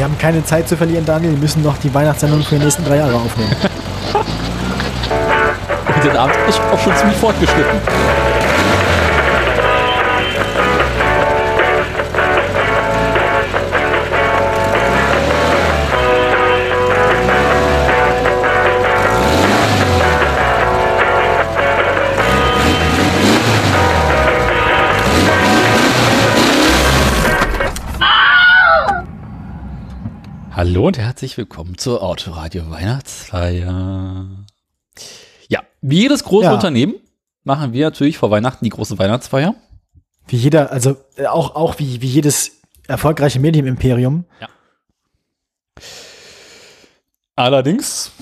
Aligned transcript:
Wir 0.00 0.06
haben 0.06 0.16
keine 0.16 0.42
Zeit 0.42 0.66
zu 0.66 0.78
verlieren, 0.78 1.04
Daniel. 1.04 1.32
Wir 1.32 1.40
müssen 1.40 1.62
noch 1.62 1.76
die 1.76 1.92
Weihnachtssendung 1.92 2.42
für 2.42 2.54
die 2.54 2.64
nächsten 2.64 2.82
drei 2.86 2.96
Jahre 2.96 3.16
aufnehmen. 3.16 3.50
Und 5.94 6.02
der 6.02 6.18
Abend 6.18 6.36
ist 6.48 6.58
auch 6.72 6.78
schon 6.78 6.96
ziemlich 6.96 7.18
fortgeschritten. 7.18 7.78
Hallo 30.80 30.86
und 30.86 30.96
herzlich 30.96 31.36
willkommen 31.36 31.76
zur 31.76 32.02
Autoradio 32.02 32.70
Weihnachtsfeier. 32.70 34.46
Ja, 35.46 35.62
wie 35.82 36.00
jedes 36.00 36.24
große 36.24 36.46
Ja. 36.46 36.54
Unternehmen 36.54 36.94
machen 37.44 37.74
wir 37.74 37.84
natürlich 37.84 38.16
vor 38.16 38.30
Weihnachten 38.30 38.64
die 38.64 38.70
große 38.70 38.98
Weihnachtsfeier. 38.98 39.54
Wie 40.26 40.36
jeder, 40.36 40.72
also 40.72 40.96
äh, 41.16 41.26
auch, 41.26 41.54
auch 41.54 41.78
wie, 41.78 42.00
wie 42.00 42.06
jedes 42.06 42.62
erfolgreiche 42.88 43.40
Medienimperium. 43.40 44.24
Allerdings, 47.36 48.12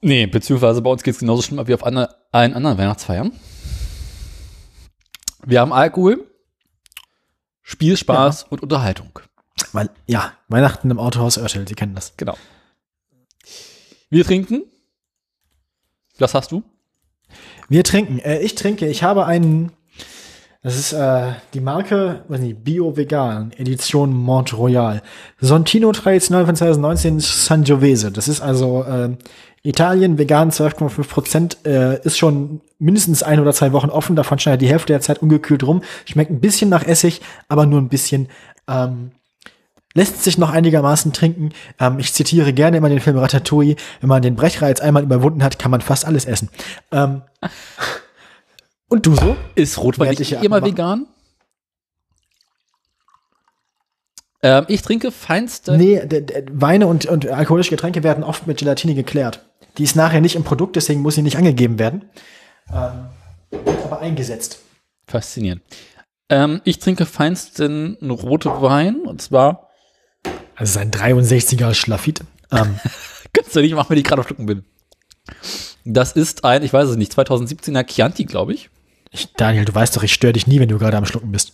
nee, 0.00 0.26
beziehungsweise 0.26 0.80
bei 0.80 0.90
uns 0.90 1.02
geht 1.02 1.14
es 1.14 1.18
genauso 1.18 1.42
schlimm 1.42 1.66
wie 1.66 1.74
auf 1.74 1.82
andre, 1.82 2.14
allen 2.30 2.54
anderen 2.54 2.78
Weihnachtsfeiern. 2.78 3.32
Wir 5.44 5.60
haben 5.60 5.72
Alkohol, 5.72 6.30
Spiel, 7.60 7.96
Spaß 7.96 8.44
und 8.44 8.62
Unterhaltung. 8.62 9.18
Weil, 9.72 9.90
ja, 10.06 10.32
Weihnachten 10.48 10.90
im 10.90 10.98
Autohaus 10.98 11.38
Oertel, 11.38 11.66
Sie 11.68 11.74
kennen 11.74 11.94
das. 11.94 12.14
Genau. 12.16 12.36
Wir 14.10 14.24
trinken. 14.24 14.62
Was 16.18 16.34
hast 16.34 16.52
du? 16.52 16.62
Wir 17.68 17.84
trinken. 17.84 18.18
Äh, 18.18 18.40
ich 18.40 18.54
trinke. 18.54 18.86
Ich 18.86 19.02
habe 19.02 19.26
einen. 19.26 19.72
Das 20.62 20.76
ist 20.76 20.92
äh, 20.92 21.34
die 21.54 21.60
Marke, 21.60 22.24
weiß 22.26 22.40
nicht, 22.40 22.64
Bio 22.64 22.96
Vegan, 22.96 23.52
Edition 23.56 24.12
Mont 24.12 24.56
Royal. 24.58 25.02
Sontino 25.38 25.92
traditionell 25.92 26.46
von 26.46 26.56
2019 26.56 27.20
Sangiovese. 27.20 28.10
Das 28.10 28.26
ist 28.26 28.40
also 28.40 28.82
äh, 28.82 29.10
Italien, 29.62 30.18
vegan 30.18 30.50
12,5 30.50 31.08
Prozent, 31.08 31.58
äh, 31.64 32.02
ist 32.02 32.18
schon 32.18 32.60
mindestens 32.78 33.22
ein 33.22 33.38
oder 33.38 33.52
zwei 33.52 33.72
Wochen 33.72 33.88
offen. 33.88 34.16
Davon 34.16 34.38
scheint 34.38 34.60
die 34.60 34.68
Hälfte 34.68 34.92
der 34.92 35.00
Zeit 35.00 35.22
ungekühlt 35.22 35.62
rum. 35.62 35.82
Schmeckt 36.06 36.30
ein 36.30 36.40
bisschen 36.40 36.70
nach 36.70 36.84
Essig, 36.84 37.20
aber 37.48 37.66
nur 37.66 37.80
ein 37.80 37.88
bisschen. 37.88 38.28
Ähm, 38.66 39.12
lässt 39.94 40.22
sich 40.22 40.38
noch 40.38 40.50
einigermaßen 40.50 41.12
trinken. 41.12 41.50
Ähm, 41.78 41.98
ich 41.98 42.12
zitiere 42.12 42.52
gerne 42.52 42.76
immer 42.76 42.88
den 42.88 43.00
Film 43.00 43.18
Ratatouille. 43.18 43.76
Wenn 44.00 44.08
man 44.08 44.22
den 44.22 44.36
Brechreiz 44.36 44.80
einmal 44.80 45.02
überwunden 45.02 45.42
hat, 45.42 45.58
kann 45.58 45.70
man 45.70 45.80
fast 45.80 46.04
alles 46.04 46.24
essen. 46.24 46.50
Ähm, 46.92 47.22
und 48.88 49.06
du 49.06 49.14
so? 49.14 49.36
Ist 49.54 49.78
Rotwein 49.78 50.10
nicht 50.10 50.20
ich 50.20 50.30
ja 50.30 50.40
immer 50.40 50.64
vegan? 50.64 51.06
Ähm, 54.42 54.66
ich 54.68 54.82
trinke 54.82 55.10
feinste. 55.10 55.76
Nee, 55.76 56.00
Weine 56.52 56.86
und, 56.86 57.06
und 57.06 57.26
alkoholische 57.28 57.70
Getränke 57.70 58.02
werden 58.02 58.22
oft 58.22 58.46
mit 58.46 58.58
Gelatine 58.58 58.94
geklärt. 58.94 59.44
Die 59.78 59.84
ist 59.84 59.96
nachher 59.96 60.20
nicht 60.20 60.36
im 60.36 60.44
Produkt, 60.44 60.76
deswegen 60.76 61.02
muss 61.02 61.14
sie 61.14 61.22
nicht 61.22 61.36
angegeben 61.36 61.78
werden. 61.78 62.08
Ähm, 62.72 63.08
aber 63.84 64.00
eingesetzt. 64.00 64.60
Faszinierend. 65.06 65.62
Ähm, 66.28 66.60
ich 66.64 66.78
trinke 66.78 67.06
feinsten 67.06 67.96
rote 68.02 68.60
Wein 68.60 69.00
und 69.00 69.22
zwar, 69.22 69.67
Also 70.24 70.62
es 70.62 70.70
ist 70.70 70.76
ein 70.78 70.90
63er 70.90 71.74
Schlafit. 71.74 72.22
Ähm, 72.50 72.78
kannst 73.32 73.54
du 73.54 73.60
nicht 73.60 73.74
machen, 73.74 73.90
wenn 73.90 73.98
ich 73.98 74.04
gerade 74.04 74.20
auf 74.20 74.26
Schlucken 74.26 74.46
bin. 74.46 74.64
Das 75.84 76.12
ist 76.12 76.44
ein, 76.44 76.62
ich 76.62 76.72
weiß 76.72 76.88
es 76.88 76.96
nicht, 76.96 77.12
2017er 77.12 77.84
Chianti, 77.84 78.24
glaube 78.24 78.54
ich. 78.54 78.70
ich, 79.10 79.32
Daniel, 79.34 79.64
du 79.64 79.74
weißt 79.74 79.96
doch, 79.96 80.02
ich 80.02 80.12
störe 80.12 80.32
dich 80.32 80.46
nie, 80.46 80.60
wenn 80.60 80.68
du 80.68 80.78
gerade 80.78 80.96
am 80.96 81.06
Schlucken 81.06 81.32
bist. 81.32 81.52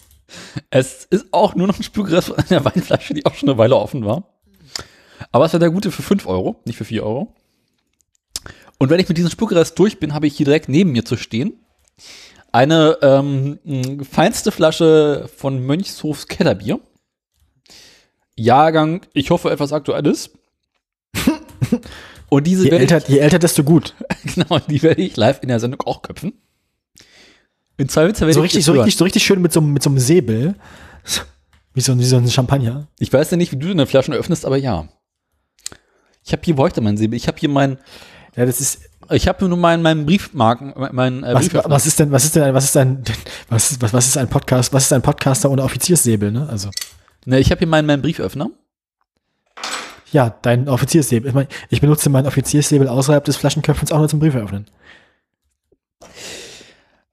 Es 0.70 1.04
ist 1.04 1.26
auch 1.32 1.54
nur 1.54 1.66
noch 1.66 1.78
ein 1.78 1.82
Spülgerät 1.82 2.24
von 2.24 2.38
einer 2.38 2.64
Weinflasche, 2.64 3.14
die 3.14 3.26
auch 3.26 3.34
schon 3.34 3.48
eine 3.48 3.58
Weile 3.58 3.76
offen 3.76 4.04
war. 4.04 4.24
Aber 5.32 5.44
es 5.44 5.52
war 5.52 5.60
der 5.60 5.70
gute 5.70 5.90
für 5.90 6.02
5 6.02 6.26
Euro, 6.26 6.60
nicht 6.64 6.76
für 6.76 6.84
4 6.84 7.04
Euro. 7.04 7.34
Und 8.78 8.90
wenn 8.90 9.00
ich 9.00 9.08
mit 9.08 9.18
diesem 9.18 9.30
Spülgerät 9.30 9.78
durch 9.78 10.00
bin, 10.00 10.14
habe 10.14 10.26
ich 10.26 10.36
hier 10.36 10.46
direkt 10.46 10.68
neben 10.68 10.92
mir 10.92 11.04
zu 11.04 11.16
stehen 11.16 11.54
eine 12.54 12.98
ähm, 13.02 13.58
feinste 14.08 14.52
Flasche 14.52 15.28
von 15.36 15.66
Mönchshofs 15.66 16.28
Kellerbier. 16.28 16.78
Jahrgang, 18.36 19.02
ich 19.12 19.30
hoffe, 19.30 19.50
etwas 19.50 19.72
Aktuelles. 19.72 20.30
Und 22.28 22.46
diese 22.46 22.64
Je 22.64 22.70
werde 22.70 22.82
älter, 22.94 23.08
je 23.08 23.18
älter, 23.18 23.38
desto 23.38 23.62
gut. 23.62 23.94
ich, 24.24 24.34
genau, 24.34 24.58
die 24.58 24.82
werde 24.82 25.02
ich 25.02 25.16
live 25.16 25.40
in 25.42 25.48
der 25.48 25.60
Sendung 25.60 25.80
auch 25.82 26.02
köpfen. 26.02 26.32
In 27.76 27.88
zwei 27.88 28.02
werde 28.04 28.16
So 28.18 28.26
ich 28.30 28.36
richtig, 28.54 28.64
so 28.64 28.72
richtig, 28.72 28.96
so 28.96 29.04
richtig 29.04 29.24
schön 29.24 29.40
mit 29.42 29.52
so, 29.52 29.60
einem- 29.60 29.72
mit 29.72 29.82
so 29.82 29.90
einem 29.90 29.98
Säbel. 29.98 30.54
Wie 31.74 31.80
so, 31.80 31.92
ein- 31.92 31.98
wie 31.98 32.04
so 32.04 32.16
ein 32.16 32.28
Champagner. 32.28 32.88
Ich 32.98 33.12
weiß 33.12 33.30
ja 33.30 33.36
nicht, 33.36 33.52
wie 33.52 33.56
du 33.56 33.68
deine 33.68 33.86
Flaschen 33.86 34.14
öffnest, 34.14 34.46
aber 34.46 34.56
ja. 34.56 34.88
Ich 36.24 36.32
habe 36.32 36.42
hier, 36.44 36.56
wo 36.56 36.66
ich 36.66 36.72
denn 36.72 36.84
mein 36.84 36.96
Säbel? 36.96 37.16
Ich 37.16 37.26
habe 37.28 37.38
hier 37.38 37.48
mein, 37.48 37.78
Ja, 38.36 38.46
das 38.46 38.60
ist, 38.60 38.80
ich 39.10 39.28
habe 39.28 39.46
nur 39.48 39.58
meinen 39.58 39.82
meinen 39.82 40.06
Briefmarken, 40.06 40.72
mein 40.92 41.22
äh, 41.24 41.34
was, 41.34 41.52
was 41.52 41.86
ist 41.86 41.98
denn, 42.00 42.10
was 42.10 42.24
ist 42.24 42.34
denn, 42.36 42.54
was 42.54 42.64
ist 42.64 42.76
ein, 42.76 43.02
was, 43.48 43.70
ist- 43.72 43.82
was, 43.82 43.92
was 43.92 44.06
ist 44.06 44.16
ein 44.16 44.28
Podcast, 44.28 44.72
was 44.72 44.84
ist 44.84 44.92
ein 44.92 45.02
Podcaster 45.02 45.50
ohne 45.50 45.62
Offizierssäbel, 45.62 46.32
ne? 46.32 46.48
Also, 46.48 46.70
Ne, 47.24 47.38
ich 47.40 47.50
habe 47.50 47.58
hier 47.60 47.68
meinen 47.68 47.86
meinen 47.86 48.02
Brieföffner. 48.02 48.50
ja, 50.12 50.34
dein 50.42 50.68
Offizierssäbel. 50.68 51.28
Ich, 51.28 51.34
mein, 51.34 51.48
ich 51.70 51.80
benutze 51.80 52.08
meinen 52.10 52.26
Offizierssäbel 52.26 52.88
außerhalb 52.88 53.24
des 53.24 53.36
Flaschenköpfens 53.36 53.92
auch 53.92 53.98
nur 53.98 54.08
zum 54.08 54.20
Briefe 54.20 54.38
öffnen. 54.38 54.66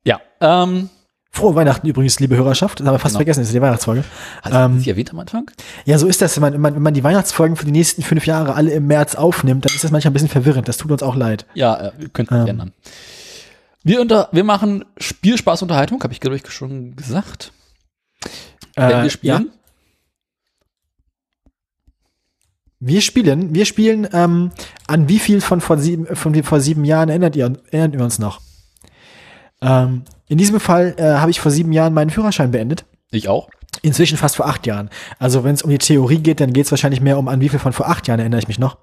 Ja. 0.04 0.20
Ähm, 0.40 0.90
Frohe 1.34 1.56
Weihnachten 1.56 1.88
übrigens, 1.88 2.20
liebe 2.20 2.36
Hörerschaft. 2.36 2.80
Das 2.82 2.88
haben 2.88 2.94
wir 2.96 3.00
fast 3.00 3.14
Genau. 3.14 3.20
vergessen, 3.20 3.40
das 3.40 3.48
ist 3.48 3.56
die 3.56 3.62
Weihnachtsfolge. 3.62 4.04
hast 4.42 4.54
du 4.54 4.58
Ähm, 4.58 4.78
das 4.80 4.88
erwähnt 4.88 5.12
am 5.12 5.20
Anfang? 5.20 5.50
Ja, 5.86 5.98
so 5.98 6.08
ist 6.08 6.22
das, 6.22 6.36
wenn 6.36 6.42
man, 6.42 6.54
wenn 6.54 6.62
man, 6.62 6.84
wenn 6.86 6.94
die 6.94 7.04
Weihnachtsfolgen 7.06 7.56
für 7.56 7.64
die 7.66 7.72
nächsten 7.72 8.04
fünf 8.04 8.26
Jahre 8.26 8.54
alle 8.56 8.72
im 8.72 8.88
März 8.88 9.16
aufnimmt, 9.16 9.64
dann 9.64 9.74
ist 9.74 9.84
das 9.84 9.92
manchmal 9.92 10.10
ein 10.12 10.14
bisschen 10.14 10.28
verwirrend. 10.28 10.68
Das 10.68 10.76
tut 10.76 10.92
uns 10.92 11.02
auch 11.04 11.16
leid. 11.16 11.46
Ja, 11.54 11.88
äh, 11.88 11.92
wir 11.98 12.10
könnten 12.10 12.36
ähm. 12.36 12.48
ändern. 12.48 12.74
Wir, 13.84 14.02
unter, 14.02 14.28
wir 14.34 14.44
machen 14.44 14.84
Spiel, 14.98 15.38
Spaß, 15.38 15.62
Unterhaltung, 15.62 16.04
habe 16.04 16.12
ich 16.14 16.20
glaube 16.20 16.36
ich 16.36 16.52
schon 16.52 16.96
gesagt. 16.98 17.54
Wenn 18.76 18.90
Äh, 18.92 19.04
wir 19.04 19.10
spielen. 19.10 19.46
Ja, 19.48 19.54
wir 22.82 23.02
spielen, 23.02 23.54
wir 23.54 23.66
spielen, 23.66 24.08
ähm, 24.12 24.52
an 24.88 25.08
wie 25.08 25.20
viel 25.20 25.40
von 25.40 25.62
vor 25.62 25.78
sieben, 25.78 26.14
von 26.16 26.44
vor 26.44 26.60
sieben 26.60 26.84
Jahren 26.84 27.10
erinnert 27.10 27.36
ihr, 27.36 27.54
erinnert 27.70 27.94
ihr 27.94 28.04
uns 28.04 28.18
noch? 28.18 28.42
Ähm, 29.62 30.04
in 30.28 30.40
diesem 30.40 30.60
Fall 30.60 30.96
äh, 30.98 31.04
habe 31.04 31.30
ich 31.30 31.40
vor 31.40 31.52
sieben 31.52 31.72
Jahren 31.72 31.94
meinen 31.94 32.10
Führerschein 32.10 32.50
beendet. 32.52 32.86
Ich 33.12 33.30
auch. 33.30 33.50
Inzwischen 33.84 34.18
fast 34.18 34.36
vor 34.36 34.48
acht 34.48 34.66
Jahren. 34.66 34.90
Also 35.20 35.44
wenn 35.44 35.54
es 35.54 35.62
um 35.62 35.70
die 35.70 35.78
Theorie 35.78 36.18
geht, 36.18 36.40
dann 36.40 36.54
geht 36.54 36.66
es 36.66 36.72
wahrscheinlich 36.72 37.02
mehr 37.02 37.20
um 37.20 37.28
an 37.28 37.40
wie 37.40 37.50
viel 37.50 37.60
von 37.60 37.72
vor 37.72 37.88
acht 37.88 38.08
Jahren 38.08 38.20
erinnere 38.20 38.40
ich 38.40 38.48
mich 38.48 38.60
noch. 38.60 38.78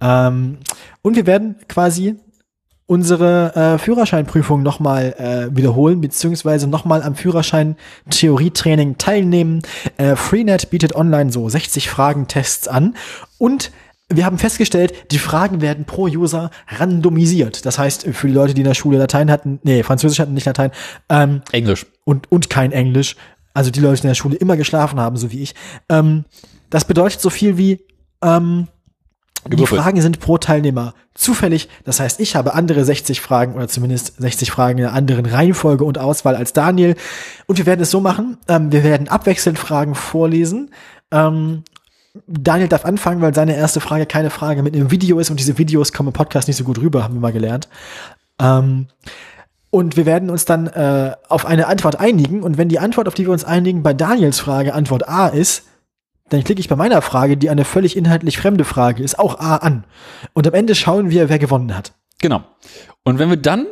Ähm, 0.00 0.58
und 1.02 1.16
wir 1.16 1.26
werden 1.26 1.56
quasi 1.68 2.14
unsere 2.86 3.54
äh, 3.54 3.78
Führerscheinprüfung 3.78 4.62
nochmal 4.62 5.14
äh, 5.18 5.56
wiederholen, 5.56 6.00
beziehungsweise 6.00 6.68
nochmal 6.68 7.02
am 7.02 7.16
Führerschein-Theorietraining 7.16 8.96
teilnehmen. 8.96 9.62
Äh, 9.96 10.14
Freenet 10.16 10.70
bietet 10.70 10.94
online 10.94 11.32
so 11.32 11.48
60 11.48 11.90
Fragentests 11.90 12.68
an 12.68 12.94
und 13.38 13.72
wir 14.08 14.24
haben 14.24 14.38
festgestellt, 14.38 15.10
die 15.10 15.18
Fragen 15.18 15.60
werden 15.60 15.84
pro 15.84 16.04
User 16.04 16.50
randomisiert. 16.68 17.66
Das 17.66 17.76
heißt, 17.76 18.06
für 18.12 18.28
die 18.28 18.34
Leute, 18.34 18.54
die 18.54 18.60
in 18.60 18.66
der 18.68 18.74
Schule 18.74 18.98
Latein 18.98 19.30
hatten, 19.32 19.58
nee, 19.64 19.82
Französisch 19.82 20.20
hatten, 20.20 20.34
nicht 20.34 20.46
Latein, 20.46 20.70
ähm, 21.08 21.42
Englisch. 21.50 21.86
und, 22.04 22.30
und 22.30 22.48
kein 22.48 22.70
Englisch. 22.70 23.16
Also 23.52 23.72
die 23.72 23.80
Leute, 23.80 24.02
die 24.02 24.06
in 24.06 24.10
der 24.10 24.14
Schule 24.14 24.36
immer 24.36 24.56
geschlafen 24.56 25.00
haben, 25.00 25.16
so 25.16 25.32
wie 25.32 25.42
ich. 25.42 25.54
Ähm, 25.88 26.24
das 26.70 26.84
bedeutet 26.84 27.20
so 27.20 27.30
viel 27.30 27.58
wie, 27.58 27.80
ähm, 28.22 28.68
die 29.44 29.50
Gewürfelt. 29.50 29.80
Fragen 29.80 30.00
sind 30.00 30.20
pro 30.20 30.38
Teilnehmer 30.38 30.94
zufällig. 31.14 31.68
Das 31.84 32.00
heißt, 32.00 32.20
ich 32.20 32.36
habe 32.36 32.54
andere 32.54 32.84
60 32.84 33.20
Fragen 33.20 33.54
oder 33.54 33.68
zumindest 33.68 34.14
60 34.18 34.50
Fragen 34.50 34.78
in 34.78 34.84
einer 34.86 34.94
anderen 34.94 35.26
Reihenfolge 35.26 35.84
und 35.84 35.98
Auswahl 35.98 36.36
als 36.36 36.52
Daniel. 36.52 36.96
Und 37.46 37.58
wir 37.58 37.66
werden 37.66 37.80
es 37.80 37.90
so 37.90 38.00
machen. 38.00 38.38
Ähm, 38.48 38.72
wir 38.72 38.84
werden 38.84 39.08
abwechselnd 39.08 39.58
Fragen 39.58 39.94
vorlesen. 39.94 40.70
Ähm, 41.10 41.62
Daniel 42.26 42.68
darf 42.68 42.84
anfangen, 42.84 43.20
weil 43.20 43.34
seine 43.34 43.56
erste 43.56 43.80
Frage 43.80 44.06
keine 44.06 44.30
Frage 44.30 44.62
mit 44.62 44.74
einem 44.74 44.90
Video 44.90 45.18
ist 45.18 45.30
und 45.30 45.38
diese 45.38 45.58
Videos 45.58 45.92
kommen 45.92 46.08
im 46.08 46.12
Podcast 46.12 46.48
nicht 46.48 46.56
so 46.56 46.64
gut 46.64 46.78
rüber, 46.78 47.04
haben 47.04 47.14
wir 47.14 47.20
mal 47.20 47.32
gelernt. 47.32 47.68
Ähm, 48.40 48.86
und 49.70 49.96
wir 49.96 50.06
werden 50.06 50.30
uns 50.30 50.44
dann 50.44 50.68
äh, 50.68 51.12
auf 51.28 51.44
eine 51.44 51.66
Antwort 51.66 52.00
einigen. 52.00 52.42
Und 52.42 52.56
wenn 52.56 52.68
die 52.68 52.78
Antwort, 52.78 53.08
auf 53.08 53.14
die 53.14 53.26
wir 53.26 53.32
uns 53.32 53.44
einigen, 53.44 53.82
bei 53.82 53.92
Daniels 53.92 54.40
Frage 54.40 54.72
Antwort 54.72 55.08
A 55.08 55.28
ist, 55.28 55.64
dann 56.28 56.42
klicke 56.44 56.60
ich 56.60 56.68
bei 56.68 56.76
meiner 56.76 57.02
Frage, 57.02 57.36
die 57.36 57.50
eine 57.50 57.64
völlig 57.64 57.96
inhaltlich 57.96 58.38
fremde 58.38 58.64
Frage 58.64 59.02
ist, 59.02 59.18
auch 59.18 59.38
A 59.38 59.56
an. 59.56 59.84
Und 60.32 60.46
am 60.46 60.54
Ende 60.54 60.74
schauen 60.74 61.10
wir, 61.10 61.28
wer 61.28 61.38
gewonnen 61.38 61.76
hat. 61.76 61.92
Genau. 62.20 62.42
Und 63.04 63.18
wenn 63.18 63.30
wir 63.30 63.36
dann 63.36 63.66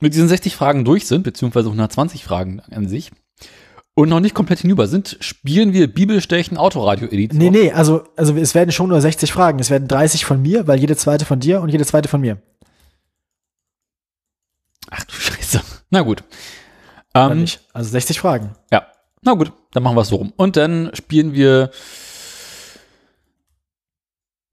mit 0.00 0.14
diesen 0.14 0.28
60 0.28 0.54
Fragen 0.54 0.84
durch 0.84 1.06
sind, 1.06 1.22
beziehungsweise 1.22 1.68
120 1.68 2.24
Fragen 2.24 2.60
an 2.70 2.88
sich, 2.88 3.12
und 3.98 4.10
noch 4.10 4.20
nicht 4.20 4.34
komplett 4.34 4.58
hinüber 4.58 4.88
sind, 4.88 5.16
spielen 5.20 5.72
wir 5.72 5.92
Bibelstechen 5.92 6.58
Autoradio-Edition. 6.58 7.38
Nee, 7.38 7.48
nee, 7.48 7.72
also, 7.72 8.04
also 8.14 8.36
es 8.36 8.54
werden 8.54 8.70
schon 8.70 8.90
nur 8.90 9.00
60 9.00 9.32
Fragen. 9.32 9.58
Es 9.58 9.70
werden 9.70 9.88
30 9.88 10.26
von 10.26 10.42
mir, 10.42 10.66
weil 10.66 10.78
jede 10.78 10.96
zweite 10.96 11.24
von 11.24 11.40
dir 11.40 11.62
und 11.62 11.70
jede 11.70 11.86
zweite 11.86 12.06
von 12.06 12.20
mir. 12.20 12.36
Ach 14.90 15.02
du 15.04 15.14
Scheiße. 15.14 15.62
Na 15.88 16.02
gut. 16.02 16.24
Ähm? 17.14 17.46
Also 17.72 17.90
60 17.90 18.20
Fragen. 18.20 18.54
ja, 18.70 18.86
na 19.26 19.34
gut, 19.34 19.52
dann 19.72 19.82
machen 19.82 19.96
wir 19.96 20.00
es 20.02 20.08
so 20.08 20.16
rum. 20.16 20.32
Und 20.36 20.56
dann 20.56 20.90
spielen 20.94 21.34
wir 21.34 21.70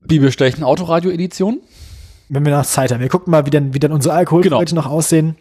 Bibelstechen 0.02 0.64
Autoradio-Edition. 0.64 1.62
Wenn 2.30 2.46
wir 2.46 2.52
nach 2.52 2.66
Zeit 2.66 2.92
haben. 2.92 3.00
Wir 3.02 3.10
gucken 3.10 3.32
mal, 3.32 3.46
wie 3.46 3.50
denn, 3.52 3.74
wie 3.74 3.80
denn 3.80 3.92
unsere 3.92 4.16
Alkoholvorräte 4.16 4.72
Genau. 4.74 4.82
noch 4.82 4.90
aussehen. 4.92 5.38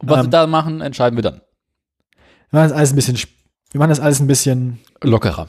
Was 0.00 0.18
wir 0.18 0.24
Ähm. 0.24 0.30
da 0.30 0.46
machen, 0.46 0.80
entscheiden 0.80 1.16
wir 1.16 1.22
dann. 1.22 1.40
Wir 2.50 2.60
machen 2.60 2.68
das 2.70 2.72
alles 2.72 2.92
ein 2.92 2.96
bisschen, 2.96 3.18
wir 3.72 3.78
machen 3.78 3.88
das 3.90 4.00
alles 4.00 4.20
ein 4.20 4.26
bisschen, 4.26 4.78
Lockerer. 5.02 5.48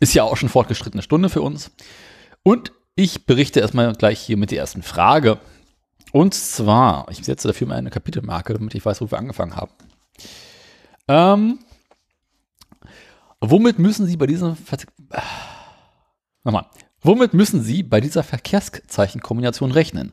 Ist 0.00 0.14
ja 0.14 0.22
auch 0.24 0.36
schon 0.36 0.48
fortgeschrittene 0.48 1.02
Stunde 1.02 1.28
für 1.28 1.42
uns. 1.42 1.70
Und 2.42 2.72
ich 2.94 3.26
berichte 3.26 3.60
erstmal 3.60 3.92
gleich 3.92 4.18
hier 4.20 4.36
mit 4.36 4.50
der 4.50 4.58
ersten 4.58 4.82
Frage. 4.82 5.38
Und 6.12 6.34
zwar, 6.34 7.06
ich 7.10 7.18
setze 7.24 7.48
dafür 7.48 7.66
mal 7.66 7.76
eine 7.76 7.90
Kapitelmarke, 7.90 8.54
damit 8.54 8.74
ich 8.74 8.84
weiß, 8.84 9.00
wo 9.02 9.10
wir 9.10 9.18
angefangen 9.18 9.56
haben. 9.56 9.72
Ähm, 11.08 11.58
womit 13.40 13.78
müssen 13.78 14.06
Sie 14.06 14.16
bei 14.16 14.26
dieser 14.26 14.56
Ver 14.56 14.78
Ah. 15.10 15.22
Nochmal. 16.44 16.66
Womit 17.02 17.34
müssen 17.34 17.62
Sie 17.62 17.82
bei 17.82 18.00
dieser 18.00 18.22
Verkehrszeichenkombination 18.22 19.72
rechnen? 19.72 20.12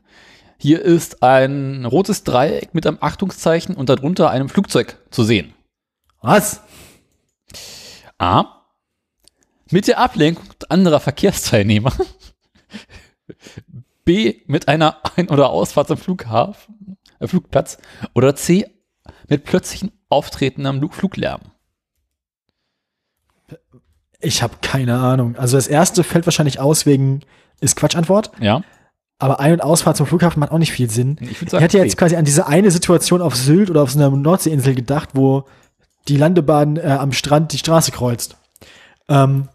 Hier 0.57 0.81
ist 0.81 1.21
ein 1.21 1.85
rotes 1.85 2.24
Dreieck 2.24 2.74
mit 2.74 2.88
einem 2.88 2.97
Achtungszeichen 3.01 3.75
und 3.75 3.89
darunter 3.89 4.29
einem 4.31 4.50
Flugzeug 4.50 4.97
zu 5.12 5.24
sehen. 5.24 5.53
was? 6.21 6.62
A. 8.18 8.63
Mit 9.69 9.88
der 9.88 10.00
Ablenkung 10.00 10.45
anderer 10.69 11.00
Verkehrsteilnehmer. 11.00 11.94
B. 14.06 14.41
Mit 14.47 14.68
einer 14.68 14.97
Ein- 15.18 15.30
oder 15.30 15.50
Ausfahrt 15.50 15.89
zum 15.89 15.97
Flughafen, 15.97 16.97
äh, 17.19 17.27
Flugplatz. 17.27 17.77
Oder 18.15 18.35
C. 18.35 18.65
Mit 19.27 19.44
plötzlichem 19.44 19.91
auftretendem 20.09 20.80
Lu- 20.81 20.89
Fluglärm. 20.91 21.41
Ich 24.19 24.41
habe 24.41 24.55
keine 24.61 24.99
Ahnung. 24.99 25.35
Also 25.35 25.57
das 25.57 25.67
erste 25.67 26.03
fällt 26.03 26.25
wahrscheinlich 26.25 26.59
aus 26.59 26.85
wegen, 26.85 27.21
ist 27.61 27.75
Quatschantwort. 27.75 28.31
Ja. 28.39 28.63
Aber 29.19 29.39
Ein- 29.39 29.53
und 29.53 29.61
Ausfahrt 29.61 29.97
zum 29.97 30.05
Flughafen 30.05 30.39
macht 30.39 30.51
auch 30.51 30.57
nicht 30.57 30.71
viel 30.71 30.89
Sinn. 30.89 31.17
Ich 31.21 31.41
Ich 31.41 31.53
hätte 31.53 31.79
jetzt 31.79 31.97
quasi 31.97 32.15
an 32.15 32.25
diese 32.25 32.47
eine 32.47 32.71
Situation 32.71 33.21
auf 33.21 33.35
Sylt 33.35 33.69
oder 33.69 33.81
auf 33.81 33.91
so 33.91 33.99
einer 33.99 34.15
Nordseeinsel 34.15 34.75
gedacht, 34.75 35.09
wo 35.13 35.45
die 36.07 36.17
Landebahn 36.17 36.77
äh, 36.77 36.97
am 36.99 37.11
Strand 37.11 37.51
die 37.53 37.57
Straße 37.57 37.91
kreuzt. 37.91 38.38
Ähm, 39.09 39.49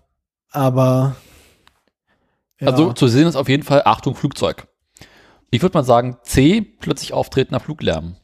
aber 0.50 1.16
ja. 2.60 2.68
Also 2.68 2.92
zu 2.92 3.08
sehen 3.08 3.26
ist 3.26 3.36
auf 3.36 3.48
jeden 3.48 3.62
Fall 3.62 3.82
Achtung 3.84 4.14
Flugzeug. 4.14 4.66
Ich 5.50 5.62
würde 5.62 5.76
mal 5.76 5.84
sagen 5.84 6.16
C. 6.22 6.60
Plötzlich 6.60 7.12
auftretender 7.12 7.60
Fluglärm. 7.60 8.16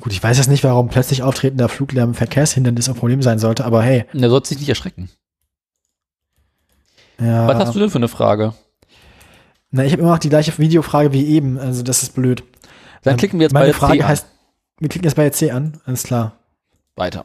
Gut, 0.00 0.12
ich 0.12 0.22
weiß 0.22 0.36
jetzt 0.38 0.48
nicht, 0.48 0.64
warum 0.64 0.88
plötzlich 0.88 1.22
auftretender 1.22 1.68
Fluglärm 1.68 2.10
ein 2.10 2.14
Verkehrshindernis 2.14 2.88
ein 2.88 2.94
Problem 2.94 3.22
sein 3.22 3.38
sollte, 3.38 3.64
aber 3.64 3.82
hey. 3.82 4.04
Der 4.12 4.30
sollte 4.30 4.48
sich 4.48 4.58
nicht 4.58 4.68
erschrecken. 4.68 5.10
Ja, 7.20 7.46
Was 7.46 7.56
hast 7.66 7.74
du 7.74 7.78
denn 7.78 7.90
für 7.90 7.96
eine 7.98 8.08
Frage? 8.08 8.54
Na, 9.70 9.84
ich 9.84 9.92
habe 9.92 10.02
immer 10.02 10.12
noch 10.12 10.18
die 10.18 10.28
gleiche 10.28 10.56
Videofrage 10.58 11.12
wie 11.12 11.26
eben, 11.26 11.58
also 11.58 11.82
das 11.82 12.02
ist 12.02 12.14
blöd. 12.14 12.42
Dann 13.02 13.16
klicken 13.16 13.38
wir 13.38 13.44
jetzt 13.44 13.52
Meine 13.52 13.66
bei 13.68 13.72
Frage 13.72 13.98
C 13.98 14.02
an. 14.02 14.08
heißt, 14.08 14.26
wir 14.78 14.88
klicken 14.88 15.04
jetzt 15.08 15.16
bei 15.16 15.30
C 15.30 15.50
an, 15.50 15.80
alles 15.84 16.02
klar. 16.02 16.38
weiter. 16.96 17.24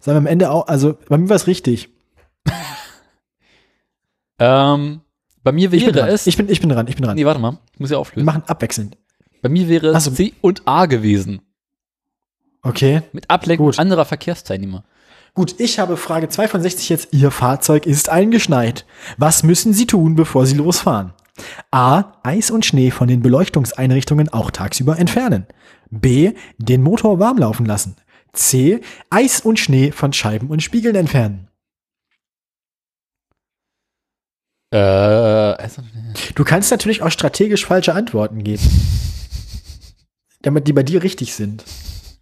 Sagen 0.00 0.14
wir 0.16 0.18
am 0.18 0.26
Ende 0.26 0.50
auch, 0.50 0.68
also 0.68 0.96
bei 1.08 1.16
mir 1.18 1.28
war 1.28 1.36
es 1.36 1.46
richtig. 1.46 1.88
Ähm, 4.38 5.00
bei 5.42 5.52
mir 5.52 5.72
Ich 5.72 5.84
bin, 5.86 5.94
wäre 5.94 6.06
dran. 6.06 6.14
es. 6.14 6.26
ich 6.26 6.36
bin, 6.36 6.50
ich 6.50 6.60
bin 6.60 6.68
dran, 6.68 6.86
ich 6.88 6.96
bin 6.96 7.04
dran. 7.06 7.14
nee, 7.16 7.24
warte 7.24 7.40
mal. 7.40 7.56
Ich 7.72 7.80
muss 7.80 7.88
ja 7.90 7.96
Wir 7.96 8.00
auflösen. 8.00 8.26
machen 8.26 8.42
abwechselnd. 8.46 8.98
Bei 9.42 9.48
mir 9.48 9.68
wäre 9.68 9.88
es 9.88 10.04
so. 10.04 10.10
C 10.10 10.34
und 10.40 10.62
A 10.66 10.86
gewesen. 10.86 11.42
Okay. 12.62 13.02
Mit 13.12 13.30
Ablenkung 13.30 13.66
Gut. 13.66 13.78
anderer 13.78 14.04
Verkehrsteilnehmer. 14.04 14.84
Gut, 15.34 15.54
ich 15.58 15.78
habe 15.78 15.96
Frage 15.96 16.28
2 16.28 16.48
von 16.48 16.62
60 16.62 16.88
jetzt. 16.88 17.08
Ihr 17.12 17.30
Fahrzeug 17.30 17.86
ist 17.86 18.08
eingeschneit. 18.08 18.86
Was 19.18 19.42
müssen 19.42 19.72
Sie 19.74 19.86
tun, 19.86 20.14
bevor 20.14 20.46
Sie 20.46 20.56
losfahren? 20.56 21.12
A. 21.70 22.14
Eis 22.22 22.50
und 22.50 22.64
Schnee 22.64 22.90
von 22.90 23.06
den 23.08 23.20
Beleuchtungseinrichtungen 23.20 24.30
auch 24.30 24.50
tagsüber 24.50 24.98
entfernen. 24.98 25.46
B. 25.90 26.32
Den 26.58 26.82
Motor 26.82 27.18
warm 27.20 27.38
laufen 27.38 27.66
lassen. 27.66 27.96
C. 28.32 28.80
Eis 29.10 29.40
und 29.42 29.58
Schnee 29.58 29.92
von 29.92 30.12
Scheiben 30.12 30.48
und 30.48 30.62
Spiegeln 30.62 30.96
entfernen. 30.96 31.48
Äh, 34.72 34.78
also, 34.78 35.82
Du 36.34 36.44
kannst 36.44 36.70
natürlich 36.70 37.02
auch 37.02 37.10
strategisch 37.10 37.66
falsche 37.66 37.94
Antworten 37.94 38.42
geben. 38.42 38.62
damit 40.46 40.68
die 40.68 40.72
bei 40.72 40.82
dir 40.82 41.02
richtig 41.02 41.34
sind. 41.34 41.64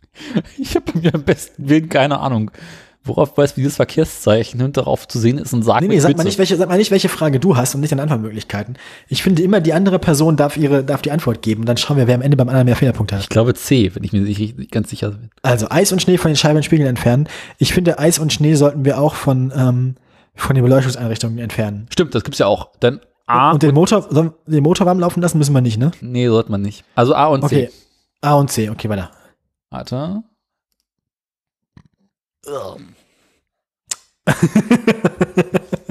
ich 0.58 0.74
habe 0.74 0.92
bei 0.92 1.00
mir 1.00 1.14
am 1.14 1.22
besten 1.22 1.68
Willen 1.68 1.88
keine 1.88 2.20
Ahnung. 2.20 2.50
Worauf 3.06 3.36
weiß, 3.36 3.58
wie 3.58 3.60
dieses 3.60 3.76
Verkehrszeichen 3.76 4.62
und 4.62 4.78
darauf 4.78 5.06
zu 5.06 5.18
sehen 5.18 5.36
ist 5.36 5.52
und 5.52 5.62
sagt 5.62 5.82
Nee, 5.82 5.88
nee, 5.88 5.98
sag 5.98 6.16
mal, 6.16 6.24
nicht, 6.24 6.38
welche, 6.38 6.56
sag 6.56 6.70
mal 6.70 6.78
nicht, 6.78 6.90
welche 6.90 7.10
Frage 7.10 7.38
du 7.38 7.54
hast 7.54 7.74
und 7.74 7.82
nicht 7.82 7.92
deine 7.92 8.00
Antwortmöglichkeiten. 8.00 8.78
Ich 9.08 9.22
finde 9.22 9.42
immer, 9.42 9.60
die 9.60 9.74
andere 9.74 9.98
Person 9.98 10.38
darf 10.38 10.56
ihre, 10.56 10.82
darf 10.82 11.02
die 11.02 11.10
Antwort 11.10 11.42
geben. 11.42 11.66
Dann 11.66 11.76
schauen 11.76 11.98
wir, 11.98 12.06
wer 12.06 12.14
am 12.14 12.22
Ende 12.22 12.38
beim 12.38 12.48
anderen 12.48 12.64
mehr 12.64 12.76
Fehlerpunkte 12.76 13.16
hat. 13.16 13.22
Ich 13.22 13.28
glaube 13.28 13.52
C, 13.52 13.94
wenn 13.94 14.04
ich 14.04 14.14
mir 14.14 14.22
nicht 14.22 14.70
ganz 14.72 14.88
sicher 14.88 15.10
bin. 15.10 15.28
Also 15.42 15.66
Eis 15.68 15.92
und 15.92 16.00
Schnee 16.00 16.16
von 16.16 16.30
den 16.30 16.36
Scheiben 16.36 16.56
und 16.56 16.62
Spiegeln 16.62 16.88
entfernen. 16.88 17.28
Ich 17.58 17.74
finde, 17.74 17.98
Eis 17.98 18.18
und 18.18 18.32
Schnee 18.32 18.54
sollten 18.54 18.86
wir 18.86 18.98
auch 18.98 19.16
von, 19.16 19.52
ähm, 19.54 19.96
von 20.34 20.54
den 20.54 20.64
Beleuchtungseinrichtungen 20.64 21.38
entfernen. 21.40 21.88
Stimmt, 21.92 22.14
das 22.14 22.24
gibt's 22.24 22.38
ja 22.38 22.46
auch. 22.46 22.70
Dann 22.80 23.00
A 23.26 23.52
und 23.52 23.62
den 23.62 23.74
Motor, 23.74 24.32
den 24.46 24.62
Motor 24.62 24.86
warm 24.86 24.98
laufen 24.98 25.20
lassen 25.20 25.36
müssen 25.36 25.52
wir 25.52 25.60
nicht, 25.60 25.78
ne? 25.78 25.92
Nee, 26.00 26.28
sollte 26.28 26.50
man 26.50 26.62
nicht. 26.62 26.84
Also 26.94 27.14
A 27.14 27.26
und 27.26 27.42
Okay. 27.44 27.68
C. 27.68 27.83
A 28.24 28.34
und 28.36 28.50
C, 28.50 28.70
okay, 28.70 28.88
weiter. 28.88 29.10
Warte. 29.70 30.24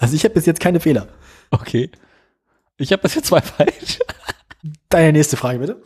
Also 0.00 0.14
ich 0.16 0.24
habe 0.24 0.34
bis 0.34 0.46
jetzt 0.46 0.60
keine 0.60 0.80
Fehler. 0.80 1.08
Okay. 1.50 1.90
Ich 2.78 2.90
habe 2.92 3.02
das 3.02 3.14
jetzt 3.14 3.26
zwei 3.26 3.40
falsch. 3.42 3.98
Deine 4.88 5.12
nächste 5.12 5.36
Frage, 5.36 5.58
bitte. 5.58 5.82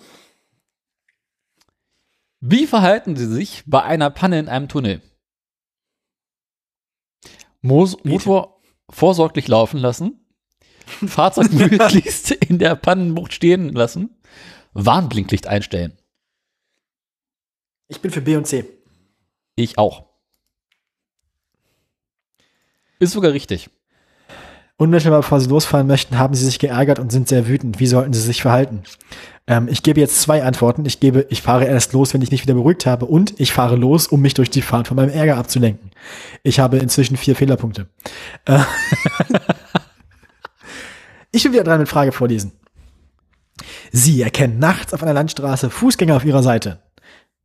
Wie 2.40 2.66
verhalten 2.66 3.16
Sie 3.16 3.26
sich 3.26 3.64
bei 3.66 3.82
einer 3.82 4.10
Panne 4.10 4.38
in 4.38 4.48
einem 4.48 4.68
Tunnel? 4.68 5.02
Mos 7.60 7.96
Motor 8.04 8.60
vorsorglich 8.90 9.48
laufen 9.48 9.78
lassen, 9.78 10.26
Fahrzeug 10.86 11.50
möglichst 11.52 12.30
in 12.30 12.58
der 12.58 12.76
Pannenbucht 12.76 13.32
stehen 13.32 13.70
lassen, 13.70 14.20
Warnblinklicht 14.74 15.46
einstellen. 15.46 15.96
Ich 17.88 18.00
bin 18.00 18.10
für 18.10 18.20
B 18.20 18.36
und 18.36 18.46
C. 18.46 18.64
Ich 19.56 19.78
auch. 19.78 20.04
Ist 22.98 23.12
sogar 23.12 23.32
richtig. 23.32 23.70
Unmittelbar 24.76 25.20
bevor 25.20 25.40
Sie 25.40 25.48
losfahren 25.48 25.86
möchten, 25.86 26.18
haben 26.18 26.34
Sie 26.34 26.44
sich 26.44 26.58
geärgert 26.58 26.98
und 26.98 27.12
sind 27.12 27.28
sehr 27.28 27.46
wütend. 27.46 27.78
Wie 27.78 27.86
sollten 27.86 28.12
Sie 28.12 28.20
sich 28.20 28.42
verhalten? 28.42 28.82
Ähm, 29.46 29.68
ich 29.70 29.84
gebe 29.84 30.00
jetzt 30.00 30.20
zwei 30.20 30.42
Antworten. 30.42 30.84
Ich 30.84 30.98
gebe, 30.98 31.26
ich 31.30 31.42
fahre 31.42 31.66
erst 31.66 31.92
los, 31.92 32.12
wenn 32.12 32.22
ich 32.22 32.32
mich 32.32 32.42
wieder 32.42 32.54
beruhigt 32.54 32.84
habe 32.84 33.06
und 33.06 33.38
ich 33.38 33.52
fahre 33.52 33.76
los, 33.76 34.08
um 34.08 34.20
mich 34.20 34.34
durch 34.34 34.50
die 34.50 34.62
Fahrt 34.62 34.88
von 34.88 34.96
meinem 34.96 35.10
Ärger 35.10 35.36
abzulenken. 35.36 35.92
Ich 36.42 36.58
habe 36.58 36.78
inzwischen 36.78 37.16
vier 37.16 37.36
Fehlerpunkte. 37.36 37.86
Äh, 38.46 38.58
ich 41.30 41.44
will 41.44 41.52
wieder 41.52 41.64
dran 41.64 41.78
mit 41.78 41.88
Frage 41.88 42.10
vorlesen. 42.10 42.50
Sie 43.96 44.20
erkennen 44.22 44.58
nachts 44.58 44.92
auf 44.92 45.04
einer 45.04 45.12
Landstraße 45.12 45.70
Fußgänger 45.70 46.16
auf 46.16 46.24
ihrer 46.24 46.42
Seite. 46.42 46.82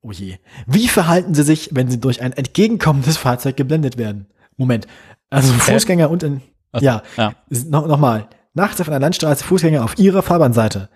Oh 0.01 0.12
je. 0.12 0.38
Wie 0.65 0.88
verhalten 0.88 1.36
Sie 1.36 1.44
sich, 1.44 1.70
wenn 1.74 1.91
Sie 1.91 2.00
durch 2.00 2.24
ein 2.24 2.34
entgegenkommendes 2.34 3.18
Fahrzeug 3.18 3.56
geblendet 3.56 4.00
werden? 4.00 4.25
Moment. 4.58 4.88
Also 5.29 5.53
Fußgänger 5.53 6.10
und 6.10 6.24
in, 6.24 6.41
Was? 6.72 6.82
ja, 6.82 7.03
Ja. 7.18 7.36
no, 7.50 7.86
nochmal. 7.86 8.29
Nachts 8.56 8.82
auf 8.82 8.88
einer 8.89 9.00
Landstraße 9.00 9.44
Fußgänger 9.44 9.84
auf 9.84 10.00
ihrer 10.00 10.24
Fahrbahnseite. 10.24 10.89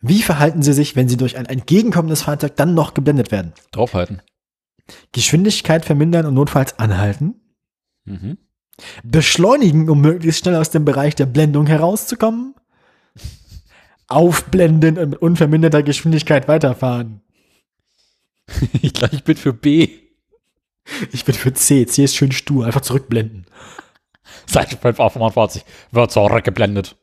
Wie 0.00 0.22
verhalten 0.22 0.62
Sie 0.62 0.72
sich, 0.72 0.94
wenn 0.94 1.08
Sie 1.08 1.16
durch 1.16 1.36
ein 1.36 1.46
entgegenkommendes 1.46 2.22
Fahrzeug 2.22 2.54
dann 2.54 2.74
noch 2.74 2.94
geblendet 2.94 3.32
werden? 3.32 3.52
Draufhalten. 3.72 4.22
Geschwindigkeit 5.10 5.84
vermindern 5.84 6.24
und 6.26 6.34
notfalls 6.34 6.78
anhalten? 6.78 7.34
Mhm. 8.04 8.38
Beschleunigen, 9.02 9.90
um 9.90 10.00
möglichst 10.00 10.42
schnell 10.44 10.54
aus 10.54 10.70
dem 10.70 10.84
Bereich 10.84 11.16
der 11.16 11.26
Blendung 11.26 11.66
herauszukommen? 11.66 12.54
Aufblenden 14.10 14.98
und 14.98 15.10
mit 15.10 15.22
unverminderter 15.22 15.82
Geschwindigkeit 15.82 16.48
weiterfahren. 16.48 17.20
Ich 18.82 18.92
glaube, 18.94 19.14
ich 19.14 19.22
bin 19.24 19.36
für 19.36 19.52
B. 19.52 19.88
Ich 21.12 21.24
bin 21.24 21.34
für 21.36 21.52
C. 21.52 21.86
C 21.86 22.02
ist 22.04 22.16
schön 22.16 22.32
stur. 22.32 22.66
Einfach 22.66 22.80
zurückblenden. 22.80 23.46
Seite 24.46 24.76
5 24.76 24.98
auf 24.98 25.12
45 25.12 25.64
wird 25.92 26.10
zurückgeblendet. 26.10 26.96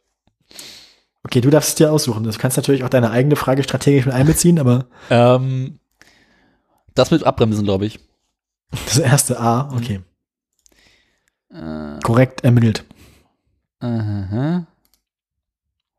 Okay, 1.24 1.40
du 1.42 1.50
darfst 1.50 1.70
es 1.70 1.76
dir 1.76 1.92
aussuchen. 1.92 2.24
Du 2.24 2.32
kannst 2.38 2.58
natürlich 2.58 2.84
auch 2.84 2.90
deine 2.90 3.12
eigene 3.12 3.36
Frage 3.38 3.64
strategisch 3.64 4.06
mit 4.06 4.14
einbeziehen, 4.16 4.60
aber 4.60 4.88
Ähm, 5.10 5.80
Das 6.96 7.12
mit 7.12 7.24
Abbremsen, 7.24 7.64
glaube 7.64 7.86
ich. 7.86 8.00
Das 8.86 8.98
erste 9.00 9.40
A, 9.40 9.74
okay. 9.74 10.02
Äh, 11.50 12.00
Korrekt 12.04 12.44
ermittelt. 12.44 12.84
aha. 13.80 14.68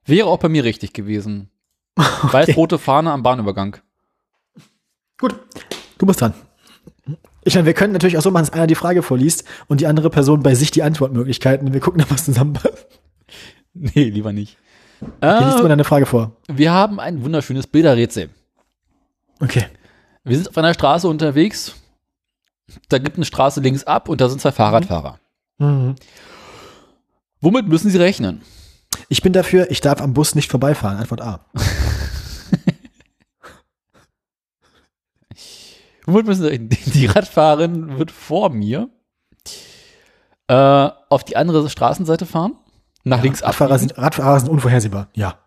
Wäre 0.09 0.27
auch 0.27 0.39
bei 0.39 0.49
mir 0.49 0.65
richtig 0.65 0.93
gewesen. 0.93 1.51
Weiß-rote 1.97 2.79
Fahne 2.79 3.13
am 3.13 3.23
Bahnübergang. 3.23 3.77
Gut, 5.21 5.37
du 5.99 6.07
bist 6.07 6.21
dran. 6.21 6.35
Ich 7.45 7.55
meine, 7.55 7.67
wir 7.67 7.75
können 7.75 7.93
natürlich 7.93 8.19
auch 8.19 8.23
so 8.23 8.31
machen, 8.31 8.45
dass 8.47 8.53
einer 8.53 8.67
die 8.67 8.75
Frage 8.75 9.03
vorliest 9.03 9.45
und 9.69 9.81
die 9.81 9.87
andere 9.87 10.11
Person 10.11 10.43
bei 10.43 10.55
sich 10.55 10.71
die 10.71 10.83
Antwortmöglichkeiten 10.83 11.73
wir 11.73 11.81
gucken, 11.81 12.03
ob 12.03 12.11
was 12.11 12.25
zusammenpasst. 12.25 12.87
Nee, 13.81 14.09
lieber 14.11 14.33
nicht. 14.33 14.57
Hier 15.21 15.41
liest 15.41 15.59
Äh, 15.59 15.63
du 15.63 15.69
deine 15.69 15.85
Frage 15.85 16.05
vor. 16.07 16.33
wir 16.49 16.73
haben 16.73 16.99
ein 16.99 17.23
wunderschönes 17.23 17.69
Bilderrätsel. 17.69 18.31
Okay. 19.41 19.67
Wir 20.25 20.37
sind 20.37 20.49
auf 20.49 20.59
einer 20.59 20.75
Straße 20.75 21.07
unterwegs. 21.07 21.77
Da 22.89 22.99
gibt 22.99 23.17
eine 23.17 23.25
Straße 23.25 23.61
links 23.61 23.85
ab 23.85 24.09
und 24.09 24.21
da 24.21 24.29
sind 24.29 24.41
zwei 24.41 24.51
Fahrradfahrer. 24.51 25.21
Mhm. 25.59 25.95
Womit 27.41 27.69
müssen 27.69 27.91
sie 27.91 27.99
rechnen? 27.99 28.41
Ich 29.09 29.23
bin 29.23 29.33
dafür, 29.33 29.71
ich 29.71 29.81
darf 29.81 30.01
am 30.01 30.15
Bus 30.15 30.35
nicht 30.35 30.51
vorbeifahren. 30.51 30.99
Antwort 30.99 31.21
A. 31.21 31.47
Womit 36.07 36.27
müssen? 36.27 36.69
Die 36.71 37.07
Radfahrerin 37.07 37.99
wird 37.99 38.11
vor 38.11 38.51
mir 38.51 38.89
äh, 40.49 40.55
auf 41.11 41.25
die 41.25 41.37
andere 41.37 41.69
Straßenseite 41.69 42.25
fahren. 42.27 42.55
Nach 43.05 43.23
links 43.23 43.43
Radfahrer 43.43 43.75
abbiegen. 43.75 43.89
sind, 43.91 43.99
Radfahrer 43.99 44.41
sind 44.41 44.49
unvorhersehbar. 44.49 45.09
Ja. 45.15 45.39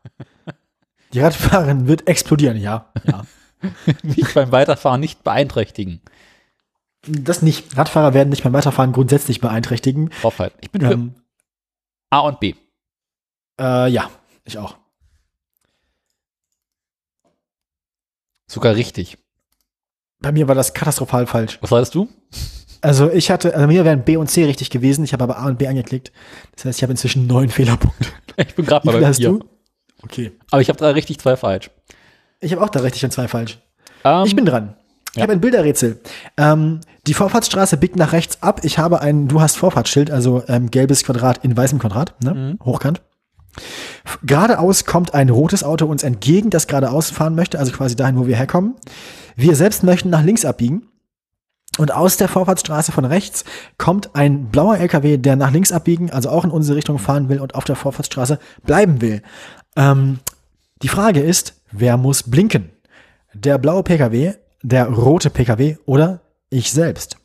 Die 1.13 1.19
Radfahrerin 1.19 1.87
wird 1.87 2.07
explodieren. 2.07 2.57
Ja. 2.57 2.91
Ja. 3.03 3.25
mich 4.03 4.33
beim 4.33 4.51
Weiterfahren 4.51 4.99
nicht 4.99 5.23
beeinträchtigen. 5.23 6.01
Das 7.07 7.41
nicht. 7.41 7.75
Radfahrer 7.75 8.13
werden 8.13 8.29
nicht 8.29 8.43
beim 8.43 8.53
Weiterfahren 8.53 8.91
grundsätzlich 8.91 9.41
beeinträchtigen. 9.41 10.11
Draufhalten. 10.21 10.59
Ich 10.61 10.71
bin 10.71 10.81
für 10.81 10.93
Ähm, 10.93 11.15
A 12.11 12.19
und 12.19 12.39
B. 12.39 12.53
äh, 13.61 13.87
ja, 13.89 14.09
ich 14.43 14.57
auch. 14.57 14.75
Sogar 18.47 18.75
richtig. 18.75 19.17
Bei 20.19 20.31
mir 20.31 20.47
war 20.47 20.55
das 20.55 20.73
katastrophal 20.73 21.25
falsch. 21.27 21.57
Was 21.61 21.69
sagst 21.69 21.95
du? 21.95 22.09
Also 22.81 23.09
ich 23.11 23.31
hatte, 23.31 23.53
also 23.55 23.67
mir 23.67 23.85
wären 23.85 24.03
B 24.03 24.17
und 24.17 24.27
C 24.29 24.43
richtig 24.45 24.69
gewesen. 24.69 25.03
Ich 25.03 25.13
habe 25.13 25.23
aber 25.23 25.37
A 25.37 25.45
und 25.45 25.57
B 25.57 25.67
angeklickt. 25.67 26.11
Das 26.55 26.65
heißt, 26.65 26.79
ich 26.79 26.83
habe 26.83 26.91
inzwischen 26.91 27.27
neun 27.27 27.49
Fehlerpunkte. 27.49 28.07
Ich 28.37 28.55
bin 28.55 28.65
gerade 28.65 28.87
mal 28.87 28.97
bei 28.99 29.05
hast 29.05 29.17
vier. 29.17 29.29
du? 29.29 29.43
Okay. 30.03 30.31
Aber 30.49 30.61
ich 30.61 30.69
habe 30.69 30.79
drei 30.79 30.91
richtig, 30.91 31.19
zwei 31.19 31.35
falsch. 31.35 31.69
Ich 32.39 32.53
habe 32.53 32.63
auch 32.63 32.69
da 32.69 32.79
richtig 32.79 33.03
und 33.03 33.11
zwei 33.11 33.27
falsch. 33.27 33.59
Ähm, 34.05 34.23
Ich 34.25 34.35
bin 34.35 34.45
dran. 34.45 34.75
Ich 35.11 35.17
ja. 35.17 35.23
habe 35.23 35.33
ein 35.33 35.41
Bilderrätsel. 35.41 35.99
Ähm, 36.37 36.79
die 37.05 37.13
Vorfahrtsstraße 37.13 37.75
biegt 37.77 37.97
nach 37.97 38.13
rechts 38.13 38.41
ab. 38.41 38.61
Ich 38.63 38.79
habe 38.79 39.01
ein, 39.01 39.27
du 39.27 39.41
hast 39.41 39.57
Vorfahrtsschild, 39.57 40.09
also 40.09 40.43
ähm, 40.47 40.71
gelbes 40.71 41.03
Quadrat 41.03 41.43
in 41.43 41.55
weißem 41.55 41.77
Quadrat, 41.77 42.15
ne? 42.23 42.33
Mhm. 42.33 42.59
hochkant. 42.65 43.01
Geradeaus 44.23 44.85
kommt 44.85 45.13
ein 45.13 45.29
rotes 45.29 45.63
Auto 45.63 45.85
uns 45.85 46.03
entgegen, 46.03 46.49
das 46.49 46.67
geradeaus 46.67 47.09
fahren 47.09 47.35
möchte, 47.35 47.59
also 47.59 47.71
quasi 47.71 47.95
dahin, 47.95 48.17
wo 48.17 48.27
wir 48.27 48.35
herkommen. 48.35 48.75
Wir 49.35 49.55
selbst 49.55 49.83
möchten 49.83 50.09
nach 50.09 50.23
links 50.23 50.45
abbiegen. 50.45 50.87
Und 51.77 51.93
aus 51.93 52.17
der 52.17 52.27
Vorfahrtsstraße 52.27 52.91
von 52.91 53.05
rechts 53.05 53.45
kommt 53.77 54.15
ein 54.15 54.49
blauer 54.49 54.77
LKW, 54.77 55.17
der 55.17 55.37
nach 55.37 55.51
links 55.51 55.71
abbiegen, 55.71 56.11
also 56.11 56.29
auch 56.29 56.43
in 56.43 56.51
unsere 56.51 56.75
Richtung 56.75 56.99
fahren 56.99 57.29
will 57.29 57.39
und 57.39 57.55
auf 57.55 57.63
der 57.63 57.77
Vorfahrtsstraße 57.77 58.39
bleiben 58.65 58.99
will. 58.99 59.21
Ähm, 59.77 60.19
die 60.81 60.89
Frage 60.89 61.21
ist, 61.21 61.61
wer 61.71 61.95
muss 61.95 62.23
blinken? 62.23 62.71
Der 63.33 63.57
blaue 63.57 63.83
PKW, 63.83 64.33
der 64.61 64.87
rote 64.87 65.29
PKW 65.29 65.77
oder 65.85 66.19
ich 66.49 66.71
selbst? 66.71 67.20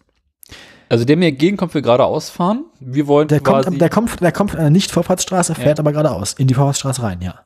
Also 0.88 1.04
der 1.04 1.16
mir 1.16 1.28
entgegenkommt, 1.28 1.74
will 1.74 1.82
geradeaus 1.82 2.30
fahren. 2.30 2.64
Wir 2.80 3.06
wollen 3.06 3.28
Der 3.28 3.40
kommt, 3.40 3.80
der 3.80 3.88
kommt, 3.88 4.20
der 4.20 4.32
kommt 4.32 4.50
von 4.52 4.60
einer 4.60 4.70
Nicht-Vorfahrtsstraße, 4.70 5.54
fährt 5.54 5.78
Ja. 5.78 5.82
aber 5.82 5.92
geradeaus, 5.92 6.34
in 6.34 6.46
die 6.46 6.54
Vorfahrtsstraße 6.54 7.02
rein, 7.02 7.20
ja. 7.22 7.44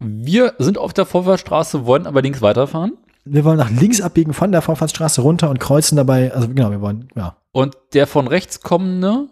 wir 0.00 0.54
sind 0.58 0.78
auf 0.78 0.92
der 0.92 1.06
Vorwärtsstraße, 1.06 1.86
wollen 1.86 2.06
aber 2.06 2.22
links 2.22 2.42
weiterfahren. 2.42 2.96
Wir 3.24 3.44
wollen 3.44 3.56
nach 3.56 3.70
links 3.70 4.00
abbiegen 4.00 4.34
von 4.34 4.52
der 4.52 4.60
Vorfahrtsstraße 4.60 5.22
runter 5.22 5.48
und 5.48 5.58
kreuzen 5.58 5.96
dabei, 5.96 6.32
also 6.34 6.48
genau, 6.48 6.70
wir 6.70 6.80
wollen, 6.80 7.08
ja. 7.14 7.36
Und 7.52 7.76
der 7.94 8.06
von 8.06 8.26
rechts 8.26 8.60
kommende, 8.60 9.28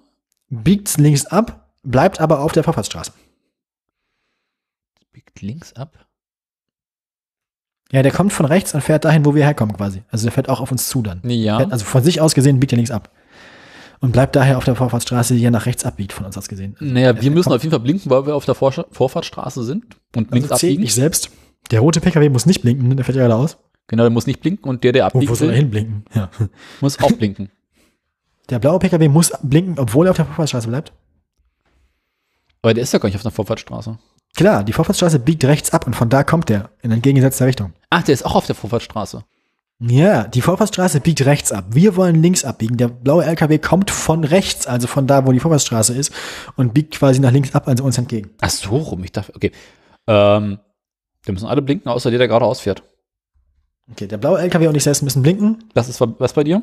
Biegt 0.49 0.99
links 0.99 1.25
ab, 1.25 1.70
bleibt 1.82 2.20
aber 2.20 2.40
auf 2.40 2.52
der 2.52 2.62
Vorfahrtsstraße. 2.62 3.12
biegt 5.12 5.40
links 5.40 5.72
ab. 5.72 6.06
Ja, 7.90 8.02
der 8.02 8.12
kommt 8.12 8.32
von 8.32 8.46
rechts 8.46 8.75
und 8.75 8.80
fährt 8.82 9.04
dahin, 9.04 9.25
wo 9.25 9.34
wir 9.34 9.44
herkommen 9.44 9.76
quasi. 9.76 10.02
Also 10.11 10.25
der 10.26 10.32
fährt 10.32 10.49
auch 10.49 10.61
auf 10.61 10.70
uns 10.70 10.88
zu 10.88 11.02
dann. 11.02 11.20
Ja. 11.25 11.58
Fährt, 11.58 11.72
also 11.72 11.84
von 11.84 12.02
sich 12.02 12.20
aus 12.20 12.34
gesehen 12.34 12.61
biegt 12.61 12.72
er 12.72 12.76
links 12.76 12.90
ab. 12.90 13.11
Und 14.02 14.11
bleibt 14.11 14.35
daher 14.35 14.59
auf 14.59 14.64
der 14.64 14.75
Vorfahrtsstraße, 14.75 15.35
die 15.35 15.40
ja 15.40 15.52
nach 15.52 15.64
rechts 15.64 15.85
abbiegt, 15.85 16.12
von 16.12 16.26
uns 16.26 16.37
aus 16.37 16.49
gesehen. 16.49 16.76
Naja, 16.80 17.23
wir 17.23 17.30
müssen 17.30 17.52
auf 17.52 17.62
jeden 17.62 17.71
Fall 17.71 17.80
blinken, 17.80 18.11
weil 18.11 18.26
wir 18.26 18.35
auf 18.35 18.44
der 18.44 18.56
Vor 18.56 18.73
Vorfahrtsstraße 18.90 19.62
sind 19.62 19.97
und 20.16 20.32
links 20.32 20.50
Also 20.50 20.61
C, 20.61 20.66
abbiegen. 20.66 20.82
ich 20.82 20.94
selbst. 20.94 21.30
Der 21.71 21.78
rote 21.78 22.00
PKW 22.00 22.28
muss 22.28 22.44
nicht 22.44 22.62
blinken, 22.62 22.88
ne? 22.88 22.97
der 22.97 23.04
fährt 23.04 23.16
ja 23.16 23.26
geradeaus. 23.26 23.59
Genau, 23.87 24.02
der 24.02 24.11
muss 24.11 24.26
nicht 24.26 24.40
blinken 24.40 24.68
und 24.68 24.82
der, 24.82 24.90
der 24.90 25.04
Wo, 25.04 25.06
abbiegen 25.06 25.30
wo 25.30 25.37
soll 25.37 25.50
er 25.50 25.56
hinblinken? 25.56 26.04
Ja. 26.14 26.30
muss 26.80 26.99
auch 27.00 27.12
blinken. 27.12 27.50
Der 28.50 28.59
blaue 28.59 28.80
PKW 28.80 29.09
muss 29.09 29.32
blinken, 29.44 29.78
obwohl 29.78 30.09
er 30.09 30.11
auf 30.11 30.16
der 30.16 30.26
Vorfahrtsstraße 30.26 30.66
bleibt. 30.66 30.92
Aber 32.61 32.75
der 32.75 32.82
ist 32.82 32.92
ja 32.92 32.99
gar 32.99 33.09
nicht 33.09 33.16
auf 33.16 33.23
der 33.23 33.30
Vorfahrtsstraße. 33.30 33.99
Klar, 34.35 34.64
die 34.64 34.73
Vorfahrtsstraße 34.73 35.21
biegt 35.21 35.44
rechts 35.44 35.73
ab 35.73 35.87
und 35.87 35.94
von 35.94 36.09
da 36.09 36.25
kommt 36.25 36.49
der 36.49 36.71
in 36.82 36.90
entgegengesetzter 36.90 37.47
Richtung. 37.47 37.73
Ach, 37.90 38.02
der 38.02 38.14
ist 38.14 38.25
auch 38.25 38.35
auf 38.35 38.47
der 38.47 38.56
Vorfahrtsstraße. 38.56 39.25
Ja, 39.84 40.28
die 40.28 40.42
Vorfahrtsstraße 40.42 41.00
biegt 41.00 41.24
rechts 41.26 41.50
ab. 41.50 41.64
Wir 41.70 41.96
wollen 41.96 42.22
links 42.22 42.44
abbiegen. 42.44 42.76
Der 42.76 42.86
blaue 42.86 43.24
LKW 43.24 43.58
kommt 43.58 43.90
von 43.90 44.22
rechts, 44.22 44.68
also 44.68 44.86
von 44.86 45.08
da, 45.08 45.26
wo 45.26 45.32
die 45.32 45.40
Vorfahrtsstraße 45.40 45.92
ist, 45.92 46.12
und 46.56 46.72
biegt 46.72 46.94
quasi 46.94 47.18
nach 47.18 47.32
links 47.32 47.52
ab, 47.52 47.66
also 47.66 47.82
uns 47.82 47.98
entgegen. 47.98 48.30
Ach 48.40 48.50
so 48.50 48.76
rum, 48.76 49.02
ich 49.02 49.10
dachte, 49.10 49.34
okay. 49.34 49.50
Ähm, 50.06 50.60
wir 51.24 51.34
müssen 51.34 51.48
alle 51.48 51.62
blinken, 51.62 51.90
außer 51.90 52.10
der, 52.10 52.18
der 52.20 52.28
geradeaus 52.28 52.60
fährt. 52.60 52.84
Okay, 53.90 54.06
der 54.06 54.18
blaue 54.18 54.40
LKW 54.40 54.68
und 54.68 54.76
ich 54.76 54.84
selbst 54.84 55.02
müssen 55.02 55.22
blinken. 55.22 55.64
Das 55.74 55.88
ist 55.88 56.00
was 56.00 56.32
bei 56.32 56.44
dir? 56.44 56.62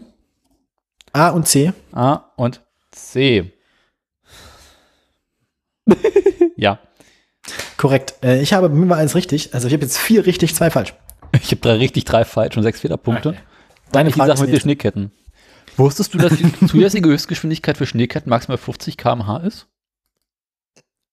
A 1.11 1.29
und 1.29 1.45
C. 1.45 1.73
A 1.91 2.31
und 2.37 2.61
C. 2.91 3.51
ja. 6.55 6.79
Korrekt. 7.75 8.15
Äh, 8.23 8.41
ich 8.41 8.53
habe, 8.53 8.69
mir 8.69 8.87
war 8.87 8.97
alles 8.97 9.15
richtig. 9.15 9.53
Also 9.53 9.67
ich 9.67 9.73
habe 9.73 9.83
jetzt 9.83 9.97
vier 9.97 10.25
richtig, 10.25 10.55
zwei 10.55 10.69
falsch. 10.69 10.93
Ich 11.41 11.51
habe 11.51 11.61
drei 11.61 11.73
richtig, 11.77 12.05
drei 12.05 12.25
falsch 12.25 12.57
und 12.57 12.63
sechs 12.63 12.79
Fehlerpunkte. 12.81 13.35
Deine 13.91 14.09
Die 14.09 14.13
Frage 14.17 14.33
ist 14.33 14.41
mit 14.41 14.51
den. 14.51 14.59
Schneeketten. 14.59 15.11
Wusstest 15.77 16.13
du, 16.13 16.17
dass 16.17 16.33
die 16.35 16.51
zulässige 16.67 17.09
Höchstgeschwindigkeit 17.09 17.77
für 17.77 17.85
Schneeketten 17.85 18.29
maximal 18.29 18.57
50 18.57 18.97
km/h 18.97 19.37
ist? 19.37 19.67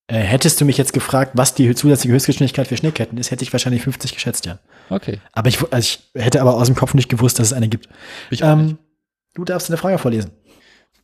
Äh, 0.08 0.18
hättest 0.20 0.60
du 0.60 0.64
mich 0.64 0.76
jetzt 0.78 0.92
gefragt, 0.92 1.32
was 1.34 1.54
die 1.54 1.74
zusätzliche 1.74 2.14
Höchstgeschwindigkeit 2.14 2.68
für 2.68 2.76
Schneeketten 2.76 3.18
ist, 3.18 3.30
hätte 3.30 3.42
ich 3.44 3.52
wahrscheinlich 3.52 3.82
50 3.82 4.12
geschätzt, 4.12 4.46
ja. 4.46 4.58
Okay. 4.88 5.20
Aber 5.32 5.48
ich, 5.48 5.58
also 5.72 5.98
ich 6.14 6.22
hätte 6.22 6.40
aber 6.40 6.54
aus 6.54 6.66
dem 6.68 6.76
Kopf 6.76 6.94
nicht 6.94 7.08
gewusst, 7.08 7.38
dass 7.38 7.48
es 7.48 7.52
eine 7.52 7.68
gibt. 7.68 7.88
Ähm, 8.40 8.78
du 9.34 9.44
darfst 9.44 9.68
eine 9.68 9.76
Frage 9.78 9.98
vorlesen. 9.98 10.30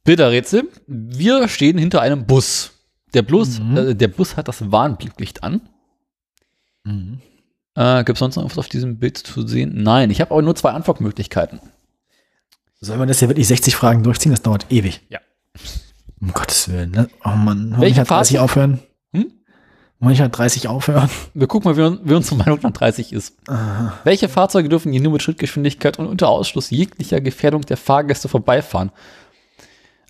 Bilderrätsel. 0.04 0.68
Wir 0.86 1.48
stehen 1.48 1.78
hinter 1.78 2.00
einem 2.00 2.26
Bus. 2.26 2.72
Der, 3.14 3.22
Bus, 3.22 3.58
Mhm. 3.60 3.76
äh, 3.76 3.94
der 3.94 4.08
Bus 4.08 4.36
hat 4.36 4.48
das 4.48 4.70
Warnblinklicht 4.70 5.42
an. 5.42 5.60
Äh, 7.74 8.04
Gibt 8.04 8.16
es 8.16 8.18
sonst 8.20 8.36
noch 8.36 8.44
was 8.44 8.58
auf 8.58 8.68
diesem 8.68 8.98
Bild 8.98 9.16
zu 9.18 9.46
sehen? 9.46 9.82
Nein, 9.82 10.10
ich 10.10 10.20
habe 10.20 10.30
aber 10.32 10.42
nur 10.42 10.54
zwei 10.54 10.70
Antwortmöglichkeiten. 10.72 11.60
Soll 12.80 12.96
man 12.96 13.08
das 13.08 13.20
ja 13.20 13.28
wirklich 13.28 13.46
60 13.46 13.76
Fragen 13.76 14.02
durchziehen? 14.02 14.32
Das 14.32 14.42
dauert 14.42 14.66
ewig. 14.70 15.00
Ja. 15.08 15.20
Um 16.20 16.32
Gottes 16.32 16.68
Willen. 16.68 16.90
Ne? 16.90 17.08
Oh 17.24 17.30
Mann. 17.30 17.70
Wollen 17.72 17.80
wir 17.80 18.04
30 18.04 18.06
Fahrzeug- 18.08 18.40
aufhören? 18.40 18.80
Hm? 19.14 19.32
Wollen 20.00 20.18
wir 20.18 20.28
30 20.28 20.66
aufhören? 20.68 21.08
Wir 21.32 21.46
gucken 21.46 21.70
mal, 21.70 21.76
wie, 21.76 21.98
wie 22.08 22.14
unsere 22.14 22.36
Meinung 22.36 22.58
nach 22.62 22.72
30 22.72 23.12
ist. 23.12 23.36
Welche 24.04 24.28
Fahrzeuge 24.28 24.68
dürfen 24.68 24.90
hier 24.92 25.00
nur 25.00 25.12
mit 25.12 25.22
Schrittgeschwindigkeit 25.22 25.98
und 25.98 26.06
unter 26.06 26.28
Ausschluss 26.28 26.70
jeglicher 26.70 27.20
Gefährdung 27.20 27.62
der 27.62 27.76
Fahrgäste 27.76 28.28
vorbeifahren? 28.28 28.90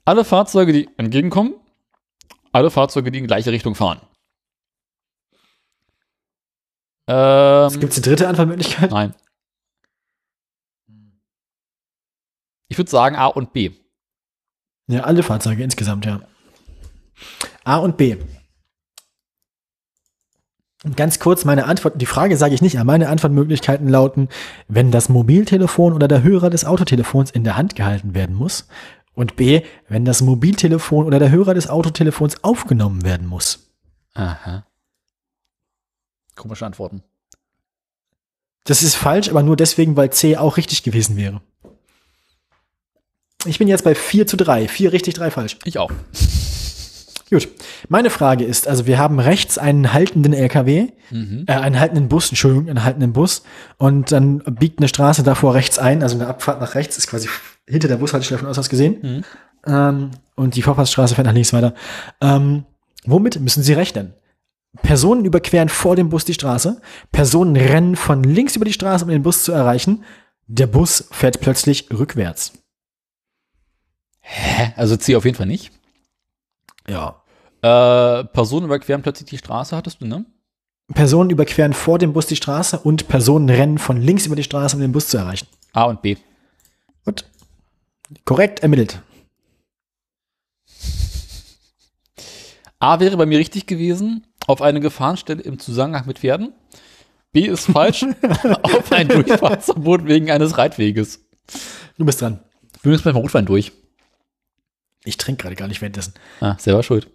Alle 0.04 0.24
Fahrzeuge, 0.24 0.72
die 0.72 0.88
entgegenkommen, 0.96 1.54
alle 2.52 2.70
Fahrzeuge, 2.70 3.10
die 3.12 3.18
in 3.18 3.26
gleiche 3.26 3.52
Richtung 3.52 3.74
fahren. 3.74 4.00
Ähm, 7.06 7.80
Gibt 7.80 7.92
es 7.92 7.98
eine 7.98 8.04
dritte 8.04 8.28
Antwortmöglichkeit? 8.28 8.90
nein. 8.90 9.14
Ich 12.68 12.78
würde 12.78 12.90
sagen 12.90 13.16
A 13.16 13.26
und 13.26 13.52
B. 13.52 13.70
Ja, 14.86 15.02
alle 15.02 15.22
Fahrzeuge 15.22 15.62
insgesamt, 15.62 16.06
ja. 16.06 16.22
A 17.64 17.76
und 17.76 17.96
B. 17.98 18.16
Und 20.84 20.96
Ganz 20.96 21.18
kurz, 21.18 21.44
meine 21.44 21.66
Antwort, 21.66 22.00
die 22.00 22.06
Frage 22.06 22.36
sage 22.36 22.54
ich 22.54 22.62
nicht, 22.62 22.76
aber 22.76 22.84
meine 22.86 23.08
Antwortmöglichkeiten 23.08 23.88
lauten, 23.88 24.28
wenn 24.68 24.90
das 24.90 25.08
Mobiltelefon 25.08 25.92
oder 25.92 26.08
der 26.08 26.22
Hörer 26.22 26.50
des 26.50 26.64
Autotelefons 26.64 27.30
in 27.30 27.44
der 27.44 27.56
Hand 27.56 27.76
gehalten 27.76 28.14
werden 28.14 28.34
muss. 28.34 28.68
Und 29.14 29.36
B, 29.36 29.62
wenn 29.88 30.04
das 30.04 30.22
Mobiltelefon 30.22 31.04
oder 31.04 31.18
der 31.18 31.30
Hörer 31.30 31.54
des 31.54 31.68
Autotelefons 31.68 32.42
aufgenommen 32.42 33.04
werden 33.04 33.26
muss. 33.26 33.70
Aha. 34.14 34.64
Komische 36.42 36.66
Antworten. 36.66 37.02
Das 38.64 38.82
ist 38.82 38.96
falsch, 38.96 39.28
aber 39.28 39.44
nur 39.44 39.56
deswegen, 39.56 39.96
weil 39.96 40.10
C 40.10 40.36
auch 40.36 40.56
richtig 40.56 40.82
gewesen 40.82 41.16
wäre. 41.16 41.40
Ich 43.44 43.58
bin 43.58 43.68
jetzt 43.68 43.84
bei 43.84 43.94
4 43.94 44.26
zu 44.26 44.36
3. 44.36 44.66
4 44.66 44.92
richtig, 44.92 45.14
3 45.14 45.30
falsch. 45.30 45.56
Ich 45.64 45.78
auch. 45.78 45.90
Gut. 47.30 47.48
Meine 47.88 48.10
Frage 48.10 48.44
ist, 48.44 48.66
also 48.68 48.86
wir 48.86 48.98
haben 48.98 49.20
rechts 49.20 49.56
einen 49.56 49.92
haltenden 49.92 50.32
LKW, 50.32 50.88
Mhm. 51.10 51.44
äh, 51.46 51.52
einen 51.52 51.78
haltenden 51.78 52.08
Bus, 52.08 52.28
Entschuldigung, 52.28 52.68
einen 52.68 52.82
haltenden 52.84 53.12
Bus 53.12 53.42
und 53.78 54.10
dann 54.12 54.38
biegt 54.38 54.80
eine 54.80 54.88
Straße 54.88 55.22
davor 55.22 55.54
rechts 55.54 55.78
ein, 55.78 56.02
also 56.02 56.16
eine 56.16 56.26
Abfahrt 56.26 56.60
nach 56.60 56.74
rechts 56.74 56.98
ist 56.98 57.06
quasi 57.06 57.28
hinter 57.68 57.86
der 57.88 57.96
Bushaltestelle 57.96 58.38
von 58.40 58.48
aus 58.48 58.58
aus 58.58 58.68
gesehen. 58.68 58.98
Mhm. 59.02 59.24
Ähm, 59.66 60.10
und 60.34 60.56
die 60.56 60.62
Vorfahrtsstraße 60.62 61.14
fährt 61.14 61.26
nach 61.26 61.32
links 61.34 61.52
weiter. 61.52 61.74
Ähm, 62.20 62.64
womit 63.04 63.40
müssen 63.40 63.62
Sie 63.62 63.72
rechnen? 63.74 64.12
Personen 64.80 65.24
überqueren 65.24 65.68
vor 65.68 65.96
dem 65.96 66.08
Bus 66.08 66.24
die 66.24 66.34
Straße, 66.34 66.80
Personen 67.10 67.56
rennen 67.56 67.94
von 67.94 68.24
links 68.24 68.56
über 68.56 68.64
die 68.64 68.72
Straße, 68.72 69.04
um 69.04 69.10
den 69.10 69.22
Bus 69.22 69.44
zu 69.44 69.52
erreichen. 69.52 70.04
Der 70.46 70.66
Bus 70.66 71.08
fährt 71.10 71.40
plötzlich 71.40 71.88
rückwärts. 71.92 72.52
Hä? 74.20 74.72
Also 74.76 74.96
C 74.96 75.14
auf 75.16 75.24
jeden 75.24 75.36
Fall 75.36 75.46
nicht. 75.46 75.72
Ja. 76.88 77.22
Äh, 77.60 78.24
Personen 78.24 78.66
überqueren 78.66 79.02
plötzlich 79.02 79.28
die 79.28 79.38
Straße, 79.38 79.76
hattest 79.76 80.00
du, 80.00 80.06
ne? 80.06 80.24
Personen 80.94 81.30
überqueren 81.30 81.74
vor 81.74 81.98
dem 81.98 82.12
Bus 82.12 82.26
die 82.26 82.36
Straße 82.36 82.78
und 82.78 83.08
Personen 83.08 83.48
rennen 83.48 83.78
von 83.78 84.00
links 84.00 84.26
über 84.26 84.36
die 84.36 84.42
Straße, 84.42 84.76
um 84.76 84.82
den 84.82 84.92
Bus 84.92 85.08
zu 85.08 85.16
erreichen. 85.16 85.46
A 85.72 85.84
und 85.84 86.02
B. 86.02 86.16
Gut. 87.04 87.24
Korrekt 88.24 88.60
ermittelt. 88.60 89.00
A 92.78 92.98
wäre 92.98 93.16
bei 93.16 93.26
mir 93.26 93.38
richtig 93.38 93.66
gewesen, 93.66 94.26
auf 94.46 94.62
eine 94.62 94.80
Gefahrenstelle 94.80 95.42
im 95.42 95.58
Zusammenhang 95.58 96.06
mit 96.06 96.18
Pferden. 96.18 96.52
B 97.32 97.46
ist 97.46 97.66
falsch, 97.66 98.04
auf 98.62 98.92
ein 98.92 99.08
Durchfahrtsverbot 99.08 100.04
wegen 100.06 100.30
eines 100.30 100.58
Reitweges. 100.58 101.24
Du 101.96 102.04
bist 102.04 102.20
dran. 102.20 102.40
Wir 102.82 102.90
müssen 102.90 103.04
beim 103.04 103.16
Rotwein 103.16 103.46
durch. 103.46 103.72
Ich 105.04 105.16
trinke 105.16 105.42
gerade 105.42 105.56
gar 105.56 105.68
nicht 105.68 105.80
währenddessen. 105.80 106.14
Ah, 106.40 106.56
selber 106.58 106.82
schuld. 106.82 107.10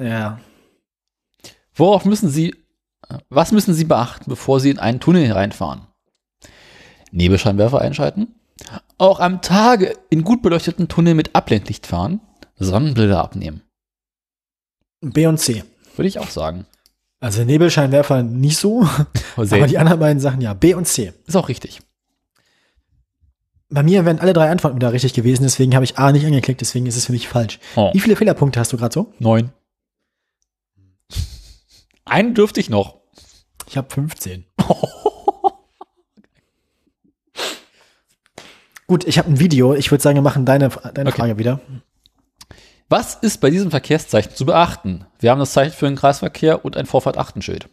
Ja. 0.00 0.40
Worauf 1.74 2.04
müssen 2.04 2.28
Sie, 2.28 2.54
was 3.28 3.52
müssen 3.52 3.74
Sie 3.74 3.84
beachten, 3.84 4.24
bevor 4.28 4.60
Sie 4.60 4.70
in 4.70 4.78
einen 4.78 5.00
Tunnel 5.00 5.26
hereinfahren? 5.26 5.86
Nebelscheinwerfer 7.10 7.80
einschalten, 7.80 8.34
auch 8.98 9.20
am 9.20 9.42
Tage 9.42 9.96
in 10.10 10.22
gut 10.24 10.42
beleuchteten 10.42 10.88
Tunnel 10.88 11.14
mit 11.14 11.34
Abblendlicht 11.34 11.86
fahren, 11.86 12.20
Sonnenbilder 12.56 13.22
abnehmen. 13.22 13.62
B 15.00 15.26
und 15.26 15.38
C. 15.38 15.64
Würde 15.96 16.08
ich 16.08 16.18
auch 16.18 16.28
sagen. 16.30 16.66
Also 17.20 17.42
Nebelscheinwerfer 17.44 18.22
nicht 18.22 18.58
so, 18.58 18.86
Aber 19.36 19.66
die 19.66 19.78
anderen 19.78 19.98
beiden 20.00 20.20
Sachen 20.20 20.40
ja. 20.40 20.52
B 20.54 20.74
und 20.74 20.86
C. 20.86 21.12
Ist 21.26 21.36
auch 21.36 21.48
richtig. 21.48 21.80
Bei 23.68 23.82
mir 23.82 24.04
wären 24.04 24.20
alle 24.20 24.32
drei 24.32 24.50
Antworten 24.50 24.76
wieder 24.76 24.92
richtig 24.92 25.12
gewesen, 25.14 25.42
deswegen 25.42 25.74
habe 25.74 25.84
ich 25.84 25.98
A 25.98 26.12
nicht 26.12 26.24
angeklickt, 26.24 26.60
deswegen 26.60 26.86
ist 26.86 26.96
es 26.96 27.06
für 27.06 27.12
mich 27.12 27.26
falsch. 27.26 27.58
Oh, 27.74 27.90
Wie 27.92 28.00
viele 28.00 28.14
Fehlerpunkte 28.16 28.60
hast 28.60 28.72
du 28.72 28.76
gerade 28.76 28.92
so? 28.94 29.12
neun. 29.18 29.50
Einen 32.04 32.34
dürfte 32.34 32.60
ich 32.60 32.70
noch. 32.70 33.00
Ich 33.68 33.76
habe 33.76 33.92
15. 33.92 34.44
Gut, 38.86 39.04
ich 39.04 39.18
habe 39.18 39.28
ein 39.28 39.40
Video. 39.40 39.74
Ich 39.74 39.90
würde 39.90 40.02
sagen, 40.02 40.14
wir 40.16 40.22
machen 40.22 40.44
deine, 40.44 40.68
deine 40.68 41.08
Okay. 41.10 41.18
Frage 41.18 41.38
wieder. 41.38 41.60
Was 42.88 43.16
ist 43.16 43.40
bei 43.40 43.50
diesem 43.50 43.70
Verkehrszeichen 43.70 44.34
zu 44.34 44.46
beachten? 44.46 45.06
Wir 45.18 45.30
haben 45.30 45.40
das 45.40 45.52
Zeichen 45.52 45.72
für 45.72 45.86
den 45.86 45.96
Kreisverkehr 45.96 46.64
und 46.64 46.76
ein 46.76 46.86
Vorfahrt-Achtenschild. 46.86 47.68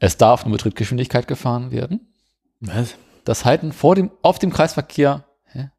Es 0.00 0.16
darf 0.16 0.44
nur 0.44 0.52
mit 0.52 0.62
Trittgeschwindigkeit 0.62 1.28
gefahren 1.28 1.70
werden. 1.70 2.14
Was? 2.60 2.96
Das 3.24 3.44
Halten 3.44 3.72
vor 3.72 3.94
dem, 3.94 4.10
auf 4.22 4.38
dem 4.38 4.52
Kreisverkehr, 4.52 5.26
hä? 5.44 5.70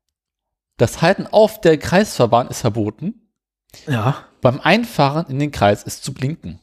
Das 0.78 1.02
Halten 1.02 1.28
auf 1.28 1.62
der 1.62 1.78
Kreisverbahn 1.78 2.48
ist 2.48 2.62
verboten. 2.62 3.32
Ja. 3.88 4.26
Beim 4.42 4.60
Einfahren 4.60 5.28
in 5.28 5.40
den 5.40 5.52
Kreis 5.52 5.84
ist 5.84 6.04
zu 6.04 6.14
blinken. 6.14 6.60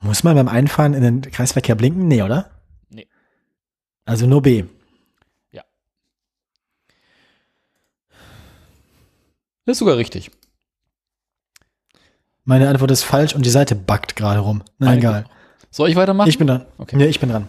Muss 0.00 0.24
man 0.24 0.36
beim 0.36 0.48
Einfahren 0.48 0.94
in 0.94 1.02
den 1.02 1.20
Kreisverkehr 1.22 1.74
blinken? 1.74 2.06
Nee, 2.08 2.22
oder? 2.22 2.50
Nee. 2.88 3.08
Also 4.04 4.26
nur 4.26 4.42
B. 4.42 4.64
Das 9.66 9.74
ist 9.74 9.78
sogar 9.80 9.96
richtig. 9.98 10.30
Meine 12.44 12.68
Antwort 12.68 12.92
ist 12.92 13.02
falsch 13.02 13.34
und 13.34 13.44
die 13.44 13.50
Seite 13.50 13.74
backt 13.74 14.16
gerade 14.16 14.40
rum. 14.40 14.62
Na 14.78 14.94
egal. 14.94 15.26
Soll 15.70 15.90
ich 15.90 15.96
weitermachen? 15.96 16.28
Ich 16.28 16.38
bin 16.38 16.46
dran. 16.46 16.64
Okay. 16.78 16.96
Nee, 16.96 17.06
ich 17.06 17.20
bin 17.20 17.28
dran. 17.28 17.48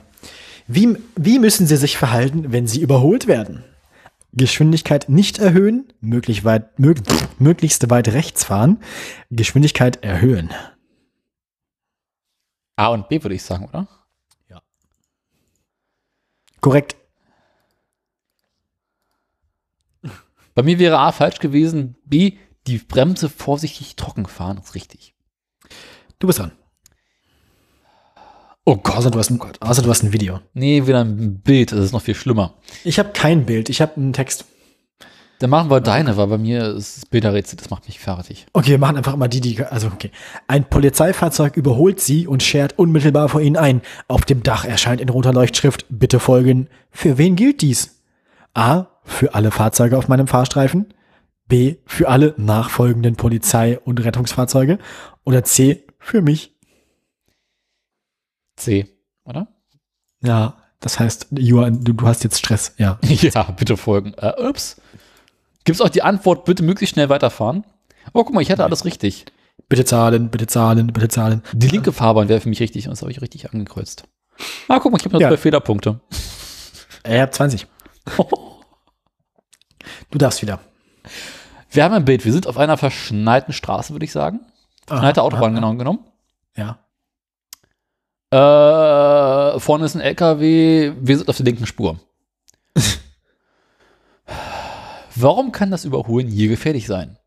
Wie, 0.67 0.97
wie 1.15 1.39
müssen 1.39 1.67
Sie 1.67 1.77
sich 1.77 1.95
verhalten, 1.97 2.51
wenn 2.51 2.67
Sie 2.67 2.81
überholt 2.81 3.27
werden? 3.27 3.63
Geschwindigkeit 4.33 5.07
nicht 5.07 5.39
erhöhen, 5.39 5.93
möglich 6.01 6.43
weit, 6.43 6.77
mög, 6.79 6.99
möglichst 7.39 7.89
weit 7.89 8.09
rechts 8.09 8.43
fahren, 8.43 8.81
Geschwindigkeit 9.31 10.03
erhöhen. 10.03 10.49
A 12.75 12.87
und 12.87 13.07
B 13.07 13.23
würde 13.23 13.35
ich 13.35 13.43
sagen, 13.43 13.65
oder? 13.69 13.87
Korrekt. 16.59 16.95
Bei 20.57 20.63
mir 20.63 20.79
wäre 20.79 20.97
A 20.97 21.11
falsch 21.11 21.37
gewesen, 21.37 21.97
B 22.05 22.33
die 22.65 22.79
Bremse 22.79 23.29
vorsichtig 23.29 23.95
trocken 23.95 24.25
fahren, 24.25 24.57
ist 24.57 24.73
richtig. 24.73 25.13
Du 26.17 26.25
bist 26.25 26.39
dran. 26.39 26.51
Oh 28.65 28.75
Gott. 28.75 28.95
Außer 28.95 29.11
du 29.11 29.19
hast 29.19 29.29
ein, 29.29 29.39
außer 29.59 29.83
du 29.83 29.89
hast 29.91 30.01
ein 30.01 30.13
Video. 30.13 30.39
Nee, 30.55 30.87
wieder 30.87 31.01
ein 31.01 31.41
Bild, 31.41 31.73
das 31.73 31.81
ist 31.81 31.91
noch 31.91 32.01
viel 32.01 32.15
schlimmer. 32.15 32.55
Ich 32.83 32.97
habe 32.97 33.11
kein 33.13 33.45
Bild, 33.45 33.69
ich 33.69 33.81
habe 33.81 33.97
einen 33.97 34.13
Text. 34.13 34.45
Dann 35.37 35.51
machen 35.51 35.69
wir 35.69 35.79
deine, 35.79 36.17
weil 36.17 36.25
bei 36.25 36.39
mir 36.39 36.69
ist 36.69 37.03
das 37.03 37.05
Bilderrätsel, 37.05 37.57
das 37.57 37.69
macht 37.69 37.85
mich 37.85 37.99
fertig. 37.99 38.47
Okay, 38.53 38.71
wir 38.71 38.79
machen 38.79 38.97
einfach 38.97 39.13
immer 39.13 39.27
die, 39.27 39.41
die, 39.41 39.63
also 39.63 39.89
okay. 39.93 40.09
Ein 40.47 40.67
Polizeifahrzeug 40.67 41.55
überholt 41.55 41.99
sie 41.99 42.25
und 42.25 42.41
schert 42.41 42.79
unmittelbar 42.79 43.29
vor 43.29 43.41
ihnen 43.41 43.57
ein. 43.57 43.83
Auf 44.07 44.25
dem 44.25 44.41
Dach 44.41 44.65
erscheint 44.65 45.01
in 45.01 45.09
roter 45.09 45.33
Leuchtschrift, 45.33 45.85
bitte 45.89 46.19
folgen. 46.19 46.67
Für 46.89 47.19
wen 47.19 47.35
gilt 47.35 47.61
dies? 47.61 48.01
A, 48.55 48.87
für 49.07 49.33
alle 49.33 49.49
Fahrzeuge 49.51 49.97
auf 49.97 50.07
meinem 50.07 50.27
Fahrstreifen. 50.27 50.93
B, 51.47 51.77
für 51.85 52.09
alle 52.09 52.33
nachfolgenden 52.37 53.15
Polizei- 53.15 53.79
und 53.79 54.03
Rettungsfahrzeuge. 54.03 54.79
Oder 55.23 55.43
C, 55.43 55.85
für 55.97 56.21
mich. 56.21 56.55
C, 58.57 58.87
oder? 59.23 59.47
Ja, 60.21 60.57
das 60.79 60.99
heißt, 60.99 61.27
you 61.31 61.59
are, 61.61 61.71
du, 61.71 61.93
du 61.93 62.07
hast 62.07 62.23
jetzt 62.23 62.37
Stress, 62.39 62.73
ja. 62.77 62.99
Ja, 63.03 63.43
bitte 63.43 63.77
folgen. 63.77 64.13
Äh, 64.17 64.33
ups. 64.41 64.81
Gibt's 65.63 65.81
auch 65.81 65.89
die 65.89 66.01
Antwort, 66.03 66.45
bitte 66.45 66.63
möglichst 66.63 66.93
schnell 66.95 67.09
weiterfahren? 67.09 67.63
Oh, 68.13 68.23
guck 68.23 68.33
mal, 68.33 68.41
ich 68.41 68.51
hatte 68.51 68.63
alles 68.63 68.85
richtig. 68.85 69.25
Bitte 69.69 69.85
zahlen, 69.85 70.29
bitte 70.29 70.47
zahlen, 70.47 70.87
bitte 70.87 71.07
zahlen. 71.09 71.43
Die 71.53 71.67
linke 71.67 71.91
Fahrbahn 71.91 72.29
wäre 72.29 72.39
für 72.41 72.49
mich 72.49 72.59
richtig 72.61 72.85
und 72.87 72.91
das 72.91 73.01
habe 73.01 73.11
ich 73.11 73.21
richtig 73.21 73.51
angekreuzt. 73.51 74.03
Ah, 74.67 74.79
guck 74.79 74.91
mal, 74.91 74.97
ich 74.97 75.05
habe 75.05 75.13
noch 75.13 75.21
Ja. 75.21 75.29
zwei 75.29 75.37
Fehlerpunkte. 75.37 75.99
Er 77.03 77.23
hat 77.23 77.35
20. 77.35 77.67
Du 80.11 80.17
darfst 80.17 80.41
wieder. 80.41 80.59
Wir 81.69 81.83
haben 81.83 81.93
ein 81.93 82.05
Bild. 82.05 82.25
Wir 82.25 82.31
sind 82.31 82.47
auf 82.47 82.57
einer 82.57 82.77
verschneiten 82.77 83.53
Straße, 83.53 83.93
würde 83.93 84.05
ich 84.05 84.11
sagen. 84.11 84.39
Verschneite 84.85 85.21
Aha, 85.21 85.27
Autobahn 85.27 85.51
aha. 85.51 85.55
genau 85.55 85.75
genommen. 85.75 85.99
Ja. 86.55 86.79
Äh, 88.29 89.59
vorne 89.59 89.85
ist 89.85 89.95
ein 89.95 90.01
LKW, 90.01 90.93
wir 90.99 91.17
sind 91.17 91.29
auf 91.29 91.37
der 91.37 91.45
linken 91.45 91.65
Spur. 91.65 91.99
Warum 95.15 95.51
kann 95.51 95.71
das 95.71 95.85
Überholen 95.85 96.27
hier 96.27 96.49
gefährlich 96.49 96.87
sein? 96.87 97.17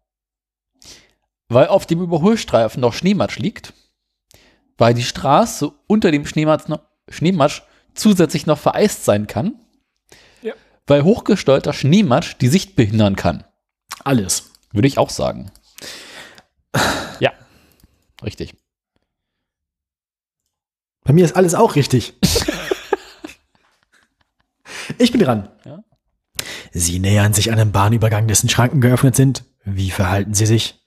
Weil 1.49 1.69
auf 1.69 1.87
dem 1.87 2.03
Überholstreifen 2.03 2.81
noch 2.81 2.93
Schneematsch 2.93 3.38
liegt, 3.38 3.73
weil 4.79 4.95
die 4.95 5.03
Straße 5.03 5.73
unter 5.87 6.11
dem 6.11 6.27
Schneematsch, 6.27 6.69
noch, 6.69 6.81
Schneematsch 7.09 7.62
zusätzlich 7.95 8.47
noch 8.47 8.59
vereist 8.59 9.05
sein 9.05 9.27
kann. 9.27 9.55
Weil 10.87 11.05
hochgesteuerter 11.05 11.73
Schneematsch 11.73 12.37
die 12.40 12.49
Sicht 12.49 12.77
behindern 12.77 13.16
kann. 13.16 13.45
Alles. 14.05 14.53
Würde 14.73 14.88
ich 14.88 14.99
auch 14.99 15.11
sagen. 15.11 15.51
Ja, 17.19 17.33
richtig. 18.23 18.55
Bei 21.05 21.12
mir 21.12 21.25
ist 21.25 21.37
alles 21.37 21.55
auch 21.55 21.77
richtig. 21.77 22.14
ich 24.99 25.11
bin 25.11 25.21
dran. 25.21 25.49
Ja. 25.64 25.83
Sie 26.73 27.01
nähern 27.01 27.33
sich 27.33 27.51
einem 27.51 27.73
Bahnübergang, 27.73 28.29
dessen 28.29 28.49
Schranken 28.49 28.81
geöffnet 28.81 29.16
sind. 29.16 29.45
Wie 29.64 29.90
verhalten 29.90 30.35
Sie 30.35 30.47
sich? 30.47 30.81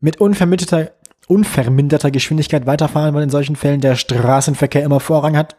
Mit 0.00 0.20
unverminderter, 0.20 0.92
unverminderter 1.28 2.10
Geschwindigkeit 2.10 2.66
weiterfahren, 2.66 3.14
weil 3.14 3.22
in 3.22 3.30
solchen 3.30 3.54
Fällen 3.54 3.80
der 3.80 3.94
Straßenverkehr 3.94 4.82
immer 4.82 5.00
Vorrang 5.00 5.36
hat. 5.36 5.56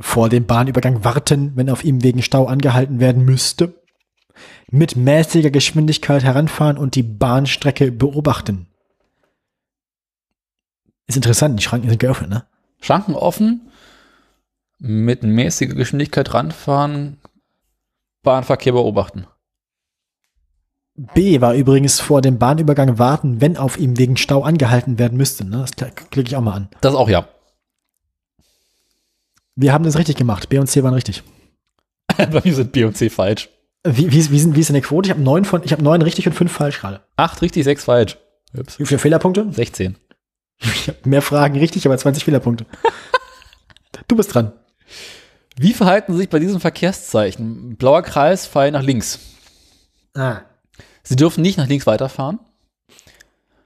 Vor 0.00 0.28
dem 0.28 0.46
Bahnübergang 0.46 1.04
warten, 1.04 1.52
wenn 1.54 1.70
auf 1.70 1.84
ihm 1.84 2.02
wegen 2.02 2.22
Stau 2.22 2.46
angehalten 2.46 3.00
werden 3.00 3.24
müsste. 3.24 3.82
Mit 4.70 4.96
mäßiger 4.96 5.50
Geschwindigkeit 5.50 6.24
heranfahren 6.24 6.76
und 6.76 6.96
die 6.96 7.04
Bahnstrecke 7.04 7.92
beobachten. 7.92 8.66
Ist 11.06 11.16
interessant, 11.16 11.58
die 11.58 11.62
Schranken 11.62 11.88
sind 11.88 12.00
geöffnet, 12.00 12.30
ne? 12.30 12.46
Schranken 12.80 13.14
offen, 13.14 13.70
mit 14.78 15.22
mäßiger 15.22 15.74
Geschwindigkeit 15.74 16.34
ranfahren, 16.34 17.20
Bahnverkehr 18.22 18.72
beobachten. 18.72 19.26
B 20.96 21.40
war 21.40 21.54
übrigens 21.54 22.00
vor 22.00 22.20
dem 22.20 22.38
Bahnübergang 22.38 22.98
warten, 22.98 23.40
wenn 23.40 23.56
auf 23.56 23.78
ihm 23.78 23.98
wegen 23.98 24.16
Stau 24.16 24.42
angehalten 24.42 24.98
werden 24.98 25.16
müsste. 25.18 25.44
Ne? 25.44 25.58
Das 25.58 25.72
kl- 25.72 25.90
klicke 26.10 26.28
ich 26.28 26.36
auch 26.36 26.40
mal 26.40 26.54
an. 26.54 26.68
Das 26.80 26.94
auch 26.94 27.08
ja. 27.08 27.28
Wir 29.56 29.72
haben 29.72 29.84
das 29.84 29.96
richtig 29.96 30.16
gemacht. 30.16 30.48
B 30.48 30.58
und 30.58 30.66
C 30.66 30.82
waren 30.82 30.94
richtig. 30.94 31.22
Bei 32.16 32.40
mir 32.44 32.54
sind 32.54 32.72
B 32.72 32.84
und 32.84 32.96
C 32.96 33.10
falsch. 33.10 33.48
Wie, 33.86 34.10
wie, 34.10 34.30
wie, 34.30 34.38
sind, 34.38 34.56
wie 34.56 34.60
ist 34.60 34.68
denn 34.68 34.74
die 34.74 34.80
Quote? 34.80 35.08
Ich 35.08 35.10
habe 35.10 35.22
neun 35.22 35.44
von, 35.44 35.62
ich 35.62 35.72
habe 35.72 35.82
neun 35.82 36.02
richtig 36.02 36.26
und 36.26 36.32
fünf 36.32 36.52
falsch 36.52 36.80
gerade. 36.80 37.02
Acht 37.16 37.42
richtig, 37.42 37.64
sechs 37.64 37.84
falsch. 37.84 38.16
Ups. 38.56 38.78
Wie 38.78 38.86
viele 38.86 38.98
Fehlerpunkte? 38.98 39.46
16. 39.50 39.96
Ich 40.60 40.88
habe 40.88 40.98
mehr 41.04 41.22
Fragen 41.22 41.58
richtig, 41.58 41.84
aber 41.86 41.98
20 41.98 42.24
Fehlerpunkte. 42.24 42.66
Du 44.08 44.16
bist 44.16 44.34
dran. 44.34 44.52
Wie 45.56 45.72
verhalten 45.72 46.12
Sie 46.12 46.18
sich 46.18 46.28
bei 46.28 46.40
diesem 46.40 46.60
Verkehrszeichen? 46.60 47.76
Blauer 47.76 48.02
Kreis, 48.02 48.46
Pfeil 48.46 48.72
nach 48.72 48.82
links. 48.82 49.20
Ah. 50.14 50.40
Sie 51.04 51.16
dürfen 51.16 51.42
nicht 51.42 51.58
nach 51.58 51.68
links 51.68 51.86
weiterfahren. 51.86 52.40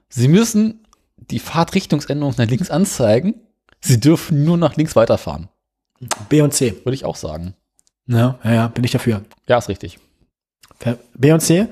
Sie 0.07 0.27
müssen 0.27 0.85
die 1.17 1.39
Fahrtrichtungsänderung 1.39 2.35
nach 2.37 2.47
links 2.47 2.69
anzeigen. 2.69 3.41
Sie 3.81 3.99
dürfen 3.99 4.43
nur 4.43 4.57
nach 4.57 4.75
links 4.75 4.95
weiterfahren. 4.95 5.49
B 6.29 6.41
und 6.41 6.53
C. 6.53 6.75
Würde 6.83 6.95
ich 6.95 7.05
auch 7.05 7.15
sagen. 7.15 7.55
Ja, 8.07 8.39
ja, 8.43 8.53
ja, 8.53 8.67
bin 8.67 8.83
ich 8.83 8.91
dafür. 8.91 9.23
Ja, 9.47 9.57
ist 9.57 9.69
richtig. 9.69 9.99
B 11.13 11.31
und 11.31 11.41
C? 11.41 11.67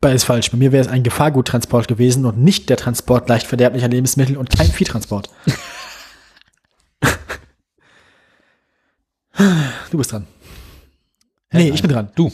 Beides 0.00 0.24
falsch. 0.24 0.50
Bei 0.50 0.56
mir 0.56 0.72
wäre 0.72 0.82
es 0.84 0.88
ein 0.88 1.02
Gefahrguttransport 1.02 1.88
gewesen 1.88 2.24
und 2.26 2.38
nicht 2.38 2.68
der 2.70 2.76
Transport 2.76 3.28
leicht 3.28 3.46
verderblicher 3.46 3.88
Lebensmittel 3.88 4.36
und 4.36 4.50
kein 4.50 4.66
Viehtransport. 4.68 5.30
du 9.90 9.98
bist 9.98 10.12
dran. 10.12 10.26
Nee, 11.52 11.70
ich 11.70 11.82
bin 11.82 11.90
dran. 11.90 12.10
Du. 12.14 12.30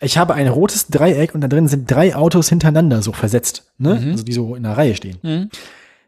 Ich 0.00 0.18
habe 0.18 0.34
ein 0.34 0.48
rotes 0.48 0.88
Dreieck 0.88 1.34
und 1.34 1.40
da 1.42 1.48
drin 1.48 1.68
sind 1.68 1.90
drei 1.90 2.16
Autos 2.16 2.48
hintereinander 2.48 3.02
so 3.02 3.12
versetzt, 3.12 3.72
ne? 3.78 3.92
Also 4.10 4.24
die 4.24 4.32
so 4.32 4.56
in 4.56 4.66
einer 4.66 4.76
Reihe 4.76 4.96
stehen. 4.96 5.18
Mhm. 5.22 5.50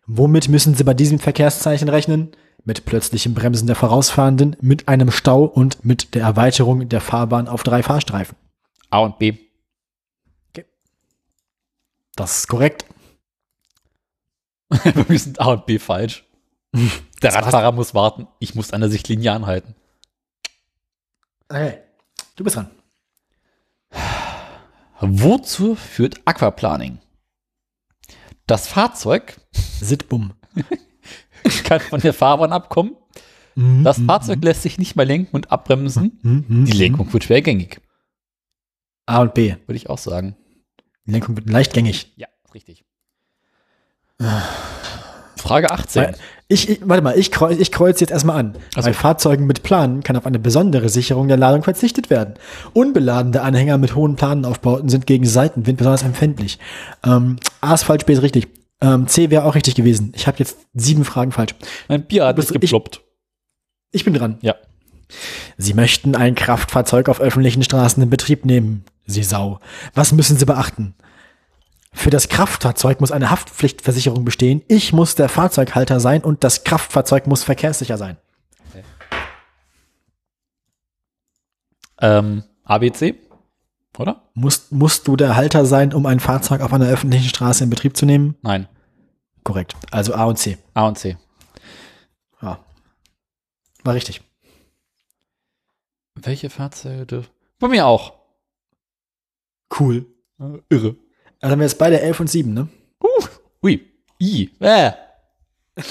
Womit 0.07 0.49
müssen 0.49 0.75
Sie 0.75 0.85
bei 0.85 0.95
diesem 0.95 1.19
Verkehrszeichen 1.19 1.89
rechnen? 1.89 2.33
Mit 2.65 2.85
plötzlichem 2.85 3.35
Bremsen 3.35 3.67
der 3.67 3.77
Vorausfahrenden, 3.77 4.57
mit 4.61 4.89
einem 4.89 5.11
Stau 5.11 5.45
und 5.45 5.85
mit 5.85 6.15
der 6.15 6.23
Erweiterung 6.23 6.89
der 6.89 7.01
Fahrbahn 7.01 7.49
auf 7.49 7.63
drei 7.63 7.83
Fahrstreifen. 7.83 8.37
A 8.91 9.01
und 9.01 9.19
B. 9.19 9.37
Das 12.17 12.39
ist 12.39 12.49
korrekt. 12.49 12.87
Mir 15.09 15.19
sind 15.19 15.41
A 15.41 15.47
und 15.53 15.67
B 15.67 15.79
falsch. 15.79 16.25
Der 17.23 17.35
Radfahrer 17.35 17.73
muss 17.73 17.95
warten. 17.95 18.27
Ich 18.39 18.55
muss 18.55 18.73
an 18.73 18.81
der 18.81 18.91
Sichtlinie 18.91 19.33
anhalten. 19.33 19.75
Okay. 21.49 21.79
Du 22.37 22.45
bist 22.45 22.57
dran. 22.57 22.71
Wozu 25.01 25.75
führt 25.75 26.21
Aquaplaning? 26.25 26.99
Das 28.47 28.69
Fahrzeug 28.69 29.41
Sitbum. 29.53 30.35
kann 31.65 31.81
von 31.81 32.01
der 32.01 32.15
Fahrbahn 32.15 32.53
abkommen. 32.53 32.97
Das 33.57 34.01
Fahrzeug 34.01 34.43
lässt 34.43 34.63
sich 34.63 34.79
nicht 34.79 34.97
mehr 34.97 35.07
lenken 35.07 35.37
und 35.37 35.53
abbremsen. 35.53 36.19
Mhm. 36.23 36.65
Die 36.65 36.73
Lenkung 36.73 37.13
wird 37.13 37.23
schwergängig, 37.25 37.81
A 39.07 39.21
und 39.21 39.35
B. 39.35 39.55
würde 39.67 39.77
ich 39.77 39.89
auch 39.89 39.99
sagen. 39.99 40.37
Die 41.07 41.13
Lenkung 41.13 41.37
wird 41.37 41.49
leichtgängig. 41.49 42.13
Ja, 42.17 42.27
richtig. 42.53 42.85
Frage 45.45 45.71
18. 45.71 46.03
Weil 46.03 46.15
ich, 46.49 46.69
ich, 46.69 46.81
warte 46.85 47.03
mal, 47.03 47.17
ich 47.19 47.31
kreuze 47.31 47.61
ich 47.61 47.71
kreuz 47.73 48.01
jetzt 48.01 48.11
erstmal 48.11 48.39
an. 48.39 48.55
Ach 48.75 48.83
so. 48.83 48.89
Bei 48.89 48.93
Fahrzeugen 48.93 49.47
mit 49.47 49.63
Planen 49.63 50.03
kann 50.03 50.17
auf 50.17 50.27
eine 50.27 50.39
besondere 50.39 50.89
Sicherung 50.89 51.29
der 51.29 51.37
Ladung 51.37 51.63
verzichtet 51.63 52.11
werden. 52.11 52.35
Unbeladene 52.73 53.41
Anhänger 53.43 53.79
mit 53.79 53.95
hohen 53.95 54.17
Planenaufbauten 54.17 54.89
sind 54.89 55.07
gegen 55.07 55.25
Seitenwind 55.27 55.79
besonders 55.79 56.03
empfindlich. 56.03 56.59
Ähm, 57.05 57.37
A 57.61 57.75
ist 57.75 57.85
falsch, 57.85 58.05
B 58.05 58.13
ist 58.15 58.23
richtig. 58.23 58.49
Ähm, 58.81 59.07
C 59.07 59.31
wäre 59.31 59.45
auch 59.45 59.55
richtig 59.55 59.75
gewesen. 59.77 60.13
Ich 60.17 60.27
habe 60.27 60.39
jetzt 60.39 60.59
sieben 60.75 61.05
Fragen 61.05 61.33
falsch. 61.33 61.55
Mein 61.89 62.03
Bier 62.05 62.27
hat 62.27 62.37
bist- 62.37 62.51
nicht 62.51 62.57
ich- 62.57 62.71
geploppt. 62.71 63.01
Ich 63.93 64.05
bin 64.05 64.13
dran. 64.15 64.39
Ja. 64.43 64.57
Sie 65.57 65.75
möchten 65.75 66.17
ein 66.17 66.35
Kraftfahrzeug 66.35 67.09
auf 67.09 67.21
öffentlichen 67.21 67.63
Straßen 67.63 68.03
in 68.03 68.11
Betrieb 68.11 68.45
nehmen. 68.45 68.85
Sie 69.07 69.23
Sau. 69.23 69.61
Was 69.95 70.13
müssen 70.13 70.37
Sie 70.37 70.47
beachten? 70.47 70.95
Für 71.95 72.11
das 72.11 72.29
Kraftfahrzeug 72.29 73.01
muss 73.01 73.13
eine 73.13 73.31
Haftpflichtversicherung 73.31 74.25
bestehen. 74.25 74.63
Ich 74.69 74.93
muss 74.93 75.15
der 75.15 75.29
Fahrzeughalter 75.29 76.01
sein 76.01 76.23
und 76.23 76.45
das 76.45 76.65
Kraftfahrzeug 76.65 77.27
muss 77.27 77.45
verkehrssicher 77.45 77.97
sein. 77.97 78.19
Ähm, 82.01 82.43
ABC, 82.65 83.15
oder? 83.97 84.29
Musst, 84.35 84.73
musst 84.73 85.07
du 85.07 85.17
der 85.17 85.37
Halter 85.37 85.65
sein, 85.65 85.95
um 85.95 86.05
ein 86.05 86.21
Fahrzeug 86.21 86.61
auf 86.61 86.73
einer 86.73 86.89
öffentlichen 86.89 87.29
Straße 87.29 87.65
in 87.65 87.71
Betrieb 87.71 87.97
zu 87.97 88.05
nehmen? 88.05 88.37
Nein. 88.43 88.69
Korrekt. 89.45 89.75
Also 89.91 90.15
A 90.15 90.25
und 90.25 90.37
C. 90.37 90.59
A 90.75 90.89
und 90.89 90.99
C. 90.99 91.17
Ja. 92.43 92.59
War 93.85 93.95
richtig. 93.95 94.23
Welche 96.17 96.51
Fahrzeuge? 96.51 97.25
Bei 97.59 97.69
mir 97.69 97.87
auch. 97.87 98.15
Cool. 99.79 100.07
Irre. 100.69 100.97
Also 101.45 101.53
haben 101.53 101.61
wir 101.61 101.67
jetzt 101.67 101.77
beide 101.77 102.01
11 102.01 102.21
und 102.21 102.31
7, 102.31 102.55
ne? 102.55 102.69
Ui. 103.63 103.81
I. 104.19 104.51
Äh. 104.61 104.93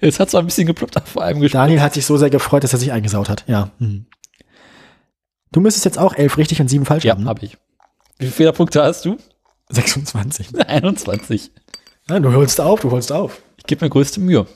Es 0.00 0.18
hat 0.18 0.30
zwar 0.30 0.42
ein 0.42 0.46
bisschen 0.46 0.66
geploppt, 0.66 0.96
aber 0.96 1.06
vor 1.06 1.22
allem 1.22 1.40
gesprochen. 1.40 1.62
Daniel 1.62 1.80
hat 1.80 1.94
sich 1.94 2.04
so 2.06 2.16
sehr 2.16 2.30
gefreut, 2.30 2.64
dass 2.64 2.72
er 2.72 2.78
sich 2.80 2.90
eingesaut 2.90 3.28
hat. 3.28 3.44
Ja. 3.46 3.70
Hm. 3.78 4.06
Du 5.52 5.60
müsstest 5.60 5.84
jetzt 5.84 5.98
auch 5.98 6.14
11 6.14 6.38
richtig 6.38 6.60
und 6.60 6.66
7 6.68 6.86
falsch 6.86 7.04
Ja, 7.04 7.12
haben. 7.12 7.22
ne? 7.22 7.28
habe 7.28 7.44
ich. 7.44 7.56
Wie 8.18 8.24
viele 8.26 8.32
Fehlerpunkte 8.32 8.82
hast 8.82 9.04
du? 9.04 9.16
26. 9.68 10.58
21. 10.68 11.52
Ja, 12.08 12.18
du 12.18 12.32
holst 12.32 12.60
auf, 12.60 12.80
du 12.80 12.90
holst 12.90 13.12
auf. 13.12 13.40
Ich 13.58 13.64
gebe 13.64 13.84
mir 13.84 13.90
größte 13.90 14.18
Mühe. 14.18 14.46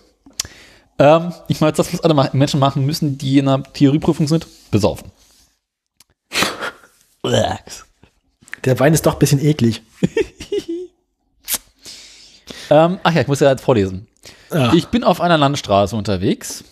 Ähm, 0.98 1.32
ich 1.46 1.60
meine, 1.60 1.72
das, 1.74 1.92
was 1.92 2.00
alle 2.00 2.30
Menschen 2.32 2.58
machen 2.58 2.84
müssen, 2.84 3.16
die 3.18 3.38
in 3.38 3.46
einer 3.46 3.62
Theorieprüfung 3.62 4.26
sind, 4.26 4.48
besaufen. 4.72 5.12
Der 8.64 8.78
Wein 8.80 8.94
ist 8.94 9.06
doch 9.06 9.14
ein 9.14 9.18
bisschen 9.18 9.44
eklig. 9.44 9.82
ähm, 12.70 12.98
ach 13.02 13.12
ja, 13.12 13.20
ich 13.20 13.26
muss 13.26 13.40
ja 13.40 13.50
jetzt 13.50 13.62
vorlesen. 13.62 14.06
Ja. 14.52 14.72
Ich 14.72 14.88
bin 14.88 15.04
auf 15.04 15.20
einer 15.20 15.38
Landstraße 15.38 15.96
unterwegs. 15.96 16.64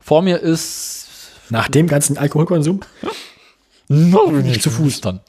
Vor 0.00 0.22
mir 0.22 0.38
ist 0.38 1.06
Nach 1.50 1.68
dem 1.68 1.86
ganzen 1.86 2.18
Alkoholkonsum? 2.18 2.80
noch 3.88 4.30
nicht 4.30 4.62
zu 4.62 4.70
Fuß. 4.70 5.00
dann. 5.02 5.20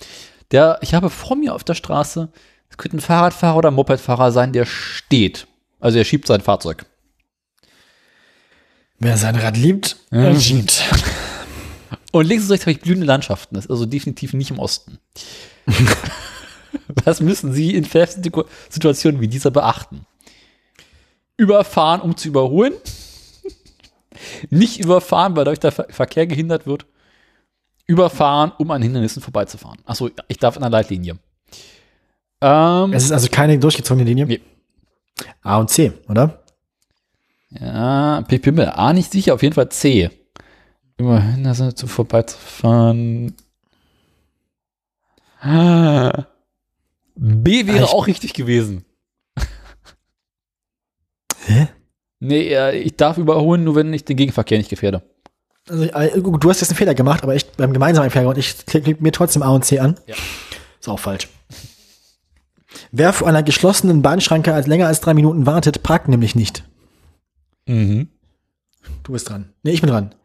Der, 0.52 0.80
ich 0.82 0.93
habe 0.93 1.10
vor 1.10 1.36
mir 1.36 1.54
auf 1.54 1.63
der 1.63 1.73
Straße, 1.73 2.30
es 2.69 2.78
könnte 2.78 2.97
ein 2.97 3.02
Fahrradfahrer 3.02 3.58
oder 3.58 3.71
ein 3.71 3.73
Mopedfahrer 3.73 4.32
sein, 4.32 4.54
der 4.54 4.65
steht. 4.65 5.47
Also 5.80 5.97
er 5.97 6.06
schiebt 6.06 6.28
sein 6.28 6.41
Fahrzeug. 6.41 6.86
Wer 8.99 9.17
sein 9.17 9.36
Rad 9.36 9.58
liebt, 9.58 9.97
äh, 10.12 10.39
schiebt. 10.39 10.82
Und 12.13 12.28
links 12.28 12.43
und 12.43 12.52
rechts 12.52 12.65
habe 12.67 12.73
ich 12.73 12.80
blühende 12.80 13.08
Landschaften. 13.08 13.56
Das 13.56 13.65
ist 13.65 13.71
also 13.71 13.88
definitiv 13.88 14.34
nicht 14.34 14.52
im 14.52 14.60
Osten. 14.60 14.99
Was 17.06 17.21
müssen 17.21 17.52
Sie 17.54 17.73
in 17.73 17.86
Situationen 18.69 19.19
wie 19.19 19.28
dieser 19.28 19.49
beachten? 19.49 20.06
Überfahren, 21.38 22.02
um 22.02 22.15
zu 22.15 22.28
überholen. 22.28 22.73
Nicht 24.52 24.80
überfahren, 24.80 25.36
weil 25.36 25.45
dadurch 25.45 25.60
der 25.60 25.71
Ver 25.71 25.88
Verkehr 25.89 26.28
gehindert 26.28 26.67
wird. 26.67 26.86
Überfahren, 27.88 28.52
um 28.60 28.69
an 28.69 28.84
Hindernissen 28.84 29.23
vorbeizufahren. 29.23 29.80
Achso, 29.86 30.12
ich 30.28 30.38
darf 30.38 30.56
in 30.56 30.62
der 30.62 30.69
Leitlinie. 30.69 31.17
Ähm, 32.41 32.93
Es 32.93 33.06
ist 33.06 33.12
also 33.12 33.28
keine 33.30 33.58
durchgezogene 33.58 34.06
Linie. 34.06 34.28
Nee. 34.28 34.41
A 35.41 35.58
und 35.58 35.71
C, 35.71 35.93
oder? 36.08 36.43
ja, 37.49 38.23
ich 38.30 38.41
bin 38.41 38.54
mir 38.54 38.78
A 38.78 38.93
nicht 38.93 39.12
sicher, 39.12 39.34
auf 39.34 39.41
jeden 39.41 39.56
Fall 39.56 39.69
C. 39.69 40.12
Über 40.97 41.19
Hindernisse 41.21 41.88
vorbeizufahren. 41.88 43.34
Ah. 45.41 46.25
B 47.15 47.67
wäre 47.67 47.86
Ah, 47.86 47.91
auch 47.91 48.08
richtig 48.08 48.34
gewesen. 48.34 48.86
Hä? 51.45 51.67
Nee, 52.19 52.71
ich 52.71 52.95
darf 52.95 53.17
überholen, 53.17 53.63
nur 53.63 53.75
wenn 53.75 53.93
ich 53.93 54.06
den 54.06 54.15
Gegenverkehr 54.17 54.58
nicht 54.58 54.69
gefährde. 54.69 55.01
Also, 55.67 55.84
äh, 55.84 56.21
du 56.21 56.49
hast 56.49 56.62
jetzt 56.62 56.69
einen 56.69 56.77
Fehler 56.77 56.95
gemacht, 56.95 57.23
aber 57.23 57.36
ich 57.36 57.49
beim 57.51 57.73
gemeinsamen 57.73 58.10
Fehler 58.10 58.29
und 58.29 58.38
ich 58.38 58.65
klicke 58.65 58.95
mir 59.01 59.12
trotzdem 59.12 59.43
A 59.43 59.49
und 59.49 59.65
C 59.65 59.79
an. 59.79 59.99
Ja. 60.08 60.15
Ist 60.79 60.88
auch 60.89 60.99
falsch. 60.99 61.27
Wer 62.91 63.13
vor 63.13 63.27
einer 63.27 63.43
geschlossenen 63.43 64.01
Bahnschranke 64.01 64.53
als 64.53 64.67
länger 64.67 64.88
als 64.88 65.01
drei 65.01 65.13
Minuten 65.13 65.45
wartet, 65.45 65.84
parkt 65.84 66.08
nämlich 66.08 66.36
nicht. 66.36 66.63
Mhm. 67.65 68.08
Du 69.03 69.12
bist 69.13 69.29
dran. 69.29 69.53
Nee, 69.63 69.71
ich 69.71 69.82
bin 69.82 69.89
dran. 69.89 70.15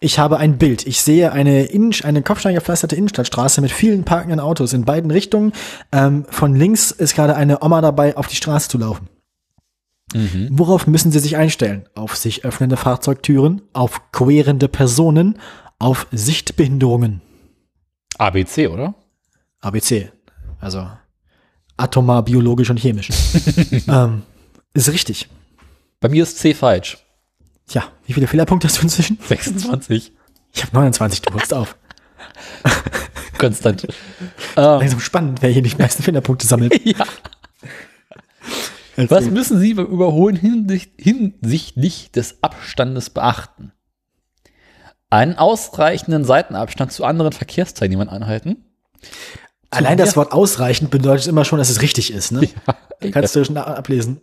Ich 0.00 0.18
habe 0.18 0.38
ein 0.38 0.58
Bild. 0.58 0.86
Ich 0.86 1.00
sehe 1.00 1.32
eine, 1.32 1.64
Innen 1.64 1.92
eine 2.04 2.22
kopfsteingepflasterte 2.22 2.94
Innenstadtstraße 2.94 3.60
mit 3.60 3.72
vielen 3.72 4.04
parkenden 4.04 4.38
Autos 4.38 4.72
in 4.72 4.84
beiden 4.84 5.10
Richtungen. 5.10 5.52
Ähm, 5.90 6.24
von 6.30 6.54
links 6.54 6.90
ist 6.92 7.14
gerade 7.14 7.34
eine 7.34 7.62
Oma 7.62 7.80
dabei, 7.80 8.16
auf 8.16 8.28
die 8.28 8.36
Straße 8.36 8.68
zu 8.68 8.78
laufen. 8.78 9.08
Worauf 10.50 10.86
müssen 10.86 11.12
Sie 11.12 11.18
sich 11.18 11.36
einstellen? 11.36 11.86
Auf 11.94 12.16
sich 12.16 12.44
öffnende 12.44 12.78
Fahrzeugtüren, 12.78 13.60
auf 13.74 14.10
querende 14.10 14.68
Personen, 14.68 15.38
auf 15.78 16.06
Sichtbehinderungen. 16.12 17.20
ABC, 18.16 18.68
oder? 18.68 18.94
ABC. 19.60 20.10
Also 20.60 20.88
atomar, 21.76 22.24
biologisch 22.24 22.70
und 22.70 22.80
chemisch. 22.80 23.10
ähm, 23.88 24.22
ist 24.72 24.90
richtig. 24.90 25.28
Bei 26.00 26.08
mir 26.08 26.22
ist 26.22 26.38
C 26.38 26.54
falsch. 26.54 26.98
Tja, 27.68 27.84
wie 28.06 28.12
viele 28.14 28.26
Fehlerpunkte 28.26 28.66
hast 28.68 28.78
du 28.78 28.82
inzwischen? 28.82 29.18
26. 29.26 30.12
Ich 30.54 30.62
habe 30.62 30.74
29, 30.76 31.22
du 31.22 31.34
holst 31.34 31.52
auf. 31.54 31.76
Konstant. 33.38 33.84
ähm, 34.56 34.80
Langsam 34.80 35.00
spannend, 35.00 35.42
wer 35.42 35.50
hier 35.50 35.62
die 35.62 35.76
meisten 35.76 36.02
Fehlerpunkte 36.02 36.46
sammelt. 36.46 36.80
ja. 36.84 37.04
Was 38.96 39.26
müssen 39.26 39.60
Sie 39.60 39.74
beim 39.74 39.86
Überholen 39.86 40.34
hinsicht, 40.34 40.90
hinsichtlich 40.98 42.10
des 42.10 42.42
Abstandes 42.42 43.10
beachten? 43.10 43.72
Einen 45.10 45.36
ausreichenden 45.38 46.24
Seitenabstand 46.24 46.90
zu 46.92 47.04
anderen 47.04 47.32
Verkehrsteilnehmern 47.32 48.08
einhalten. 48.08 48.64
Allein 49.70 49.96
mehr- 49.96 50.04
das 50.06 50.16
Wort 50.16 50.32
ausreichend 50.32 50.90
bedeutet 50.90 51.28
immer 51.28 51.44
schon, 51.44 51.58
dass 51.58 51.70
es 51.70 51.80
richtig 51.82 52.12
ist. 52.12 52.32
Ne? 52.32 52.48
Kannst 53.12 53.36
du 53.36 53.44
schon 53.44 53.56
ablesen. 53.56 54.20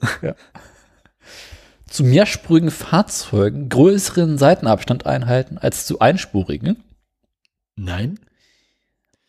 Zu 1.95 2.03
mehrspurigen 2.03 2.71
Fahrzeugen 2.71 3.69
größeren 3.69 4.37
Seitenabstand 4.37 5.05
einhalten 5.05 5.57
als 5.57 5.85
zu 5.85 5.99
einspurigen. 5.99 6.83
Nein. 7.77 8.19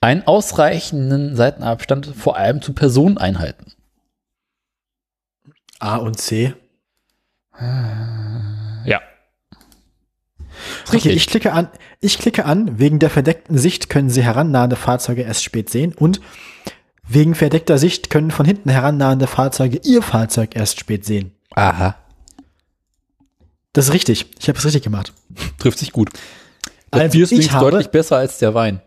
Einen 0.01 0.27
ausreichenden 0.27 1.37
Seitenabstand 1.37 2.07
vor 2.17 2.37
allem 2.37 2.61
zu 2.63 2.73
Personen 2.73 3.19
einhalten. 3.19 3.73
A 5.79 5.95
und 5.99 6.19
C. 6.19 6.55
Ja. 7.61 9.01
Okay, 10.89 11.11
ich 11.11 11.29
klicke 11.29 11.53
an, 11.53 11.69
ich 12.01 12.19
klicke 12.19 12.47
an, 12.47 12.81
wegen 12.81 12.99
der 12.99 13.11
verdeckten 13.11 13.59
Sicht 13.59 13.89
können 13.91 14.11
Sie 14.11 14.25
herannahende 14.25 14.75
Fahrzeuge 14.75 15.23
erst 15.23 15.45
spät 15.45 15.71
sehen 15.71 15.93
und 15.93 16.21
wegen 17.07 17.37
verdeckter 17.37 17.79
Sicht 17.79 18.11
können 18.11 18.33
von 18.33 18.45
hinten 18.45 18.71
herannahende 18.71 19.29
Fahrzeuge 19.29 19.81
Ihr 19.85 20.03
Fahrzeug 20.03 20.57
erst 20.57 20.81
spät 20.81 21.05
sehen. 21.05 21.31
Aha. 21.55 21.95
Das 23.77 23.89
ist 23.89 23.93
richtig. 23.93 24.25
Ich 24.39 24.49
habe 24.49 24.59
es 24.59 24.65
richtig 24.65 24.83
gemacht. 24.83 25.13
Trifft 25.59 25.79
sich 25.79 25.93
gut. 25.93 26.09
Das 26.91 27.03
Also 27.03 27.13
Bier 27.13 27.25
ist 27.25 27.33
ich 27.33 27.53
habe- 27.53 27.71
deutlich 27.71 27.89
besser 27.89 28.17
als 28.17 28.39
der 28.39 28.55
Wein. 28.55 28.81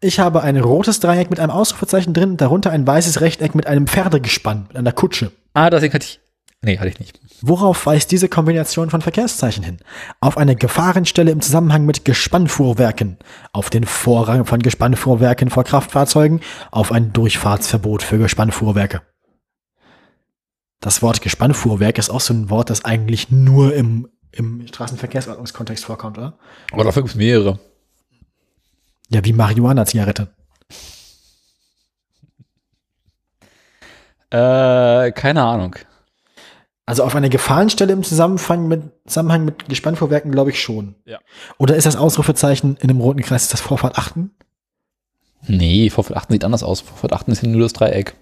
Ich 0.00 0.20
habe 0.20 0.42
ein 0.42 0.56
rotes 0.60 1.00
Dreieck 1.00 1.28
mit 1.30 1.40
einem 1.40 1.50
Ausrufezeichen 1.50 2.14
drin, 2.14 2.36
darunter 2.36 2.70
ein 2.70 2.86
weißes 2.86 3.20
Rechteck 3.20 3.56
mit 3.56 3.66
einem 3.66 3.88
Pferdegespann, 3.88 4.66
mit 4.68 4.76
einer 4.76 4.92
Kutsche. 4.92 5.32
Ah, 5.54 5.70
deswegen 5.70 5.92
hatte 5.92 6.04
ich. 6.06 6.20
Nee, 6.62 6.78
hatte 6.78 6.88
ich 6.88 7.00
nicht. 7.00 7.18
Worauf 7.42 7.84
weist 7.86 8.12
diese 8.12 8.28
Kombination 8.28 8.90
von 8.90 9.02
Verkehrszeichen 9.02 9.64
hin? 9.64 9.78
Auf 10.20 10.38
eine 10.38 10.54
Gefahrenstelle 10.54 11.32
im 11.32 11.40
Zusammenhang 11.40 11.84
mit 11.84 12.04
Gespannfuhrwerken, 12.04 13.18
auf 13.52 13.70
den 13.70 13.84
Vorrang 13.84 14.44
von 14.46 14.60
Gespannfuhrwerken 14.60 15.50
vor 15.50 15.64
Kraftfahrzeugen, 15.64 16.40
auf 16.70 16.92
ein 16.92 17.12
Durchfahrtsverbot 17.12 18.02
für 18.04 18.18
Gespannfuhrwerke. 18.18 19.02
Das 20.84 21.00
Wort 21.00 21.22
Gespannfuhrwerk 21.22 21.96
ist 21.96 22.10
auch 22.10 22.20
so 22.20 22.34
ein 22.34 22.50
Wort, 22.50 22.68
das 22.68 22.84
eigentlich 22.84 23.30
nur 23.30 23.74
im, 23.74 24.06
im 24.32 24.66
Straßenverkehrsordnungskontext 24.66 25.82
vorkommt, 25.82 26.18
oder? 26.18 26.36
Aber 26.72 26.84
dafür 26.84 27.00
gibt 27.00 27.12
es 27.12 27.16
mehrere. 27.16 27.58
Ja, 29.08 29.24
wie 29.24 29.32
Marihuana-Zigarette. 29.32 30.28
Äh, 34.28 35.12
keine 35.12 35.42
Ahnung. 35.42 35.74
Also 36.84 37.04
auf 37.04 37.16
eine 37.16 37.30
Gefahrenstelle 37.30 37.94
im 37.94 38.02
Zusammenhang 38.02 38.68
mit, 38.68 38.82
Zusammenhang 39.06 39.46
mit 39.46 39.66
Gespannfuhrwerken 39.66 40.32
glaube 40.32 40.50
ich 40.50 40.60
schon. 40.60 40.96
Ja. 41.06 41.18
Oder 41.56 41.76
ist 41.76 41.86
das 41.86 41.96
Ausrufezeichen 41.96 42.76
in 42.76 42.90
einem 42.90 43.00
roten 43.00 43.22
Kreis, 43.22 43.44
ist 43.44 43.54
das 43.54 43.62
Vorfahrt 43.62 43.96
achten? 43.96 44.32
Nee, 45.46 45.88
Vorfeld 45.88 46.18
8 46.18 46.30
sieht 46.30 46.44
anders 46.44 46.62
aus. 46.62 46.82
Vorfeld 46.82 47.14
8 47.14 47.28
ist 47.28 47.42
ja 47.42 47.48
nur 47.48 47.62
das 47.62 47.72
Dreieck. 47.72 48.12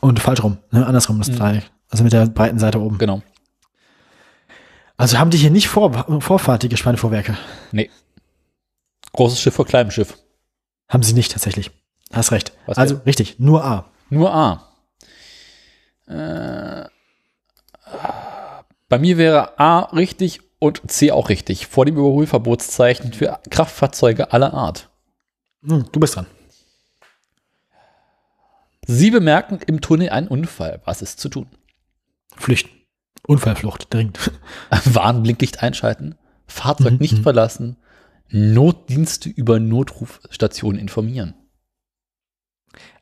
Und 0.00 0.18
falsch 0.18 0.42
rum, 0.42 0.56
ne? 0.70 0.86
andersrum 0.86 1.18
das 1.18 1.30
Dreieck. 1.30 1.70
Also 1.90 2.04
mit 2.04 2.12
der 2.12 2.26
breiten 2.26 2.58
Seite 2.58 2.80
oben. 2.80 2.98
Genau. 2.98 3.22
Also 4.96 5.18
haben 5.18 5.30
die 5.30 5.38
hier 5.38 5.50
nicht 5.50 5.68
Vor 5.68 6.20
Vorfahrt, 6.20 6.62
die 6.62 6.68
Gespannfuhrwerke. 6.68 7.36
Nee. 7.72 7.90
Großes 9.12 9.40
Schiff 9.40 9.54
vor 9.54 9.66
kleinem 9.66 9.90
Schiff. 9.90 10.16
Haben 10.88 11.02
sie 11.02 11.12
nicht 11.12 11.32
tatsächlich. 11.32 11.70
Hast 12.12 12.32
recht. 12.32 12.52
Was 12.66 12.78
also 12.78 13.00
richtig, 13.06 13.38
nur 13.38 13.64
A. 13.64 13.90
Nur 14.10 14.32
A. 14.32 14.72
Äh, 16.06 16.88
bei 18.88 18.98
mir 18.98 19.18
wäre 19.18 19.58
A 19.58 19.80
richtig 19.92 20.40
und 20.58 20.90
C 20.90 21.10
auch 21.10 21.28
richtig. 21.28 21.66
Vor 21.66 21.84
dem 21.84 21.96
Überholverbotszeichen 21.96 23.12
für 23.12 23.40
Kraftfahrzeuge 23.50 24.32
aller 24.32 24.54
Art. 24.54 24.88
Hm, 25.64 25.86
du 25.90 26.00
bist 26.00 26.16
dran. 26.16 26.26
Sie 28.86 29.10
bemerken 29.10 29.58
im 29.66 29.80
Tunnel 29.80 30.10
einen 30.10 30.28
Unfall. 30.28 30.80
Was 30.84 31.02
ist 31.02 31.18
zu 31.18 31.28
tun? 31.28 31.48
Flüchten. 32.36 32.70
Unfallflucht, 33.26 33.92
dringend. 33.92 34.30
Warnblinklicht 34.84 35.62
einschalten, 35.62 36.14
Fahrzeug 36.46 36.92
Mhm, 36.92 36.98
nicht 36.98 37.18
mhm. 37.18 37.22
verlassen, 37.22 37.76
Notdienste 38.28 39.28
über 39.28 39.58
Notrufstationen 39.60 40.80
informieren. 40.80 41.34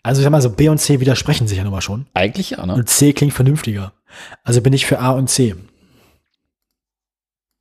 Also 0.03 0.21
ich 0.21 0.25
sag 0.25 0.31
mal 0.31 0.43
so, 0.43 0.51
B 0.51 0.69
und 0.69 0.79
C 0.79 1.01
widersprechen 1.01 1.49
sich 1.49 1.59
ja 1.59 1.65
nun 1.65 1.73
mal 1.73 1.81
schon. 1.81 2.07
Eigentlich 2.13 2.51
ja, 2.51 2.65
ne? 2.65 2.75
Und 2.75 2.89
C 2.89 3.13
klingt 3.13 3.33
vernünftiger. 3.33 3.93
Also 4.43 4.61
bin 4.61 4.73
ich 4.73 4.87
für 4.87 4.99
A 4.99 5.13
und 5.13 5.29
C. 5.29 5.57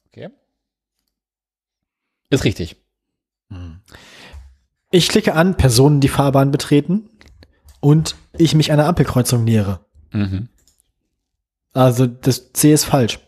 Okay. 0.07 0.29
Ist 2.29 2.43
richtig. 2.43 2.75
Ich 4.91 5.07
klicke 5.07 5.33
an, 5.33 5.57
Personen 5.57 6.01
die 6.01 6.07
Fahrbahn 6.09 6.51
betreten 6.51 7.09
und 7.79 8.15
ich 8.37 8.55
mich 8.55 8.71
einer 8.71 8.87
Ampelkreuzung 8.87 9.43
nähere. 9.43 9.85
Mhm. 10.11 10.49
Also 11.73 12.05
das 12.07 12.53
C 12.53 12.71
ist 12.71 12.85
falsch. 12.85 13.19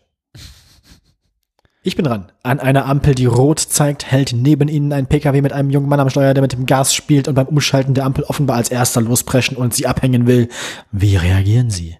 Ich 1.81 1.95
bin 1.95 2.05
dran. 2.05 2.31
An 2.41 2.59
einer 2.59 2.85
Ampel, 2.87 3.13
die 3.13 3.27
rot 3.27 3.59
zeigt, 3.59 4.11
hält 4.11 4.33
neben 4.33 4.67
ihnen 4.69 4.91
ein 4.91 5.05
PKW 5.05 5.41
mit 5.41 5.53
einem 5.53 5.69
jungen 5.69 5.87
Mann 5.87 5.99
am 5.99 6.09
Steuer, 6.09 6.33
der 6.33 6.41
mit 6.41 6.53
dem 6.53 6.65
Gas 6.65 6.95
spielt 6.95 7.27
und 7.27 7.35
beim 7.35 7.45
Umschalten 7.45 7.93
der 7.93 8.05
Ampel 8.05 8.23
offenbar 8.23 8.57
als 8.57 8.69
erster 8.69 9.01
lospreschen 9.01 9.55
und 9.55 9.75
sie 9.75 9.85
abhängen 9.85 10.25
will. 10.25 10.49
Wie 10.91 11.15
reagieren 11.15 11.69
sie? 11.69 11.97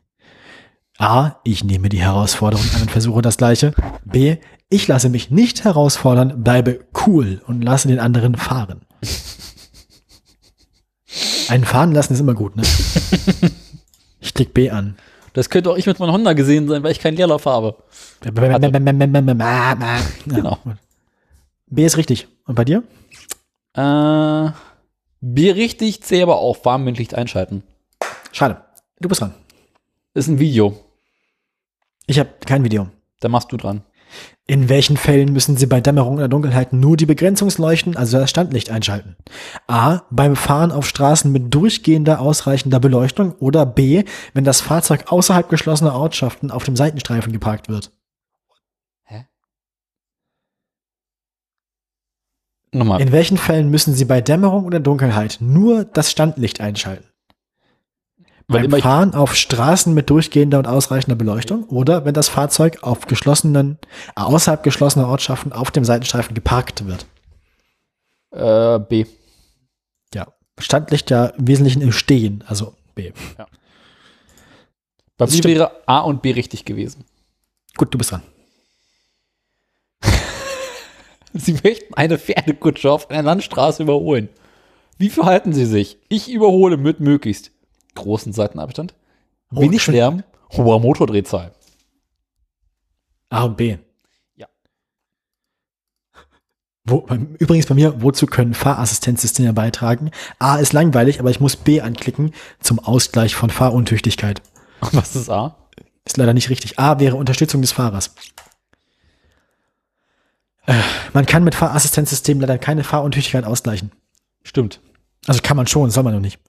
A. 0.98 1.36
Ich 1.44 1.64
nehme 1.64 1.90
die 1.90 2.02
Herausforderung 2.02 2.66
an 2.76 2.82
und 2.84 2.92
versuche 2.92 3.22
das 3.22 3.38
Gleiche. 3.38 3.74
B. 4.06 4.38
Ich 4.70 4.88
lasse 4.88 5.10
mich 5.10 5.30
nicht 5.30 5.64
herausfordern, 5.64 6.44
bleibe 6.44 6.86
cool 7.06 7.44
und 7.46 7.62
lasse 7.62 7.88
den 7.88 8.00
anderen 8.00 8.36
fahren. 8.36 8.82
Einen 11.48 11.64
fahren 11.64 11.92
lassen 11.92 12.14
ist 12.14 12.20
immer 12.20 12.34
gut, 12.34 12.56
ne? 12.56 12.64
Ich 14.20 14.34
klick 14.34 14.56
B 14.56 14.72
an. 14.72 14.98
Das 15.36 15.50
könnte 15.50 15.70
auch 15.70 15.76
ich 15.76 15.86
mit 15.86 16.00
meinem 16.00 16.14
Honda 16.14 16.32
gesehen 16.32 16.70
sein, 16.70 16.82
weil 16.82 16.94
ich 16.94 17.02
keinen 17.02 17.18
Leerlauf 17.18 17.46
habe. 17.46 17.76
Genau. 20.26 20.58
B 21.68 21.84
ist 21.84 21.98
richtig. 21.98 22.30
Und 22.46 22.56
bei 22.56 22.64
dir? 22.64 22.84
Äh, 23.74 24.52
B 25.20 25.52
richtig, 25.52 26.02
C 26.04 26.22
aber 26.22 26.38
auch. 26.38 26.64
Warnblinklicht 26.64 27.16
einschalten. 27.16 27.64
Schade. 28.32 28.64
Du 29.02 29.10
bist 29.10 29.20
dran. 29.20 29.34
Ist 30.14 30.30
ein 30.30 30.40
Video. 30.40 30.80
Ich 32.08 32.18
habe 32.18 32.30
kein 32.46 32.64
Video. 32.64 32.88
Da 33.20 33.28
machst 33.28 33.52
du 33.52 33.58
dran. 33.58 33.84
In 34.48 34.70
welchen 34.70 34.96
Fällen 34.96 35.34
müssen 35.34 35.58
Sie 35.58 35.66
bei 35.66 35.82
Dämmerung 35.82 36.18
oder 36.18 36.28
Dunkelheit 36.28 36.72
nur 36.72 36.98
die 36.98 37.08
Begrenzungsleuchten, 37.08 37.98
also 37.98 38.20
das 38.20 38.30
Standlicht, 38.30 38.70
einschalten? 38.70 39.16
A. 39.68 40.02
Beim 40.12 40.36
Fahren 40.36 40.72
auf 40.72 40.88
Straßen 40.88 41.32
mit 41.32 41.54
durchgehender, 41.54 42.20
ausreichender 42.20 42.80
Beleuchtung 42.80 43.34
oder 43.40 43.66
B. 43.66 44.04
Wenn 44.34 44.44
das 44.44 44.62
Fahrzeug 44.62 45.12
außerhalb 45.12 45.50
geschlossener 45.50 45.96
Ortschaften 45.96 46.52
auf 46.52 46.64
dem 46.64 46.76
Seitenstreifen 46.76 47.34
geparkt 47.34 47.70
wird. 47.70 47.92
Nochmal. 52.76 53.02
In 53.02 53.14
welchen 53.14 53.38
Fällen 53.38 53.70
müssen 53.70 53.94
Sie 53.94 54.04
bei 54.04 54.20
Dämmerung 54.20 54.66
oder 54.66 54.82
Dunkelheit 54.82 55.38
nur 55.40 55.86
das 55.86 56.12
Standlicht 56.12 56.60
einschalten? 56.60 57.06
Weil 58.48 58.68
Beim 58.68 58.80
Fahren 58.82 59.16
auf 59.16 59.36
Straßen 59.36 59.94
mit 59.96 60.10
durchgehender 60.12 60.60
und 60.60 60.68
ausreichender 60.68 61.16
Beleuchtung 61.16 61.64
oder 61.66 62.06
wenn 62.06 62.14
das 62.14 62.28
Fahrzeug 62.30 62.84
auf 62.84 63.08
geschlossenen, 63.08 63.80
außerhalb 64.16 64.62
geschlossener 64.62 65.08
Ortschaften 65.08 65.52
auf 65.52 65.72
dem 65.72 65.84
Seitenstreifen 65.84 66.36
geparkt 66.36 66.86
wird. 66.86 67.08
Äh, 68.32 68.80
B. 68.80 69.06
Ja. 70.14 70.28
Standlicht 70.60 71.10
ja 71.10 71.28
im 71.28 71.48
Wesentlichen 71.48 71.82
im 71.82 71.92
Stehen, 71.92 72.44
also 72.46 72.76
B. 72.94 73.14
Bei 73.36 73.46
Das 75.18 75.32
mir 75.32 75.38
stimmt. 75.40 75.56
wäre 75.56 75.72
A 75.88 76.02
und 76.02 76.22
B 76.22 76.32
richtig 76.32 76.66
gewesen. 76.66 77.04
Gut, 77.78 77.92
du 77.94 77.98
bist 77.98 78.12
dran. 78.12 78.22
Sie 81.34 81.54
möchten 81.64 81.94
eine 81.96 82.20
Pferdekutsche 82.20 82.92
auf 82.92 83.10
einer 83.10 83.24
Landstraße 83.24 83.84
überholen. 83.84 84.30
Wie 84.98 85.10
verhalten 85.10 85.52
Sie 85.52 85.66
sich? 85.66 85.98
Ich 86.08 86.30
überhole 86.32 86.78
mit 86.78 87.00
möglichst 87.02 87.52
großen 87.96 88.34
Seitenabstand, 88.34 88.94
Oh, 89.54 89.62
wenig 89.62 89.84
schön. 89.84 89.96
Lärm, 89.96 90.24
hoher 90.54 90.80
Motordrehzahl. 90.80 91.52
A 93.30 93.44
und 93.44 93.58
B. 93.58 93.78
Ja. 94.36 94.48
Wo, 96.84 97.08
übrigens 97.40 97.66
bei 97.66 97.76
mir, 97.76 98.02
wozu 98.02 98.26
können 98.28 98.54
Fahrassistenzsysteme 98.54 99.54
beitragen? 99.54 100.12
A 100.40 100.58
ist 100.58 100.74
langweilig, 100.74 101.20
aber 101.20 101.32
ich 101.32 101.40
muss 101.40 101.56
B 101.56 101.82
anklicken 101.82 102.34
zum 102.60 102.80
Ausgleich 102.80 103.36
von 103.36 103.50
Fahruntüchtigkeit. 103.50 104.42
Was 104.92 105.16
ist 105.16 105.30
A? 105.30 105.56
Ist 106.06 106.18
leider 106.18 106.34
nicht 106.34 106.50
richtig. 106.50 106.78
A 106.78 107.00
wäre 107.00 107.16
Unterstützung 107.16 107.62
des 107.62 107.72
Fahrers. 107.72 108.14
Äh, 110.68 110.82
man 111.14 111.26
kann 111.26 111.44
mit 111.44 111.56
Fahrassistenzsystemen 111.56 112.42
leider 112.42 112.58
keine 112.58 112.84
Fahruntüchtigkeit 112.84 113.46
ausgleichen. 113.46 113.92
Stimmt. 114.44 114.82
Also 115.28 115.42
kann 115.42 115.58
man 115.58 115.68
schon, 115.68 115.90
soll 115.90 116.04
man 116.04 116.14
noch 116.14 116.22
nicht. 116.22 116.40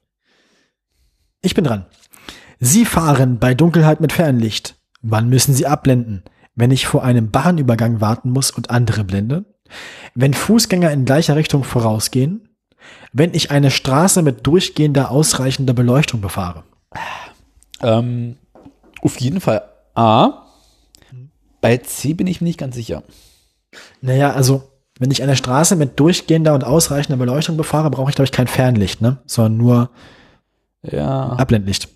Ich 1.41 1.53
bin 1.53 1.63
dran. 1.63 1.85
Sie 2.59 2.85
fahren 2.85 3.39
bei 3.39 3.53
Dunkelheit 3.53 4.01
mit 4.01 4.13
Fernlicht. 4.13 4.75
Wann 5.01 5.29
müssen 5.29 5.53
Sie 5.53 5.67
abblenden? 5.67 6.23
Wenn 6.55 6.71
ich 6.71 6.87
vor 6.87 7.03
einem 7.03 7.29
Bahnübergang 7.29 8.01
warten 8.01 8.31
muss 8.31 8.49
und 8.49 8.71
andere 8.71 9.03
blende? 9.03 9.45
Wenn 10.15 10.33
Fußgänger 10.33 10.91
in 10.91 11.05
gleicher 11.05 11.35
Richtung 11.35 11.63
vorausgehen? 11.63 12.49
Wenn 13.13 13.33
ich 13.33 13.51
eine 13.51 13.69
Straße 13.69 14.23
mit 14.23 14.47
durchgehender, 14.47 15.11
ausreichender 15.11 15.73
Beleuchtung 15.73 16.21
befahre? 16.21 16.63
Ähm, 17.81 18.37
auf 19.01 19.19
jeden 19.19 19.39
Fall 19.39 19.63
A. 19.93 20.45
Bei 21.61 21.77
C 21.77 22.13
bin 22.13 22.27
ich 22.27 22.41
mir 22.41 22.47
nicht 22.47 22.59
ganz 22.59 22.75
sicher. 22.75 23.03
Naja, 24.01 24.31
also, 24.31 24.63
wenn 24.99 25.11
ich 25.11 25.21
eine 25.21 25.35
Straße 25.35 25.75
mit 25.75 25.99
durchgehender 25.99 26.53
und 26.53 26.63
ausreichender 26.63 27.17
Beleuchtung 27.17 27.57
befahre, 27.57 27.91
brauche 27.91 28.09
ich, 28.09 28.15
glaube 28.15 28.25
ich, 28.25 28.31
kein 28.31 28.47
Fernlicht, 28.47 29.01
ne? 29.01 29.17
Sondern 29.25 29.57
nur 29.57 29.89
Ja, 30.83 31.29
Abblendlicht. 31.33 31.89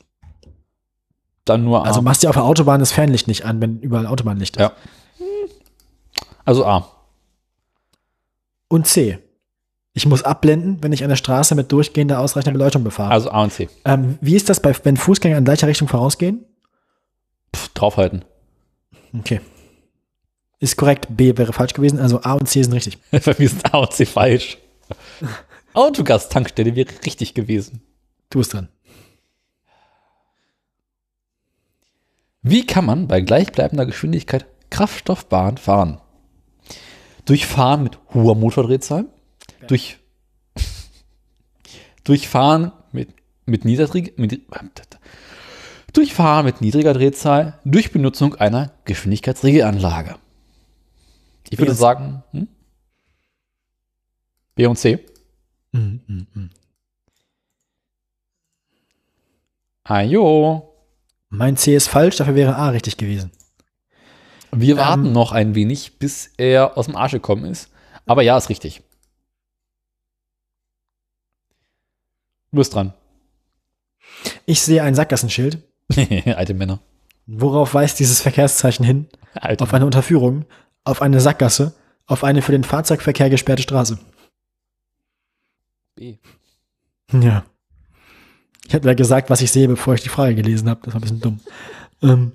dann 1.46 1.63
nur 1.63 1.84
A. 1.84 1.88
Also 1.88 2.02
machst 2.02 2.24
du 2.24 2.28
auf 2.30 2.36
der 2.36 2.44
Autobahn 2.44 2.80
das 2.80 2.91
Fernlicht 2.91 3.28
nicht 3.28 3.46
an, 3.46 3.62
wenn 3.62 3.80
überall 3.80 4.08
Autobahnlicht 4.08 4.58
ist. 4.58 4.62
Ja. 4.62 4.74
also 6.46 6.65
A. 6.65 6.88
Und 8.67 8.88
C. 8.88 9.20
Ich 9.94 10.06
muss 10.06 10.24
abblenden, 10.24 10.78
wenn 10.82 10.94
ich 10.94 11.04
eine 11.04 11.17
Straße 11.17 11.54
mit 11.56 11.72
durchgehender, 11.72 12.20
ausreichender 12.20 12.58
Beleuchtung 12.58 12.84
befahre. 12.84 13.12
Also 13.12 13.30
A 13.32 13.44
und 13.44 13.52
C. 13.52 13.70
ähm, 13.86 14.17
wie 14.22 14.36
ist 14.36 14.50
das, 14.50 14.62
bei, 14.62 14.74
wenn 14.84 14.96
Fußgänger 14.98 15.38
in 15.38 15.44
gleicher 15.46 15.67
Richtung 15.67 15.88
vorausgehen? 15.89 16.46
Pff, 17.54 17.70
draufhalten. 17.70 18.24
Okay. 19.17 19.41
Ist 20.60 20.78
korrekt. 20.78 21.08
B 21.10 21.38
wäre 21.38 21.52
falsch 21.54 21.74
gewesen. 21.74 22.00
Also 22.00 22.22
A 22.22 22.34
und 22.34 22.48
C 22.48 22.63
sind 22.63 22.74
richtig. 22.74 23.00
Bei 23.12 23.36
mir 23.38 23.50
sind 23.50 23.74
A 23.74 23.80
und 23.80 23.91
C 23.91 24.06
falsch. 24.06 24.58
Autogas-Tankstelle 25.74 26.76
wäre 26.76 26.89
richtig 27.06 27.34
gewesen. 27.34 27.82
Du 28.32 28.39
bist 28.39 28.54
dran. 28.54 28.70
Wie 32.41 32.65
kann 32.65 32.86
man 32.86 33.08
bei 33.08 33.22
gleichbleibender 33.22 33.86
Geschwindigkeit 33.86 34.48
Kraftstoffbahn 34.72 35.58
fahren? 35.58 36.00
Durch 37.26 37.46
Fahren 37.46 37.84
mit 37.84 38.00
hoher 38.13 38.36
Motordrehzahl? 38.36 39.06
Durch, 39.67 40.00
durch 42.04 42.28
Fahren 42.28 42.72
mit, 42.91 43.10
mit, 43.46 43.63
niedrig, 43.65 44.17
mit, 44.17 44.41
durch 45.94 46.13
Fahren 46.13 46.46
mit 46.46 46.62
niedriger 46.62 46.94
Drehzahl? 46.94 47.60
Durch 47.65 47.91
Benutzung 47.91 48.36
einer 48.36 48.72
Geschwindigkeitsregelanlage? 48.86 50.15
Ich 51.50 51.60
würde 51.60 51.74
B 51.74 51.78
sagen, 51.78 52.24
hm? 52.32 52.48
B 54.56 54.65
und 54.65 54.78
C. 54.78 55.06
Mhm, 55.74 56.02
mhm, 56.08 56.28
mhm. 56.34 56.50
Ajo. 59.91 60.73
Mein 61.30 61.58
C 61.58 61.75
ist 61.75 61.88
falsch, 61.89 62.15
dafür 62.17 62.36
wäre 62.36 62.56
A 62.56 62.69
richtig 62.69 62.97
gewesen. 62.97 63.32
Wir 64.51 64.77
warten 64.77 65.08
Ähm. 65.08 65.12
noch 65.13 65.32
ein 65.32 65.54
wenig, 65.56 65.99
bis 65.99 66.32
er 66.38 66.77
aus 66.77 66.86
dem 66.86 66.95
Arsch 66.95 67.12
gekommen 67.12 67.45
ist. 67.45 67.69
Aber 68.06 68.21
ja, 68.21 68.38
ist 68.38 68.49
richtig. 68.49 68.82
Du 72.51 72.58
bist 72.58 72.73
dran. 72.73 72.93
Ich 74.45 74.62
sehe 74.62 74.84
ein 74.84 74.95
Sackgassenschild. 74.95 75.62
Alte 76.25 76.54
Männer. 76.54 76.80
Worauf 77.27 77.73
weist 77.73 77.99
dieses 77.99 78.21
Verkehrszeichen 78.21 78.86
hin? 78.86 79.08
Alte 79.36 79.63
Auf 79.63 79.73
eine 79.73 79.86
Unterführung, 79.86 80.45
auf 80.84 81.01
eine 81.01 81.21
Sackgasse, 81.21 81.73
auf 82.06 82.23
eine 82.23 82.41
für 82.41 82.51
den 82.51 82.63
Fahrzeugverkehr 82.65 83.30
gesperrte 83.30 83.62
Straße. 83.63 83.99
B. 85.95 86.17
Ja. 87.13 87.45
Ich 88.71 88.75
habe 88.75 88.88
ja 88.88 88.93
gesagt, 88.93 89.29
was 89.29 89.41
ich 89.41 89.51
sehe, 89.51 89.67
bevor 89.67 89.95
ich 89.95 90.01
die 90.01 90.07
Frage 90.07 90.34
gelesen 90.34 90.69
habe. 90.69 90.79
Das 90.86 90.93
war 90.93 90.99
ein 90.99 91.01
bisschen 91.01 91.19
dumm. 91.19 91.41
Ähm, 92.01 92.31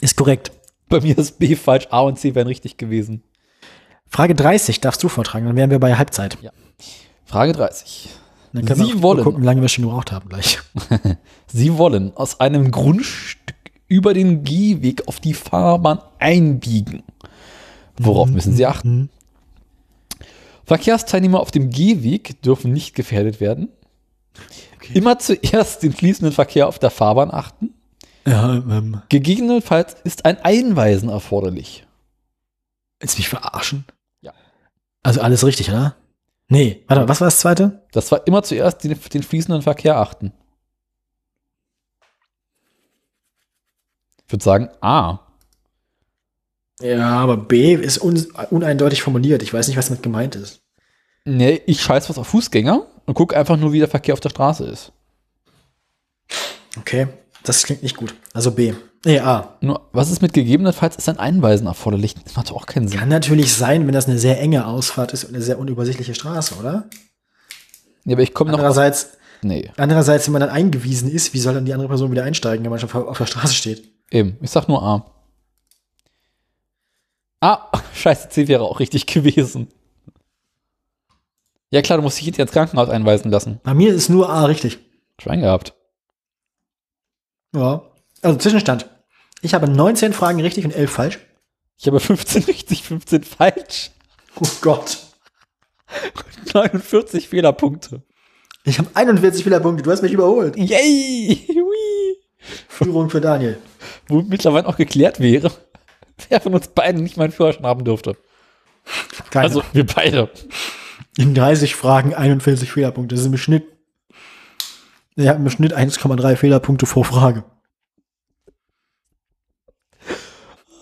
ist 0.00 0.16
korrekt. 0.16 0.52
Bei 0.88 1.00
mir 1.00 1.18
ist 1.18 1.40
B 1.40 1.56
falsch, 1.56 1.88
A 1.90 2.02
und 2.02 2.20
C 2.20 2.36
wären 2.36 2.46
richtig 2.46 2.76
gewesen. 2.76 3.24
Frage 4.06 4.36
30 4.36 4.80
darfst 4.80 5.02
du 5.02 5.08
vortragen, 5.08 5.46
dann 5.46 5.56
wären 5.56 5.70
wir 5.70 5.80
bei 5.80 5.96
Halbzeit. 5.96 6.38
Frage 7.24 7.50
30. 7.50 8.10
Dann 8.52 8.64
können 8.64 8.84
Sie 8.84 8.92
wir 8.92 9.02
wollen. 9.02 9.24
gucken, 9.24 9.42
wie 9.42 9.46
lange 9.46 9.60
wir 9.60 9.68
schon 9.68 9.86
gebraucht 9.86 10.12
haben 10.12 10.28
gleich. 10.28 10.60
Sie 11.48 11.76
wollen 11.76 12.16
aus 12.16 12.38
einem 12.38 12.70
Grundstück 12.70 13.56
über 13.88 14.14
den 14.14 14.44
Gehweg 14.44 15.08
auf 15.08 15.18
die 15.18 15.34
Fahrbahn 15.34 15.98
einbiegen. 16.20 17.02
Worauf 17.98 18.28
müssen 18.28 18.54
Sie 18.54 18.66
achten? 18.66 19.10
Verkehrsteilnehmer 20.64 21.40
auf 21.40 21.50
dem 21.50 21.70
Gehweg 21.70 22.40
dürfen 22.42 22.72
nicht 22.72 22.94
gefährdet 22.94 23.40
werden. 23.40 23.68
Immer 24.94 25.18
zuerst 25.18 25.82
den 25.82 25.92
fließenden 25.92 26.32
Verkehr 26.34 26.68
auf 26.68 26.78
der 26.78 26.90
Fahrbahn 26.90 27.30
achten. 27.30 27.74
Ja, 28.26 28.54
ähm, 28.54 29.02
Gegebenenfalls 29.08 29.96
ist 30.04 30.24
ein 30.24 30.38
Einweisen 30.42 31.08
erforderlich. 31.08 31.86
willst 33.00 33.16
du 33.16 33.20
mich 33.20 33.28
verarschen? 33.28 33.84
Ja. 34.20 34.32
Also 35.02 35.20
alles 35.20 35.44
richtig, 35.44 35.70
oder? 35.70 35.96
Nee, 36.48 36.84
warte, 36.86 37.08
was 37.08 37.20
war 37.20 37.26
das 37.28 37.40
zweite? 37.40 37.82
Das 37.92 38.12
war 38.12 38.26
immer 38.26 38.42
zuerst 38.42 38.84
den, 38.84 38.98
den 39.12 39.22
fließenden 39.22 39.62
Verkehr 39.62 39.96
achten. 39.96 40.32
Ich 44.26 44.32
würde 44.32 44.44
sagen 44.44 44.68
A. 44.80 45.20
Ja, 46.80 47.20
aber 47.20 47.36
B 47.36 47.74
ist 47.74 47.98
un 48.02 48.26
uneindeutig 48.50 49.02
formuliert. 49.02 49.42
Ich 49.42 49.52
weiß 49.52 49.68
nicht, 49.68 49.76
was 49.76 49.88
damit 49.88 50.02
gemeint 50.02 50.34
ist. 50.36 50.61
Nee, 51.24 51.62
ich 51.66 51.80
scheiß 51.80 52.08
was 52.08 52.18
auf 52.18 52.28
Fußgänger 52.28 52.86
und 53.06 53.14
gucke 53.14 53.36
einfach 53.36 53.56
nur, 53.56 53.72
wie 53.72 53.78
der 53.78 53.88
Verkehr 53.88 54.14
auf 54.14 54.20
der 54.20 54.30
Straße 54.30 54.64
ist. 54.64 54.92
Okay, 56.78 57.06
das 57.44 57.62
klingt 57.62 57.82
nicht 57.82 57.96
gut. 57.96 58.14
Also 58.32 58.50
B. 58.52 58.72
Nee, 59.04 59.18
A. 59.18 59.56
Nur, 59.60 59.88
was 59.92 60.10
ist 60.10 60.22
mit 60.22 60.32
gegebenenfalls 60.32 60.96
ist 60.96 61.08
ein 61.08 61.18
Einweisen 61.18 61.66
erforderlich? 61.66 62.14
Das 62.14 62.36
macht 62.36 62.50
doch 62.50 62.56
auch 62.56 62.66
keinen 62.66 62.88
Sinn. 62.88 63.00
Kann 63.00 63.08
natürlich 63.08 63.52
sein, 63.52 63.86
wenn 63.86 63.94
das 63.94 64.06
eine 64.06 64.18
sehr 64.18 64.40
enge 64.40 64.66
Ausfahrt 64.66 65.12
ist 65.12 65.24
und 65.24 65.34
eine 65.34 65.42
sehr 65.42 65.58
unübersichtliche 65.58 66.14
Straße, 66.14 66.54
oder? 66.54 66.88
Ja, 68.04 68.14
aber 68.14 68.22
ich 68.22 68.32
komme 68.32 68.50
noch 68.50 68.58
auf, 68.58 68.64
Andererseits, 68.64 69.10
Nee, 69.44 69.70
andererseits, 69.76 70.26
wenn 70.26 70.34
man 70.34 70.40
dann 70.40 70.50
eingewiesen 70.50 71.10
ist, 71.10 71.34
wie 71.34 71.40
soll 71.40 71.54
dann 71.54 71.64
die 71.64 71.72
andere 71.72 71.88
Person 71.88 72.12
wieder 72.12 72.22
einsteigen, 72.22 72.64
wenn 72.64 72.70
man 72.70 72.78
schon 72.78 72.90
auf 72.92 73.18
der 73.18 73.26
Straße 73.26 73.54
steht? 73.54 73.90
eben. 74.12 74.36
Ich 74.40 74.50
sag 74.50 74.68
nur 74.68 74.82
A. 74.82 75.06
Ah, 77.40 77.68
scheiße, 77.94 78.28
C 78.28 78.46
wäre 78.46 78.62
auch 78.62 78.78
richtig 78.78 79.06
gewesen. 79.06 79.68
Ja 81.72 81.80
klar, 81.80 81.96
du 81.96 82.02
musst 82.02 82.18
dich 82.18 82.26
jetzt 82.26 82.38
ins 82.38 82.52
Krankenhaus 82.52 82.90
einweisen 82.90 83.30
lassen. 83.30 83.58
Bei 83.62 83.72
mir 83.72 83.94
ist 83.94 84.10
nur 84.10 84.28
A 84.28 84.44
richtig. 84.44 84.78
Schwein 85.18 85.40
gehabt. 85.40 85.74
Ja. 87.54 87.82
Also 88.20 88.38
Zwischenstand. 88.38 88.86
Ich 89.40 89.54
habe 89.54 89.68
19 89.68 90.12
Fragen 90.12 90.40
richtig 90.42 90.66
und 90.66 90.72
11 90.72 90.90
falsch. 90.90 91.18
Ich 91.78 91.86
habe 91.86 91.98
15 91.98 92.42
richtig, 92.46 92.82
15 92.82 93.24
falsch. 93.24 93.90
Oh 94.38 94.46
Gott. 94.60 94.98
49 96.52 97.30
Fehlerpunkte. 97.30 98.02
Ich 98.64 98.78
habe 98.78 98.90
41 98.92 99.42
Fehlerpunkte. 99.42 99.82
Du 99.82 99.90
hast 99.90 100.02
mich 100.02 100.12
überholt. 100.12 100.54
Yay! 100.56 101.46
Hui. 101.48 102.16
Führung 102.68 103.08
für 103.08 103.22
Daniel. 103.22 103.58
Wo 104.08 104.20
mittlerweile 104.20 104.68
auch 104.68 104.76
geklärt 104.76 105.20
wäre, 105.20 105.50
wer 106.28 106.38
von 106.38 106.52
uns 106.52 106.68
beiden 106.68 107.02
nicht 107.02 107.16
mal 107.16 107.24
einen 107.24 107.32
Führerschein 107.32 107.64
haben 107.64 107.84
dürfte. 107.84 108.14
Keiner. 109.30 109.44
Also 109.44 109.62
wir 109.72 109.86
beide. 109.86 110.28
In 111.16 111.34
30 111.34 111.74
Fragen 111.74 112.14
41 112.14 112.72
Fehlerpunkte. 112.72 113.14
Das 113.14 113.22
ist 113.22 113.30
im 113.30 113.36
Schnitt. 113.36 113.64
Wir 115.14 115.28
haben 115.30 115.44
im 115.44 115.50
Schnitt 115.50 115.76
1,3 115.76 116.36
Fehlerpunkte 116.36 116.86
pro 116.86 117.02
Frage. 117.04 117.44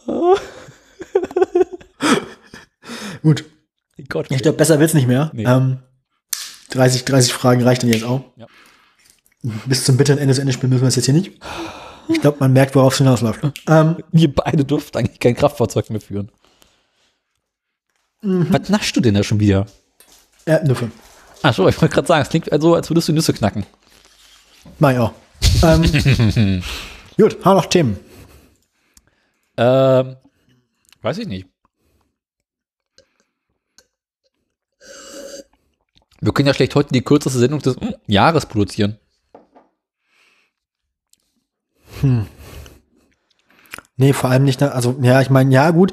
Gut. 3.22 3.44
Gott, 4.08 4.26
Ich 4.30 4.42
glaube, 4.42 4.56
besser 4.56 4.80
wird's 4.80 4.94
nicht 4.94 5.06
mehr. 5.06 5.30
Nee. 5.34 5.44
Ähm, 5.44 5.78
30, 6.70 7.04
30 7.04 7.32
Fragen 7.32 7.62
reicht 7.62 7.82
dann 7.82 7.92
jetzt 7.92 8.04
auch. 8.04 8.24
Ja. 8.36 8.46
Bis 9.66 9.84
zum 9.84 9.96
bitteren 9.96 10.18
Ende 10.18 10.32
des 10.32 10.38
Endespiels 10.38 10.70
müssen 10.70 10.82
wir 10.82 10.88
es 10.88 10.96
jetzt 10.96 11.04
hier 11.06 11.14
nicht. 11.14 11.32
Ich 12.08 12.20
glaube, 12.20 12.38
man 12.40 12.52
merkt, 12.52 12.74
worauf 12.74 12.94
es 12.94 12.98
hinausläuft. 12.98 13.40
Ähm, 13.68 13.96
wir 14.10 14.34
beide 14.34 14.64
durften 14.64 14.98
eigentlich 14.98 15.20
kein 15.20 15.36
Kraftfahrzeug 15.36 15.90
mehr 15.90 16.00
führen. 16.00 16.30
Was 18.22 18.68
naschst 18.68 18.96
du 18.96 19.00
denn 19.00 19.14
da 19.14 19.22
schon 19.22 19.40
wieder? 19.40 19.66
Erdnüsse. 20.44 20.90
Ach 21.42 21.54
so, 21.54 21.68
ich 21.68 21.80
wollte 21.80 21.94
gerade 21.94 22.08
sagen, 22.08 22.22
es 22.22 22.28
klingt 22.28 22.52
also, 22.52 22.74
als 22.74 22.90
würdest 22.90 23.08
du 23.08 23.12
Nüsse 23.12 23.32
knacken. 23.32 23.64
Mach 24.78 24.92
ich 24.92 24.98
auch. 24.98 25.12
Ähm, 25.62 25.82
gut, 27.16 27.44
haben 27.44 27.50
wir 27.50 27.54
noch 27.54 27.66
Themen. 27.66 27.98
Ähm, 29.56 30.16
Weiß 31.02 31.18
ich 31.18 31.26
nicht. 31.26 31.46
Wir 36.20 36.32
können 36.32 36.48
ja 36.48 36.54
schlecht 36.54 36.74
heute 36.74 36.92
die 36.92 37.02
kürzeste 37.02 37.38
Sendung 37.38 37.60
des 37.60 37.76
mm, 37.76 37.94
Jahres 38.06 38.44
produzieren. 38.44 38.98
Nee, 43.96 44.12
vor 44.12 44.30
allem 44.30 44.44
nicht, 44.44 44.62
also 44.62 44.98
ja, 45.00 45.20
ich 45.20 45.30
meine, 45.30 45.52
ja 45.52 45.70
gut, 45.70 45.92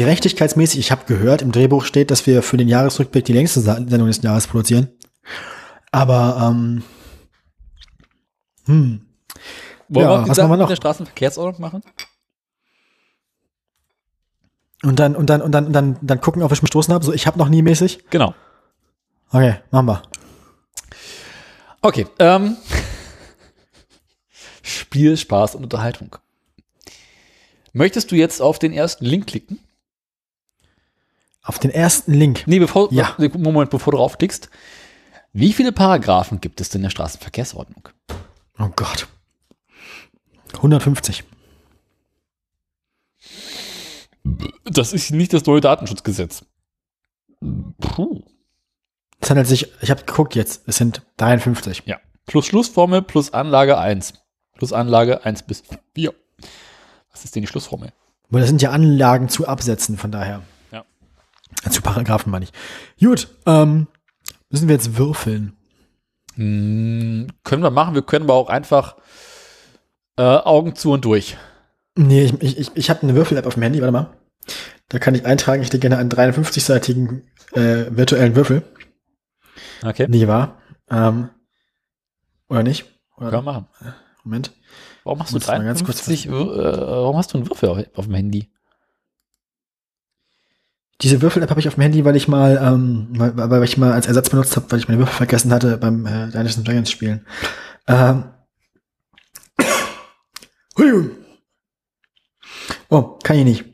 gerechtigkeitsmäßig, 0.00 0.78
ich 0.80 0.90
habe 0.90 1.04
gehört, 1.04 1.42
im 1.42 1.52
Drehbuch 1.52 1.84
steht, 1.84 2.10
dass 2.10 2.26
wir 2.26 2.42
für 2.42 2.56
den 2.56 2.68
Jahresrückblick 2.68 3.24
die 3.26 3.34
längste 3.34 3.60
Sendung 3.60 4.06
des 4.06 4.22
Jahres 4.22 4.46
produzieren. 4.46 4.88
Aber, 5.92 6.50
ähm, 6.50 6.82
hm, 8.64 9.06
Wollen 9.88 10.06
Ja, 10.06 10.22
wir 10.22 10.28
was 10.28 10.38
machen 10.38 10.50
wir 10.50 10.56
noch? 10.56 10.68
der 10.68 10.76
Straßenverkehrsordnung 10.76 11.60
machen? 11.60 11.82
und 14.82 14.98
dann, 14.98 15.14
und 15.16 15.28
dann, 15.28 15.42
und 15.42 15.52
dann, 15.52 15.66
und 15.66 15.72
dann, 15.74 15.98
dann 16.00 16.20
gucken, 16.20 16.42
ob 16.42 16.50
ich 16.52 16.62
mich 16.62 16.70
gestoßen 16.70 16.94
habe, 16.94 17.04
so 17.04 17.12
ich 17.12 17.26
habe 17.26 17.38
noch 17.38 17.48
nie 17.50 17.60
mäßig. 17.60 18.04
Genau. 18.08 18.34
Okay, 19.30 19.56
machen 19.70 19.86
wir. 19.86 20.02
Okay. 21.82 22.06
Ähm. 22.18 22.56
Spiel, 24.62 25.16
Spaß 25.16 25.56
und 25.56 25.64
Unterhaltung. 25.64 26.16
Möchtest 27.72 28.10
du 28.10 28.16
jetzt 28.16 28.40
auf 28.40 28.58
den 28.58 28.72
ersten 28.72 29.04
Link 29.04 29.26
klicken? 29.26 29.58
Auf 31.42 31.58
den 31.58 31.70
ersten 31.70 32.12
Link. 32.12 32.44
Nee, 32.46 32.58
bevor, 32.58 32.92
Ja. 32.92 33.16
Moment, 33.34 33.70
bevor 33.70 33.92
du 33.92 33.96
draufklickst. 33.98 34.50
Wie 35.32 35.52
viele 35.52 35.72
Paragraphen 35.72 36.40
gibt 36.40 36.60
es 36.60 36.68
denn 36.68 36.80
in 36.80 36.84
der 36.84 36.90
Straßenverkehrsordnung? 36.90 37.88
Oh 38.58 38.68
Gott. 38.76 39.06
150. 40.56 41.24
Das 44.64 44.92
ist 44.92 45.10
nicht 45.12 45.32
das 45.32 45.46
neue 45.46 45.60
Datenschutzgesetz. 45.60 46.44
Puh. 47.80 48.22
Es 49.20 49.30
handelt 49.30 49.46
sich, 49.46 49.68
ich 49.80 49.90
habe 49.90 50.04
geguckt 50.04 50.34
jetzt, 50.34 50.62
es 50.66 50.76
sind 50.76 51.02
53. 51.18 51.82
Ja. 51.86 52.00
Plus 52.26 52.46
Schlussformel 52.46 53.02
plus 53.02 53.32
Anlage 53.32 53.78
1. 53.78 54.14
Plus 54.56 54.72
Anlage 54.72 55.24
1 55.24 55.44
bis 55.44 55.62
4. 55.94 56.14
Was 57.12 57.24
ist 57.24 57.34
denn 57.34 57.42
die 57.42 57.46
Schlussformel? 57.46 57.92
Weil 58.28 58.40
das 58.40 58.48
sind 58.48 58.62
ja 58.62 58.70
Anlagen 58.70 59.28
zu 59.28 59.48
Absätzen, 59.48 59.96
von 59.96 60.12
daher. 60.12 60.42
Zu 61.68 61.82
Paragraphen 61.82 62.30
meine 62.30 62.46
ich. 62.46 62.52
Gut, 62.98 63.28
ähm, 63.46 63.86
müssen 64.48 64.68
wir 64.68 64.74
jetzt 64.74 64.96
würfeln. 64.96 65.56
Hm, 66.34 67.28
können 67.44 67.62
wir 67.62 67.70
machen. 67.70 67.94
Wir 67.94 68.02
können 68.02 68.24
aber 68.24 68.34
auch 68.34 68.48
einfach 68.48 68.96
äh, 70.16 70.22
Augen 70.22 70.74
zu 70.74 70.92
und 70.92 71.04
durch. 71.04 71.36
Nee, 71.96 72.24
ich, 72.24 72.42
ich, 72.42 72.58
ich, 72.58 72.70
ich 72.74 72.90
habe 72.90 73.02
eine 73.02 73.14
Würfel-App 73.14 73.46
auf 73.46 73.54
dem 73.54 73.62
Handy, 73.62 73.80
warte 73.80 73.92
mal. 73.92 74.10
Da 74.88 74.98
kann 74.98 75.14
ich 75.14 75.26
eintragen, 75.26 75.62
ich 75.62 75.68
hätte 75.68 75.78
gerne 75.78 75.98
einen 75.98 76.10
53-seitigen 76.10 77.22
äh, 77.52 77.86
virtuellen 77.90 78.34
Würfel. 78.36 78.62
Okay. 79.82 80.08
Nicht 80.08 80.26
wahr? 80.26 80.60
Ähm, 80.90 81.30
oder 82.48 82.62
nicht? 82.62 82.86
Oder, 83.16 83.30
Können 83.30 83.44
wir 83.44 83.52
machen. 83.52 83.66
Moment. 84.24 84.52
Warum 85.04 85.20
hast 85.20 85.30
du 85.30 85.36
Muss 85.36 85.46
mal 85.46 85.64
ganz 85.64 85.84
kurz 85.84 86.04
53, 86.04 86.26
äh, 86.26 86.30
warum 86.30 87.16
hast 87.16 87.32
du 87.32 87.38
einen 87.38 87.48
Würfel 87.48 87.68
auf, 87.68 87.78
auf 87.94 88.04
dem 88.06 88.14
Handy? 88.14 88.50
Diese 91.02 91.22
Würfel-App 91.22 91.48
habe 91.50 91.60
ich 91.60 91.68
auf 91.68 91.74
dem 91.76 91.82
Handy, 91.82 92.04
weil 92.04 92.16
ich 92.16 92.28
mal, 92.28 92.60
ähm, 92.62 93.08
weil, 93.12 93.36
weil 93.50 93.64
ich 93.64 93.78
mal 93.78 93.92
als 93.92 94.06
Ersatz 94.06 94.28
benutzt 94.28 94.54
habe, 94.56 94.70
weil 94.70 94.78
ich 94.78 94.88
meine 94.88 94.98
Würfel 94.98 95.14
vergessen 95.14 95.52
hatte 95.52 95.78
beim 95.78 96.04
äh, 96.06 96.26
Dungeons 96.30 96.58
and 96.58 96.68
Dragons 96.68 96.90
Spielen. 96.90 97.26
Ähm. 97.86 98.24
Oh, 102.88 103.18
kann 103.22 103.36
ich 103.38 103.44
nicht. 103.44 103.64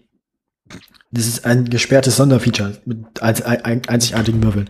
Das 1.11 1.27
ist 1.27 1.47
ein 1.47 1.65
gesperrtes 1.71 2.17
Sonderfeature 2.17 2.77
mit 2.85 3.23
ein, 3.23 3.43
ein, 3.65 3.83
einzigartigen 3.89 4.43
Würfeln. 4.43 4.69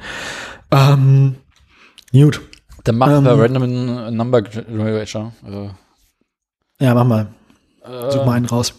Ähm, 0.70 1.36
gut. 2.12 2.40
Dann 2.84 2.98
machen 2.98 3.16
Ähm. 3.16 3.24
wir 3.24 3.38
Random 3.42 4.16
Number 4.16 4.42
Generator. 4.42 5.32
Äh, 5.44 5.70
Ja, 6.84 6.94
mach 6.94 7.04
mal. 7.04 7.28
äh, 7.84 8.10
Such 8.12 8.24
mal 8.24 8.32
einen 8.34 8.46
raus. 8.46 8.74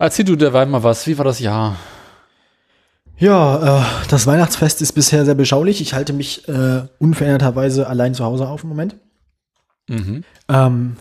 Erzähl 0.00 0.24
du 0.24 0.34
derweil 0.34 0.66
mal 0.66 0.82
was. 0.82 1.06
Wie 1.06 1.16
war 1.18 1.24
das 1.26 1.40
Jahr? 1.40 1.76
Ja, 3.18 3.80
äh, 3.80 3.84
das 4.08 4.26
Weihnachtsfest 4.26 4.80
ist 4.80 4.92
bisher 4.92 5.26
sehr 5.26 5.34
beschaulich. 5.34 5.82
Ich 5.82 5.92
halte 5.92 6.14
mich 6.14 6.48
äh, 6.48 6.82
unveränderterweise 6.98 7.86
allein 7.86 8.14
zu 8.14 8.24
Hause 8.24 8.48
auf 8.48 8.62
im 8.62 8.70
Moment. 8.70 8.96
Mhm. 9.88 10.24
Ähm, 10.48 10.96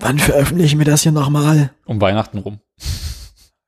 wann 0.00 0.18
veröffentlichen 0.18 0.78
wir 0.80 0.86
das 0.86 1.02
hier 1.02 1.12
nochmal? 1.12 1.70
Um 1.86 2.00
Weihnachten 2.00 2.38
rum. 2.38 2.58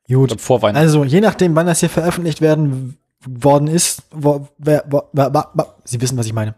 Gut. 0.08 0.32
Oder 0.32 0.38
vor 0.38 0.60
Weihnachten. 0.62 0.84
Also, 0.84 1.04
je 1.04 1.20
nachdem, 1.20 1.54
wann 1.54 1.66
das 1.66 1.78
hier 1.80 1.90
veröffentlicht 1.90 2.40
werden 2.40 2.98
worden 3.24 3.68
ist, 3.68 4.02
wo, 4.10 4.48
wer, 4.58 4.84
wo, 4.90 5.02
wer, 5.12 5.32
wa- 5.32 5.76
Sie 5.84 6.00
wissen, 6.00 6.18
was 6.18 6.26
ich 6.26 6.32
meine. 6.32 6.54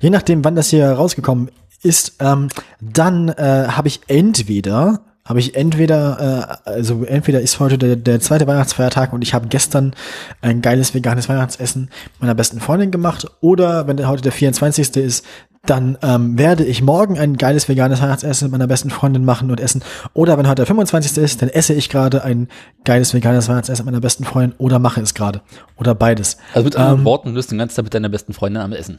Je 0.00 0.10
nachdem, 0.10 0.44
wann 0.44 0.56
das 0.56 0.70
hier 0.70 0.90
rausgekommen 0.90 1.50
ist, 1.82 2.14
ähm, 2.18 2.48
dann 2.80 3.28
äh, 3.28 3.66
habe 3.68 3.86
ich 3.88 4.00
entweder, 4.08 5.00
habe 5.26 5.40
ich 5.40 5.54
entweder, 5.56 6.60
äh, 6.66 6.70
also 6.70 7.04
entweder 7.04 7.40
ist 7.40 7.58
heute 7.60 7.78
der, 7.78 7.96
der 7.96 8.20
zweite 8.20 8.46
Weihnachtsfeiertag 8.46 9.12
und 9.12 9.22
ich 9.22 9.32
habe 9.34 9.48
gestern 9.48 9.94
ein 10.42 10.60
geiles 10.60 10.92
veganes 10.94 11.28
Weihnachtsessen 11.28 11.90
meiner 12.20 12.34
besten 12.34 12.60
Freundin 12.60 12.90
gemacht, 12.90 13.26
oder 13.40 13.86
wenn 13.86 14.06
heute 14.06 14.22
der 14.22 14.32
24. 14.32 14.96
ist, 14.96 15.24
dann 15.66 15.96
ähm, 16.02 16.36
werde 16.36 16.62
ich 16.62 16.82
morgen 16.82 17.18
ein 17.18 17.38
geiles 17.38 17.70
veganes 17.70 18.02
Weihnachtsessen 18.02 18.46
mit 18.48 18.52
meiner 18.52 18.66
besten 18.66 18.90
Freundin 18.90 19.24
machen 19.24 19.50
und 19.50 19.60
essen. 19.60 19.82
Oder 20.12 20.36
wenn 20.36 20.46
heute 20.46 20.56
der 20.56 20.66
25. 20.66 21.16
ist, 21.16 21.40
dann 21.40 21.48
esse 21.48 21.72
ich 21.72 21.88
gerade 21.88 22.22
ein 22.22 22.48
geiles 22.84 23.14
veganes 23.14 23.48
Weihnachtsessen 23.48 23.86
mit 23.86 23.92
meiner 23.94 24.02
besten 24.02 24.24
Freundin 24.24 24.54
oder 24.58 24.78
mache 24.78 25.00
es 25.00 25.14
gerade. 25.14 25.40
Oder 25.78 25.94
beides. 25.94 26.36
Also 26.52 26.66
mit 26.66 26.76
anderen 26.76 26.98
ähm, 26.98 27.04
Worten, 27.06 27.28
du 27.30 27.34
bist 27.36 27.50
den 27.50 27.56
ganzen 27.56 27.76
Tag 27.76 27.84
mit 27.84 27.94
deiner 27.94 28.10
besten 28.10 28.34
Freundin 28.34 28.60
am 28.60 28.74
Essen. 28.74 28.98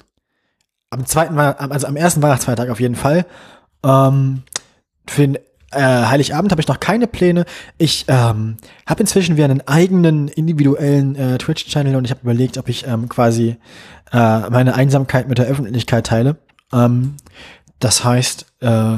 Am 0.89 1.05
zweiten, 1.05 1.35
Wei- 1.35 1.51
also 1.55 1.85
am 1.85 1.95
ersten 1.97 2.23
Weihnachtsfeiertag 2.23 2.69
auf 2.71 2.79
jeden 2.79 2.95
Fall. 2.95 3.27
Ähm, 3.85 4.41
für 5.07 5.21
den 5.21 5.37
äh, 5.75 6.05
Heiligabend 6.07 6.51
habe 6.51 6.61
ich 6.61 6.67
noch 6.67 6.79
keine 6.79 7.07
Pläne. 7.07 7.45
Ich 7.77 8.05
ähm, 8.07 8.57
habe 8.85 9.01
inzwischen 9.01 9.35
wieder 9.35 9.45
einen 9.45 9.67
eigenen 9.67 10.27
individuellen 10.27 11.15
äh, 11.15 11.37
Twitch-Channel 11.37 11.95
und 11.95 12.05
ich 12.05 12.11
habe 12.11 12.21
überlegt, 12.23 12.57
ob 12.57 12.69
ich 12.69 12.87
ähm, 12.87 13.09
quasi 13.09 13.57
äh, 14.11 14.49
meine 14.49 14.75
Einsamkeit 14.75 15.27
mit 15.27 15.37
der 15.37 15.45
Öffentlichkeit 15.45 16.07
teile. 16.07 16.37
Ähm, 16.73 17.15
das 17.79 18.03
heißt, 18.03 18.45
äh, 18.61 18.97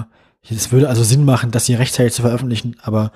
es 0.50 0.72
würde 0.72 0.90
also 0.90 1.04
Sinn 1.04 1.26
machen, 1.26 1.52
das 1.52 1.66
hier 1.66 1.80
rechtzeitig 1.80 2.14
zu 2.14 2.22
veröffentlichen, 2.22 2.78
aber 2.82 3.12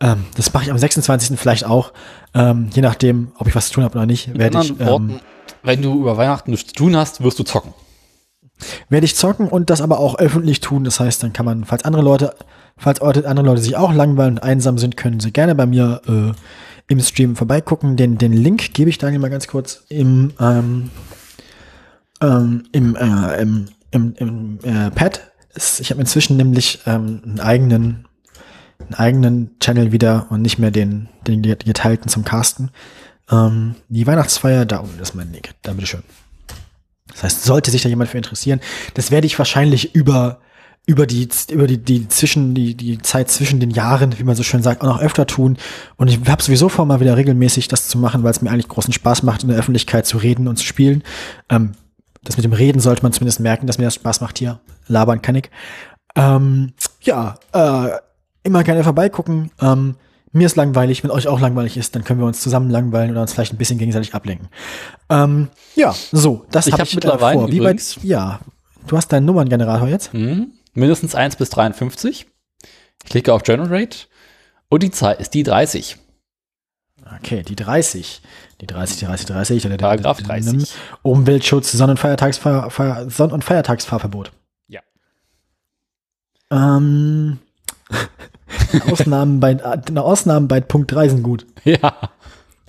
ähm, 0.00 0.24
das 0.36 0.52
mache 0.52 0.64
ich 0.64 0.70
am 0.70 0.78
26. 0.78 1.38
vielleicht 1.38 1.64
auch. 1.64 1.92
Ähm, 2.34 2.68
je 2.74 2.82
nachdem, 2.82 3.32
ob 3.38 3.46
ich 3.46 3.54
was 3.54 3.68
zu 3.68 3.74
tun 3.74 3.84
habe 3.84 3.96
oder 3.96 4.06
nicht, 4.06 4.36
werde 4.36 4.58
ich, 4.58 4.70
anderen 4.70 4.86
Worten, 4.86 5.10
ähm, 5.10 5.20
wenn 5.62 5.82
du 5.82 6.00
über 6.00 6.16
Weihnachten 6.16 6.50
nichts 6.50 6.72
zu 6.72 6.74
tun 6.74 6.96
hast, 6.96 7.22
wirst 7.22 7.38
du 7.38 7.44
zocken. 7.44 7.72
werde 8.88 9.04
ich 9.06 9.16
zocken 9.16 9.48
und 9.48 9.70
das 9.70 9.80
aber 9.80 9.98
auch 9.98 10.16
öffentlich 10.18 10.60
tun. 10.60 10.84
Das 10.84 11.00
heißt, 11.00 11.22
dann 11.22 11.32
kann 11.32 11.46
man, 11.46 11.64
falls 11.64 11.84
andere 11.84 12.02
Leute, 12.02 12.34
falls 12.76 13.00
andere 13.00 13.46
Leute 13.46 13.62
sich 13.62 13.76
auch 13.76 13.92
langweilen 13.92 14.34
und 14.34 14.42
einsam 14.42 14.78
sind, 14.78 14.96
können 14.96 15.20
sie 15.20 15.32
gerne 15.32 15.54
bei 15.54 15.66
mir 15.66 16.00
äh, 16.06 16.32
im 16.88 17.00
Stream 17.00 17.36
vorbeigucken. 17.36 17.96
Den, 17.96 18.18
den 18.18 18.32
Link 18.32 18.74
gebe 18.74 18.90
ich 18.90 18.98
Daniel 18.98 19.20
mal 19.20 19.30
ganz 19.30 19.46
kurz 19.46 19.84
im, 19.88 20.32
ähm, 20.40 20.90
ähm, 22.20 22.64
im, 22.72 22.96
äh, 22.96 23.40
im, 23.40 23.66
im, 23.90 24.14
im 24.16 24.58
äh, 24.62 24.90
Pad. 24.90 25.20
Ich 25.78 25.90
habe 25.90 26.00
inzwischen 26.00 26.36
nämlich 26.36 26.80
ähm, 26.86 27.22
einen 27.24 27.40
eigenen 27.40 28.06
einen 28.80 28.94
eigenen 28.94 29.58
Channel 29.60 29.92
wieder 29.92 30.26
und 30.30 30.42
nicht 30.42 30.58
mehr 30.58 30.70
den, 30.70 31.08
den 31.26 31.42
geteilten 31.42 32.08
zum 32.08 32.24
Casten. 32.24 32.70
Ähm, 33.30 33.76
die 33.88 34.06
Weihnachtsfeier, 34.06 34.66
da 34.66 34.78
unten 34.78 35.00
ist 35.00 35.14
mein 35.14 35.32
Link. 35.32 35.50
Da 35.62 35.72
bitteschön. 35.72 36.02
Das 37.08 37.22
heißt, 37.22 37.44
sollte 37.44 37.70
sich 37.70 37.82
da 37.82 37.88
jemand 37.88 38.10
für 38.10 38.16
interessieren, 38.16 38.60
das 38.94 39.10
werde 39.10 39.26
ich 39.26 39.38
wahrscheinlich 39.38 39.94
über 39.94 40.40
über 40.86 41.06
die 41.06 41.28
über 41.50 41.66
die 41.66 41.78
die 41.78 42.08
zwischen 42.08 42.54
die 42.54 42.74
die 42.74 42.98
Zeit 42.98 43.30
zwischen 43.30 43.58
den 43.58 43.70
Jahren, 43.70 44.18
wie 44.18 44.24
man 44.24 44.36
so 44.36 44.42
schön 44.42 44.62
sagt, 44.62 44.82
auch 44.82 44.86
noch 44.86 45.00
öfter 45.00 45.26
tun. 45.26 45.56
Und 45.96 46.08
ich 46.08 46.20
habe 46.28 46.42
sowieso 46.42 46.68
vor, 46.68 46.84
mal 46.84 47.00
wieder 47.00 47.16
regelmäßig 47.16 47.68
das 47.68 47.88
zu 47.88 47.98
machen, 47.98 48.22
weil 48.22 48.30
es 48.30 48.42
mir 48.42 48.50
eigentlich 48.50 48.68
großen 48.68 48.92
Spaß 48.92 49.22
macht, 49.22 49.42
in 49.42 49.48
der 49.48 49.58
Öffentlichkeit 49.58 50.06
zu 50.06 50.18
reden 50.18 50.46
und 50.46 50.56
zu 50.56 50.64
spielen. 50.64 51.02
Ähm, 51.48 51.72
das 52.22 52.36
mit 52.36 52.44
dem 52.44 52.52
Reden 52.52 52.80
sollte 52.80 53.02
man 53.02 53.12
zumindest 53.12 53.40
merken, 53.40 53.66
dass 53.66 53.78
mir 53.78 53.84
das 53.84 53.94
Spaß 53.94 54.20
macht 54.20 54.38
hier. 54.38 54.60
Labern 54.86 55.22
kann 55.22 55.36
ich. 55.36 55.50
Ähm, 56.16 56.72
ja, 57.02 57.36
äh, 57.52 57.90
immer 58.42 58.62
gerne 58.62 58.84
vorbeigucken. 58.84 59.50
Ähm, 59.60 59.96
mir 60.32 60.46
ist 60.46 60.56
langweilig, 60.56 61.04
wenn 61.04 61.10
euch 61.10 61.28
auch 61.28 61.40
langweilig 61.40 61.76
ist, 61.76 61.94
dann 61.94 62.04
können 62.04 62.20
wir 62.20 62.26
uns 62.26 62.40
zusammen 62.40 62.68
langweilen 62.68 63.10
oder 63.10 63.22
uns 63.22 63.32
vielleicht 63.32 63.52
ein 63.52 63.56
bisschen 63.56 63.78
gegenseitig 63.78 64.14
ablenken. 64.14 64.48
Ähm, 65.08 65.48
ja, 65.76 65.94
so, 66.12 66.44
das 66.50 66.66
habe 66.66 66.78
hab 66.78 66.88
ich 66.88 66.94
mittlerweile 66.94 67.36
äh, 67.36 67.40
vor. 67.40 67.52
Wie 67.52 67.62
weit, 67.62 67.98
ja, 68.02 68.40
du 68.86 68.96
hast 68.96 69.12
deinen 69.12 69.26
Nummerngenerator 69.26 69.88
jetzt? 69.88 70.12
Mhm. 70.12 70.52
Mindestens 70.74 71.14
1 71.14 71.36
bis 71.36 71.50
53. 71.50 72.26
Ich 73.04 73.10
klicke 73.10 73.32
auf 73.32 73.42
Generate 73.42 74.06
und 74.68 74.82
die 74.82 74.90
Zahl 74.90 75.14
ist 75.16 75.34
die 75.34 75.42
30. 75.42 75.96
Okay, 77.20 77.42
die 77.42 77.56
30. 77.56 78.22
Die 78.60 78.66
30, 78.66 78.98
die 78.98 79.04
30, 79.06 79.26
30. 79.26 79.62
Der, 79.62 79.70
der, 79.70 79.76
Paragraph 79.78 80.18
der- 80.22 80.26
der- 80.40 80.52
30. 80.52 80.74
Umweltschutz, 81.02 81.72
Sonn- 81.72 81.90
und, 81.90 81.98
Feiertagsfahr, 81.98 82.70
Fahr, 82.70 83.10
Sonn 83.10 83.30
und 83.32 83.44
Feiertagsfahrverbot. 83.44 84.32
Ja. 84.68 84.80
Ähm, 86.50 87.38
Ausnahmen 88.90 89.40
bei, 89.40 89.52
äh, 89.52 89.98
Ausnahmen 89.98 90.48
bei 90.48 90.60
Punkt 90.60 90.92
3 90.92 91.08
sind 91.10 91.22
gut. 91.22 91.46
Ja. 91.64 92.10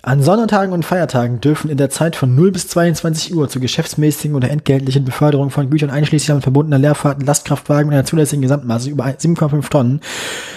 An 0.06 0.22
Sonntagen 0.22 0.72
und 0.72 0.86
Feiertagen 0.86 1.42
dürfen 1.42 1.72
in 1.72 1.78
der 1.78 1.90
Zeit 1.90 2.16
von 2.16 2.36
0 2.36 2.52
bis 2.52 2.68
22 2.68 3.34
Uhr 3.34 3.50
zur 3.50 3.60
geschäftsmäßigen 3.60 4.36
oder 4.36 4.52
entgeltlichen 4.52 5.04
Beförderung 5.04 5.50
von 5.50 5.72
Gütern 5.72 5.90
einschließlich 5.90 6.28
damit 6.28 6.44
verbundener 6.44 6.78
Leerfahrten 6.78 7.26
Lastkraftwagen 7.26 7.88
mit 7.88 7.96
einer 7.96 8.06
zulässigen 8.06 8.44
Gesamtmasse 8.44 8.92
über 8.92 9.06
7,5 9.06 9.68
Tonnen 9.68 10.02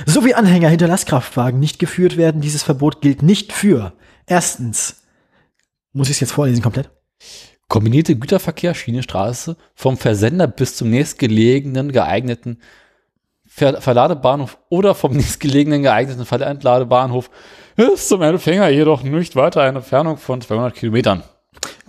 sowie 0.04 0.34
Anhänger 0.34 0.68
hinter 0.68 0.86
Lastkraftwagen 0.86 1.58
nicht 1.58 1.78
geführt 1.78 2.18
werden. 2.18 2.42
Dieses 2.42 2.62
Verbot 2.62 3.00
gilt 3.00 3.22
nicht 3.22 3.54
für 3.54 3.94
erstens, 4.26 5.04
muss 5.94 6.08
ich 6.08 6.16
es 6.16 6.20
jetzt 6.20 6.32
vorlesen 6.32 6.60
komplett? 6.60 6.90
Kombinierte 7.68 8.16
Güterverkehr, 8.16 8.74
Schiene, 8.74 9.02
Straße, 9.02 9.56
vom 9.74 9.96
Versender 9.96 10.46
bis 10.46 10.76
zum 10.76 10.90
nächstgelegenen 10.90 11.92
geeigneten 11.92 12.58
Ver 13.46 13.80
Verladebahnhof 13.80 14.58
oder 14.68 14.94
vom 14.94 15.12
nächstgelegenen 15.16 15.82
geeigneten 15.82 16.26
Verladebahnhof 16.26 17.30
ist 17.78 18.08
zum 18.08 18.22
Empfänger 18.22 18.68
jedoch 18.70 19.02
nicht 19.04 19.36
weiter 19.36 19.62
eine 19.62 19.78
Entfernung 19.78 20.16
von 20.16 20.40
200 20.40 20.74
Kilometern. 20.74 21.22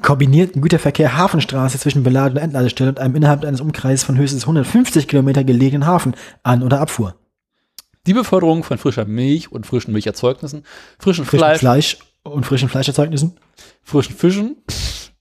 Kombinierten 0.04 0.62
Güterverkehr 0.62 1.18
Hafenstraße 1.18 1.80
zwischen 1.80 2.04
Belade- 2.04 2.36
und 2.36 2.38
Entladestelle 2.38 2.92
und 2.92 3.00
einem 3.00 3.16
innerhalb 3.16 3.44
eines 3.44 3.60
Umkreises 3.60 4.04
von 4.04 4.16
höchstens 4.16 4.44
150 4.44 5.08
Kilometer 5.08 5.44
gelegenen 5.44 5.88
Hafen 5.88 6.16
An- 6.44 6.64
oder 6.64 6.80
Abfuhr. 6.80 7.16
Die 8.06 8.14
Beförderung 8.14 8.64
von 8.64 8.78
frischer 8.78 9.06
Milch 9.06 9.52
und 9.52 9.66
frischen 9.66 9.92
Milcherzeugnissen, 9.92 10.64
frischen 11.00 11.26
Frischen 11.26 11.40
Fleisch, 11.40 11.60
Fleisch 11.60 11.98
und 12.24 12.46
frischen 12.46 12.70
Fleischerzeugnissen. 12.70 13.38
frischen 13.84 14.16
Fischen, 14.16 14.58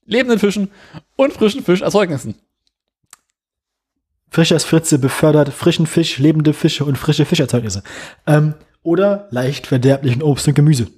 lebenden 0.05 0.39
Fischen 0.39 0.71
und 1.17 1.33
frischen 1.33 1.65
Fischerzeugnissen. 1.65 2.35
Frischers 4.31 4.65
Fritze 4.65 4.99
befördert 4.99 5.49
frischen 5.49 5.87
Fisch, 5.87 6.19
lebende 6.19 6.53
Fische 6.53 6.85
und 6.85 6.99
frische 6.99 7.25
Fischerzeugnisse. 7.25 7.83
Ähm, 8.27 8.55
oder 8.83 9.29
leicht 9.31 9.67
verderblichen 9.67 10.23
Obst 10.23 10.49
und 10.49 10.55
Gemüse. 10.55 10.91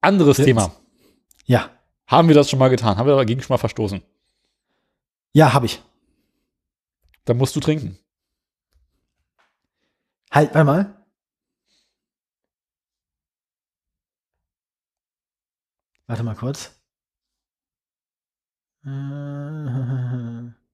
Anderes 0.00 0.38
Jetzt. 0.38 0.46
Thema. 0.46 0.74
Ja. 1.44 1.70
Haben 2.06 2.28
wir 2.28 2.34
das 2.34 2.48
schon 2.48 2.58
mal 2.60 2.68
getan? 2.68 2.96
Haben 2.96 3.08
wir 3.08 3.16
dagegen 3.16 3.42
schon 3.42 3.54
mal 3.54 3.58
verstoßen? 3.58 4.00
Ja, 5.32 5.52
habe 5.52 5.66
ich. 5.66 5.82
Dann 7.24 7.36
musst 7.36 7.56
du 7.56 7.60
trinken. 7.60 7.98
Halt 10.30 10.54
warte 10.54 10.64
mal. 10.64 11.06
Warte 16.06 16.22
mal 16.22 16.36
kurz. 16.36 16.72
Äh, 18.84 20.52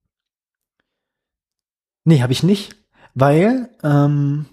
Nee, 2.05 2.21
habe 2.21 2.33
ich 2.33 2.43
nicht, 2.43 2.75
weil 3.15 3.69
ähm, 3.83 4.47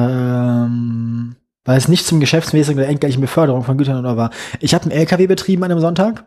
ähm, 0.00 1.36
weil 1.64 1.76
es 1.78 1.88
nicht 1.88 2.06
zum 2.06 2.20
geschäftsmäßigen 2.20 2.78
oder 2.80 2.88
entgeltlichen 2.88 3.20
Beförderung 3.20 3.64
von 3.64 3.78
Gütern 3.78 3.98
oder 3.98 4.16
war. 4.16 4.30
Ich 4.60 4.74
habe 4.74 4.84
einen 4.84 4.92
LKW 4.92 5.26
betrieben 5.26 5.62
an 5.64 5.70
einem 5.70 5.80
Sonntag, 5.80 6.24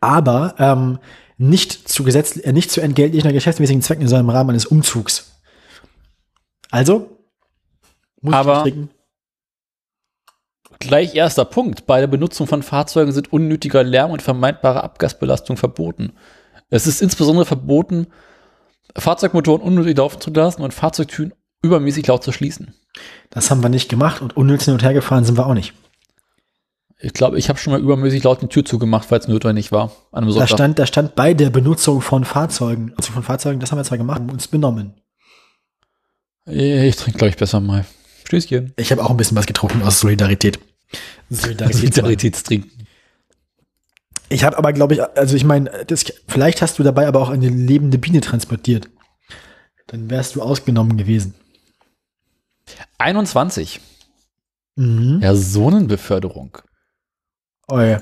aber 0.00 0.54
ähm, 0.58 0.98
nicht 1.38 1.88
zu 1.88 2.04
Gesetz, 2.04 2.36
äh, 2.36 2.52
nicht 2.52 2.70
zu 2.70 2.80
entgeltlichen 2.80 3.26
oder 3.26 3.34
geschäftsmäßigen 3.34 3.82
Zwecken, 3.82 4.08
sondern 4.08 4.26
im 4.26 4.30
Rahmen 4.30 4.50
eines 4.50 4.66
Umzugs. 4.66 5.40
Also 6.70 7.18
muss 8.20 8.34
Aber- 8.34 8.56
ich 8.58 8.62
trinken. 8.62 8.90
Gleich 10.82 11.14
erster 11.14 11.44
Punkt. 11.44 11.84
Bei 11.84 12.00
der 12.00 12.06
Benutzung 12.06 12.46
von 12.46 12.62
Fahrzeugen 12.62 13.12
sind 13.12 13.30
unnötiger 13.34 13.82
Lärm 13.84 14.12
und 14.12 14.22
vermeidbare 14.22 14.82
Abgasbelastung 14.82 15.58
verboten. 15.58 16.14
Es 16.70 16.86
ist 16.86 17.02
insbesondere 17.02 17.44
verboten, 17.44 18.06
Fahrzeugmotoren 18.96 19.62
unnötig 19.62 19.96
laufen 19.96 20.20
zu 20.20 20.30
lassen 20.30 20.62
und 20.62 20.74
Fahrzeugtüren 20.74 21.34
übermäßig 21.62 22.06
laut 22.06 22.24
zu 22.24 22.32
schließen. 22.32 22.74
Das 23.28 23.50
haben 23.50 23.62
wir 23.62 23.68
nicht 23.68 23.88
gemacht 23.88 24.22
und 24.22 24.36
unnütz 24.36 24.64
hin 24.64 24.74
und 24.74 24.82
her 24.82 24.94
gefahren 24.94 25.24
sind 25.24 25.36
wir 25.36 25.46
auch 25.46 25.54
nicht. 25.54 25.74
Ich 27.02 27.12
glaube, 27.12 27.38
ich 27.38 27.48
habe 27.48 27.58
schon 27.58 27.72
mal 27.72 27.80
übermäßig 27.80 28.22
laut 28.24 28.42
die 28.42 28.48
Tür 28.48 28.64
zugemacht, 28.64 29.10
weil 29.10 29.20
es 29.20 29.28
notwendig 29.28 29.72
war. 29.72 29.90
An 30.12 30.24
einem 30.24 30.34
Da 30.34 30.46
stand, 30.46 30.78
da 30.78 30.86
stand 30.86 31.14
bei 31.14 31.32
der 31.32 31.50
Benutzung 31.50 32.02
von 32.02 32.24
Fahrzeugen, 32.24 32.92
also 32.96 33.12
von 33.12 33.22
Fahrzeugen, 33.22 33.58
das 33.58 33.70
haben 33.70 33.78
wir 33.78 33.84
zwar 33.84 33.98
gemacht, 33.98 34.20
haben 34.20 34.30
uns 34.30 34.48
benommen. 34.48 34.94
ich 36.44 36.96
trinke, 36.96 37.18
glaube 37.18 37.30
ich, 37.30 37.36
besser 37.36 37.60
mal. 37.60 37.86
Stößchen. 38.24 38.74
Ich 38.76 38.92
habe 38.92 39.02
auch 39.02 39.10
ein 39.10 39.16
bisschen 39.16 39.36
was 39.36 39.46
getrunken 39.46 39.82
aus 39.82 40.00
Solidarität. 40.00 40.58
Solidarität. 41.30 41.94
Solidaritätstrinken. 41.94 42.70
Ich 44.30 44.44
habe 44.44 44.56
aber, 44.56 44.72
glaube 44.72 44.94
ich, 44.94 45.02
also 45.02 45.36
ich 45.36 45.44
meine, 45.44 45.70
vielleicht 46.28 46.62
hast 46.62 46.78
du 46.78 46.84
dabei 46.84 47.08
aber 47.08 47.20
auch 47.20 47.30
eine 47.30 47.48
lebende 47.48 47.98
Biene 47.98 48.20
transportiert. 48.20 48.88
Dann 49.88 50.08
wärst 50.08 50.36
du 50.36 50.42
ausgenommen 50.42 50.96
gewesen. 50.96 51.34
21. 52.98 53.80
Mhm. 54.76 55.18
Personenbeförderung. 55.20 56.58
Oh 57.68 57.80
ja. 57.80 58.00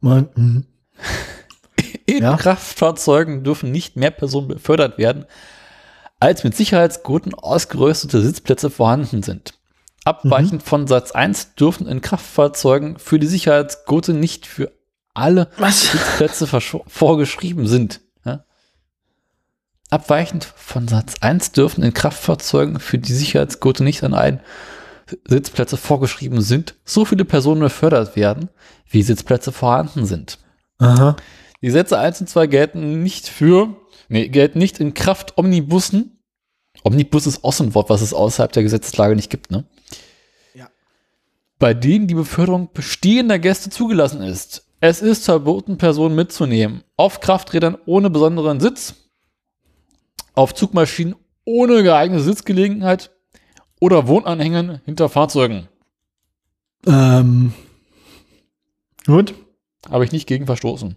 Mhm. 0.00 0.66
In 2.06 2.22
Ja. 2.22 2.36
Kraftfahrzeugen 2.36 3.44
dürfen 3.44 3.70
nicht 3.70 3.96
mehr 3.96 4.10
Personen 4.10 4.48
befördert 4.48 4.98
werden, 4.98 5.24
als 6.18 6.42
mit 6.42 6.56
Sicherheitsgurten 6.56 7.32
ausgerüstete 7.32 8.20
Sitzplätze 8.20 8.70
vorhanden 8.70 9.22
sind. 9.22 9.54
Abweichend 10.04 10.62
von 10.64 10.86
Satz 10.86 11.12
1 11.12 11.54
dürfen 11.54 11.86
in 11.86 12.00
Kraftfahrzeugen 12.00 12.98
für 12.98 13.18
die 13.18 13.26
Sicherheitsgurte 13.26 14.12
nicht 14.12 14.46
für 14.46 14.72
alle 15.14 15.48
Was? 15.56 15.92
Sitzplätze 15.92 16.46
vorgeschrieben 16.86 17.66
sind. 17.66 18.00
Ja? 18.24 18.44
Abweichend 19.90 20.44
von 20.56 20.88
Satz 20.88 21.14
1 21.20 21.52
dürfen 21.52 21.82
in 21.82 21.94
Kraftfahrzeugen 21.94 22.80
für 22.80 22.98
die 22.98 23.12
Sicherheitsgurte 23.12 23.84
nicht 23.84 24.02
an 24.02 24.14
allen 24.14 24.40
Sitzplätze 25.26 25.76
vorgeschrieben 25.76 26.40
sind, 26.40 26.74
so 26.84 27.04
viele 27.04 27.24
Personen 27.24 27.60
befördert 27.60 28.16
werden, 28.16 28.48
wie 28.88 29.02
Sitzplätze 29.02 29.52
vorhanden 29.52 30.06
sind. 30.06 30.38
Aha. 30.78 31.16
Die 31.62 31.70
Sätze 31.70 31.98
1 31.98 32.22
und 32.22 32.28
2 32.28 32.46
gelten 32.46 33.02
nicht 33.02 33.28
für, 33.28 33.76
nee, 34.08 34.28
gelten 34.28 34.58
nicht 34.58 34.80
in 34.80 34.94
Kraft 34.94 35.38
Omnibussen. 35.38 36.18
Omnibus 36.82 37.26
ist 37.26 37.44
auch 37.44 37.52
so 37.52 37.64
ein 37.64 37.74
Wort, 37.74 37.88
was 37.88 38.02
es 38.02 38.12
außerhalb 38.12 38.52
der 38.52 38.62
Gesetzeslage 38.62 39.16
nicht 39.16 39.30
gibt, 39.30 39.50
ne? 39.50 39.64
Ja. 40.54 40.68
Bei 41.58 41.72
denen 41.72 42.06
die 42.06 42.14
Beförderung 42.14 42.70
bestehender 42.74 43.38
Gäste 43.38 43.70
zugelassen 43.70 44.20
ist. 44.22 44.66
Es 44.86 45.00
ist 45.00 45.24
verboten, 45.24 45.78
Personen 45.78 46.14
mitzunehmen. 46.14 46.84
Auf 46.98 47.20
Krafträdern 47.20 47.78
ohne 47.86 48.10
besonderen 48.10 48.60
Sitz, 48.60 49.08
auf 50.34 50.54
Zugmaschinen 50.54 51.16
ohne 51.46 51.82
geeignete 51.82 52.22
Sitzgelegenheit 52.22 53.10
oder 53.80 54.08
Wohnanhängern 54.08 54.82
hinter 54.84 55.08
Fahrzeugen. 55.08 55.70
Ähm. 56.86 57.54
Gut. 59.06 59.32
Habe 59.88 60.04
ich 60.04 60.12
nicht 60.12 60.26
gegen 60.26 60.44
verstoßen. 60.44 60.96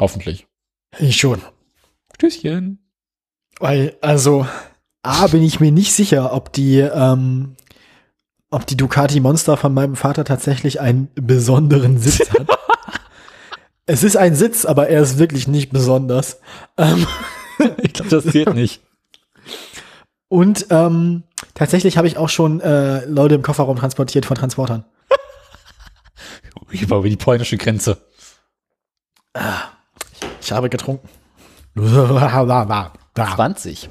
Hoffentlich. 0.00 0.48
Ich 0.98 1.16
schon. 1.16 1.42
Stößchen. 2.16 2.80
Weil, 3.60 3.96
also, 4.00 4.48
A, 5.04 5.28
bin 5.28 5.44
ich 5.44 5.60
mir 5.60 5.70
nicht 5.70 5.92
sicher, 5.92 6.32
ob 6.32 6.52
die, 6.52 6.80
ähm, 6.80 7.54
ob 8.50 8.66
die 8.66 8.76
Ducati 8.76 9.20
Monster 9.20 9.56
von 9.56 9.72
meinem 9.72 9.94
Vater 9.94 10.24
tatsächlich 10.24 10.80
einen 10.80 11.08
besonderen 11.14 11.98
Sitz 11.98 12.30
hat. 12.30 12.48
es 13.86 14.02
ist 14.02 14.16
ein 14.16 14.34
Sitz, 14.34 14.64
aber 14.64 14.88
er 14.88 15.02
ist 15.02 15.18
wirklich 15.18 15.46
nicht 15.48 15.70
besonders. 15.70 16.40
Ähm, 16.76 17.06
Ich 17.82 17.92
glaube, 17.92 18.10
das 18.10 18.26
zählt 18.26 18.52
nicht. 18.52 18.82
und 20.28 20.66
ähm, 20.70 21.22
tatsächlich 21.54 21.96
habe 21.96 22.08
ich 22.08 22.16
auch 22.16 22.28
schon 22.28 22.60
äh, 22.60 23.04
Leute 23.04 23.36
im 23.36 23.42
Kofferraum 23.42 23.78
transportiert 23.78 24.26
von 24.26 24.36
Transportern. 24.36 24.84
Ich 26.72 26.90
war 26.90 26.98
über 26.98 27.08
die 27.08 27.16
polnische 27.16 27.56
Grenze. 27.56 27.98
Ich 30.40 30.50
habe 30.50 30.68
getrunken. 30.68 31.08
20. 31.76 33.88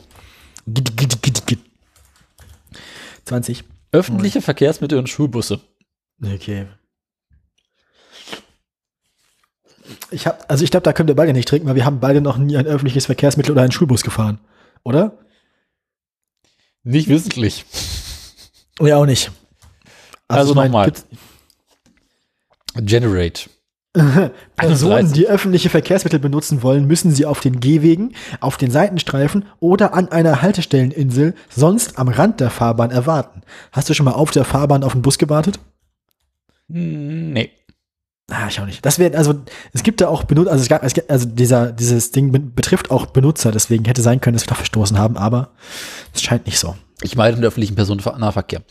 20. 3.24 3.64
Öffentliche 3.94 4.42
Verkehrsmittel 4.42 5.00
und 5.00 5.08
Schulbusse. 5.08 5.62
Okay. 6.22 6.68
Ich 10.12 10.28
hab, 10.28 10.50
also 10.50 10.64
ich 10.64 10.72
glaube, 10.72 10.84
da 10.84 10.94
können 10.94 11.08
wir 11.08 11.16
beide 11.16 11.34
nicht 11.34 11.48
trinken, 11.48 11.68
weil 11.68 11.76
wir 11.76 11.86
haben 11.86 12.00
beide 12.00 12.22
noch 12.22 12.38
nie 12.38 12.58
ein 12.58 12.68
öffentliches 12.68 13.06
Verkehrsmittel 13.06 13.52
oder 13.52 13.62
einen 13.62 13.72
Schulbus 13.72 14.04
gefahren. 14.04 14.40
Oder? 14.84 15.18
Nicht 16.84 17.08
wissentlich. 17.08 17.66
Ja, 18.80 18.98
auch 18.98 19.06
nicht. 19.06 19.32
Also 20.28 20.54
mein, 20.54 20.72
nochmal. 20.72 20.92
Generate. 22.76 23.50
Personen, 24.56 24.94
31. 24.94 25.14
die 25.14 25.28
öffentliche 25.28 25.70
Verkehrsmittel 25.70 26.20
benutzen 26.20 26.64
wollen, 26.64 26.88
müssen 26.88 27.12
sie 27.12 27.28
auf 27.28 27.42
den 27.42 27.60
Gehwegen, 27.60 28.16
auf 28.40 28.58
den 28.58 28.72
Seitenstreifen 28.72 29.46
oder 29.60 29.94
an 29.94 30.10
einer 30.10 30.42
Haltestelleninsel, 30.42 31.36
sonst 31.50 32.00
am 32.00 32.08
Rand 32.08 32.40
der 32.40 32.50
Fahrbahn 32.50 32.90
erwarten. 32.90 33.42
Hast 33.72 33.90
du 33.90 33.94
schon 33.94 34.06
mal 34.06 34.14
auf 34.14 34.32
der 34.32 34.46
Fahrbahn 34.46 34.84
auf 34.84 34.94
den 34.94 35.04
Bus 35.04 35.20
gewartet? 35.20 35.60
Hm, 36.70 37.34
Nee. 37.34 37.52
Ah, 38.32 38.48
ich 38.48 38.60
auch 38.60 38.66
nicht. 38.66 38.86
Das 38.86 39.00
wäre, 39.00 39.18
also, 39.18 39.44
es 39.74 39.84
gibt 39.84 40.00
da 40.02 40.08
auch 40.08 40.24
Benutzer, 40.24 40.52
also 40.52 40.62
es 40.64 40.70
gab, 40.70 40.84
es 40.84 40.94
also 41.10 41.28
dieser, 41.28 41.72
dieses 41.74 42.12
Ding 42.12 42.32
be- 42.32 42.40
betrifft 42.40 42.90
auch 42.90 43.08
Benutzer, 43.08 43.52
deswegen 43.52 43.84
hätte 43.86 44.02
sein 44.02 44.22
können, 44.22 44.36
dass 44.36 44.44
wir 44.46 44.50
da 44.50 44.56
verstoßen 44.56 44.98
haben, 44.98 45.18
aber 45.18 45.52
es 46.14 46.22
scheint 46.24 46.46
nicht 46.46 46.58
so. 46.58 46.76
Ich 47.02 47.16
meide 47.18 47.36
den 47.36 47.44
öffentlichen 47.46 47.76
Personennahverkehr. 47.76 48.62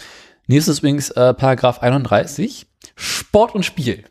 Nächstes 0.47 0.79
übrigens 0.79 1.11
äh, 1.11 1.35
Paragraph 1.35 1.81
31. 1.83 2.67
Sport 2.97 3.55
und 3.55 3.65
Spiel. 3.65 4.05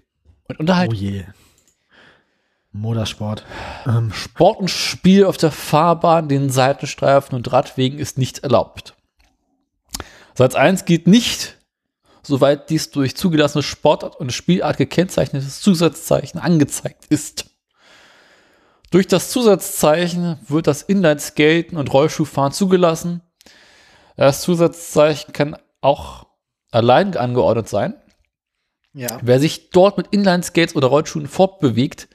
Und 0.48 0.58
Oh 0.58 0.60
Unterhaltung. 0.60 0.96
je. 0.96 1.24
Motorsport. 2.72 3.44
Ähm, 3.86 4.14
Sport 4.14 4.60
und 4.60 4.70
Spiel 4.70 5.26
auf 5.26 5.38
der 5.38 5.52
Fahrbahn, 5.52 6.30
den 6.30 6.50
Seitenstreifen 6.50 7.36
und 7.36 7.52
Radwegen 7.52 8.00
ist 8.00 8.18
nicht 8.18 8.40
erlaubt. 8.40 8.96
Satz 10.36 10.56
1 10.56 10.86
gilt 10.86 11.08
nicht, 11.08 11.58
soweit 12.24 12.70
dies 12.70 12.92
durch 12.92 13.16
zugelassene 13.16 13.64
Sportart 13.64 14.16
und 14.16 14.32
Spielart 14.34 14.78
gekennzeichnetes 14.78 15.62
Zusatzzeichen 15.62 16.40
angezeigt 16.40 17.06
ist. 17.10 17.46
Durch 18.92 19.08
das 19.08 19.32
Zusatzzeichen 19.32 20.38
wird 20.48 20.68
das 20.68 20.82
Inlineskaten 20.82 21.78
und 21.78 21.92
Rollschuhfahren 21.94 22.52
zugelassen. 22.52 23.22
Das 24.18 24.42
Zusatzzeichen 24.42 25.34
kann 25.34 25.56
auch 25.80 26.28
allein 26.72 27.16
angeordnet 27.16 27.70
sein. 27.70 27.96
ja. 28.94 29.20
Wer 29.22 29.40
sich 29.40 29.70
dort 29.70 29.98
mit 29.98 30.08
Inlineskates 30.12 30.76
oder 30.76 30.88
Rollschuhen 30.88 31.28
fortbewegt, 31.28 32.10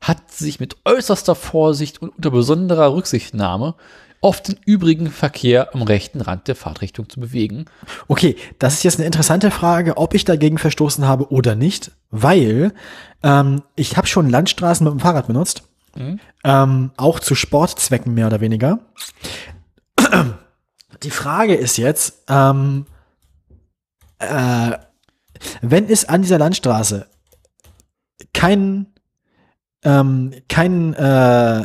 hat 0.00 0.30
sich 0.30 0.60
mit 0.60 0.76
äußerster 0.84 1.34
Vorsicht 1.34 2.00
und 2.00 2.10
unter 2.10 2.30
besonderer 2.30 2.94
Rücksichtnahme 2.94 3.74
auf 4.20 4.42
den 4.42 4.56
übrigen 4.66 5.10
Verkehr 5.10 5.74
am 5.74 5.82
rechten 5.82 6.20
Rand 6.20 6.46
der 6.46 6.56
Fahrtrichtung 6.56 7.08
zu 7.08 7.20
bewegen. 7.20 7.64
Okay, 8.06 8.36
das 8.58 8.74
ist 8.74 8.82
jetzt 8.82 8.98
eine 8.98 9.06
interessante 9.06 9.50
Frage, 9.50 9.96
ob 9.96 10.14
ich 10.14 10.24
dagegen 10.24 10.58
verstoßen 10.58 11.06
habe 11.06 11.32
oder 11.32 11.54
nicht, 11.54 11.92
weil 12.10 12.74
ähm, 13.22 13.62
ich 13.76 13.96
habe 13.96 14.06
schon 14.06 14.28
Landstraßen 14.28 14.84
mit 14.84 14.92
dem 14.92 15.00
Fahrrad 15.00 15.26
benutzt, 15.26 15.62
ähm, 16.44 16.90
auch 16.96 17.20
zu 17.20 17.34
Sportzwecken 17.34 18.14
mehr 18.14 18.26
oder 18.26 18.40
weniger. 18.40 18.80
Die 21.02 21.10
Frage 21.10 21.54
ist 21.54 21.78
jetzt, 21.78 22.24
ähm, 22.28 22.86
äh, 24.18 24.72
wenn 25.62 25.88
es 25.88 26.04
an 26.04 26.22
dieser 26.22 26.38
Landstraße 26.38 27.06
kein 28.34 28.86
ähm, 29.82 30.34
kein 30.48 30.92
äh, 30.92 31.64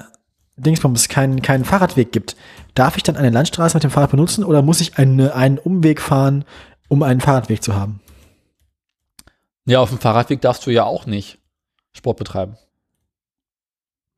Dingsbums, 0.57 1.09
keinen 1.09 1.41
keinen 1.41 1.65
Fahrradweg 1.65 2.11
gibt, 2.11 2.35
darf 2.75 2.95
ich 2.97 3.03
dann 3.03 3.17
eine 3.17 3.29
Landstraße 3.29 3.75
mit 3.75 3.83
dem 3.83 3.91
Fahrrad 3.91 4.11
benutzen 4.11 4.43
oder 4.43 4.61
muss 4.61 4.81
ich 4.81 4.97
eine, 4.97 5.33
einen 5.35 5.57
Umweg 5.57 5.99
fahren, 6.01 6.45
um 6.87 7.03
einen 7.03 7.21
Fahrradweg 7.21 7.61
zu 7.63 7.75
haben? 7.75 7.99
Ja, 9.65 9.79
auf 9.81 9.89
dem 9.89 9.99
Fahrradweg 9.99 10.41
darfst 10.41 10.65
du 10.65 10.71
ja 10.71 10.83
auch 10.83 11.05
nicht 11.05 11.39
Sport 11.93 12.17
betreiben. 12.17 12.57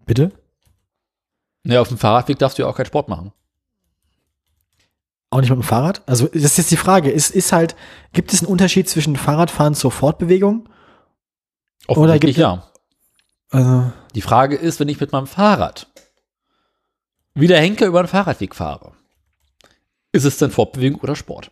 Bitte? 0.05 0.31
Ja, 1.63 1.81
auf 1.81 1.87
dem 1.87 1.97
Fahrradweg 1.97 2.37
darfst 2.39 2.57
du 2.57 2.63
ja 2.63 2.67
auch 2.69 2.75
keinen 2.75 2.85
Sport 2.85 3.07
machen. 3.09 3.31
Auch 5.29 5.41
nicht 5.41 5.49
mit 5.49 5.59
dem 5.59 5.63
Fahrrad? 5.63 6.01
Also 6.05 6.27
das 6.27 6.43
ist 6.43 6.57
jetzt 6.57 6.71
die 6.71 6.77
Frage. 6.77 7.09
Ist, 7.11 7.31
ist 7.31 7.51
halt, 7.51 7.75
gibt 8.13 8.31
es 8.33 8.39
einen 8.41 8.51
Unterschied 8.51 8.87
zwischen 8.87 9.15
Fahrradfahren 9.17 9.75
zur 9.75 9.91
Fortbewegung? 9.91 10.69
Offensichtlich 11.87 12.35
gibt- 12.35 12.41
ja. 12.43 12.63
Also, 13.49 13.91
Die 14.15 14.21
Frage 14.21 14.55
ist, 14.55 14.79
wenn 14.79 14.87
ich 14.89 14.99
mit 14.99 15.11
meinem 15.11 15.27
Fahrrad 15.27 15.87
wie 17.37 17.47
der 17.47 17.61
Henker 17.61 17.85
über 17.85 18.03
den 18.03 18.07
Fahrradweg 18.07 18.55
fahre, 18.55 18.93
ist 20.11 20.25
es 20.25 20.37
denn 20.37 20.51
Fortbewegung 20.51 21.01
oder 21.01 21.15
Sport? 21.15 21.51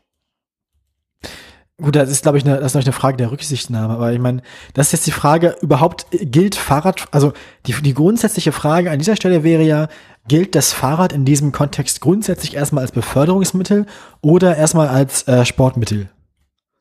gut, 1.81 1.95
das 1.95 2.09
ist, 2.09 2.23
glaube 2.23 2.38
ich, 2.38 2.45
eine, 2.45 2.57
das 2.59 2.73
ist, 2.73 2.79
ich, 2.79 2.86
eine 2.86 2.93
Frage 2.93 3.17
der 3.17 3.31
Rücksichtnahme. 3.31 3.95
Aber 3.95 4.13
ich 4.13 4.19
meine, 4.19 4.41
das 4.73 4.88
ist 4.88 4.93
jetzt 4.93 5.07
die 5.07 5.11
Frage, 5.11 5.55
überhaupt 5.61 6.07
äh, 6.11 6.25
gilt 6.25 6.55
Fahrrad, 6.55 7.07
also 7.11 7.33
die, 7.65 7.73
die 7.73 7.93
grundsätzliche 7.93 8.51
Frage 8.51 8.91
an 8.91 8.99
dieser 8.99 9.15
Stelle 9.15 9.43
wäre 9.43 9.63
ja, 9.63 9.88
gilt 10.27 10.55
das 10.55 10.73
Fahrrad 10.73 11.13
in 11.13 11.25
diesem 11.25 11.51
Kontext 11.51 12.01
grundsätzlich 12.01 12.55
erstmal 12.55 12.83
als 12.83 12.91
Beförderungsmittel 12.91 13.86
oder 14.21 14.55
erstmal 14.55 14.88
als 14.88 15.27
äh, 15.27 15.45
Sportmittel? 15.45 16.09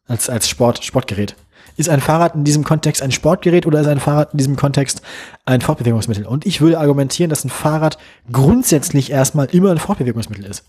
Als, 0.06 0.28
als 0.28 0.48
Sport, 0.48 0.84
Sportgerät? 0.84 1.34
Ist 1.76 1.88
ein 1.88 2.00
Fahrrad 2.00 2.34
in 2.34 2.44
diesem 2.44 2.62
Kontext 2.62 3.02
ein 3.02 3.10
Sportgerät 3.10 3.66
oder 3.66 3.80
ist 3.80 3.86
ein 3.86 4.00
Fahrrad 4.00 4.32
in 4.32 4.38
diesem 4.38 4.56
Kontext 4.56 5.02
ein 5.44 5.60
Fortbewegungsmittel? 5.60 6.26
Und 6.26 6.46
ich 6.46 6.60
würde 6.60 6.78
argumentieren, 6.78 7.30
dass 7.30 7.44
ein 7.44 7.50
Fahrrad 7.50 7.98
grundsätzlich 8.30 9.10
erstmal 9.10 9.46
immer 9.46 9.70
ein 9.70 9.78
Fortbewegungsmittel 9.78 10.44
ist. 10.44 10.64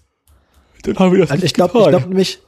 Dann 0.83 0.97
haben 0.97 1.11
wir 1.11 1.19
das 1.19 1.31
Also 1.31 1.45
ich 1.45 1.53
glaube 1.53 1.77
ich 1.79 1.87
glaub 1.87 2.07
nämlich, 2.07 2.39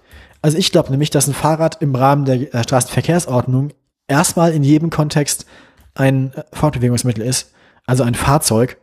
also 0.41 0.57
ich 0.57 0.71
glaube 0.71 0.91
nämlich, 0.91 1.09
dass 1.09 1.27
ein 1.27 1.33
Fahrrad 1.33 1.81
im 1.81 1.95
Rahmen 1.95 2.25
der 2.25 2.53
äh, 2.53 2.63
Straßenverkehrsordnung 2.63 3.73
erstmal 4.07 4.53
in 4.53 4.63
jedem 4.63 4.89
Kontext 4.89 5.45
ein 5.93 6.33
äh, 6.33 6.43
Fortbewegungsmittel 6.53 7.23
ist, 7.23 7.51
also 7.85 8.03
ein 8.03 8.15
Fahrzeug 8.15 8.77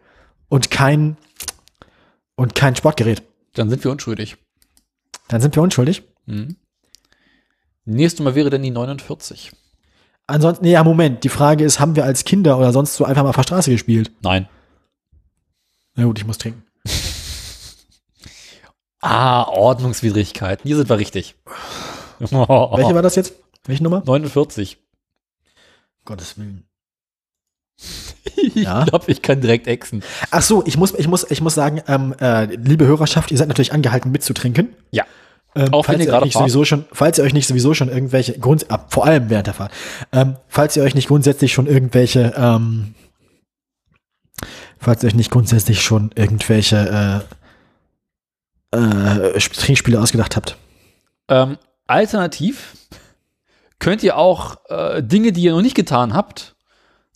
und 0.48 0.70
kein 0.70 1.16
und 2.36 2.54
kein 2.54 2.76
Sportgerät. 2.76 3.22
Dann 3.54 3.70
sind 3.70 3.84
wir 3.84 3.90
unschuldig. 3.90 4.36
Dann 5.28 5.40
sind 5.40 5.56
wir 5.56 5.62
unschuldig. 5.62 6.02
Nächste 7.84 8.22
Mal 8.22 8.34
wäre 8.34 8.50
dann 8.50 8.62
die 8.62 8.70
49. 8.70 9.52
Ansonsten, 10.26 10.64
nee, 10.64 10.72
ja, 10.72 10.82
Moment, 10.84 11.22
die 11.24 11.28
Frage 11.28 11.64
ist, 11.64 11.80
haben 11.80 11.96
wir 11.96 12.04
als 12.04 12.24
Kinder 12.24 12.56
oder 12.58 12.72
sonst 12.72 12.94
so 12.94 13.04
einfach 13.04 13.22
mal 13.22 13.28
auf 13.30 13.36
der 13.36 13.42
Straße 13.42 13.70
gespielt? 13.70 14.10
Nein. 14.22 14.48
Na 15.96 16.04
gut, 16.04 16.18
ich 16.18 16.26
muss 16.26 16.38
trinken. 16.38 16.62
Ah, 19.06 19.42
Ordnungswidrigkeiten. 19.48 20.66
Hier 20.66 20.76
sind 20.78 20.88
wir 20.88 20.96
richtig. 20.96 21.34
Welche 22.20 22.94
war 22.94 23.02
das 23.02 23.16
jetzt? 23.16 23.34
Welche 23.66 23.82
Nummer? 23.82 24.02
49. 24.06 24.78
Gottes 26.06 26.38
Willen. 26.38 26.64
Ich 28.36 28.54
Ja. 28.54 28.84
glaube, 28.84 29.10
ich 29.10 29.20
kann 29.22 29.40
direkt 29.42 29.66
exen. 29.66 30.02
Ach 30.30 30.40
so, 30.42 30.64
ich 30.66 30.76
muss, 30.78 30.92
ich 30.94 31.06
muss, 31.06 31.30
ich 31.30 31.40
muss 31.42 31.54
sagen, 31.54 31.82
ähm, 31.86 32.14
äh, 32.20 32.46
liebe 32.46 32.86
Hörerschaft, 32.86 33.30
ihr 33.30 33.36
seid 33.38 33.48
natürlich 33.48 33.72
angehalten 33.72 34.10
mitzutrinken. 34.10 34.74
Ja. 34.90 35.04
Ähm, 35.57 35.72
Auch 35.72 35.86
wenn 35.88 35.94
falls 35.94 35.98
ihr 36.00 36.05
ihr 36.07 36.11
gerade 36.11 36.22
euch 36.22 36.24
nicht 36.26 36.32
fahrt. 36.34 36.50
sowieso 36.50 36.64
schon, 36.64 36.84
falls 36.92 37.18
ihr 37.18 37.24
euch 37.24 37.32
nicht 37.32 37.46
sowieso 37.46 37.74
schon 37.74 37.88
irgendwelche 37.88 38.38
Grund, 38.38 38.70
ab, 38.70 38.92
vor 38.92 39.07
allem 39.07 39.30
während 39.30 39.46
der 39.46 39.55
Fahrt, 39.55 39.72
ähm, 40.12 40.36
falls 40.48 40.76
ihr 40.76 40.82
euch 40.82 40.94
nicht 40.94 41.07
grundsätzlich 41.09 41.52
schon 41.52 41.66
irgendwelche, 41.66 42.34
ähm, 42.36 42.94
falls 44.78 45.02
ihr 45.02 45.09
euch 45.09 45.14
nicht 45.14 45.30
grundsätzlich 45.30 45.80
schon 45.82 46.11
irgendwelche 46.16 47.24
äh, 48.72 48.76
äh, 48.76 49.36
Sp- 49.38 49.55
Trinkspiele 49.57 50.00
ausgedacht 50.00 50.36
habt. 50.36 50.57
Ähm, 51.28 51.57
alternativ 51.86 52.74
könnt 53.78 54.02
ihr 54.02 54.16
auch 54.18 54.57
äh, 54.68 55.02
Dinge, 55.02 55.32
die 55.32 55.42
ihr 55.42 55.52
noch 55.52 55.62
nicht 55.62 55.76
getan 55.76 56.14
habt, 56.14 56.57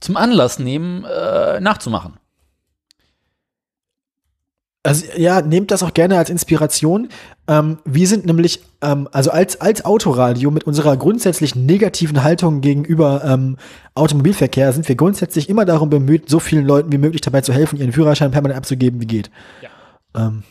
zum 0.01 0.17
Anlass 0.17 0.59
nehmen, 0.59 1.05
äh, 1.05 1.61
nachzumachen. 1.61 2.19
Also 4.89 5.07
ja, 5.17 5.43
nehmt 5.43 5.71
das 5.71 5.83
auch 5.83 5.93
gerne 5.93 6.17
als 6.19 6.31
Inspiration. 6.31 7.09
Ähm, 7.47 7.79
wir 7.85 8.07
sind 8.07 8.27
nämlich, 8.27 8.61
ähm, 8.81 9.09
also 9.13 9.31
als, 9.31 9.61
als 9.61 9.85
Autoradio 9.85 10.51
mit 10.51 10.65
unserer 10.65 10.97
grundsätzlich 10.97 11.55
negativen 11.55 12.23
Haltung 12.23 12.61
gegenüber 12.61 13.23
ähm, 13.25 13.57
Automobilverkehr 13.95 14.73
sind 14.73 14.89
wir 14.89 14.97
grundsätzlich 14.97 15.49
immer 15.49 15.65
darum 15.65 15.91
bemüht, 15.91 16.29
so 16.29 16.41
vielen 16.41 16.67
Leuten 16.67 16.93
wie 16.93 16.99
möglich 16.99 17.21
dabei 17.21 17.41
zu 17.41 17.53
helfen, 17.53 17.79
ihren 17.79 17.93
Führerschein 17.93 18.31
permanent 18.31 18.59
abzugeben, 18.59 19.01
wie 19.01 19.07
geht. 19.07 19.31
Ähm, 20.15 20.43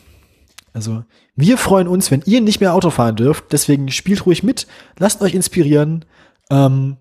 also 0.72 1.02
wir 1.34 1.58
freuen 1.58 1.88
uns, 1.88 2.10
wenn 2.10 2.22
ihr 2.24 2.40
nicht 2.40 2.60
mehr 2.60 2.74
Auto 2.74 2.90
fahren 2.90 3.16
dürft. 3.16 3.52
Deswegen 3.52 3.90
spielt 3.90 4.26
ruhig 4.26 4.42
mit, 4.42 4.66
lasst 4.98 5.22
euch 5.22 5.34
inspirieren, 5.34 6.04
ähm, 6.50 6.96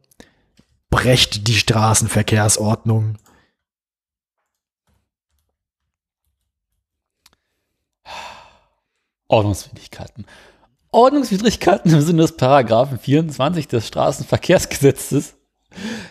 brecht 0.89 1.47
die 1.47 1.53
Straßenverkehrsordnung. 1.55 3.17
Ordnungswidrigkeiten. 9.27 10.25
Ordnungswidrigkeiten 10.91 11.93
im 11.93 12.01
Sinne 12.01 12.21
des 12.23 12.37
Paragraphen 12.37 12.97
24 12.97 13.67
des 13.67 13.87
Straßenverkehrsgesetzes 13.87 15.35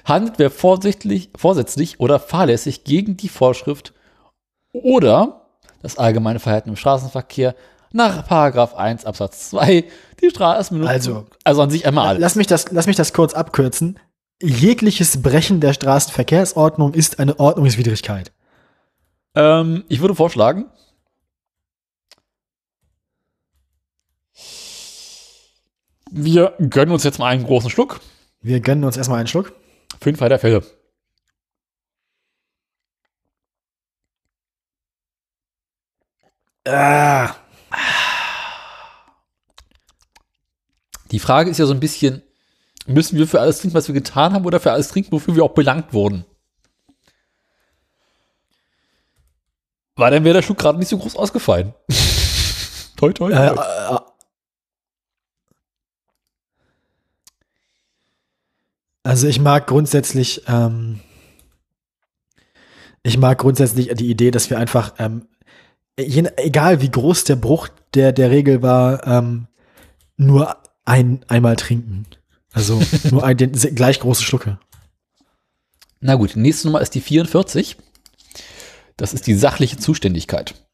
handelt 0.04 0.38
wer 0.38 0.50
vorsichtig, 0.50 1.30
vorsätzlich 1.36 1.98
oder 1.98 2.20
fahrlässig 2.20 2.84
gegen 2.84 3.16
die 3.16 3.28
Vorschrift 3.28 3.94
oder 4.72 5.46
das 5.82 5.98
allgemeine 5.98 6.38
Verhalten 6.38 6.70
im 6.70 6.76
Straßenverkehr 6.76 7.54
nach 7.92 8.26
Paragraph 8.26 8.74
1 8.74 9.06
Absatz 9.06 9.50
2 9.50 9.84
die 10.20 10.30
Straßenbenutzung. 10.30 10.92
Also- 10.94 11.26
also 11.44 11.62
an 11.62 11.70
sich 11.70 11.86
einmal 11.86 12.08
alles. 12.08 12.20
Lass 12.20 12.34
mich 12.36 12.46
das, 12.46 12.70
lass 12.70 12.86
mich 12.86 12.96
das 12.96 13.12
kurz 13.12 13.32
abkürzen. 13.34 13.98
Jegliches 14.42 15.22
Brechen 15.22 15.60
der 15.60 15.72
Straßenverkehrsordnung 15.72 16.92
ist 16.92 17.18
eine 17.18 17.40
Ordnungswidrigkeit. 17.40 18.32
Ähm, 19.34 19.84
ich 19.88 20.00
würde 20.00 20.14
vorschlagen, 20.14 20.66
wir 26.10 26.54
gönnen 26.58 26.92
uns 26.92 27.04
jetzt 27.04 27.18
mal 27.18 27.28
einen 27.28 27.44
großen 27.44 27.70
Schluck. 27.70 28.00
Wir 28.40 28.60
gönnen 28.60 28.84
uns 28.84 28.96
erstmal 28.96 29.18
einen 29.18 29.28
Schluck. 29.28 29.52
Für 30.00 30.12
den 30.12 30.16
Fall 30.16 30.28
der 30.28 30.38
Fälle. 30.38 30.62
Ah, 36.66 37.34
Die 41.12 41.20
Frage 41.20 41.50
ist 41.50 41.58
ja 41.58 41.66
so 41.66 41.72
ein 41.72 41.80
bisschen, 41.80 42.22
Müssen 42.86 43.18
wir 43.18 43.26
für 43.26 43.40
alles 43.40 43.58
trinken, 43.58 43.76
was 43.76 43.88
wir 43.88 43.94
getan 43.94 44.32
haben, 44.32 44.46
oder 44.46 44.60
für 44.60 44.70
alles 44.70 44.88
trinken, 44.88 45.10
wofür 45.10 45.34
wir 45.34 45.42
auch 45.42 45.54
belangt 45.54 45.92
wurden? 45.92 46.24
Weil 49.96 50.12
dann 50.12 50.24
wäre 50.24 50.34
der 50.34 50.42
Schuh 50.42 50.54
gerade 50.54 50.78
nicht 50.78 50.88
so 50.88 50.98
groß 50.98 51.16
ausgefallen. 51.16 51.74
toi, 52.96 53.12
toi, 53.12 53.30
toi. 53.30 53.32
Äh, 53.32 53.94
äh, 53.94 53.98
also 59.06 59.28
ich 59.28 59.38
mag 59.38 59.68
grundsätzlich, 59.68 60.42
ähm, 60.48 60.98
ich 63.04 63.18
mag 63.18 63.38
grundsätzlich 63.38 63.94
die 63.94 64.10
Idee, 64.10 64.32
dass 64.32 64.50
wir 64.50 64.58
einfach, 64.58 64.94
ähm, 64.98 65.28
je, 65.96 66.28
egal 66.36 66.82
wie 66.82 66.90
groß 66.90 67.22
der 67.22 67.36
Bruch 67.36 67.68
der, 67.94 68.10
der 68.10 68.32
Regel 68.32 68.62
war, 68.62 69.06
ähm, 69.06 69.46
nur 70.16 70.56
ein, 70.84 71.24
einmal 71.28 71.54
trinken. 71.54 72.06
Also 72.52 72.82
nur 73.10 73.22
ein, 73.24 73.36
den, 73.36 73.52
gleich 73.52 74.00
große 74.00 74.24
Schlucke. 74.24 74.58
Na 76.00 76.16
gut, 76.16 76.34
die 76.34 76.40
nächste 76.40 76.66
Nummer 76.66 76.80
ist 76.80 76.96
die 76.96 77.00
44. 77.00 77.76
Das 78.96 79.14
ist 79.14 79.28
die 79.28 79.34
sachliche 79.34 79.76
Zuständigkeit. 79.76 80.66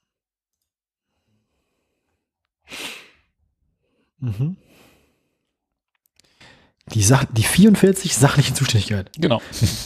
Mhm. 4.20 4.56
Die, 6.92 7.02
Sach 7.02 7.24
die 7.30 7.42
44 7.42 8.14
sachliche 8.14 8.54
Zuständigkeit. 8.54 9.10
Genau. 9.18 9.40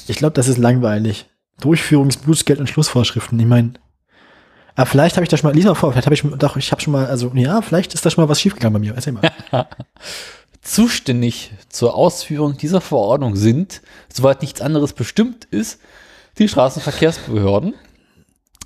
Ich 0.09 0.17
glaube, 0.17 0.35
das 0.35 0.49
ist 0.49 0.59
langweilig. 0.59 1.27
Durchführungsbußgeld 1.61 2.61
und 2.61 2.69
Schlussvorschriften. 2.69 3.39
Ich 3.39 3.47
meine, 3.47 3.75
aber 4.77 4.83
ah, 4.83 4.91
vielleicht 4.91 5.17
habe 5.17 5.25
ich 5.25 5.31
da 5.31 5.39
schon 5.39 5.49
mal, 5.49 5.57
lies 5.57 5.65
mal 5.65 5.75
vor, 5.75 5.93
vielleicht 5.93 6.05
habe 6.05 6.15
ich 6.15 6.23
doch, 6.39 6.59
ich 6.59 6.71
habe 6.71 6.83
schon 6.83 6.93
mal, 6.93 7.07
also 7.07 7.33
ja, 7.35 7.63
vielleicht 7.63 7.95
ist 7.95 8.05
da 8.05 8.11
schon 8.11 8.23
mal 8.23 8.29
was 8.29 8.43
schiefgegangen 8.43 8.75
bei 8.75 8.79
mir. 8.79 8.93
Erzähl 8.95 9.15
mal. 9.15 9.23
Zuständig 10.61 11.53
zur 11.71 11.95
Ausführung 11.95 12.59
dieser 12.59 12.83
Verordnung 12.83 13.37
sind, 13.37 13.81
soweit 14.13 14.43
nichts 14.43 14.61
anderes 14.61 14.93
bestimmt 14.93 15.47
ist, 15.47 15.81
die 16.37 16.47
Straßenverkehrsbehörden. 16.47 17.73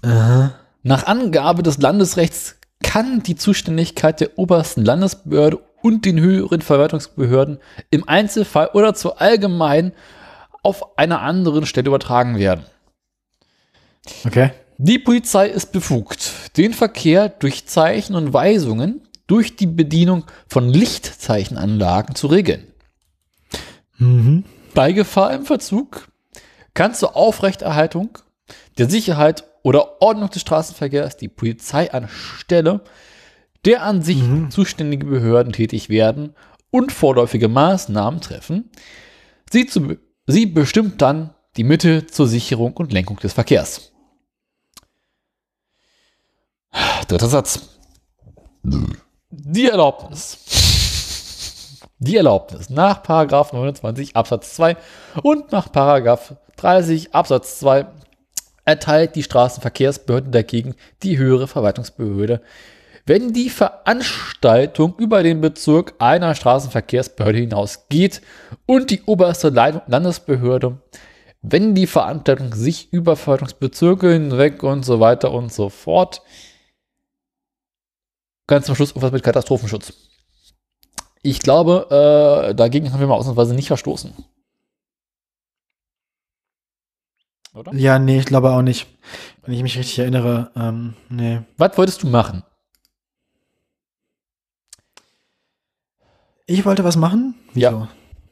Aha. 0.03 0.55
Nach 0.82 1.07
Angabe 1.07 1.62
des 1.62 1.78
Landesrechts 1.78 2.57
kann 2.82 3.22
die 3.22 3.36
Zuständigkeit 3.36 4.20
der 4.20 4.36
obersten 4.36 4.84
Landesbehörde 4.84 5.61
und 5.83 6.05
den 6.05 6.20
höheren 6.20 6.62
Verwaltungsbehörden 6.62 7.59
im 7.91 8.09
Einzelfall 8.09 8.70
oder 8.74 8.95
zur 8.95 9.20
allgemein 9.20 9.93
auf 10.62 10.99
einer 10.99 11.22
anderen 11.22 11.66
Stelle 11.66 11.89
übertragen 11.89 12.39
werden. 12.39 12.64
Okay. 14.24 14.51
Die 14.78 14.99
Polizei 14.99 15.49
ist 15.49 15.72
befugt, 15.72 16.57
den 16.57 16.72
Verkehr 16.72 17.28
durch 17.28 17.66
Zeichen 17.66 18.14
und 18.14 18.33
Weisungen 18.33 19.03
durch 19.26 19.55
die 19.55 19.66
Bedienung 19.66 20.24
von 20.49 20.68
Lichtzeichenanlagen 20.68 22.14
zu 22.14 22.26
regeln. 22.26 22.66
Mhm. 23.99 24.45
Bei 24.74 24.93
Gefahr 24.93 25.33
im 25.35 25.45
Verzug 25.45 26.09
kann 26.74 26.95
zur 26.95 27.16
Aufrechterhaltung 27.16 28.18
der 28.78 28.89
Sicherheit 28.89 29.45
oder 29.62 30.01
Ordnung 30.01 30.31
des 30.31 30.41
Straßenverkehrs 30.43 31.16
die 31.16 31.28
Polizei 31.28 31.93
anstelle 31.93 32.81
der 33.64 33.82
an 33.82 34.02
sich 34.02 34.22
Mhm. 34.22 34.50
zuständige 34.50 35.06
Behörden 35.06 35.52
tätig 35.52 35.88
werden 35.88 36.34
und 36.70 36.92
vorläufige 36.92 37.48
Maßnahmen 37.48 38.20
treffen. 38.20 38.70
Sie, 39.50 39.66
zu, 39.66 39.96
sie 40.26 40.46
bestimmt 40.46 41.02
dann 41.02 41.34
die 41.56 41.64
Mittel 41.64 42.06
zur 42.06 42.28
Sicherung 42.28 42.76
und 42.76 42.92
Lenkung 42.92 43.18
des 43.18 43.32
Verkehrs. 43.32 43.92
Dritter 47.08 47.28
Satz. 47.28 47.80
Die 48.62 49.68
Erlaubnis. 49.68 50.38
Die 51.98 52.16
Erlaubnis 52.16 52.70
nach 52.70 53.02
Paragraph 53.02 53.52
29 53.52 54.16
Absatz 54.16 54.54
2 54.54 54.76
und 55.22 55.52
nach 55.52 55.70
Paragraph 55.70 56.34
30 56.56 57.14
Absatz 57.14 57.58
2 57.58 57.86
erteilt 58.64 59.16
die 59.16 59.22
Straßenverkehrsbehörde 59.22 60.30
dagegen 60.30 60.76
die 61.02 61.18
höhere 61.18 61.48
Verwaltungsbehörde, 61.48 62.40
wenn 63.11 63.32
die 63.32 63.50
Veranstaltung 63.50 64.94
über 64.96 65.24
den 65.24 65.40
Bezirk 65.40 65.94
einer 65.98 66.36
Straßenverkehrsbehörde 66.36 67.40
hinausgeht 67.40 68.22
und 68.66 68.92
die 68.92 69.02
oberste 69.02 69.48
Leitung- 69.48 69.82
Landesbehörde, 69.88 70.80
wenn 71.42 71.74
die 71.74 71.88
Veranstaltung 71.88 72.54
sich 72.54 72.92
über 72.92 73.16
Verwaltungsbezirke 73.16 74.12
hinweg 74.12 74.62
und 74.62 74.84
so 74.84 75.00
weiter 75.00 75.32
und 75.32 75.52
so 75.52 75.70
fort 75.70 76.22
ganz 78.46 78.66
zum 78.66 78.76
Schluss 78.76 78.90
irgendwas 78.90 79.11
mit 79.11 79.24
Katastrophenschutz. 79.24 79.92
Ich 81.22 81.40
glaube, 81.40 81.88
äh, 81.90 82.54
dagegen 82.54 82.92
haben 82.92 83.00
wir 83.00 83.08
mal 83.08 83.16
ausnahmsweise 83.16 83.56
nicht 83.56 83.66
verstoßen. 83.66 84.14
Oder? 87.54 87.74
Ja, 87.74 87.98
nee, 87.98 88.20
ich 88.20 88.26
glaube 88.26 88.52
auch 88.52 88.62
nicht. 88.62 88.86
Wenn 89.42 89.54
ich 89.54 89.64
mich 89.64 89.76
richtig 89.76 89.98
erinnere, 89.98 90.52
ähm, 90.54 90.94
nee. 91.08 91.42
Was 91.56 91.76
wolltest 91.76 92.04
du 92.04 92.06
machen? 92.06 92.44
Ich 96.51 96.64
wollte 96.64 96.82
was 96.82 96.96
machen? 96.96 97.36
Ja. 97.55 97.86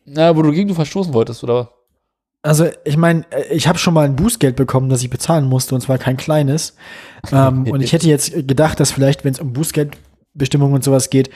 Na, 0.05 0.35
wo 0.35 0.43
du 0.43 0.51
gegen 0.51 0.66
du 0.66 0.75
verstoßen 0.75 1.14
wolltest, 1.14 1.45
oder? 1.45 1.71
Also, 2.43 2.66
ich 2.85 2.97
meine, 2.97 3.25
ich 3.49 3.69
habe 3.69 3.79
schon 3.79 3.95
mal 3.95 4.07
ein 4.07 4.16
Bußgeld 4.16 4.57
bekommen, 4.57 4.89
das 4.89 5.05
ich 5.05 5.11
bezahlen 5.11 5.45
musste, 5.45 5.77
und 5.77 5.83
zwar 5.83 5.99
kein 5.99 6.16
kleines. 6.16 6.75
ähm, 7.31 7.64
und 7.71 7.81
ich 7.81 7.93
hätte 7.93 8.09
jetzt 8.09 8.33
gedacht, 8.33 8.81
dass 8.81 8.91
vielleicht, 8.91 9.25
wenn 9.25 9.35
es 9.35 9.39
um 9.39 9.53
Bußgeldbestimmungen 9.53 10.75
und 10.75 10.83
sowas 10.83 11.11
geht, 11.11 11.31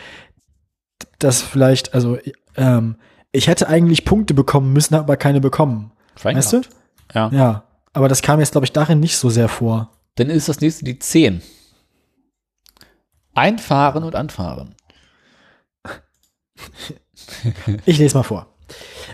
dass 1.21 1.41
vielleicht, 1.41 1.95
also, 1.95 2.19
ähm, 2.57 2.97
ich 3.31 3.47
hätte 3.47 3.69
eigentlich 3.69 4.05
Punkte 4.05 4.35
bekommen 4.35 4.73
müssen, 4.73 4.97
aber 4.97 5.17
keine 5.17 5.41
bekommen. 5.41 5.93
Schwein 6.17 6.37
weißt 6.37 6.51
gehabt. 6.51 6.69
du? 7.13 7.15
Ja. 7.15 7.31
Ja. 7.33 7.65
Aber 7.93 8.09
das 8.09 8.23
kam 8.23 8.41
jetzt, 8.41 8.53
glaube 8.53 8.65
ich, 8.65 8.73
darin 8.73 8.99
nicht 8.99 9.19
so 9.19 9.31
sehr 9.31 9.49
vor. 9.49 9.91
Dann 10.17 10.31
ist 10.31 10.49
das 10.49 10.61
nächste 10.61 10.85
die 10.85 10.99
10. 10.99 11.43
Einfahren 13.35 14.03
und 14.03 14.17
anfahren. 14.17 14.75
Ich 17.87 17.99
lese 17.99 18.17
mal 18.17 18.23
vor. 18.23 18.47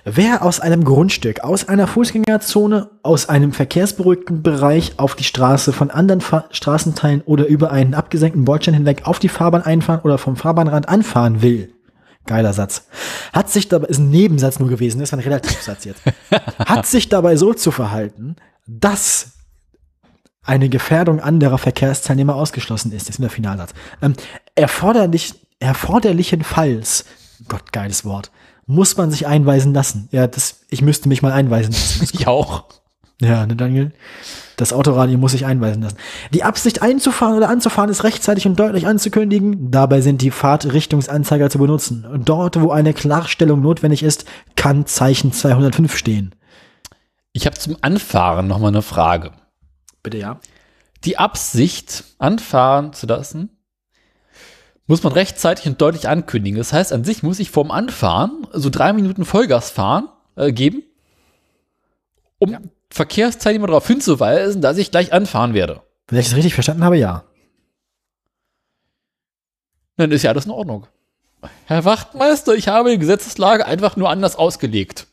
Wer 0.04 0.42
aus 0.42 0.60
einem 0.60 0.84
Grundstück, 0.84 1.40
aus 1.40 1.68
einer 1.68 1.86
Fußgängerzone, 1.86 2.90
aus 3.02 3.28
einem 3.28 3.52
verkehrsberuhigten 3.52 4.42
Bereich 4.42 4.98
auf 4.98 5.14
die 5.16 5.24
Straße 5.24 5.72
von 5.72 5.90
anderen 5.90 6.20
Fa 6.20 6.44
Straßenteilen 6.50 7.22
oder 7.22 7.46
über 7.46 7.72
einen 7.72 7.94
abgesenkten 7.94 8.44
Bordstein 8.44 8.74
hinweg 8.74 9.02
auf 9.04 9.18
die 9.18 9.28
Fahrbahn 9.28 9.62
einfahren 9.62 10.00
oder 10.00 10.18
vom 10.18 10.36
Fahrbahnrand 10.36 10.88
anfahren 10.88 11.42
will, 11.42 11.72
geiler 12.26 12.52
Satz, 12.52 12.86
hat 13.32 13.50
sich 13.50 13.68
dabei, 13.68 13.88
ist 13.88 13.98
ein 13.98 14.10
Nebensatz 14.10 14.58
nur 14.60 14.68
gewesen, 14.68 15.00
ist 15.00 15.12
ein 15.12 15.20
Relativsatz 15.20 15.84
jetzt, 15.84 16.02
hat 16.64 16.86
sich 16.86 17.08
dabei 17.08 17.36
so 17.36 17.54
zu 17.54 17.70
verhalten, 17.70 18.36
dass 18.66 19.32
eine 20.48 20.68
Gefährdung 20.68 21.20
anderer 21.20 21.58
Verkehrsteilnehmer 21.58 22.34
ausgeschlossen 22.34 22.92
ist. 22.92 23.08
Das 23.08 23.16
ist 23.16 23.22
der 23.22 23.28
Finalsatz. 23.28 23.74
Ähm, 24.00 24.14
erforderlich, 24.54 25.34
erforderlichenfalls, 25.60 27.04
Gott, 27.46 27.72
geiles 27.72 28.04
Wort, 28.04 28.30
muss 28.66 28.96
man 28.96 29.10
sich 29.10 29.26
einweisen 29.26 29.72
lassen. 29.72 30.08
Ja, 30.10 30.26
das, 30.26 30.60
ich 30.68 30.82
müsste 30.82 31.08
mich 31.08 31.22
mal 31.22 31.32
einweisen 31.32 31.72
lassen. 31.72 32.08
Ich 32.12 32.26
auch. 32.26 32.64
Ja, 33.20 33.46
ne, 33.46 33.56
Daniel? 33.56 33.92
Das 34.56 34.72
Autoradio 34.72 35.18
muss 35.18 35.32
sich 35.32 35.46
einweisen 35.46 35.82
lassen. 35.82 35.96
Die 36.32 36.42
Absicht 36.42 36.82
einzufahren 36.82 37.36
oder 37.36 37.48
anzufahren 37.48 37.90
ist 37.90 38.04
rechtzeitig 38.04 38.46
und 38.46 38.58
deutlich 38.58 38.86
anzukündigen. 38.86 39.70
Dabei 39.70 40.00
sind 40.00 40.20
die 40.20 40.30
Fahrtrichtungsanzeiger 40.30 41.48
zu 41.48 41.58
benutzen. 41.58 42.06
Dort, 42.24 42.60
wo 42.60 42.70
eine 42.70 42.92
Klarstellung 42.92 43.60
notwendig 43.60 44.02
ist, 44.02 44.24
kann 44.56 44.86
Zeichen 44.86 45.32
205 45.32 45.96
stehen. 45.96 46.34
Ich 47.32 47.46
habe 47.46 47.56
zum 47.56 47.76
Anfahren 47.82 48.48
noch 48.48 48.58
mal 48.58 48.68
eine 48.68 48.82
Frage. 48.82 49.32
Bitte 50.02 50.18
ja. 50.18 50.40
Die 51.04 51.18
Absicht, 51.18 52.04
anfahren 52.18 52.92
zu 52.92 53.06
lassen, 53.06 53.57
muss 54.88 55.02
man 55.04 55.12
rechtzeitig 55.12 55.66
und 55.66 55.80
deutlich 55.80 56.08
ankündigen. 56.08 56.58
Das 56.58 56.72
heißt, 56.72 56.92
an 56.92 57.04
sich 57.04 57.22
muss 57.22 57.38
ich 57.38 57.50
vorm 57.50 57.70
Anfahren 57.70 58.46
so 58.52 58.70
drei 58.70 58.92
Minuten 58.92 59.24
Vollgas 59.24 59.70
fahren, 59.70 60.08
äh, 60.34 60.50
geben, 60.50 60.82
um 62.38 62.50
Ja. 62.50 62.60
Verkehrsteilnehmer 62.90 63.66
darauf 63.66 63.86
hinzuweisen, 63.86 64.62
dass 64.62 64.78
ich 64.78 64.90
gleich 64.90 65.12
anfahren 65.12 65.52
werde. 65.52 65.82
Wenn 66.08 66.18
ich 66.18 66.26
das 66.26 66.36
richtig 66.36 66.54
verstanden 66.54 66.84
habe, 66.84 66.96
ja. 66.96 67.24
Dann 69.98 70.10
ist 70.10 70.22
ja 70.22 70.30
alles 70.30 70.46
in 70.46 70.52
Ordnung. 70.52 70.86
Herr 71.66 71.84
Wachtmeister, 71.84 72.54
ich 72.54 72.68
habe 72.68 72.90
die 72.90 72.98
Gesetzeslage 72.98 73.66
einfach 73.66 73.96
nur 73.96 74.08
anders 74.08 74.36
ausgelegt. 74.36 75.07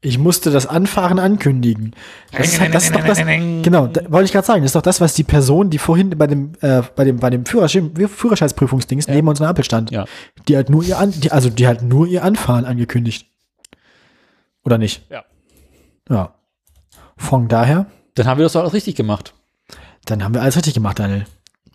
Ich 0.00 0.16
musste 0.16 0.52
das 0.52 0.66
Anfahren 0.66 1.18
ankündigen. 1.18 1.92
Das 2.30 2.46
ist, 2.46 2.60
halt, 2.60 2.72
das 2.72 2.84
ist 2.84 2.94
doch 2.94 3.04
das, 3.04 3.18
genau, 3.18 3.88
da, 3.88 4.02
wollte 4.12 4.26
ich 4.26 4.32
gerade 4.32 4.46
sagen, 4.46 4.62
das 4.62 4.68
ist 4.70 4.76
doch 4.76 4.82
das, 4.82 5.00
was 5.00 5.14
die 5.14 5.24
Person, 5.24 5.70
die 5.70 5.78
vorhin 5.78 6.10
bei 6.10 6.28
dem, 6.28 6.52
äh, 6.60 6.82
bei 6.94 7.02
dem, 7.04 7.16
bei 7.18 7.30
dem 7.30 7.44
Führerschein, 7.44 7.92
Führerscheinsprüfungsdings 7.96 9.08
neben 9.08 9.26
uns 9.26 9.40
in 9.40 9.42
der 9.42 9.50
Ampel 9.50 9.64
stand, 9.64 9.90
Ja. 9.90 10.04
die 10.46 10.56
hat 10.56 10.70
nur 10.70 10.84
ihr 10.84 10.98
An, 10.98 11.10
die, 11.10 11.32
also 11.32 11.50
die 11.50 11.66
hat 11.66 11.82
nur 11.82 12.06
ihr 12.06 12.22
Anfahren 12.22 12.64
angekündigt. 12.64 13.26
Oder 14.64 14.78
nicht? 14.78 15.04
Ja. 15.10 15.24
Ja. 16.08 16.34
Von 17.16 17.48
daher, 17.48 17.86
Dann 18.14 18.26
haben 18.28 18.38
wir 18.38 18.44
das 18.44 18.52
doch 18.52 18.60
alles 18.60 18.74
richtig 18.74 18.94
gemacht. 18.94 19.34
dann 20.04 20.22
haben 20.22 20.32
wir 20.34 20.42
alles 20.42 20.54
richtig 20.56 20.74
gemacht, 20.74 21.00
Daniel. 21.00 21.26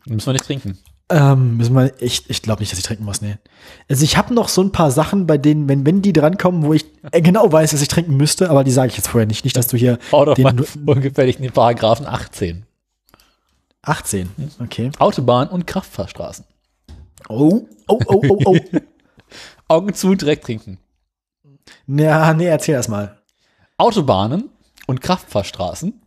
Dann 0.06 0.16
müssen 0.16 0.28
wir 0.28 0.34
nicht 0.34 0.46
trinken. 0.46 0.78
Ähm, 1.10 1.58
müssen 1.58 1.76
wir, 1.76 1.92
ich 2.02 2.30
ich 2.30 2.42
glaube 2.42 2.62
nicht, 2.62 2.72
dass 2.72 2.80
ich 2.80 2.86
trinken 2.86 3.04
muss, 3.04 3.22
nee. 3.22 3.38
Also 3.90 4.04
ich 4.04 4.18
habe 4.18 4.34
noch 4.34 4.48
so 4.48 4.62
ein 4.62 4.72
paar 4.72 4.90
Sachen, 4.90 5.28
bei 5.28 5.38
denen, 5.38 5.68
wenn, 5.68 5.86
wenn 5.86 6.02
die 6.02 6.14
drankommen, 6.14 6.64
wo 6.64 6.74
ich 6.74 6.86
äh, 7.12 7.22
genau 7.22 7.52
weiß, 7.52 7.72
dass 7.72 7.82
ich 7.82 7.88
trinken 7.90 8.16
müsste, 8.16 8.50
aber 8.50 8.64
die 8.64 8.72
sage 8.72 8.90
ich 8.90 8.98
jetzt 8.98 9.10
vorher 9.10 9.28
nicht. 9.28 9.44
Nicht, 9.44 9.58
dass 9.58 9.68
du 9.68 9.78
hier 9.78 10.00
Hau 10.12 10.26
doch 10.26 10.38
mal 10.38 10.54
den 10.54 10.66
ungefährlich 10.86 11.38
in 11.38 11.44
den 11.44 11.52
Paragraphen 11.52 12.08
18. 12.08 12.66
18. 13.84 14.30
Okay. 14.62 14.92
Autobahn 14.98 15.50
und 15.50 15.68
Kraftfahrstraßen. 15.68 16.46
Oh, 17.28 17.68
oh, 17.88 18.00
oh, 18.08 18.22
oh, 18.30 18.40
oh. 18.46 18.58
Augen 19.68 19.94
zu, 19.94 20.16
direkt 20.16 20.46
trinken. 20.46 20.78
ja, 21.88 22.34
nee, 22.34 22.46
erzähl 22.46 22.76
erst 22.76 22.90
mal. 22.90 23.18
Autobahnen 23.78 24.50
und 24.88 25.02
Kraftfahrstraßen 25.02 26.02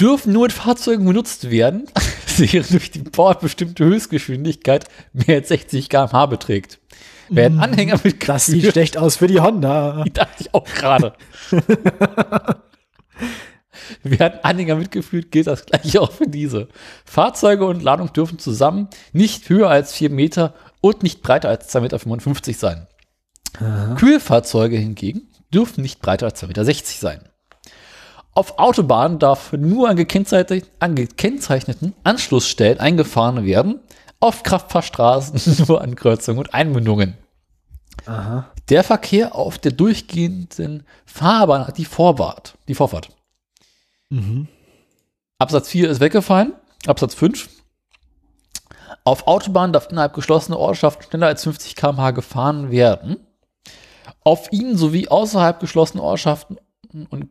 dürfen 0.00 0.32
nur 0.32 0.42
mit 0.42 0.52
Fahrzeugen 0.52 1.04
benutzt 1.04 1.50
werden, 1.50 1.86
deren 2.40 2.66
durch 2.70 2.90
die 2.90 3.00
Bord 3.00 3.40
bestimmte 3.40 3.84
Höchstgeschwindigkeit 3.84 4.86
mehr 5.12 5.36
als 5.36 5.48
60 5.48 5.88
km/h 5.88 6.26
beträgt. 6.26 6.78
Werden 7.28 7.60
Anhänger 7.60 8.00
Das 8.26 8.46
sieht 8.46 8.72
schlecht 8.72 8.96
aus 8.98 9.16
für 9.16 9.28
die 9.28 9.40
Honda. 9.40 10.02
die 10.06 10.12
dachte 10.12 10.34
ich 10.40 10.52
auch 10.54 10.64
gerade. 10.64 11.12
Werden 14.02 14.40
Anhänger 14.42 14.76
mitgeführt, 14.76 15.30
gilt 15.30 15.46
das 15.46 15.66
gleiche 15.66 16.00
auch 16.00 16.12
für 16.12 16.26
diese. 16.26 16.68
Fahrzeuge 17.04 17.66
und 17.66 17.82
Ladung 17.82 18.12
dürfen 18.12 18.38
zusammen 18.38 18.88
nicht 19.12 19.48
höher 19.48 19.68
als 19.68 19.92
4 19.94 20.10
Meter 20.10 20.54
und 20.80 21.02
nicht 21.02 21.22
breiter 21.22 21.48
als 21.48 21.74
2,55 21.74 22.48
Meter 22.48 22.58
sein. 22.58 22.86
Kühlfahrzeuge 23.96 24.76
hingegen 24.76 25.28
dürfen 25.52 25.82
nicht 25.82 26.00
breiter 26.00 26.26
als 26.26 26.42
2,60 26.42 26.48
Meter 26.48 26.64
sein. 26.84 27.29
Auf 28.32 28.58
Autobahnen 28.58 29.18
darf 29.18 29.52
nur 29.52 29.88
an, 29.88 29.96
gekennzeichnet, 29.96 30.70
an 30.78 30.94
gekennzeichneten 30.94 31.94
Anschlussstellen 32.04 32.78
eingefahren 32.78 33.44
werden, 33.44 33.80
auf 34.20 34.42
Kraftfahrstraßen 34.42 35.64
nur 35.68 35.80
an 35.80 35.96
Kreuzungen 35.96 36.38
und 36.38 36.54
Einmündungen. 36.54 37.16
Aha. 38.06 38.50
Der 38.68 38.84
Verkehr 38.84 39.34
auf 39.34 39.58
der 39.58 39.72
durchgehenden 39.72 40.84
Fahrbahn 41.04 41.66
hat 41.66 41.76
die 41.76 41.84
Vorfahrt. 41.84 42.54
Die 42.68 42.74
Vorfahrt. 42.74 43.08
Mhm. 44.10 44.48
Absatz 45.38 45.68
4 45.68 45.90
ist 45.90 46.00
weggefallen. 46.00 46.54
Absatz 46.86 47.14
5. 47.14 47.48
Auf 49.04 49.26
Autobahnen 49.26 49.72
darf 49.72 49.88
innerhalb 49.90 50.14
geschlossener 50.14 50.58
Ortschaften 50.58 51.04
schneller 51.04 51.26
als 51.26 51.42
50 51.44 51.74
km/h 51.74 52.12
gefahren 52.12 52.70
werden. 52.70 53.16
Auf 54.22 54.52
ihnen 54.52 54.76
sowie 54.76 55.08
außerhalb 55.08 55.58
geschlossener 55.58 56.02
Ortschaften 56.02 56.58
und 56.92 57.30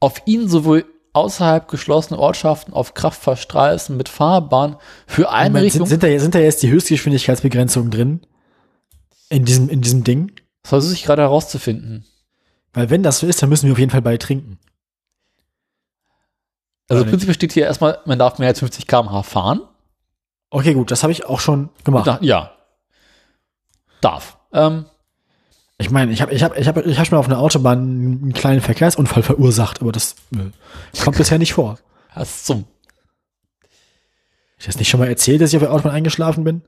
auf 0.00 0.22
ihnen 0.26 0.48
sowohl 0.48 0.84
außerhalb 1.14 1.68
geschlossener 1.68 2.18
Ortschaften 2.18 2.72
auf 2.72 2.94
Kraftfahrstraßen 2.94 3.96
mit 3.96 4.08
Fahrbahn 4.08 4.76
für 5.06 5.30
Einrichtungen. 5.30 5.86
sind, 5.86 6.00
sind, 6.00 6.12
da, 6.12 6.20
sind 6.20 6.34
da 6.34 6.40
jetzt 6.40 6.62
die 6.62 6.70
Höchstgeschwindigkeitsbegrenzungen 6.70 7.90
drin? 7.90 8.26
In 9.30 9.44
diesem, 9.44 9.68
in 9.68 9.80
diesem 9.80 10.04
Ding? 10.04 10.32
Das 10.62 10.70
versuche 10.70 10.94
ich 10.94 11.04
gerade 11.04 11.22
herauszufinden. 11.22 12.04
Weil 12.72 12.90
wenn 12.90 13.02
das 13.02 13.20
so 13.20 13.26
ist, 13.26 13.40
dann 13.40 13.48
müssen 13.48 13.66
wir 13.66 13.72
auf 13.72 13.78
jeden 13.78 13.92
Fall 13.92 14.02
bei 14.02 14.16
trinken. 14.16 14.58
Also 16.88 17.02
Oder 17.02 17.10
prinzipiell 17.10 17.34
steht 17.34 17.52
hier 17.52 17.64
erstmal, 17.64 18.00
man 18.04 18.18
darf 18.18 18.38
mehr 18.38 18.48
als 18.48 18.58
50 18.58 18.86
km/h 18.86 19.22
fahren. 19.22 19.62
Okay, 20.50 20.74
gut, 20.74 20.90
das 20.90 21.02
habe 21.02 21.12
ich 21.12 21.24
auch 21.24 21.40
schon 21.40 21.70
gemacht. 21.84 22.06
Da, 22.06 22.18
ja. 22.20 22.52
Darf. 24.00 24.38
Ähm, 24.52 24.84
Ich 25.78 25.90
meine, 25.90 26.12
ich 26.12 26.22
habe 26.22 26.32
ich 26.32 26.42
hab, 26.42 26.56
ich 26.56 26.68
hab, 26.68 26.76
ich 26.86 26.98
hab 26.98 27.06
schon 27.06 27.16
mal 27.16 27.20
auf 27.20 27.26
einer 27.26 27.40
Autobahn 27.40 27.78
einen 27.78 28.32
kleinen 28.32 28.60
Verkehrsunfall 28.60 29.22
verursacht, 29.22 29.80
aber 29.80 29.90
das 29.92 30.14
äh, 30.34 30.50
kommt 31.02 31.16
bisher 31.16 31.38
nicht 31.38 31.54
vor. 31.54 31.78
was 32.14 32.44
zum. 32.44 32.64
Ich 34.56 34.66
das 34.66 34.78
nicht 34.78 34.88
schon 34.88 35.00
mal 35.00 35.08
erzählt, 35.08 35.40
dass 35.40 35.50
ich 35.50 35.56
auf 35.56 35.62
der 35.62 35.72
Autobahn 35.72 35.92
eingeschlafen 35.92 36.44
bin? 36.44 36.62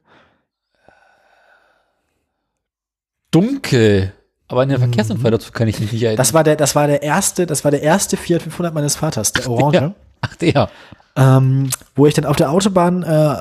Dunkel. 3.30 4.12
Aber 4.48 4.62
an 4.62 4.68
den 4.68 4.78
Verkehrsunfall 4.78 5.30
dazu 5.30 5.52
kann 5.52 5.68
ich 5.68 5.80
mich 5.80 5.92
nicht 5.92 6.02
erinnern. 6.02 6.18
Das 6.18 6.34
war 6.34 6.44
der, 6.44 6.56
das 6.56 6.74
war 6.74 6.86
der 6.86 7.02
erste, 7.02 7.46
das 7.46 7.64
war 7.64 7.70
der 7.70 7.82
erste 7.82 8.16
Fiat 8.16 8.42
500 8.42 8.74
meines 8.74 8.96
Vaters, 8.96 9.32
der 9.32 9.48
Orange. 9.50 9.74
Ja. 9.76 9.94
Ach, 10.20 10.36
der. 10.36 10.70
Ähm, 11.16 11.70
wo 11.94 12.06
ich 12.06 12.14
dann 12.14 12.26
auf 12.26 12.36
der 12.36 12.50
Autobahn 12.50 13.02
äh, 13.02 13.34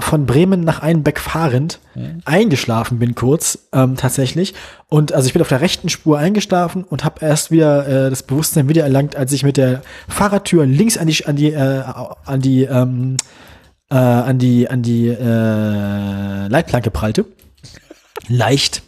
von 0.00 0.26
Bremen 0.26 0.60
nach 0.60 0.80
Einbeck 0.80 1.18
fahrend 1.18 1.80
eingeschlafen 2.24 2.98
bin 2.98 3.14
kurz 3.14 3.58
ähm, 3.72 3.96
tatsächlich 3.96 4.54
und 4.88 5.12
also 5.12 5.26
ich 5.26 5.32
bin 5.32 5.42
auf 5.42 5.48
der 5.48 5.60
rechten 5.60 5.88
Spur 5.88 6.18
eingeschlafen 6.18 6.84
und 6.84 7.04
habe 7.04 7.24
erst 7.24 7.50
wieder 7.50 7.86
äh, 7.86 8.10
das 8.10 8.22
Bewusstsein 8.22 8.68
wieder 8.68 8.82
erlangt, 8.82 9.16
als 9.16 9.32
ich 9.32 9.42
mit 9.42 9.56
der 9.56 9.82
Fahrradtür 10.08 10.66
links 10.66 10.98
an 10.98 11.06
die 11.06 11.24
an 11.24 11.36
die 11.36 11.52
äh, 11.52 11.82
an 12.24 12.40
die 12.40 12.64
ähm, 12.64 13.16
äh, 13.90 13.94
an 13.96 14.38
die 14.38 14.68
an 14.68 14.82
die 14.82 15.08
äh, 15.08 16.48
Leitplanke 16.48 16.90
prallte. 16.90 17.24
Leicht. 18.28 18.82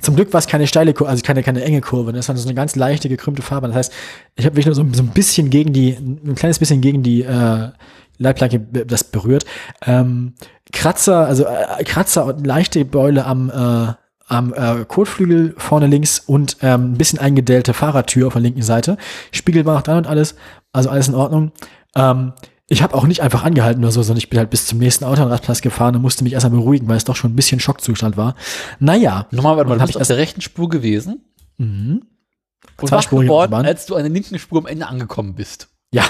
Zum 0.00 0.16
Glück 0.16 0.32
war 0.32 0.38
es 0.38 0.46
keine 0.46 0.66
steile 0.66 0.94
Kurve, 0.94 1.10
also 1.10 1.22
keine, 1.22 1.42
keine 1.42 1.62
enge 1.62 1.80
Kurve. 1.80 2.12
Das 2.12 2.28
war 2.28 2.36
so 2.36 2.48
eine 2.48 2.54
ganz 2.54 2.76
leichte, 2.76 3.08
gekrümmte 3.08 3.42
Fahrbahn. 3.42 3.70
Das 3.70 3.78
heißt, 3.78 3.92
ich 4.36 4.46
habe 4.46 4.56
mich 4.56 4.66
nur 4.66 4.74
so, 4.74 4.84
so 4.92 5.02
ein 5.02 5.08
bisschen 5.08 5.50
gegen 5.50 5.72
die, 5.72 5.90
ein 5.90 6.34
kleines 6.34 6.58
bisschen 6.58 6.80
gegen 6.80 7.02
die 7.02 7.22
äh, 7.22 7.70
Leitplanke 8.18 8.60
das 8.60 9.04
berührt. 9.04 9.44
Ähm, 9.86 10.34
Kratzer, 10.72 11.26
also 11.26 11.44
äh, 11.44 11.84
Kratzer 11.84 12.26
und 12.26 12.46
leichte 12.46 12.84
Beule 12.84 13.24
am, 13.24 13.50
äh, 13.50 13.92
am 14.26 14.52
äh, 14.54 14.84
Kotflügel 14.86 15.54
vorne 15.56 15.86
links 15.86 16.18
und 16.18 16.58
ähm, 16.60 16.92
ein 16.92 16.98
bisschen 16.98 17.18
eingedellte 17.18 17.72
Fahrradtür 17.72 18.26
auf 18.26 18.34
der 18.34 18.42
linken 18.42 18.62
Seite. 18.62 18.98
Spiegel 19.32 19.64
war 19.64 19.74
noch 19.74 19.82
dran 19.82 19.98
und 19.98 20.06
alles, 20.06 20.34
also 20.72 20.90
alles 20.90 21.08
in 21.08 21.14
Ordnung. 21.14 21.52
Ähm, 21.94 22.32
ich 22.70 22.82
habe 22.82 22.94
auch 22.94 23.06
nicht 23.06 23.22
einfach 23.22 23.44
angehalten 23.44 23.82
oder 23.82 23.92
so, 23.92 24.02
sondern 24.02 24.18
ich 24.18 24.28
bin 24.28 24.38
halt 24.38 24.50
bis 24.50 24.66
zum 24.66 24.78
nächsten 24.78 25.04
Autoradplatz 25.04 25.62
gefahren 25.62 25.96
und 25.96 26.02
musste 26.02 26.22
mich 26.22 26.34
erstmal 26.34 26.58
beruhigen, 26.58 26.86
weil 26.86 26.98
es 26.98 27.04
doch 27.04 27.16
schon 27.16 27.32
ein 27.32 27.36
bisschen 27.36 27.60
Schockzustand 27.60 28.16
war. 28.18 28.34
Naja. 28.78 29.26
Nochmal, 29.30 29.56
warte 29.56 29.68
mal, 29.70 29.78
Dann 29.78 29.86
du 29.86 29.86
bist 29.86 29.96
ich 29.96 30.00
auf 30.02 30.06
der 30.06 30.18
rechten 30.18 30.40
Spur 30.42 30.68
gewesen 30.68 31.24
Mhm. 31.56 32.02
und 32.02 32.82
wach 32.82 32.88
Zweispurige 32.88 33.26
geworden, 33.28 33.54
als 33.54 33.86
du 33.86 33.96
an 33.96 34.02
der 34.02 34.12
linken 34.12 34.38
Spur 34.38 34.60
am 34.60 34.66
Ende 34.66 34.86
angekommen 34.86 35.34
bist. 35.34 35.68
Ja, 35.92 36.04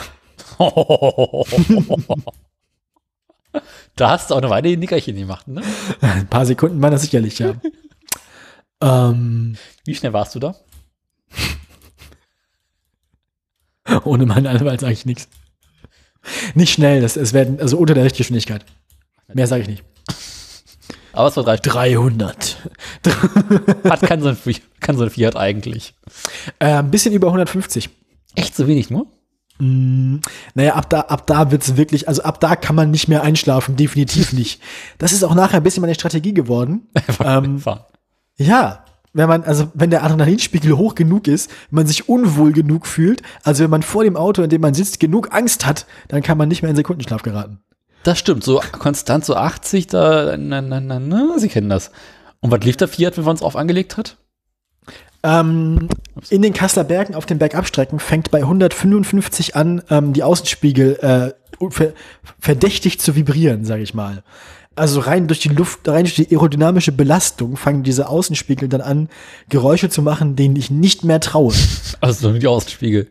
da 3.97 4.11
hast 4.11 4.31
du 4.31 4.35
auch 4.35 4.39
eine 4.39 4.51
Weile 4.51 4.69
die 4.69 4.77
Nickerchen 4.77 5.17
gemacht, 5.17 5.47
ne? 5.49 5.63
ein 6.01 6.27
paar 6.27 6.45
Sekunden 6.45 6.83
waren 6.83 6.91
das 6.91 7.03
sicherlich, 7.03 7.39
ja. 7.39 7.55
ähm, 8.83 9.57
Wie 9.85 9.95
schnell 9.95 10.13
warst 10.13 10.35
du 10.35 10.41
da? 10.41 10.55
ohne 14.05 14.27
meine 14.27 14.51
Anwalt 14.51 14.81
sage 14.81 14.93
ich 14.93 15.07
nichts. 15.07 15.29
Nicht 16.55 16.73
schnell, 16.73 17.01
das, 17.01 17.17
es 17.17 17.33
werden, 17.33 17.61
also 17.61 17.79
unter 17.79 17.95
der 17.95 18.05
Richtgeschwindigkeit. 18.05 18.65
Mehr 19.33 19.47
sage 19.47 19.63
ich 19.63 19.69
nicht. 19.69 19.85
Aber 21.13 21.29
es 21.29 21.37
war 21.37 21.45
drei 21.45 21.57
300. 21.57 22.57
Hat 23.85 24.01
kann 24.03 24.21
so, 24.23 24.29
ein, 24.29 24.37
Fiat- 24.37 24.63
kann 24.81 24.97
so 24.97 25.05
ein 25.05 25.11
Fiat 25.11 25.37
eigentlich. 25.37 25.95
Äh, 26.59 26.67
ein 26.75 26.91
bisschen 26.91 27.13
über 27.13 27.27
150. 27.29 27.91
Echt 28.37 28.55
so 28.55 28.67
wenig 28.69 28.91
nur? 28.91 29.07
Mm, 29.59 30.19
naja, 30.55 30.75
ab 30.75 30.89
da, 30.91 31.01
ab 31.01 31.27
da 31.27 31.51
wird's 31.51 31.77
wirklich, 31.77 32.07
also 32.07 32.23
ab 32.23 32.41
da 32.41 32.55
kann 32.55 32.77
man 32.77 32.91
nicht 32.93 33.09
mehr 33.09 33.23
einschlafen, 33.23 33.75
definitiv 33.75 34.33
nicht. 34.33 34.61
Das 34.99 35.13
ist 35.13 35.25
auch 35.25 35.35
nachher 35.35 35.57
ein 35.57 35.63
bisschen 35.65 35.81
meine 35.81 35.95
Strategie 35.97 36.35
geworden. 36.35 36.87
ähm, 37.25 37.61
ja, 38.37 38.85
wenn 39.19 39.29
man, 39.29 39.45
also 39.45 39.71
wenn 39.75 39.91
der 39.91 40.05
Adrenalinspiegel 40.05 40.77
hoch 40.77 40.95
genug 40.95 41.27
ist, 41.27 41.51
man 41.71 41.87
sich 41.87 42.09
unwohl 42.09 42.53
genug 42.53 42.87
fühlt, 42.87 43.23
also 43.43 43.65
wenn 43.65 43.71
man 43.71 43.83
vor 43.83 44.05
dem 44.05 44.17
Auto, 44.17 44.43
in 44.43 44.51
dem 44.51 44.61
man 44.61 44.75
sitzt, 44.75 45.01
genug 45.01 45.35
Angst 45.35 45.67
hat, 45.67 45.87
dann 46.09 46.23
kann 46.23 46.39
man 46.39 46.49
nicht 46.49 46.63
mehr 46.63 46.71
in 46.71 46.77
Sekundenschlaf 46.77 47.23
geraten. 47.23 47.59
Das 48.05 48.19
stimmt, 48.19 48.45
so 48.45 48.61
konstant 48.73 49.25
so 49.25 49.35
80, 49.35 49.89
da, 49.89 50.37
na, 50.37 50.63
na, 50.63 50.81
na, 50.81 51.01
na, 51.01 51.39
Sie 51.39 51.49
kennen 51.49 51.69
das. 51.69 51.91
Und 52.41 52.51
was 52.53 52.61
lief 52.61 52.77
der 52.77 52.89
Fiat, 52.89 53.19
wenn 53.19 53.25
man 53.25 53.35
es 53.35 53.43
auf 53.43 53.57
angelegt 53.57 53.97
hat? 53.97 54.17
Ähm, 55.25 55.89
in 56.31 56.43
den 56.43 56.53
Kasseler 56.53 56.85
Bergen 56.85 57.17
auf 57.17 57.27
den 57.27 57.39
Bergabstrecken 57.39 57.99
fängt 57.99 58.31
bei 58.31 58.39
155 58.39 59.57
an, 59.57 59.83
ähm, 59.91 60.13
die 60.13 60.23
Außenspiegel 60.23 60.99
äh, 61.01 61.71
ver 61.71 61.93
verdächtig 62.39 63.01
zu 63.01 63.17
vibrieren, 63.17 63.65
sage 63.65 63.83
ich 63.83 63.95
mal. 63.95 64.23
Also 64.79 65.01
rein 65.01 65.27
durch 65.27 65.41
die 65.41 65.49
Luft, 65.49 65.87
rein 65.89 66.05
durch 66.05 66.15
die 66.15 66.31
aerodynamische 66.31 66.93
Belastung 66.93 67.57
fangen 67.57 67.83
diese 67.83 68.09
Außenspiegel 68.09 68.69
dann 68.69 68.81
an, 68.81 69.09
Geräusche 69.49 69.91
zu 69.91 70.03
machen, 70.03 70.37
denen 70.37 70.57
ich 70.57 70.71
nicht 70.71 71.05
mehr 71.05 71.21
traue. 71.21 71.53
Also 72.01 72.31
nur 72.31 72.39
die 72.39 72.47
Außenspiegel. 72.47 73.11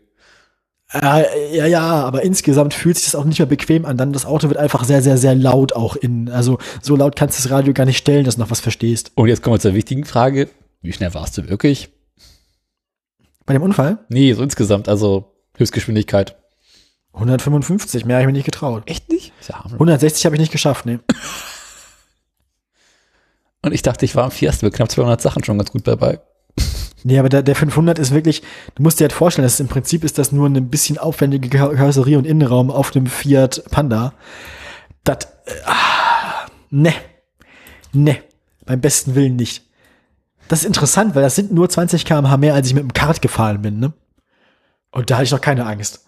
Äh, 0.94 1.58
ja, 1.58 1.66
ja, 1.66 1.82
aber 1.82 2.24
insgesamt 2.24 2.74
fühlt 2.74 2.96
sich 2.96 3.06
das 3.06 3.16
auch 3.16 3.26
nicht 3.26 3.40
mehr 3.40 3.46
bequem 3.46 3.86
an. 3.86 3.98
Dann 3.98 4.14
das 4.14 4.26
Auto 4.26 4.48
wird 4.48 4.58
einfach 4.58 4.86
sehr, 4.86 5.02
sehr, 5.02 5.18
sehr 5.18 5.36
laut 5.36 5.74
auch 5.74 5.98
in. 5.98 6.30
Also 6.30 6.58
so 6.82 6.96
laut 6.96 7.16
kannst 7.18 7.38
du 7.38 7.44
das 7.44 7.52
Radio 7.52 7.74
gar 7.74 7.86
nicht 7.86 7.98
stellen, 7.98 8.24
dass 8.24 8.36
du 8.36 8.42
noch 8.42 8.52
was 8.52 8.62
verstehst. 8.62 9.12
Und 9.16 9.28
jetzt 9.28 9.42
kommen 9.42 9.56
wir 9.56 9.60
zur 9.60 9.74
wichtigen 9.74 10.06
Frage. 10.06 10.48
Wie 10.82 10.94
schnell 10.94 11.14
warst 11.14 11.38
du 11.38 11.50
wirklich? 11.50 11.90
Bei 13.46 13.54
dem 13.54 13.62
Unfall 13.62 14.00
Nee, 14.10 14.32
so 14.34 14.44
insgesamt, 14.44 14.88
also 14.88 15.34
Höchstgeschwindigkeit. 15.58 16.38
155, 17.14 18.06
mehr 18.06 18.18
habe 18.18 18.24
ich 18.24 18.28
mir 18.28 18.34
nicht 18.34 18.46
getraut. 18.46 18.84
Echt 18.86 19.10
nicht? 19.10 19.34
Ist 19.42 19.50
ja 19.50 19.56
harmlos. 19.56 19.74
160 19.74 20.26
habe 20.26 20.36
ich 20.36 20.40
nicht 20.40 20.52
geschafft, 20.52 20.86
ne. 20.86 21.00
Und 23.64 23.74
ich 23.74 23.82
dachte, 23.82 24.06
ich 24.06 24.16
war 24.16 24.26
am 24.26 24.32
Fiesta 24.32 24.66
mit 24.66 24.74
knapp 24.76 24.92
200 24.92 25.22
Sachen 25.22 25.44
schon 25.44 25.58
ganz 25.58 25.72
gut 25.72 25.88
dabei. 25.88 26.20
Nee, 27.04 27.20
aber 27.20 27.30
der, 27.30 27.44
der 27.44 27.56
500 27.56 28.00
ist 28.00 28.12
wirklich, 28.14 28.42
du 28.76 28.84
musst 28.84 29.00
dir 29.00 29.06
halt 29.06 29.14
vorstellen, 29.14 29.44
dass 29.46 29.60
im 29.60 29.68
Prinzip 29.68 30.04
ist 30.04 30.18
das 30.18 30.32
nur 30.32 30.46
eine 30.48 30.62
bisschen 30.62 30.98
aufwendige 30.98 31.50
Kar- 31.50 31.74
Karosserie 31.76 32.18
und 32.18 32.26
Innenraum 32.26 32.70
auf 32.72 32.92
dem 32.92 33.06
Fiat 33.06 33.64
Panda. 33.72 34.14
Das 35.04 35.20
ne, 36.70 36.94
ne, 37.94 38.18
beim 38.66 38.82
besten 38.82 39.16
Willen 39.16 39.36
nicht. 39.36 39.64
Das 40.48 40.60
ist 40.62 40.66
interessant, 40.66 41.14
weil 41.16 41.24
das 41.24 41.36
sind 41.36 41.52
nur 41.52 41.70
20 41.70 42.06
km/h 42.06 42.38
mehr, 42.38 42.54
als 42.54 42.68
ich 42.68 42.74
mit 42.74 42.84
dem 42.84 42.94
Kart 42.94 43.22
gefahren 43.22 43.62
bin, 43.62 43.80
ne? 43.80 43.94
Und 44.92 45.10
da 45.10 45.16
hatte 45.16 45.26
ich 45.26 45.32
noch 45.32 45.42
keine 45.42 45.66
Angst. 45.66 46.06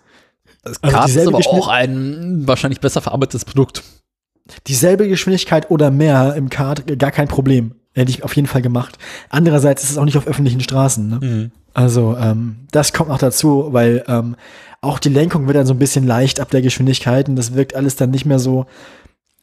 Das 0.64 0.82
Also 0.82 0.96
Kart 0.96 1.08
ist 1.10 1.16
dieselbe 1.16 1.38
aber 1.38 1.48
auch 1.48 1.68
ein 1.68 2.48
wahrscheinlich 2.48 2.80
besser 2.80 3.02
verarbeitetes 3.02 3.46
Produkt. 3.46 3.84
Dieselbe 4.68 5.08
Geschwindigkeit 5.08 5.70
oder 5.72 5.92
mehr 5.92 6.36
im 6.36 6.50
Kart, 6.50 6.86
gar 7.00 7.12
kein 7.12 7.28
Problem. 7.28 7.76
Hätte 7.94 8.12
ich 8.12 8.24
auf 8.24 8.36
jeden 8.36 8.48
Fall 8.48 8.62
gemacht. 8.62 8.98
Andererseits 9.30 9.84
ist 9.84 9.90
es 9.92 9.98
auch 9.98 10.06
nicht 10.06 10.18
auf 10.18 10.28
öffentlichen 10.28 10.62
Straßen. 10.62 11.10
Ne? 11.10 11.52
Also 11.74 12.16
ähm, 12.18 12.68
das 12.72 12.94
kommt 12.94 13.10
noch 13.10 13.18
dazu, 13.18 13.70
weil 13.72 14.04
ähm, 14.08 14.36
auch 14.82 15.00
die 15.00 15.10
Lenkung 15.10 15.48
wird 15.48 15.58
dann 15.58 15.66
so 15.66 15.74
ein 15.74 15.80
bisschen 15.80 16.06
leicht 16.06 16.40
ab 16.40 16.50
der 16.52 16.62
Geschwindigkeit 16.62 17.28
und 17.28 17.36
das 17.36 17.54
wirkt 17.56 17.76
alles 17.76 17.96
dann 17.96 18.12
nicht 18.12 18.26
mehr 18.26 18.40
so. 18.40 18.66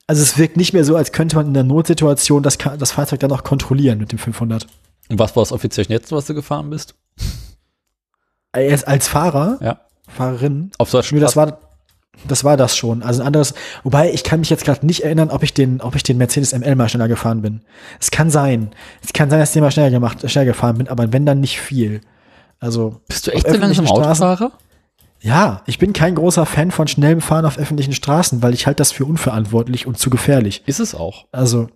Also 0.06 0.22
es 0.22 0.38
wirkt 0.38 0.56
nicht 0.56 0.72
mehr 0.72 0.84
so, 0.84 0.96
als 0.96 1.12
könnte 1.12 1.36
man 1.36 1.46
in 1.48 1.54
der 1.54 1.64
Notsituation 1.64 2.42
das, 2.42 2.56
das 2.56 2.92
Fahrzeug 2.92 3.20
dann 3.20 3.32
auch 3.32 3.42
kontrollieren 3.42 3.98
mit 3.98 4.12
dem 4.12 4.18
500. 4.18 4.66
Und 5.08 5.18
was 5.18 5.34
war 5.36 5.42
das 5.42 5.52
offiziell 5.52 5.84
schnellste, 5.84 6.14
was 6.14 6.26
du 6.26 6.34
gefahren 6.34 6.70
bist? 6.70 6.94
Jetzt 8.56 8.86
als 8.88 9.08
Fahrer, 9.08 9.58
Ja. 9.60 9.80
Fahrerin, 10.08 10.70
Auf 10.78 10.88
solchen 10.90 11.16
Nö, 11.16 11.20
das 11.20 11.36
war, 11.36 11.58
das 12.26 12.44
war 12.44 12.56
das 12.56 12.76
schon. 12.76 13.02
Also 13.02 13.22
ein 13.22 13.26
anderes, 13.26 13.54
wobei 13.82 14.12
ich 14.12 14.24
kann 14.24 14.40
mich 14.40 14.50
jetzt 14.50 14.64
gerade 14.64 14.84
nicht 14.86 15.04
erinnern, 15.04 15.30
ob 15.30 15.42
ich 15.42 15.54
den, 15.54 15.80
ob 15.80 15.94
ich 15.94 16.02
den 16.02 16.18
Mercedes 16.18 16.52
ML 16.52 16.74
mal 16.74 16.88
schneller 16.88 17.08
gefahren 17.08 17.42
bin. 17.42 17.60
Es 18.00 18.10
kann 18.10 18.30
sein. 18.30 18.70
Es 19.02 19.12
kann 19.12 19.30
sein, 19.30 19.38
dass 19.38 19.50
ich 19.50 19.54
den 19.54 19.62
mal 19.62 19.70
schneller 19.70 19.90
gemacht, 19.90 20.28
schneller 20.30 20.46
gefahren 20.46 20.78
bin, 20.78 20.88
aber 20.88 21.12
wenn 21.12 21.26
dann 21.26 21.40
nicht 21.40 21.60
viel. 21.60 22.00
Also. 22.58 23.00
Bist 23.08 23.26
du 23.26 23.32
echt 23.32 23.48
so 23.48 23.56
langsam 23.56 23.86
Autofahrer? 23.86 24.52
Ja, 25.20 25.62
ich 25.66 25.78
bin 25.78 25.92
kein 25.92 26.14
großer 26.14 26.46
Fan 26.46 26.70
von 26.70 26.88
schnellem 26.88 27.20
Fahren 27.20 27.46
auf 27.46 27.58
öffentlichen 27.58 27.92
Straßen, 27.92 28.42
weil 28.42 28.54
ich 28.54 28.66
halte 28.66 28.78
das 28.78 28.92
für 28.92 29.04
unverantwortlich 29.04 29.86
und 29.86 29.98
zu 29.98 30.10
gefährlich. 30.10 30.62
Ist 30.66 30.80
es 30.80 30.94
auch. 30.94 31.26
Also, 31.32 31.68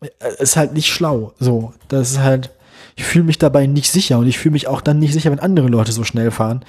äh, 0.00 0.08
ist 0.38 0.56
halt 0.56 0.72
nicht 0.72 0.88
schlau. 0.88 1.32
So, 1.38 1.72
das 1.88 2.12
ist 2.12 2.18
halt, 2.20 2.50
ich 2.96 3.04
fühle 3.04 3.24
mich 3.24 3.38
dabei 3.38 3.66
nicht 3.66 3.90
sicher 3.90 4.18
und 4.18 4.26
ich 4.26 4.38
fühle 4.38 4.54
mich 4.54 4.66
auch 4.66 4.80
dann 4.80 4.98
nicht 4.98 5.12
sicher, 5.12 5.30
wenn 5.30 5.40
andere 5.40 5.68
Leute 5.68 5.92
so 5.92 6.04
schnell 6.04 6.30
fahren. 6.30 6.64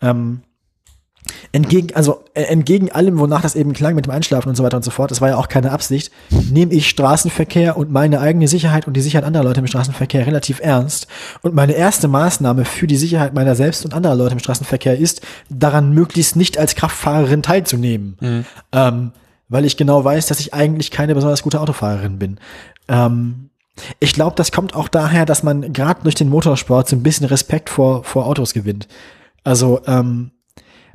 Ähm, 0.00 0.42
entgegen, 1.52 1.94
also 1.94 2.24
äh, 2.34 2.42
entgegen 2.42 2.90
allem, 2.90 3.18
wonach 3.18 3.42
das 3.42 3.54
eben 3.54 3.72
klang 3.72 3.94
mit 3.94 4.06
dem 4.06 4.12
Einschlafen 4.12 4.48
und 4.48 4.56
so 4.56 4.64
weiter 4.64 4.76
und 4.76 4.84
so 4.84 4.90
fort, 4.90 5.10
das 5.10 5.20
war 5.20 5.30
ja 5.30 5.36
auch 5.36 5.48
keine 5.48 5.72
Absicht, 5.72 6.12
nehme 6.50 6.72
ich 6.72 6.88
Straßenverkehr 6.88 7.76
und 7.76 7.90
meine 7.90 8.20
eigene 8.20 8.48
Sicherheit 8.48 8.86
und 8.86 8.94
die 8.94 9.00
Sicherheit 9.00 9.24
anderer 9.24 9.44
Leute 9.44 9.60
im 9.60 9.66
Straßenverkehr 9.66 10.26
relativ 10.26 10.60
ernst. 10.60 11.06
Und 11.42 11.54
meine 11.54 11.72
erste 11.72 12.08
Maßnahme 12.08 12.64
für 12.64 12.86
die 12.86 12.96
Sicherheit 12.96 13.34
meiner 13.34 13.54
selbst 13.54 13.84
und 13.84 13.94
anderer 13.94 14.14
Leute 14.14 14.34
im 14.34 14.38
Straßenverkehr 14.38 14.98
ist, 14.98 15.20
daran 15.48 15.92
möglichst 15.92 16.36
nicht 16.36 16.58
als 16.58 16.74
Kraftfahrerin 16.74 17.42
teilzunehmen. 17.42 18.16
Ähm, 18.72 19.12
weil 19.48 19.64
ich 19.64 19.76
genau 19.76 20.04
weiß, 20.04 20.26
dass 20.26 20.40
ich 20.40 20.54
eigentlich 20.54 20.90
keine 20.90 21.14
besonders 21.14 21.42
gute 21.42 21.60
Autofahrerin 21.60 22.18
bin. 22.18 22.38
Ähm, 22.88 23.50
ich 24.00 24.14
glaube, 24.14 24.36
das 24.36 24.52
kommt 24.52 24.74
auch 24.74 24.88
daher, 24.88 25.26
dass 25.26 25.42
man 25.42 25.72
gerade 25.72 26.02
durch 26.02 26.14
den 26.14 26.28
Motorsport 26.28 26.88
so 26.88 26.96
ein 26.96 27.02
bisschen 27.02 27.26
Respekt 27.26 27.70
vor, 27.70 28.04
vor 28.04 28.26
Autos 28.26 28.54
gewinnt. 28.54 28.88
Also 29.44 29.80
ähm, 29.86 30.32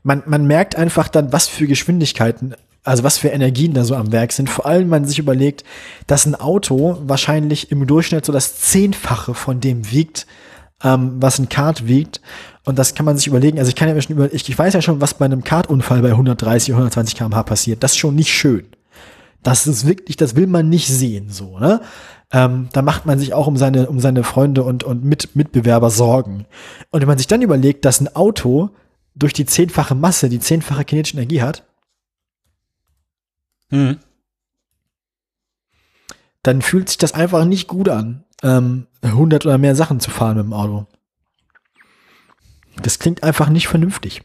man, 0.04 0.24
man 0.26 0.46
merkt 0.46 0.76
einfach 0.76 1.08
dann, 1.08 1.32
was 1.32 1.48
für 1.48 1.68
Geschwindigkeiten, 1.68 2.56
also 2.84 3.04
was 3.04 3.18
für 3.18 3.30
Energien 3.30 3.74
da 3.74 3.84
so 3.84 3.96
am 3.96 4.12
Werk 4.12 4.32
sind. 4.32 4.50
Vor 4.50 4.66
allem, 4.66 4.84
wenn 4.84 5.02
man 5.02 5.06
sich 5.06 5.20
überlegt, 5.20 5.64
dass 6.08 6.26
ein 6.26 6.36
Auto 6.36 6.98
wahrscheinlich 7.06 7.72
im 7.72 7.86
Durchschnitt 7.86 8.26
so 8.26 8.34
das 8.34 8.60
Zehnfache 8.60 9.34
von 9.34 9.60
dem 9.60 9.92
wiegt, 9.92 10.26
ähm, 10.84 11.18
was 11.20 11.38
ein 11.40 11.50
Kart 11.50 11.88
wiegt. 11.88 12.22
Und 12.64 12.80
das 12.80 12.96
kann 12.96 13.06
man 13.06 13.18
sich 13.18 13.28
überlegen. 13.28 13.60
Also 13.60 13.70
ich 13.70 13.76
kann 13.76 13.90
ja 13.90 14.00
schon 14.02 14.16
über, 14.16 14.34
ich, 14.34 14.48
ich 14.48 14.58
weiß 14.58 14.74
ja 14.74 14.82
schon, 14.82 15.02
was 15.02 15.16
bei 15.16 15.26
einem 15.26 15.44
Kartunfall 15.44 16.02
bei 16.02 16.10
130, 16.10 16.72
120 16.72 17.16
km/h 17.16 17.44
passiert. 17.44 17.84
Das 17.84 17.94
ist 17.94 17.98
schon 17.98 18.16
nicht 18.16 18.32
schön. 18.32 18.66
Das 19.44 19.66
ist 19.66 19.88
wirklich, 19.88 20.18
das 20.18 20.36
will 20.36 20.46
man 20.46 20.70
nicht 20.70 20.88
sehen, 20.88 21.30
so, 21.30 21.58
ne? 21.58 21.82
Ähm, 22.32 22.70
da 22.74 22.82
macht 22.82 23.06
man 23.06 23.20
sich 23.20 23.34
auch 23.34 23.48
um 23.48 23.58
seine, 23.58 23.90
um 23.90 24.00
seine 24.00 24.24
Freunde 24.24 24.64
und, 24.64 24.84
und 24.84 25.04
Mit, 25.04 25.36
Mitbewerber 25.36 25.90
Sorgen. 25.90 26.46
Und 26.90 27.02
wenn 27.02 27.08
man 27.08 27.18
sich 27.18 27.28
dann 27.28 27.42
überlegt, 27.42 27.84
dass 27.84 28.00
ein 28.00 28.16
Auto 28.16 28.70
durch 29.16 29.34
die 29.34 29.46
zehnfache 29.46 29.96
Masse, 29.96 30.30
die 30.30 30.40
zehnfache 30.40 30.86
kinetische 30.86 31.18
Energie 31.18 31.42
hat, 31.42 31.68
Hm. 33.70 34.00
dann 36.44 36.62
fühlt 36.62 36.90
sich 36.90 36.98
das 36.98 37.14
einfach 37.14 37.46
nicht 37.46 37.68
gut 37.68 37.88
an, 37.88 38.26
ähm, 38.44 38.88
100 39.02 39.46
oder 39.46 39.58
mehr 39.58 39.76
Sachen 39.76 40.00
zu 40.02 40.12
fahren 40.12 40.36
mit 40.38 40.46
dem 40.46 40.54
Auto. 40.54 40.88
Das 42.82 43.00
klingt 43.00 43.24
einfach 43.24 43.50
nicht 43.50 43.68
vernünftig. 43.68 44.24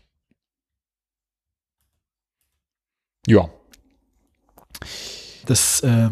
Ja. 3.26 3.48
Das, 5.46 5.80
äh, 5.80 6.10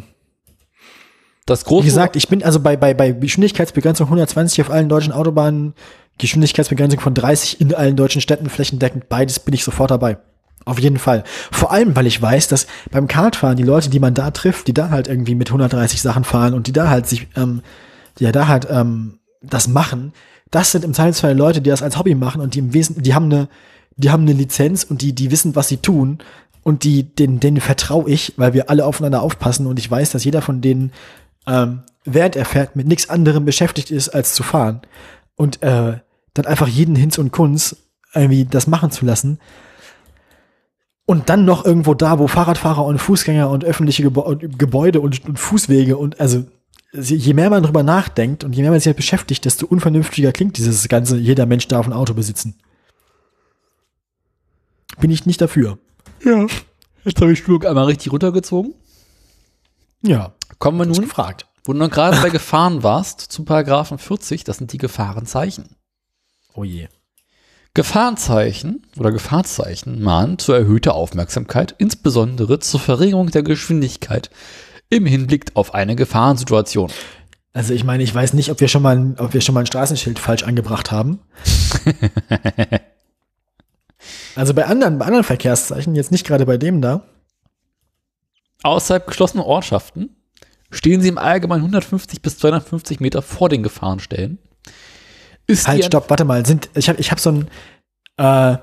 Das 1.46 1.64
große 1.64 1.84
wie 1.84 1.88
gesagt, 1.88 2.16
ich 2.16 2.28
bin 2.28 2.42
also 2.42 2.60
bei, 2.60 2.76
bei, 2.76 2.94
bei 2.94 3.12
Geschwindigkeitsbegrenzung 3.12 4.06
120 4.06 4.62
auf 4.62 4.70
allen 4.70 4.88
deutschen 4.88 5.12
Autobahnen, 5.12 5.74
Geschwindigkeitsbegrenzung 6.18 7.00
von 7.00 7.14
30 7.14 7.60
in 7.60 7.74
allen 7.74 7.96
deutschen 7.96 8.20
Städten 8.20 8.48
flächendeckend, 8.48 9.08
beides 9.08 9.40
bin 9.40 9.54
ich 9.54 9.64
sofort 9.64 9.90
dabei. 9.90 10.18
Auf 10.64 10.78
jeden 10.78 10.98
Fall. 10.98 11.24
Vor 11.50 11.72
allem, 11.72 11.94
weil 11.94 12.06
ich 12.06 12.20
weiß, 12.20 12.48
dass 12.48 12.66
beim 12.90 13.06
Kartfahren 13.06 13.56
die 13.56 13.62
Leute, 13.62 13.90
die 13.90 14.00
man 14.00 14.14
da 14.14 14.30
trifft, 14.30 14.66
die 14.66 14.74
da 14.74 14.90
halt 14.90 15.08
irgendwie 15.08 15.34
mit 15.34 15.48
130 15.48 16.00
Sachen 16.00 16.24
fahren 16.24 16.54
und 16.54 16.66
die 16.66 16.72
da 16.72 16.88
halt 16.88 17.06
sich, 17.06 17.28
ähm, 17.36 17.60
die 18.18 18.24
ja 18.24 18.32
da 18.32 18.48
halt 18.48 18.66
ähm, 18.70 19.18
das 19.42 19.68
machen, 19.68 20.12
das 20.50 20.72
sind 20.72 20.84
im 20.84 20.94
Zweifelsfall 20.94 21.36
Leute, 21.36 21.60
die 21.60 21.68
das 21.68 21.82
als 21.82 21.98
Hobby 21.98 22.14
machen 22.14 22.40
und 22.40 22.54
die 22.54 22.60
im 22.60 22.72
Wesentlichen, 22.72 23.04
die 23.04 23.14
haben 23.14 23.26
eine, 23.26 23.48
die 23.96 24.10
haben 24.10 24.22
eine 24.22 24.32
Lizenz 24.32 24.84
und 24.84 25.02
die, 25.02 25.12
die 25.12 25.30
wissen, 25.30 25.54
was 25.54 25.68
sie 25.68 25.78
tun 25.78 26.18
und 26.62 26.84
die, 26.84 27.02
denen, 27.02 27.40
denen 27.40 27.60
vertraue 27.60 28.08
ich, 28.08 28.32
weil 28.36 28.54
wir 28.54 28.70
alle 28.70 28.86
aufeinander 28.86 29.20
aufpassen 29.20 29.66
und 29.66 29.78
ich 29.78 29.90
weiß, 29.90 30.10
dass 30.10 30.24
jeder 30.24 30.40
von 30.40 30.62
denen, 30.62 30.92
ähm, 31.46 31.82
während 32.04 32.36
er 32.36 32.46
fährt, 32.46 32.74
mit 32.74 32.86
nichts 32.86 33.10
anderem 33.10 33.44
beschäftigt 33.44 33.90
ist, 33.90 34.08
als 34.08 34.34
zu 34.34 34.42
fahren 34.42 34.80
und 35.37 35.62
äh, 35.62 35.99
dann 36.35 36.47
einfach 36.47 36.68
jeden 36.68 36.97
Hinz 36.97 37.18
und 37.18 37.32
Kunz 37.32 37.76
irgendwie 38.14 38.45
das 38.45 38.66
machen 38.66 38.91
zu 38.91 39.05
lassen. 39.05 39.39
Und 41.07 41.28
dann 41.28 41.45
noch 41.45 41.64
irgendwo 41.64 41.95
da, 41.95 42.18
wo 42.18 42.28
Fahrradfahrer 42.28 42.85
und 42.85 42.99
Fußgänger 42.99 43.51
und 43.51 43.64
öffentliche 43.64 44.03
Gebäude 44.03 45.01
und, 45.01 45.24
und 45.26 45.39
Fußwege 45.39 45.97
und 45.97 46.18
also 46.18 46.45
je 46.93 47.35
mehr 47.35 47.51
man 47.51 47.62
drüber 47.62 47.82
nachdenkt 47.82 48.45
und 48.45 48.55
je 48.55 48.62
mehr 48.62 48.70
man 48.70 48.80
sich 48.80 48.87
halt 48.87 48.97
beschäftigt, 48.97 49.45
desto 49.45 49.66
unvernünftiger 49.66 50.32
klingt 50.32 50.57
dieses 50.57 50.89
ganze, 50.89 51.18
jeder 51.18 51.45
Mensch 51.45 51.68
darf 51.68 51.87
ein 51.87 51.93
Auto 51.93 52.14
besitzen. 52.14 52.55
Bin 55.01 55.11
ich 55.11 55.26
nicht 55.26 55.41
dafür. 55.41 55.78
Ja. 56.24 56.47
Jetzt 57.05 57.20
habe 57.20 57.32
ich 57.32 57.43
Flug 57.43 57.66
einmal 57.66 57.85
richtig 57.85 58.12
runtergezogen. 58.12 58.74
Ja, 60.03 60.32
Kommen 60.59 60.78
wir 60.78 60.87
nun 60.87 60.97
nun, 60.97 61.05
gefragt. 61.05 61.47
Wo 61.64 61.72
du 61.72 61.88
gerade 61.88 62.20
bei 62.20 62.30
Gefahren 62.30 62.82
warst, 62.82 63.20
zu 63.20 63.44
Paragraphen 63.44 63.98
40, 63.98 64.44
das 64.44 64.58
sind 64.58 64.72
die 64.72 64.78
Gefahrenzeichen. 64.78 65.76
Oh 66.54 66.64
je. 66.64 66.88
Gefahrenzeichen 67.72 68.86
oder 68.98 69.10
Gefahrzeichen 69.10 70.00
mahnen 70.02 70.38
zu 70.38 70.52
erhöhter 70.52 70.94
Aufmerksamkeit, 70.94 71.74
insbesondere 71.78 72.60
zur 72.60 72.78
Verringerung 72.80 73.30
der 73.30 73.42
Geschwindigkeit 73.42 74.30
im 74.90 75.06
Hinblick 75.06 75.46
auf 75.54 75.74
eine 75.74 75.96
Gefahrensituation. 75.96 76.92
Also 77.52 77.72
ich 77.74 77.82
meine, 77.84 78.02
ich 78.04 78.14
weiß 78.14 78.32
nicht, 78.34 78.50
ob 78.50 78.60
wir 78.60 78.68
schon 78.68 78.82
mal, 78.82 78.96
ein- 78.96 79.18
ob 79.18 79.32
wir 79.34 79.40
schon 79.40 79.54
mal 79.54 79.60
ein 79.60 79.66
Straßenschild 79.66 80.18
falsch 80.20 80.42
angebracht 80.44 80.92
haben. 80.92 81.20
also 84.36 84.54
bei 84.54 84.66
anderen, 84.66 84.98
bei 84.98 85.06
anderen 85.06 85.24
Verkehrszeichen, 85.24 85.94
jetzt 85.94 86.12
nicht 86.12 86.26
gerade 86.26 86.46
bei 86.46 86.58
dem 86.58 86.80
da. 86.82 87.02
Außerhalb 88.62 89.06
geschlossener 89.06 89.46
Ortschaften 89.46 90.10
stehen 90.74 91.00
sie 91.00 91.08
im 91.08 91.18
Allgemeinen 91.18 91.62
150 91.62 92.20
bis 92.22 92.38
250 92.38 93.00
Meter 93.00 93.22
vor 93.22 93.48
den 93.48 93.62
Gefahrenstellen. 93.62 94.38
Ist 95.46 95.68
Halt, 95.68 95.84
stopp, 95.84 96.08
warte 96.10 96.24
mal. 96.24 96.44
Sind, 96.46 96.70
ich 96.74 96.88
habe 96.88 97.00
ich 97.00 97.10
hab 97.10 97.20
so 97.20 97.30
ein, 97.30 97.48
äh, 98.16 98.58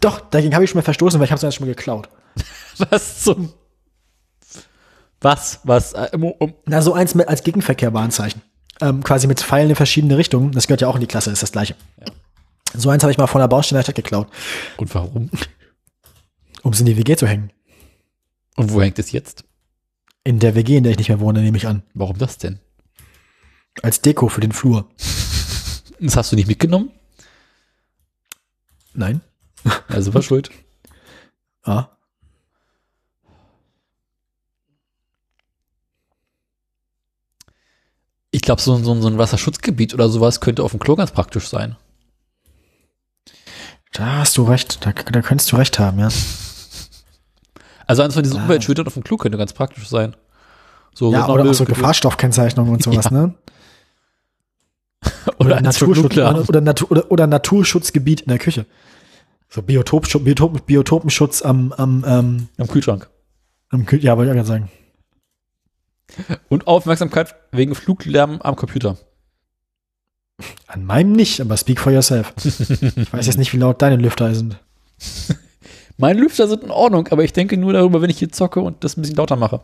doch, 0.00 0.20
dagegen 0.30 0.54
habe 0.54 0.64
ich 0.64 0.70
schon 0.70 0.78
mal 0.78 0.84
verstoßen, 0.84 1.18
weil 1.18 1.24
ich 1.26 1.32
habe 1.32 1.46
es 1.46 1.54
schon 1.54 1.66
mal 1.66 1.74
geklaut. 1.74 2.08
Was 2.90 3.22
zum. 3.22 3.52
Was? 5.20 5.60
Was? 5.64 5.94
Äh, 5.94 6.10
um, 6.12 6.24
um, 6.24 6.54
Na, 6.66 6.82
so 6.82 6.92
eins 6.92 7.14
mit, 7.14 7.28
als 7.28 7.42
Gegenverkehr-Warnzeichen. 7.42 8.42
Ähm, 8.82 9.02
quasi 9.02 9.26
mit 9.26 9.40
Pfeilen 9.40 9.70
in 9.70 9.76
verschiedene 9.76 10.18
Richtungen. 10.18 10.52
Das 10.52 10.66
gehört 10.66 10.82
ja 10.82 10.88
auch 10.88 10.96
in 10.96 11.00
die 11.00 11.06
Klasse, 11.06 11.30
ist 11.30 11.42
das 11.42 11.52
gleiche. 11.52 11.74
So 12.74 12.90
eins 12.90 13.02
habe 13.02 13.10
ich 13.10 13.16
mal 13.16 13.26
von 13.26 13.40
der 13.40 13.48
Baustelle 13.48 13.78
in 13.78 13.80
der 13.80 13.84
Stadt 13.84 13.94
geklaut, 13.94 14.28
und 14.76 14.94
warum? 14.94 15.30
um 16.62 16.72
es 16.72 16.80
in 16.80 16.86
die 16.86 16.96
WG 16.96 17.16
zu 17.16 17.26
hängen. 17.26 17.52
Und 18.56 18.72
wo 18.72 18.82
hängt 18.82 18.98
es 18.98 19.12
jetzt? 19.12 19.44
In 20.26 20.40
der 20.40 20.56
WG, 20.56 20.78
in 20.78 20.82
der 20.82 20.90
ich 20.90 20.98
nicht 20.98 21.08
mehr 21.08 21.20
wohne, 21.20 21.40
nehme 21.40 21.56
ich 21.56 21.68
an. 21.68 21.84
Warum 21.94 22.18
das 22.18 22.36
denn? 22.36 22.58
Als 23.82 24.00
Deko 24.00 24.28
für 24.28 24.40
den 24.40 24.50
Flur. 24.50 24.90
Das 25.98 26.16
hast 26.16 26.32
du 26.32 26.36
nicht 26.36 26.48
mitgenommen? 26.48 26.90
Nein? 28.92 29.20
Also 29.88 30.12
war 30.14 30.22
schuld. 30.22 30.50
Ah. 31.62 31.86
Ich 38.32 38.42
glaube, 38.42 38.60
so, 38.60 38.76
so, 38.78 39.00
so 39.00 39.08
ein 39.08 39.18
Wasserschutzgebiet 39.18 39.94
oder 39.94 40.08
sowas 40.08 40.40
könnte 40.40 40.64
auf 40.64 40.72
dem 40.72 40.80
Klo 40.80 40.96
ganz 40.96 41.12
praktisch 41.12 41.46
sein. 41.48 41.76
Da 43.92 44.16
hast 44.16 44.36
du 44.36 44.42
recht. 44.42 44.84
Da, 44.84 44.92
da 44.92 45.22
könntest 45.22 45.52
du 45.52 45.56
recht 45.56 45.78
haben, 45.78 46.00
ja. 46.00 46.08
Also 47.86 48.02
eins 48.02 48.14
von 48.14 48.22
diesen 48.22 48.38
Ah. 48.38 48.42
Umweltschildern 48.42 48.86
auf 48.86 48.94
dem 48.94 49.04
Klo 49.04 49.16
könnte 49.16 49.38
ganz 49.38 49.52
praktisch 49.52 49.88
sein. 49.88 50.14
So, 50.94 51.12
Ja, 51.12 51.28
oder 51.28 51.48
auch 51.48 51.52
so 51.54 51.64
Gefahrstoffkennzeichnungen 51.64 52.72
und 52.72 52.82
sowas, 52.82 53.04
Ja. 53.10 53.10
ne? 53.10 53.34
oder, 55.38 55.60
Naturschutz, 55.60 56.16
oder, 56.16 56.48
oder, 56.48 56.60
Natur, 56.60 56.90
oder, 56.90 57.10
oder 57.10 57.26
Naturschutzgebiet 57.26 58.22
in 58.22 58.28
der 58.28 58.38
Küche. 58.38 58.66
So 59.48 59.62
Biotopschutz, 59.62 60.24
Biotop, 60.24 60.66
Biotopenschutz 60.66 61.42
am, 61.42 61.72
am, 61.72 62.04
ähm, 62.06 62.48
am 62.58 62.66
Kühlschrank. 62.66 63.08
am 63.70 63.86
Kü 63.86 63.98
ja, 63.98 64.16
wollte 64.16 64.30
ich 64.30 64.32
auch 64.32 64.44
gerade 64.44 64.48
sagen. 64.48 64.70
Und 66.48 66.66
Aufmerksamkeit 66.66 67.34
wegen 67.52 67.74
Fluglärm 67.74 68.40
am 68.42 68.56
Computer. 68.56 68.96
An 70.66 70.84
meinem 70.84 71.12
nicht, 71.12 71.40
aber 71.40 71.56
speak 71.56 71.80
for 71.80 71.92
yourself. 71.92 72.32
Ich 72.96 73.12
weiß 73.12 73.26
jetzt 73.26 73.38
nicht, 73.38 73.52
wie 73.52 73.58
laut 73.58 73.80
deine 73.82 73.96
Lüfter 73.96 74.34
sind. 74.34 74.56
Meine 75.96 76.20
Lüfter 76.20 76.46
sind 76.46 76.64
in 76.64 76.70
Ordnung, 76.70 77.08
aber 77.08 77.24
ich 77.24 77.32
denke 77.32 77.56
nur 77.56 77.72
darüber, 77.72 78.02
wenn 78.02 78.10
ich 78.10 78.18
hier 78.18 78.30
zocke 78.30 78.60
und 78.60 78.84
das 78.84 78.96
ein 78.96 79.02
bisschen 79.02 79.16
lauter 79.16 79.36
mache. 79.36 79.62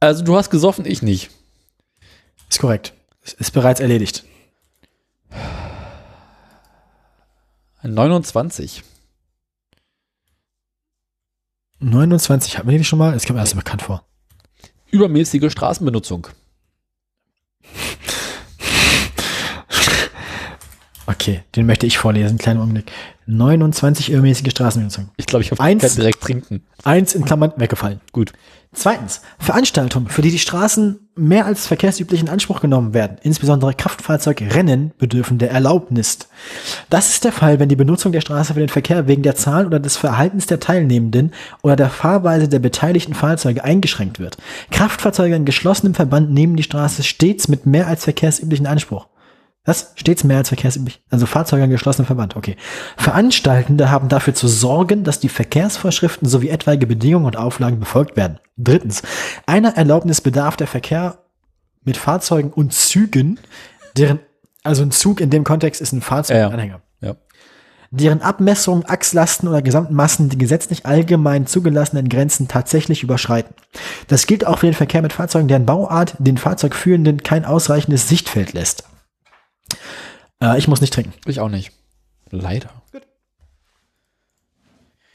Also 0.00 0.24
du 0.24 0.36
hast 0.36 0.50
gesoffen, 0.50 0.86
ich 0.86 1.02
nicht. 1.02 1.30
Ist 2.48 2.58
korrekt. 2.58 2.94
Es 3.22 3.34
ist 3.34 3.50
bereits 3.52 3.80
erledigt. 3.80 4.24
29. 7.82 8.82
29 11.80 12.58
hatten 12.58 12.68
wir 12.68 12.78
die 12.78 12.84
schon 12.84 12.98
mal? 12.98 13.12
Das 13.12 13.24
kommt 13.24 13.36
mir 13.36 13.42
erst 13.42 13.54
bekannt 13.54 13.82
vor. 13.82 14.04
Übermäßige 14.90 15.50
Straßenbenutzung. 15.50 16.28
Okay, 21.10 21.42
den 21.56 21.66
möchte 21.66 21.86
ich 21.86 21.98
vorlesen, 21.98 22.38
kleinen 22.38 22.60
Augenblick. 22.60 22.92
29 23.26 24.10
übermäßige 24.10 24.50
Straßenbenutzung. 24.50 25.08
Ich 25.16 25.26
glaube, 25.26 25.42
ich 25.42 25.50
habe 25.50 25.60
Eins. 25.60 25.96
direkt 25.96 26.20
trinken. 26.20 26.62
Eins 26.84 27.14
in 27.16 27.24
Klammern 27.24 27.52
weggefallen. 27.56 28.00
Gut. 28.12 28.32
Zweitens, 28.72 29.20
Veranstaltungen, 29.40 30.06
für 30.06 30.22
die 30.22 30.30
die 30.30 30.38
Straßen 30.38 31.00
mehr 31.16 31.46
als 31.46 31.66
verkehrsüblich 31.66 32.20
in 32.20 32.28
Anspruch 32.28 32.60
genommen 32.60 32.94
werden, 32.94 33.18
insbesondere 33.22 33.74
Kraftfahrzeugrennen, 33.74 34.92
bedürfen 34.98 35.38
der 35.38 35.50
Erlaubnis. 35.50 36.18
Das 36.90 37.10
ist 37.10 37.24
der 37.24 37.32
Fall, 37.32 37.58
wenn 37.58 37.68
die 37.68 37.76
Benutzung 37.76 38.12
der 38.12 38.20
Straße 38.20 38.54
für 38.54 38.60
den 38.60 38.68
Verkehr 38.68 39.08
wegen 39.08 39.24
der 39.24 39.34
Zahl 39.34 39.66
oder 39.66 39.80
des 39.80 39.96
Verhaltens 39.96 40.46
der 40.46 40.60
Teilnehmenden 40.60 41.32
oder 41.62 41.74
der 41.74 41.90
Fahrweise 41.90 42.48
der 42.48 42.60
beteiligten 42.60 43.14
Fahrzeuge 43.14 43.64
eingeschränkt 43.64 44.20
wird. 44.20 44.36
Kraftfahrzeuge 44.70 45.34
in 45.34 45.44
geschlossenem 45.44 45.94
Verband 45.94 46.30
nehmen 46.30 46.54
die 46.54 46.62
Straße 46.62 47.02
stets 47.02 47.48
mit 47.48 47.66
mehr 47.66 47.88
als 47.88 48.04
verkehrsüblichen 48.04 48.68
Anspruch. 48.68 49.08
Was? 49.64 49.92
Stets 49.96 50.24
mehr 50.24 50.38
als 50.38 50.48
verkehrsüblich? 50.48 51.02
Also 51.10 51.26
Fahrzeuge 51.26 51.64
in 51.64 51.70
geschlossenem 51.70 52.06
Verband, 52.06 52.34
okay. 52.34 52.56
Veranstaltende 52.96 53.90
haben 53.90 54.08
dafür 54.08 54.34
zu 54.34 54.48
sorgen, 54.48 55.04
dass 55.04 55.20
die 55.20 55.28
Verkehrsvorschriften 55.28 56.28
sowie 56.28 56.48
etwaige 56.48 56.86
Bedingungen 56.86 57.26
und 57.26 57.36
Auflagen 57.36 57.78
befolgt 57.78 58.16
werden. 58.16 58.38
Drittens. 58.56 59.02
Einer 59.46 59.76
Erlaubnis 59.76 60.22
bedarf 60.22 60.56
der 60.56 60.66
Verkehr 60.66 61.18
mit 61.84 61.98
Fahrzeugen 61.98 62.50
und 62.50 62.72
Zügen, 62.72 63.38
deren, 63.96 64.20
also 64.62 64.82
ein 64.82 64.92
Zug 64.92 65.20
in 65.20 65.30
dem 65.30 65.44
Kontext 65.44 65.80
ist 65.80 65.92
ein 65.92 66.00
Fahrzeug 66.00 66.36
Ja, 66.36 66.40
ja. 66.40 66.46
und 66.48 66.54
Anhänger. 66.54 66.80
Ja. 67.02 67.16
Deren 67.90 68.22
Abmessungen, 68.22 68.86
Achslasten 68.86 69.48
oder 69.48 69.62
Gesamtmassen 69.62 70.30
die 70.30 70.38
gesetzlich 70.38 70.86
allgemein 70.86 71.46
zugelassenen 71.46 72.08
Grenzen 72.08 72.48
tatsächlich 72.48 73.02
überschreiten. 73.02 73.54
Das 74.08 74.26
gilt 74.26 74.46
auch 74.46 74.60
für 74.60 74.66
den 74.66 74.74
Verkehr 74.74 75.02
mit 75.02 75.12
Fahrzeugen, 75.12 75.48
deren 75.48 75.66
Bauart 75.66 76.14
den 76.18 76.38
Fahrzeugführenden 76.38 77.22
kein 77.22 77.44
ausreichendes 77.44 78.08
Sichtfeld 78.08 78.52
lässt. 78.52 78.84
Äh, 80.42 80.58
ich 80.58 80.68
muss 80.68 80.80
nicht 80.80 80.92
trinken. 80.92 81.12
Ich 81.26 81.40
auch 81.40 81.48
nicht. 81.48 81.72
Leider. 82.30 82.70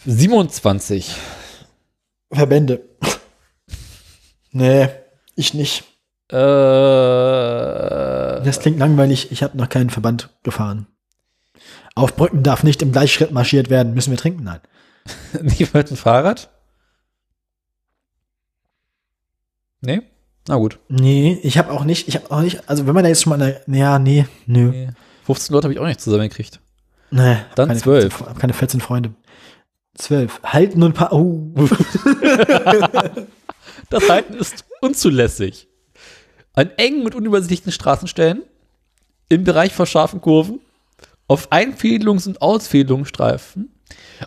27. 0.05 1.15
Verbände. 2.31 2.83
nee, 4.51 4.89
ich 5.35 5.53
nicht. 5.53 5.83
Äh, 6.29 6.35
Das 8.43 8.59
klingt 8.59 8.79
langweilig. 8.79 9.31
Ich 9.31 9.41
habe 9.43 9.57
noch 9.57 9.69
keinen 9.69 9.89
Verband 9.89 10.29
gefahren. 10.43 10.87
Auf 11.95 12.15
Brücken 12.15 12.43
darf 12.43 12.63
nicht 12.63 12.81
im 12.81 12.91
Gleichschritt 12.91 13.31
marschiert 13.31 13.69
werden. 13.69 13.93
Müssen 13.93 14.11
wir 14.11 14.17
trinken? 14.17 14.43
Nein. 14.43 14.59
niemand 15.41 15.91
ein 15.91 15.97
Fahrrad? 15.97 16.49
Nee? 19.81 20.01
Na 20.47 20.55
gut. 20.57 20.79
Nee, 20.89 21.39
ich 21.41 21.57
habe 21.57 21.71
auch 21.71 21.83
nicht, 21.85 22.07
ich 22.07 22.15
habe 22.15 22.31
auch 22.31 22.41
nicht, 22.41 22.69
also 22.69 22.85
wenn 22.85 22.93
man 22.93 23.03
da 23.03 23.09
jetzt 23.09 23.23
schon 23.23 23.37
mal 23.37 23.41
eine, 23.41 23.77
ja, 23.77 23.99
nee, 23.99 24.25
nö. 24.45 24.69
Nee. 24.69 24.89
15 25.25 25.53
Leute 25.53 25.65
habe 25.65 25.73
ich 25.73 25.79
auch 25.79 25.87
nicht 25.87 26.01
zusammengekriegt. 26.01 26.59
Nee, 27.11 27.37
Dann 27.55 27.69
keine 27.69 27.79
12. 27.79 28.13
14, 28.13 28.27
hab 28.27 28.39
keine 28.39 28.53
14 28.53 28.81
Freunde. 28.81 29.11
12. 29.95 30.41
Halten 30.43 30.83
und 30.83 30.93
paar, 30.93 31.13
oh. 31.13 31.51
Das 33.89 34.09
Halten 34.09 34.33
ist 34.35 34.65
unzulässig. 34.81 35.67
An 36.53 36.71
engen 36.77 37.05
und 37.05 37.15
unübersichtlichen 37.15 37.71
Straßenstellen, 37.71 38.43
im 39.29 39.43
Bereich 39.43 39.73
vor 39.73 39.85
scharfen 39.85 40.21
Kurven, 40.21 40.59
auf 41.27 41.51
Einfädelungs- 41.51 42.27
und 42.27 42.41
Ausfädelungsstreifen, 42.41 43.71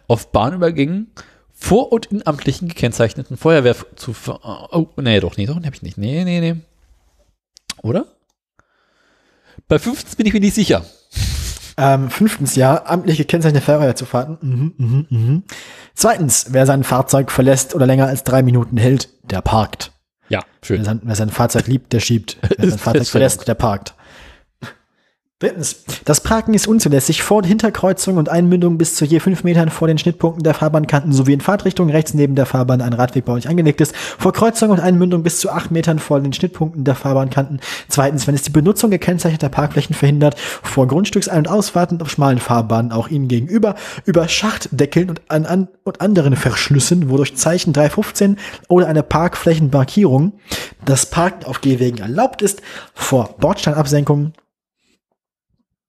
auf 0.08 0.32
Bahnübergängen, 0.32 1.10
vor- 1.58 1.92
und 1.92 2.06
in 2.06 2.26
amtlichen 2.26 2.68
gekennzeichneten 2.68 3.36
Feuerwehr 3.36 3.74
zu 3.96 4.12
ver 4.12 4.40
Oh, 4.72 4.88
nee, 4.96 5.20
doch, 5.20 5.36
nee, 5.36 5.46
doch, 5.46 5.56
hab 5.56 5.74
ich 5.74 5.82
nicht. 5.82 5.98
Nee, 5.98 6.24
nee, 6.24 6.40
nee. 6.40 6.56
Oder? 7.82 8.06
Bei 9.66 9.78
15 9.78 10.16
bin 10.16 10.26
ich 10.26 10.32
mir 10.32 10.40
nicht 10.40 10.54
sicher. 10.54 10.84
Ähm, 11.76 12.10
fünftens 12.10 12.56
Jahr, 12.56 12.88
amtlich 12.90 13.18
gekennzeichnete 13.18 13.64
Feuerwehrzufahrten. 13.64 14.38
Mhm, 14.40 14.74
mhm, 14.78 15.06
mhm. 15.10 15.42
Zweitens, 15.94 16.46
wer 16.50 16.66
sein 16.66 16.84
Fahrzeug 16.84 17.30
verlässt 17.30 17.74
oder 17.74 17.86
länger 17.86 18.06
als 18.06 18.24
drei 18.24 18.42
Minuten 18.42 18.76
hält, 18.76 19.08
der 19.22 19.42
parkt. 19.42 19.92
Ja, 20.28 20.40
Wer 20.62 20.66
schön. 20.66 20.84
sein, 20.84 21.00
wer 21.04 21.14
sein 21.14 21.30
Fahrzeug 21.30 21.66
liebt, 21.66 21.92
der 21.92 22.00
schiebt. 22.00 22.36
Wer 22.58 22.70
sein 22.70 22.78
Fahrzeug 22.78 23.06
verlässt, 23.06 23.48
der 23.48 23.54
parkt. 23.54 23.94
Drittens, 25.40 25.84
das 26.04 26.20
Parken 26.20 26.52
ist 26.52 26.66
unzulässig 26.66 27.22
vor 27.22 27.36
und 27.36 27.44
Hinterkreuzung 27.44 28.16
und 28.16 28.28
Einmündung 28.28 28.76
bis 28.76 28.96
zu 28.96 29.04
je 29.04 29.20
fünf 29.20 29.44
Metern 29.44 29.68
vor 29.68 29.86
den 29.86 29.96
Schnittpunkten 29.96 30.42
der 30.42 30.52
Fahrbahnkanten 30.52 31.12
sowie 31.12 31.32
in 31.32 31.40
Fahrtrichtung 31.40 31.90
rechts 31.90 32.12
neben 32.12 32.34
der 32.34 32.44
Fahrbahn 32.44 32.80
ein 32.80 32.92
Radweg 32.92 33.24
baulich 33.24 33.48
angelegt 33.48 33.80
ist, 33.80 33.94
vor 33.94 34.32
Kreuzung 34.32 34.70
und 34.70 34.80
Einmündung 34.80 35.22
bis 35.22 35.38
zu 35.38 35.50
acht 35.50 35.70
Metern 35.70 36.00
vor 36.00 36.20
den 36.20 36.32
Schnittpunkten 36.32 36.82
der 36.82 36.96
Fahrbahnkanten. 36.96 37.60
Zweitens, 37.86 38.26
wenn 38.26 38.34
es 38.34 38.42
die 38.42 38.50
Benutzung 38.50 38.90
gekennzeichneter 38.90 39.48
Parkflächen 39.48 39.94
verhindert, 39.94 40.36
vor 40.40 40.88
Grundstücksein- 40.88 41.38
und 41.38 41.48
Ausfahrten 41.48 42.02
auf 42.02 42.10
schmalen 42.10 42.38
Fahrbahnen 42.38 42.90
auch 42.90 43.06
ihnen 43.06 43.28
gegenüber, 43.28 43.76
über 44.06 44.26
Schachtdeckeln 44.26 45.08
und, 45.08 45.20
an, 45.28 45.46
an, 45.46 45.68
und 45.84 46.00
anderen 46.00 46.34
Verschlüssen, 46.34 47.10
wodurch 47.10 47.36
Zeichen 47.36 47.72
315 47.72 48.38
oder 48.66 48.88
eine 48.88 49.04
Parkflächenmarkierung 49.04 50.32
das 50.84 51.06
Parken 51.06 51.44
auf 51.44 51.60
Gehwegen 51.60 51.98
erlaubt 51.98 52.42
ist, 52.42 52.60
vor 52.92 53.36
Bordsteinabsenkungen. 53.38 54.32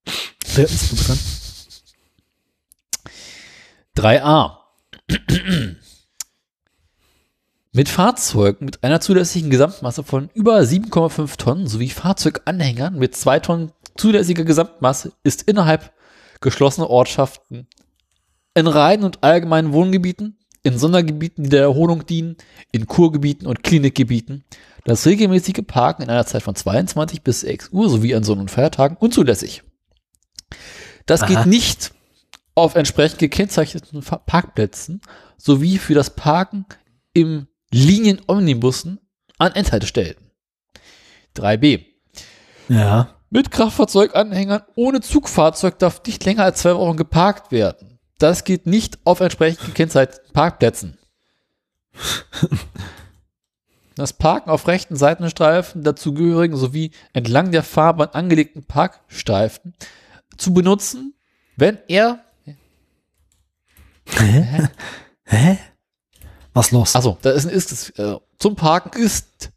Du 0.06 0.62
bist 0.62 1.08
dran. 1.08 1.20
3a. 3.98 4.58
Mit 7.72 7.90
Fahrzeugen 7.90 8.66
mit 8.66 8.84
einer 8.84 9.02
zulässigen 9.02 9.50
Gesamtmasse 9.50 10.04
von 10.04 10.30
über 10.34 10.60
7,5 10.60 11.38
Tonnen 11.38 11.68
sowie 11.68 11.90
Fahrzeuganhängern 11.90 12.98
mit 12.98 13.16
2 13.16 13.40
Tonnen 13.40 13.72
zulässiger 13.96 14.44
Gesamtmasse 14.44 15.14
ist 15.24 15.44
innerhalb 15.44 15.94
geschlossener 16.42 16.90
Ortschaften 16.90 17.68
in 18.54 18.68
Reihen 18.68 19.04
und 19.04 19.24
allgemeinen 19.24 19.74
Wohngebieten, 19.74 20.38
in 20.64 20.78
Sondergebieten, 20.78 21.44
die 21.44 21.50
der 21.50 21.62
Erholung 21.62 22.06
dienen, 22.06 22.38
in 22.72 22.88
Kurgebieten 22.88 23.48
und 23.48 23.64
Klinikgebieten 23.64 24.44
das 24.86 25.06
regelmäßige 25.06 25.62
Parken 25.68 26.04
in 26.04 26.10
einer 26.10 26.26
Zeit 26.26 26.42
von 26.44 26.56
22 26.56 27.22
bis 27.22 27.42
6 27.42 27.70
Uhr 27.70 27.90
sowie 27.90 28.16
an 28.16 28.24
Sonn- 28.24 28.40
und 28.40 28.52
Feiertagen 28.52 28.98
unzulässig. 28.98 29.64
Das 31.06 31.22
Aha. 31.22 31.28
geht 31.28 31.46
nicht 31.46 31.92
auf 32.56 32.76
entsprechend 32.76 33.20
gekennzeichneten 33.20 34.02
Parkplätzen 34.02 35.02
sowie 35.38 35.78
für 35.78 35.94
das 35.94 36.12
Parken 36.12 36.66
im 37.14 37.48
Linien-Omnibussen 37.72 39.00
an 39.38 39.54
Endhaltestellen. 39.54 40.18
3b. 41.38 41.86
Ja. 42.68 43.16
Mit 43.30 43.52
Kraftfahrzeuganhängern 43.52 44.64
ohne 44.76 45.02
Zugfahrzeug 45.02 45.78
darf 45.80 46.02
nicht 46.06 46.26
länger 46.26 46.44
als 46.44 46.62
zwei 46.62 46.76
Wochen 46.76 46.98
geparkt 46.98 47.52
werden. 47.52 48.00
Das 48.18 48.44
geht 48.44 48.66
nicht 48.66 49.00
auf 49.06 49.20
entsprechend 49.20 49.66
gekennzeichneten 49.66 50.34
Parkplätzen. 50.34 50.98
Das 53.96 54.14
Parken 54.14 54.50
auf 54.50 54.70
rechten 54.70 54.96
Seitenstreifen 54.96 55.84
dazugehörigen 55.84 56.56
sowie 56.56 56.92
entlang 57.12 57.52
der 57.52 57.64
Fahrbahn 57.64 58.08
angelegten 58.12 58.64
Parkstreifen 58.64 59.74
zu 60.40 60.54
benutzen, 60.54 61.14
wenn 61.56 61.78
er 61.88 62.24
Hä? 64.18 64.70
Hä? 65.26 65.58
Was 66.54 66.72
los? 66.72 66.96
Also, 66.96 67.18
da 67.22 67.32
ist, 67.32 67.46
ist 67.46 67.72
es, 67.72 67.90
äh, 67.92 68.16
zum 68.40 68.56
Parken 68.56 69.00
ist 69.00 69.52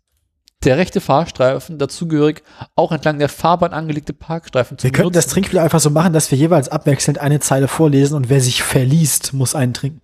der 0.65 0.77
rechte 0.77 1.01
Fahrstreifen 1.01 1.79
dazugehörig, 1.79 2.43
auch 2.77 2.93
entlang 2.93 3.19
der 3.19 3.29
Fahrbahn 3.29 3.73
angelegte 3.73 4.13
Parkstreifen 4.13 4.79
zu 4.79 4.85
wir 4.85 4.93
könnten 4.93 5.13
das 5.13 5.25
benutzen. 5.25 5.35
Trinkspiel 5.35 5.59
einfach 5.59 5.81
so 5.81 5.91
machen, 5.91 6.13
dass 6.13 6.31
wir 6.31 6.39
jeweils 6.39 6.69
abwechselnd 6.69 7.19
eine 7.19 7.41
Zeile 7.41 7.67
vorlesen 7.67 8.15
und 8.15 8.29
wer 8.29 8.41
sich 8.41 8.63
verliest, 8.63 9.33
muss 9.33 9.55
einen 9.55 9.75
trinken. 9.75 10.03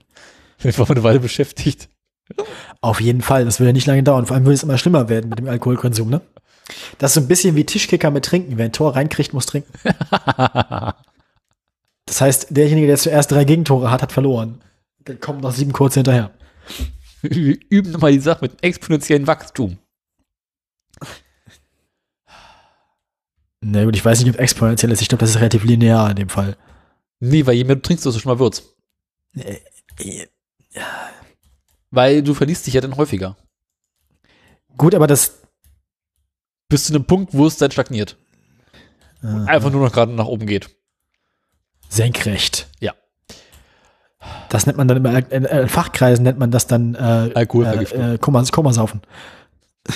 Ich 0.62 0.78
war 0.78 0.90
eine 0.90 1.04
Weile 1.04 1.20
beschäftigt. 1.20 1.88
Auf 2.80 3.00
jeden 3.00 3.22
Fall, 3.22 3.44
das 3.44 3.60
würde 3.60 3.68
ja 3.68 3.72
nicht 3.74 3.86
lange 3.86 4.02
dauern. 4.02 4.26
Vor 4.26 4.34
allem 4.34 4.44
würde 4.44 4.54
es 4.54 4.64
immer 4.64 4.78
schlimmer 4.78 5.08
werden 5.08 5.30
mit 5.30 5.38
dem 5.38 5.48
Alkoholkonsum, 5.48 6.10
ne? 6.10 6.20
Das 6.98 7.10
ist 7.10 7.14
so 7.14 7.20
ein 7.20 7.28
bisschen 7.28 7.56
wie 7.56 7.64
Tischkicker 7.64 8.10
mit 8.10 8.24
Trinken. 8.24 8.58
Wer 8.58 8.66
ein 8.66 8.72
Tor 8.72 8.94
reinkriegt, 8.94 9.32
muss 9.32 9.46
trinken. 9.46 9.72
Das 12.06 12.22
heißt, 12.22 12.46
derjenige, 12.56 12.86
der 12.86 12.96
zuerst 12.96 13.30
drei 13.30 13.44
Gegentore 13.44 13.90
hat, 13.90 14.00
hat 14.00 14.12
verloren. 14.12 14.62
Dann 15.04 15.20
kommen 15.20 15.40
noch 15.40 15.52
sieben 15.52 15.74
kurz 15.74 15.92
hinterher. 15.92 16.30
Wir 17.20 17.58
üben 17.68 17.92
nochmal 17.92 18.12
die 18.12 18.20
Sache 18.20 18.38
mit 18.42 18.62
exponentiellem 18.62 19.26
Wachstum. 19.26 19.76
Na 23.60 23.84
gut, 23.84 23.94
ich 23.94 24.04
weiß 24.04 24.20
nicht, 24.20 24.34
ob 24.34 24.40
exponentiell 24.40 24.90
ist. 24.92 25.02
Ich 25.02 25.08
glaube, 25.08 25.20
das 25.20 25.30
ist 25.30 25.36
relativ 25.36 25.64
linear 25.64 26.08
in 26.10 26.16
dem 26.16 26.28
Fall. 26.30 26.56
Nee, 27.20 27.44
weil 27.44 27.56
je 27.56 27.64
mehr 27.64 27.76
du 27.76 27.82
trinkst, 27.82 28.06
desto 28.06 28.20
schlimmer 28.20 28.38
wird's. 28.38 28.62
Äh, 29.34 29.58
äh, 29.98 30.26
Weil 31.90 32.22
du 32.22 32.34
verliest 32.34 32.66
dich 32.66 32.74
ja 32.74 32.80
dann 32.80 32.96
häufiger. 32.96 33.36
Gut, 34.76 34.94
aber 34.94 35.06
das. 35.06 35.37
Bis 36.68 36.84
zu 36.84 36.94
einem 36.94 37.04
Punkt, 37.04 37.34
wo 37.34 37.46
es 37.46 37.56
dann 37.56 37.70
stagniert. 37.70 38.16
Einfach 39.22 39.70
nur 39.70 39.82
noch 39.82 39.92
gerade 39.92 40.12
nach 40.12 40.26
oben 40.26 40.46
geht. 40.46 40.70
Senkrecht. 41.88 42.68
Ja. 42.80 42.94
Das 44.48 44.66
nennt 44.66 44.78
man 44.78 44.88
dann 44.88 44.98
immer, 44.98 45.32
in 45.32 45.44
äh, 45.44 45.68
Fachkreisen 45.68 46.22
nennt 46.24 46.38
man 46.38 46.50
das 46.50 46.66
dann 46.66 46.94
äh, 46.94 47.32
Alkoholvergiftung. 47.34 48.00
äh, 48.00 48.14
äh, 48.14 48.18
Kommasaufen. 48.18 49.02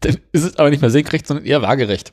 Dann 0.00 0.18
ist 0.32 0.44
es 0.44 0.56
aber 0.56 0.70
nicht 0.70 0.80
mehr 0.80 0.90
senkrecht, 0.90 1.26
sondern 1.26 1.46
eher 1.46 1.62
waagerecht. 1.62 2.12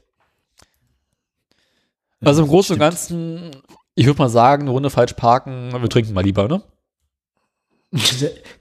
Also 2.23 2.43
im 2.43 2.47
Großen 2.47 2.73
und 2.73 2.79
Ganzen, 2.79 3.51
ich 3.93 4.05
würde 4.05 4.19
mal 4.19 4.29
sagen, 4.29 4.63
eine 4.63 4.71
Runde 4.71 4.89
falsch 4.89 5.13
parken, 5.13 5.71
wir 5.71 5.89
trinken 5.89 6.13
mal 6.13 6.23
lieber, 6.23 6.47
ne? 6.47 6.63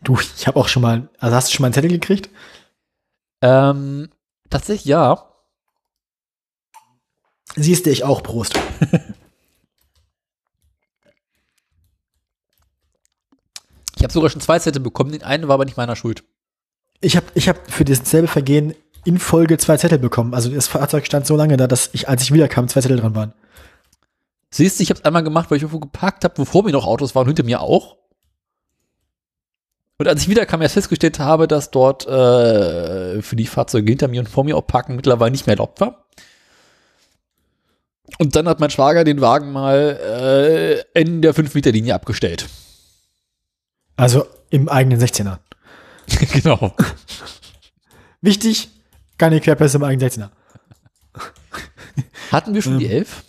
Du, 0.03 0.19
ich 0.19 0.47
habe 0.47 0.61
auch 0.61 0.69
schon 0.69 0.83
mal, 0.83 1.09
also 1.19 1.35
hast 1.35 1.49
du 1.49 1.55
schon 1.55 1.63
mal 1.63 1.69
einen 1.69 1.75
Zettel 1.75 1.91
gekriegt? 1.91 2.31
Ähm, 3.41 4.11
tatsächlich 4.51 4.87
ja. 4.87 5.31
Siehst 7.57 7.87
du, 7.87 7.91
ich 7.91 8.05
auch, 8.05 8.23
Prost. 8.23 8.59
Ich 13.97 14.07
habe 14.07 14.13
sogar 14.13 14.29
schon 14.29 14.43
zwei 14.43 14.59
Zettel 14.59 14.83
bekommen, 14.83 15.13
den 15.13 15.23
einen 15.23 15.49
war 15.49 15.55
aber 15.55 15.65
nicht 15.65 15.79
meiner 15.79 15.97
Schuld. 15.97 16.25
Ich 17.01 17.17
habe 17.17 17.25
ich 17.33 17.49
hab 17.49 17.71
für 17.71 17.87
dasselbe 17.87 18.29
Vergehen 18.29 18.75
in 19.07 19.19
Folge 19.19 19.57
zwei 19.57 19.79
Zettel 19.79 19.99
bekommen. 19.99 20.35
Also 20.35 20.51
das 20.51 20.67
Fahrzeug 20.67 21.07
stand 21.07 21.27
so 21.27 21.37
lange 21.37 21.57
da, 21.57 21.67
dass 21.67 21.89
ich, 21.95 22.07
als 22.07 22.23
ich 22.23 22.31
wiederkam, 22.31 22.69
zwei 22.69 22.83
Zettel 22.83 22.99
dran 22.99 23.15
waren. 23.15 23.33
Siehst 24.51 24.79
du, 24.79 24.83
ich 24.83 24.91
habe 24.91 25.01
es 25.01 25.07
einmal 25.07 25.25
gemacht, 25.25 25.51
weil 25.51 25.57
ich 25.57 25.63
irgendwo 25.63 25.81
geparkt 25.81 26.25
habe, 26.25 26.37
wo 26.37 26.45
vor 26.45 26.65
mir 26.65 26.73
noch 26.73 26.87
Autos 26.87 27.15
waren 27.15 27.23
und 27.23 27.29
hinter 27.29 27.45
mir 27.45 27.63
auch. 27.63 27.97
Und 29.99 30.09
als 30.09 30.23
ich 30.23 30.29
wiederkam, 30.29 30.61
erst 30.61 30.75
festgestellt 30.75 31.21
habe, 31.21 31.47
dass 31.47 31.71
dort 31.71 32.07
äh, 32.07 33.23
für 33.23 33.37
die 33.37 33.47
Fahrzeuge 33.47 33.91
hinter 33.91 34.09
mir 34.09 34.21
und 34.21 34.29
vor 34.29 34.45
mir 34.45 34.57
auch 34.57 34.67
parken 34.67 34.97
mittlerweile 34.97 35.31
nicht 35.31 35.47
mehr 35.47 35.55
erlaubt 35.55 35.81
war. 35.81 36.07
Und 38.19 38.37
dann 38.37 38.49
hat 38.49 38.61
mein 38.61 38.71
Schwager 38.71 39.05
den 39.05 39.21
Wagen 39.21 39.53
mal 39.53 40.85
äh, 40.95 41.01
in 41.01 41.23
der 41.23 41.35
5-Meter-Linie 41.35 41.95
abgestellt. 41.95 42.49
Also 43.97 44.27
im 44.51 44.69
eigenen 44.69 45.01
16er. 45.01 45.39
genau. 46.33 46.75
Wichtig, 48.21 48.71
keine 49.17 49.41
Querpässe 49.41 49.77
im 49.77 49.85
eigenen 49.85 50.11
16er. 50.11 50.31
Hatten 52.33 52.55
wir 52.55 52.63
schon 52.63 52.79
die 52.79 52.87
Ähm. 52.87 52.99
11? 52.99 53.25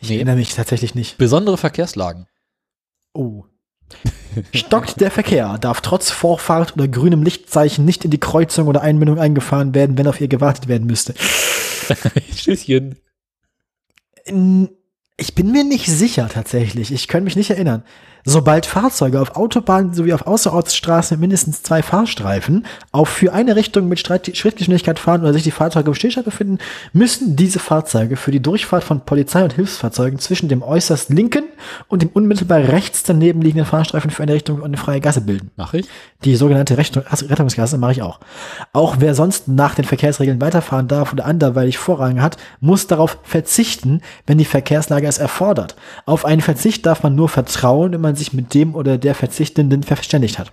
Ich 0.00 0.10
erinnere 0.12 0.36
mich 0.36 0.54
tatsächlich 0.54 0.94
nicht. 0.94 1.18
Besondere 1.18 1.58
Verkehrslagen. 1.58 2.26
Oh. 3.12 3.44
Stockt 4.54 5.00
der 5.00 5.10
Verkehr, 5.10 5.58
darf 5.58 5.80
trotz 5.80 6.10
Vorfahrt 6.10 6.74
oder 6.74 6.88
grünem 6.88 7.22
Lichtzeichen 7.22 7.84
nicht 7.84 8.04
in 8.04 8.10
die 8.10 8.20
Kreuzung 8.20 8.68
oder 8.68 8.82
Einbindung 8.82 9.18
eingefahren 9.18 9.74
werden, 9.74 9.96
wenn 9.96 10.06
auf 10.06 10.20
ihr 10.20 10.28
gewartet 10.28 10.68
werden 10.68 10.86
müsste. 10.86 11.14
Tschüsschen. 12.34 12.96
Ich 15.16 15.34
bin 15.34 15.52
mir 15.52 15.64
nicht 15.64 15.86
sicher 15.86 16.28
tatsächlich. 16.28 16.92
Ich 16.92 17.08
kann 17.08 17.24
mich 17.24 17.36
nicht 17.36 17.50
erinnern. 17.50 17.84
Sobald 18.28 18.66
Fahrzeuge 18.66 19.20
auf 19.20 19.36
Autobahnen 19.36 19.94
sowie 19.94 20.12
auf 20.12 20.26
Außerortsstraßen 20.26 21.14
mit 21.14 21.20
mindestens 21.20 21.62
zwei 21.62 21.80
Fahrstreifen 21.80 22.66
auf 22.90 23.08
für 23.08 23.32
eine 23.32 23.54
Richtung 23.54 23.86
mit 23.86 24.00
Schrittgeschwindigkeit 24.00 24.98
fahren 24.98 25.20
oder 25.20 25.32
sich 25.32 25.44
die 25.44 25.52
Fahrzeuge 25.52 25.90
im 25.90 25.94
Stillstand 25.94 26.24
befinden, 26.24 26.58
müssen 26.92 27.36
diese 27.36 27.60
Fahrzeuge 27.60 28.16
für 28.16 28.32
die 28.32 28.42
Durchfahrt 28.42 28.82
von 28.82 29.02
Polizei 29.02 29.44
und 29.44 29.52
Hilfsfahrzeugen 29.52 30.18
zwischen 30.18 30.48
dem 30.48 30.64
äußerst 30.64 31.10
linken 31.10 31.44
und 31.86 32.02
dem 32.02 32.08
unmittelbar 32.08 32.58
rechts 32.58 33.04
daneben 33.04 33.42
liegenden 33.42 33.64
Fahrstreifen 33.64 34.10
für 34.10 34.24
eine 34.24 34.34
Richtung 34.34 34.56
und 34.56 34.64
eine 34.64 34.76
freie 34.76 35.00
Gasse 35.00 35.20
bilden. 35.20 35.52
Mach 35.56 35.74
ich? 35.74 35.86
Die 36.24 36.34
sogenannte 36.34 36.76
Rechtung- 36.78 37.04
Rettungsgasse 37.06 37.78
mache 37.78 37.92
ich 37.92 38.02
auch. 38.02 38.18
Auch 38.72 38.96
wer 38.98 39.14
sonst 39.14 39.46
nach 39.46 39.76
den 39.76 39.84
Verkehrsregeln 39.84 40.40
weiterfahren 40.40 40.88
darf 40.88 41.12
oder 41.12 41.26
anderweitig 41.26 41.78
Vorrang 41.78 42.20
hat, 42.20 42.38
muss 42.58 42.88
darauf 42.88 43.18
verzichten, 43.22 44.00
wenn 44.26 44.38
die 44.38 44.44
Verkehrslage 44.44 45.06
es 45.06 45.18
erfordert. 45.18 45.76
Auf 46.06 46.24
einen 46.24 46.40
Verzicht 46.40 46.84
darf 46.86 47.04
man 47.04 47.14
nur 47.14 47.28
vertrauen, 47.28 47.92
wenn 47.92 48.00
man 48.00 48.15
sich 48.16 48.32
mit 48.32 48.54
dem 48.54 48.74
oder 48.74 48.98
der 48.98 49.14
Verzichtenden 49.14 49.82
verständigt 49.82 50.38
hat. 50.38 50.52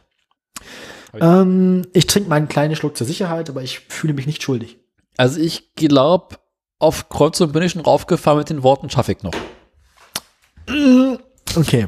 Ähm, 1.20 1.88
ich 1.94 2.08
trinke 2.08 2.30
mal 2.30 2.36
einen 2.36 2.48
kleinen 2.48 2.76
Schluck 2.76 2.98
zur 2.98 3.08
Sicherheit, 3.08 3.50
aber 3.50 3.62
ich 3.62 3.80
fühle 3.80 4.14
mich 4.14 4.26
nicht 4.28 4.42
schuldig. 4.44 4.78
Also 5.18 5.40
ich 5.40 5.76
glaube, 5.76 6.38
auf 6.80 7.10
Kreuzung 7.10 7.52
bin 7.52 7.64
ich 7.64 7.74
schon 7.74 7.82
raufgefahren 7.82 8.40
mit 8.40 8.50
den 8.50 8.64
Worten 8.64 8.90
schaffe 8.90 9.12
ich 9.12 9.24
noch. 9.24 9.34
Okay, 11.56 11.88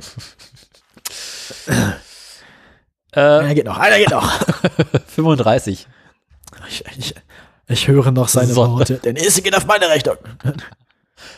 Äh, 3.12 3.22
einer 3.22 3.56
geht 3.56 3.66
noch, 3.66 3.78
einer 3.78 3.98
geht 3.98 4.10
noch. 4.12 4.30
35. 5.08 5.88
Ich, 6.68 6.84
ich, 6.98 7.16
ich 7.68 7.88
höre 7.88 8.12
noch 8.12 8.28
seine 8.28 8.54
Sonne. 8.54 8.74
Worte. 8.74 8.96
Der 8.96 9.14
nächste 9.14 9.42
geht 9.42 9.56
auf 9.56 9.66
meine 9.66 9.88
Rechnung. 9.88 10.18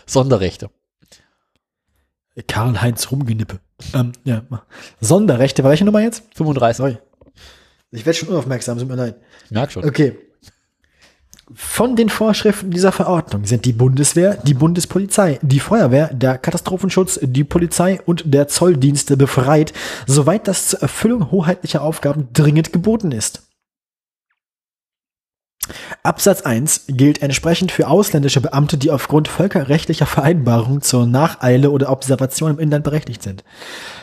Sonderrechte. 0.07 0.71
Karl-Heinz 2.47 3.11
Rumgenippe. 3.11 3.59
Ähm, 3.93 4.11
ja. 4.23 4.41
Sonderrechte, 4.99 5.63
welche 5.63 5.85
Nummer 5.85 6.01
jetzt? 6.01 6.23
35. 6.35 6.77
Sorry. 6.77 6.97
Ich 7.91 8.05
werde 8.05 8.17
schon 8.17 8.29
unaufmerksam, 8.29 8.77
tut 8.77 8.87
mir 8.87 8.95
leid. 8.95 9.15
Merk 9.49 9.71
schon. 9.71 9.85
Okay. 9.85 10.17
Von 11.53 11.95
den 11.95 12.09
Vorschriften 12.09 12.71
dieser 12.71 12.91
Verordnung 12.91 13.45
sind 13.45 13.63
die 13.63 13.71
Bundeswehr, 13.71 14.35
die 14.43 14.53
Bundespolizei, 14.53 15.39
die 15.41 15.61
Feuerwehr, 15.61 16.13
der 16.13 16.37
Katastrophenschutz, 16.37 17.19
die 17.21 17.45
Polizei 17.45 18.01
und 18.05 18.23
der 18.25 18.49
Zolldienste 18.49 19.15
befreit, 19.15 19.71
soweit 20.05 20.49
das 20.49 20.67
zur 20.67 20.81
Erfüllung 20.81 21.31
hoheitlicher 21.31 21.83
Aufgaben 21.83 22.27
dringend 22.33 22.73
geboten 22.73 23.13
ist. 23.13 23.46
Absatz 26.03 26.41
1 26.41 26.85
gilt 26.87 27.21
entsprechend 27.21 27.71
für 27.71 27.87
ausländische 27.87 28.41
Beamte, 28.41 28.77
die 28.77 28.91
aufgrund 28.91 29.27
völkerrechtlicher 29.27 30.05
Vereinbarungen 30.05 30.81
zur 30.81 31.05
Nacheile 31.05 31.71
oder 31.71 31.89
Observation 31.89 32.51
im 32.51 32.59
Inland 32.59 32.83
berechtigt 32.83 33.23
sind. 33.23 33.43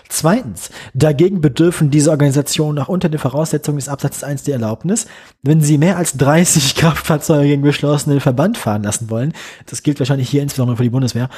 Zweitens, 0.08 0.70
dagegen 0.92 1.40
bedürfen 1.40 1.90
diese 1.90 2.10
Organisationen 2.10 2.78
auch 2.78 2.88
unter 2.88 3.08
den 3.08 3.18
Voraussetzungen 3.18 3.78
des 3.78 3.88
Absatzes 3.88 4.22
1 4.22 4.42
die 4.42 4.52
Erlaubnis, 4.52 5.06
wenn 5.42 5.60
sie 5.60 5.78
mehr 5.78 5.96
als 5.96 6.16
30 6.16 6.74
Kraftfahrzeuge 6.76 7.54
im 7.54 7.62
geschlossenen 7.62 8.20
Verband 8.20 8.58
fahren 8.58 8.82
lassen 8.82 9.10
wollen, 9.10 9.32
das 9.66 9.82
gilt 9.82 9.98
wahrscheinlich 9.98 10.28
hier 10.28 10.42
insbesondere 10.42 10.76
für 10.76 10.82
die 10.82 10.90
Bundeswehr, 10.90 11.30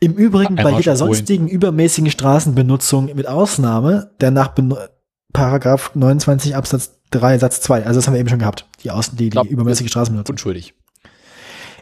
im 0.00 0.14
Übrigen 0.14 0.56
bei 0.56 0.70
jeder 0.70 0.96
sonstigen 0.96 1.48
übermäßigen 1.48 2.10
Straßenbenutzung 2.10 3.14
mit 3.14 3.28
Ausnahme 3.28 4.10
der 4.20 4.30
nach 4.30 4.52
Paragraph 5.32 5.90
29 5.94 6.56
Absatz 6.56 6.92
3 7.14 7.38
Satz 7.38 7.60
2, 7.60 7.84
also 7.84 7.98
das 7.98 8.06
haben 8.06 8.14
wir 8.14 8.20
eben 8.20 8.28
schon 8.28 8.38
gehabt, 8.38 8.66
die, 8.82 8.90
Außen 8.90 9.16
die, 9.16 9.24
die 9.24 9.30
Glaub, 9.30 9.46
übermäßige 9.46 9.88
Straßenbenutzung. 9.88 10.34
Unschuldig. 10.34 10.74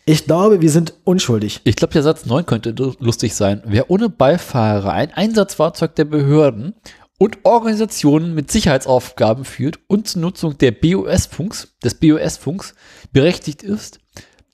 Ich 0.05 0.25
glaube, 0.25 0.61
wir 0.61 0.71
sind 0.71 0.95
unschuldig. 1.05 1.61
Ich 1.65 1.77
glaube, 1.77 1.93
der 1.93 2.03
Satz 2.03 2.27
9 2.27 2.45
könnte 2.45 2.71
lu- 2.71 2.95
lustig 2.99 3.35
sein. 3.35 3.63
Wer 3.65 3.89
ohne 3.91 4.09
Beifahrer 4.09 4.93
ein 4.93 5.13
Einsatzfahrzeug 5.13 5.95
der 5.95 6.07
Behörden 6.07 6.75
und 7.19 7.39
Organisationen 7.45 8.35
mit 8.35 8.51
Sicherheitsaufgaben 8.51 9.45
führt 9.45 9.79
und 9.87 10.09
zur 10.09 10.23
Nutzung 10.23 10.59
der 10.59 10.73
BOS-Funks, 10.73 11.77
des 11.85 11.95
BOS-Funks 11.95 12.75
berechtigt 13.13 13.63
ist, 13.63 14.01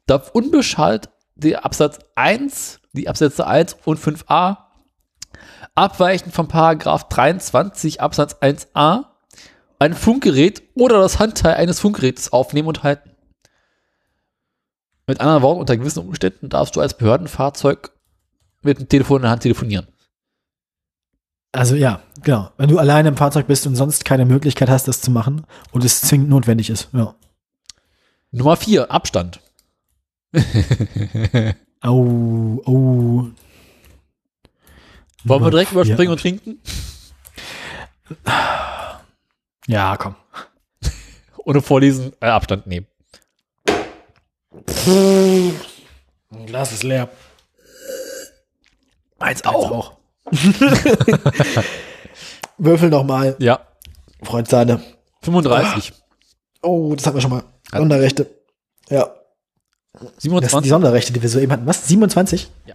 darf 0.07 0.31
unbeschadet 0.33 1.09
die 1.35 1.57
Absatz 1.57 1.99
1, 2.15 2.81
die 2.93 3.09
Absätze 3.09 3.47
1 3.47 3.77
und 3.85 3.99
5a 3.99 4.59
abweichend 5.75 6.35
vom 6.35 6.49
Paragraph 6.49 7.09
23 7.09 8.01
Absatz 8.03 8.35
1a 8.43 9.05
ein 9.79 9.95
Funkgerät 9.95 10.63
oder 10.75 11.01
das 11.01 11.19
Handteil 11.19 11.55
eines 11.55 11.81
Funkgerätes 11.81 12.33
aufnehmen 12.33 12.69
und 12.69 12.83
halten. 12.83 13.11
Mit 15.07 15.21
anderen 15.21 15.43
Worten, 15.43 15.61
unter 15.61 15.77
gewissen 15.77 16.07
Umständen 16.07 16.49
darfst 16.49 16.77
du 16.77 16.81
als 16.81 16.97
Behördenfahrzeug 16.97 17.93
mit 18.63 18.79
dem 18.79 18.89
Telefon 18.89 19.19
in 19.19 19.23
der 19.23 19.31
Hand 19.31 19.43
telefonieren. 19.43 19.87
Also 21.53 21.77
ja, 21.77 22.03
genau. 22.23 22.51
Wenn 22.59 22.69
du 22.69 22.79
alleine 22.79 23.09
im 23.09 23.17
Fahrzeug 23.17 23.47
bist 23.47 23.67
und 23.67 23.75
sonst 23.75 24.05
keine 24.05 24.27
Möglichkeit 24.27 24.69
hast, 24.69 24.87
das 24.87 25.01
zu 25.01 25.11
machen 25.11 25.47
und 25.73 25.85
es 25.85 26.03
zwingend 26.03 26.29
notwendig 26.29 26.69
ist. 26.69 26.89
Ja. 26.93 27.15
Nummer 28.31 28.57
4, 28.57 28.91
Abstand. 28.91 29.41
Oh, 31.85 32.61
oh. 32.67 33.29
Wollen 35.25 35.45
wir 35.45 35.51
direkt 35.51 35.71
vier. 35.71 35.83
überspringen 35.83 36.11
und 36.11 36.21
trinken? 36.21 36.59
Ja, 39.69 39.97
komm. 39.99 40.17
Ohne 41.45 41.61
Vorlesen, 41.63 42.13
äh, 42.21 42.27
Abstand 42.27 42.67
nehmen. 42.67 42.87
Ein 44.87 46.47
Glas 46.47 46.73
ist 46.73 46.83
leer. 46.83 47.09
Meins 49.19 49.45
auch. 49.45 49.99
Würfel 52.59 52.89
noch 52.89 53.05
mal, 53.05 53.37
Ja, 53.39 53.61
Freund 54.23 54.49
Sahne. 54.49 54.83
35. 55.23 55.93
Oh, 56.63 56.95
das 56.95 57.07
hatten 57.07 57.17
wir 57.17 57.21
schon 57.21 57.31
mal. 57.31 57.45
Sonderrechte. 57.71 58.27
Ja. 58.89 59.15
Das 59.93 60.01
sind 60.03 60.17
die 60.17 60.21
27. 60.31 60.71
Sonderrechte, 60.71 61.13
die 61.13 61.21
wir 61.21 61.29
soeben 61.29 61.53
hatten. 61.53 61.67
Was? 61.67 61.87
27? 61.87 62.51
Ja. 62.67 62.75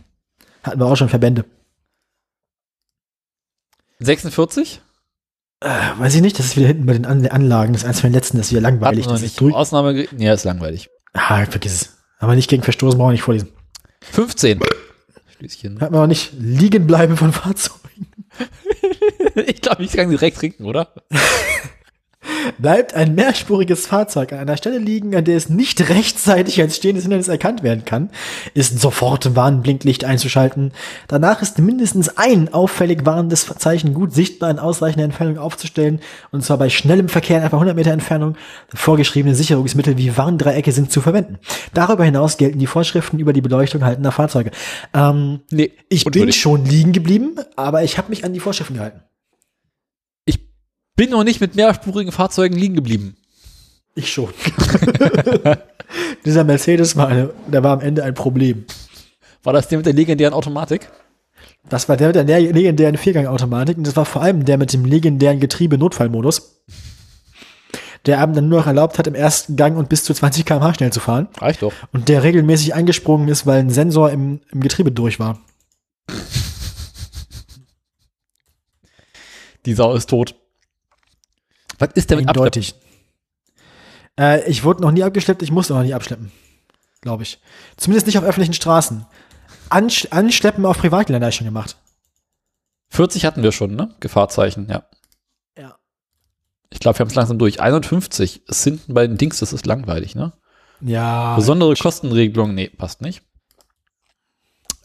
Hatten 0.61 0.79
wir 0.79 0.85
auch 0.85 0.95
schon 0.95 1.09
Verbände. 1.09 1.45
46. 3.99 4.81
Äh, 5.63 5.97
weiß 5.97 6.15
ich 6.15 6.21
nicht, 6.21 6.37
das 6.37 6.47
ist 6.47 6.57
wieder 6.57 6.67
hinten 6.67 6.85
bei 6.85 6.93
den 6.93 7.05
An 7.05 7.25
Anlagen. 7.25 7.71
Das 7.71 7.83
ist 7.83 7.87
eins 7.87 8.01
von 8.01 8.09
den 8.09 8.15
letzten, 8.15 8.37
das 8.37 8.47
ist 8.47 8.51
wieder 8.51 8.61
langweilig. 8.61 9.07
Das 9.07 9.21
ist 9.21 9.39
durch. 9.39 9.53
Ausnahme. 9.55 10.07
Nee, 10.11 10.31
ist 10.31 10.43
langweilig. 10.43 10.89
Ah, 11.13 11.45
vergiss 11.45 11.73
es. 11.73 11.97
Aber 12.19 12.35
nicht 12.35 12.49
gegen 12.49 12.63
Verstoßen, 12.63 12.97
brauchen 12.97 13.09
wir 13.09 13.13
nicht 13.13 13.23
vorlesen. 13.23 13.49
15. 14.01 14.59
Schließchen. 15.37 15.79
Hatten 15.79 15.93
wir 15.93 16.01
auch 16.01 16.07
nicht 16.07 16.33
liegen 16.37 16.85
bleiben 16.85 17.17
von 17.17 17.31
Fahrzeugen. 17.31 17.79
Ich 19.35 19.61
glaube, 19.61 19.83
ich 19.83 19.91
kann 19.91 20.11
direkt 20.11 20.37
trinken, 20.37 20.65
oder? 20.65 20.93
Bleibt 22.57 22.93
ein 22.93 23.15
mehrspuriges 23.15 23.87
Fahrzeug 23.87 24.33
an 24.33 24.39
einer 24.39 24.57
Stelle 24.57 24.77
liegen, 24.77 25.15
an 25.15 25.25
der 25.25 25.37
es 25.37 25.49
nicht 25.49 25.89
rechtzeitig 25.89 26.61
als 26.61 26.75
stehendes 26.75 27.03
Hindernis 27.03 27.27
erkannt 27.27 27.63
werden 27.63 27.85
kann, 27.85 28.09
ist 28.53 28.79
sofort 28.79 29.35
Warnblinklicht 29.35 30.05
einzuschalten. 30.05 30.71
Danach 31.07 31.41
ist 31.41 31.59
mindestens 31.59 32.17
ein 32.17 32.53
auffällig 32.53 33.05
warnendes 33.05 33.45
Zeichen 33.57 33.93
gut 33.93 34.13
sichtbar 34.13 34.49
in 34.51 34.59
ausreichender 34.59 35.05
Entfernung 35.05 35.37
aufzustellen, 35.37 35.99
und 36.31 36.43
zwar 36.43 36.57
bei 36.57 36.69
schnellem 36.69 37.09
Verkehr 37.09 37.37
in 37.39 37.43
etwa 37.43 37.57
100 37.57 37.75
Meter 37.75 37.91
Entfernung. 37.91 38.35
Vorgeschriebene 38.73 39.35
Sicherungsmittel 39.35 39.97
wie 39.97 40.17
Warndreiecke 40.17 40.71
sind 40.71 40.91
zu 40.91 41.01
verwenden. 41.01 41.37
Darüber 41.73 42.03
hinaus 42.03 42.37
gelten 42.37 42.59
die 42.59 42.67
Vorschriften 42.67 43.19
über 43.19 43.33
die 43.33 43.41
Beleuchtung 43.41 43.83
haltender 43.83 44.11
Fahrzeuge. 44.11 44.51
Ähm, 44.93 45.41
Nee. 45.51 45.71
ich 45.89 46.05
bin 46.05 46.31
schon 46.31 46.65
liegen 46.65 46.91
geblieben, 46.91 47.35
aber 47.55 47.83
ich 47.83 47.97
habe 47.97 48.09
mich 48.09 48.25
an 48.25 48.33
die 48.33 48.39
Vorschriften 48.39 48.75
gehalten. 48.75 49.01
Bin 50.95 51.09
noch 51.09 51.23
nicht 51.23 51.41
mit 51.41 51.55
mehrspurigen 51.55 52.11
Fahrzeugen 52.11 52.55
liegen 52.55 52.75
geblieben. 52.75 53.15
Ich 53.95 54.11
schon. 54.11 54.29
Dieser 56.25 56.43
Mercedes 56.43 56.95
war, 56.95 57.07
eine, 57.07 57.33
der 57.47 57.63
war 57.63 57.73
am 57.73 57.81
Ende 57.81 58.03
ein 58.03 58.13
Problem. 58.13 58.65
War 59.43 59.53
das 59.53 59.67
der 59.67 59.77
mit 59.79 59.85
der 59.85 59.93
legendären 59.93 60.33
Automatik? 60.33 60.89
Das 61.69 61.87
war 61.89 61.97
der 61.97 62.07
mit 62.07 62.15
der 62.15 62.23
le- 62.23 62.51
legendären 62.51 62.97
Viergangautomatik 62.97 63.77
und 63.77 63.87
das 63.87 63.95
war 63.95 64.05
vor 64.05 64.21
allem 64.21 64.45
der 64.45 64.57
mit 64.57 64.73
dem 64.73 64.85
legendären 64.85 65.39
Getriebe-Notfallmodus, 65.39 66.61
der 68.05 68.21
einem 68.21 68.33
dann 68.33 68.49
nur 68.49 68.59
noch 68.59 68.67
erlaubt 68.67 68.99
hat, 68.99 69.07
im 69.07 69.15
ersten 69.15 69.55
Gang 69.55 69.77
und 69.77 69.89
bis 69.89 70.03
zu 70.03 70.13
20 70.13 70.45
km/h 70.45 70.73
schnell 70.75 70.91
zu 70.93 70.99
fahren 70.99 71.27
Reicht 71.37 71.61
doch. 71.61 71.73
und 71.91 72.09
der 72.09 72.23
regelmäßig 72.23 72.73
eingesprungen 72.73 73.27
ist, 73.29 73.45
weil 73.45 73.59
ein 73.59 73.69
Sensor 73.69 74.11
im, 74.11 74.41
im 74.51 74.61
Getriebe 74.61 74.91
durch 74.91 75.19
war. 75.19 75.39
Die 79.65 79.73
Sau 79.73 79.93
ist 79.95 80.09
tot. 80.09 80.35
Was 81.79 81.89
ist 81.95 82.09
denn 82.09 82.19
mit? 82.19 82.29
Eindeutig. 82.29 82.75
Äh, 84.19 84.49
ich 84.49 84.63
wurde 84.63 84.81
noch 84.81 84.91
nie 84.91 85.03
abgeschleppt, 85.03 85.41
ich 85.41 85.51
musste 85.51 85.73
noch 85.73 85.83
nie 85.83 85.93
abschleppen. 85.93 86.31
Glaube 87.01 87.23
ich. 87.23 87.39
Zumindest 87.77 88.07
nicht 88.07 88.17
auf 88.17 88.23
öffentlichen 88.23 88.53
Straßen. 88.53 89.05
Ansch 89.69 90.07
Anschleppen 90.11 90.65
auf 90.65 90.77
Privatgelände 90.77 91.25
habe 91.25 91.29
ich 91.31 91.35
schon 91.35 91.47
gemacht. 91.47 91.77
40 92.89 93.25
hatten 93.25 93.43
wir 93.43 93.51
schon, 93.51 93.75
ne? 93.75 93.93
Gefahrzeichen, 93.99 94.69
ja. 94.69 94.83
Ja. 95.57 95.77
Ich 96.69 96.79
glaube, 96.79 96.99
wir 96.99 97.03
haben 97.03 97.09
es 97.09 97.15
langsam 97.15 97.39
durch. 97.39 97.59
51 97.59 98.47
ist 98.47 98.63
hinten 98.63 98.93
bei 98.93 99.07
den 99.07 99.17
Dings, 99.17 99.39
das 99.39 99.51
ist 99.51 99.65
langweilig, 99.65 100.15
ne? 100.15 100.33
Ja. 100.79 101.35
Besondere 101.35 101.73
Kostenregelung, 101.75 102.53
nee, 102.53 102.69
passt 102.69 103.01
nicht. 103.01 103.23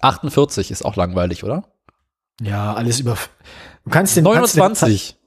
48 0.01 0.71
ist 0.71 0.85
auch 0.85 0.97
langweilig, 0.97 1.45
oder? 1.45 1.65
Ja, 2.41 2.73
alles 2.75 3.01
über. 3.01 3.19
Du 3.85 3.91
kannst 3.91 4.17
den 4.17 4.25
kannst 4.25 4.55
du 4.55 4.59
den 4.59 4.69
29. 4.69 5.18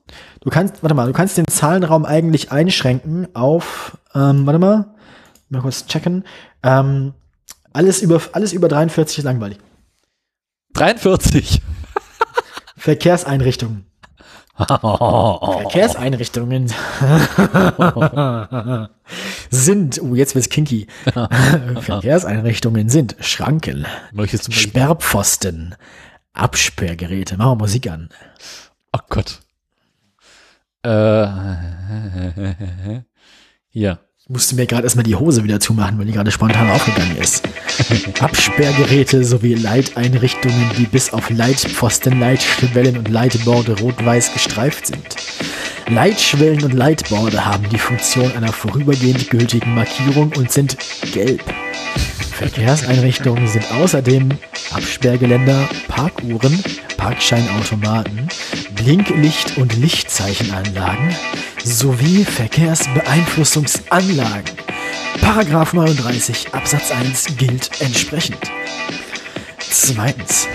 Du 0.43 0.49
kannst, 0.49 0.81
warte 0.81 0.95
mal, 0.95 1.05
du 1.05 1.13
kannst 1.13 1.37
den 1.37 1.47
Zahlenraum 1.47 2.03
eigentlich 2.03 2.51
einschränken 2.51 3.27
auf, 3.35 3.95
ähm, 4.15 4.47
warte 4.47 4.57
mal, 4.57 4.85
mal 5.49 5.61
kurz 5.61 5.85
checken. 5.85 6.23
Ähm, 6.63 7.13
alles 7.73 8.01
über, 8.01 8.19
alles 8.33 8.51
über 8.51 8.67
43 8.67 9.19
ist 9.19 9.23
langweilig. 9.23 9.59
43. 10.73 11.61
Verkehrseinrichtungen. 12.75 13.85
Verkehrseinrichtungen 14.57 16.67
sind, 19.51 20.01
oh, 20.01 20.15
jetzt 20.15 20.33
wird's 20.33 20.49
kinky. 20.49 20.87
Verkehrseinrichtungen 21.79 22.89
sind 22.89 23.15
Schranken, 23.19 23.85
Sperrpfosten, 24.49 25.75
Absperrgeräte. 26.33 27.37
Machen 27.37 27.51
wir 27.51 27.63
Musik 27.63 27.87
an. 27.89 28.09
Oh 28.91 28.99
Gott. 29.09 29.39
Äh, 30.83 31.27
hier. 33.69 33.99
Ich 34.23 34.29
musste 34.29 34.55
mir 34.55 34.67
gerade 34.67 34.83
erstmal 34.83 35.03
die 35.03 35.15
Hose 35.15 35.43
wieder 35.43 35.59
zumachen, 35.59 35.97
weil 35.97 36.05
die 36.05 36.11
gerade 36.11 36.31
spontan 36.31 36.69
aufgegangen 36.69 37.17
ist. 37.17 37.43
Absperrgeräte 38.21 39.23
sowie 39.23 39.55
Leiteinrichtungen, 39.55 40.69
die 40.77 40.85
bis 40.85 41.11
auf 41.11 41.31
Leitpfosten, 41.31 42.19
Leitschwellen 42.19 42.97
und 42.97 43.09
Leitborde 43.09 43.79
rot-weiß 43.79 44.31
gestreift 44.33 44.87
sind. 44.87 45.15
Leitschwellen 45.89 46.63
und 46.63 46.73
Leitborde 46.73 47.43
haben 47.43 47.67
die 47.69 47.79
Funktion 47.79 48.31
einer 48.33 48.53
vorübergehend 48.53 49.29
gültigen 49.31 49.73
Markierung 49.73 50.31
und 50.37 50.51
sind 50.51 50.77
gelb. 51.11 51.43
Verkehrseinrichtungen 52.41 53.47
sind 53.47 53.71
außerdem 53.71 54.29
Absperrgeländer, 54.71 55.69
Parkuhren, 55.87 56.63
Parkscheinautomaten, 56.97 58.27
Blinklicht- 58.73 59.57
und 59.57 59.77
Lichtzeichenanlagen 59.77 61.15
sowie 61.63 62.25
Verkehrsbeeinflussungsanlagen. 62.25 64.55
Paragraph 65.21 65.73
39 65.73 66.55
Absatz 66.55 66.89
1 66.89 67.37
gilt 67.37 67.79
entsprechend. 67.79 68.41
Zweitens. 69.59 70.47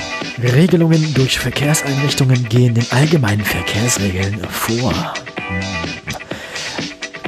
Regelungen 0.42 1.14
durch 1.14 1.38
Verkehrseinrichtungen 1.38 2.48
gehen 2.48 2.74
den 2.74 2.90
allgemeinen 2.90 3.44
Verkehrsregeln 3.44 4.40
vor. 4.50 4.92
Hm. 4.92 5.14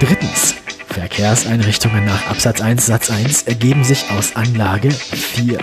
Drittens. 0.00 0.56
Verkehrseinrichtungen 0.88 2.04
nach 2.04 2.28
Absatz 2.28 2.60
1 2.60 2.86
Satz 2.86 3.10
1 3.10 3.42
ergeben 3.42 3.84
sich 3.84 4.04
aus 4.10 4.34
Anlage 4.36 4.90
4. 4.90 5.58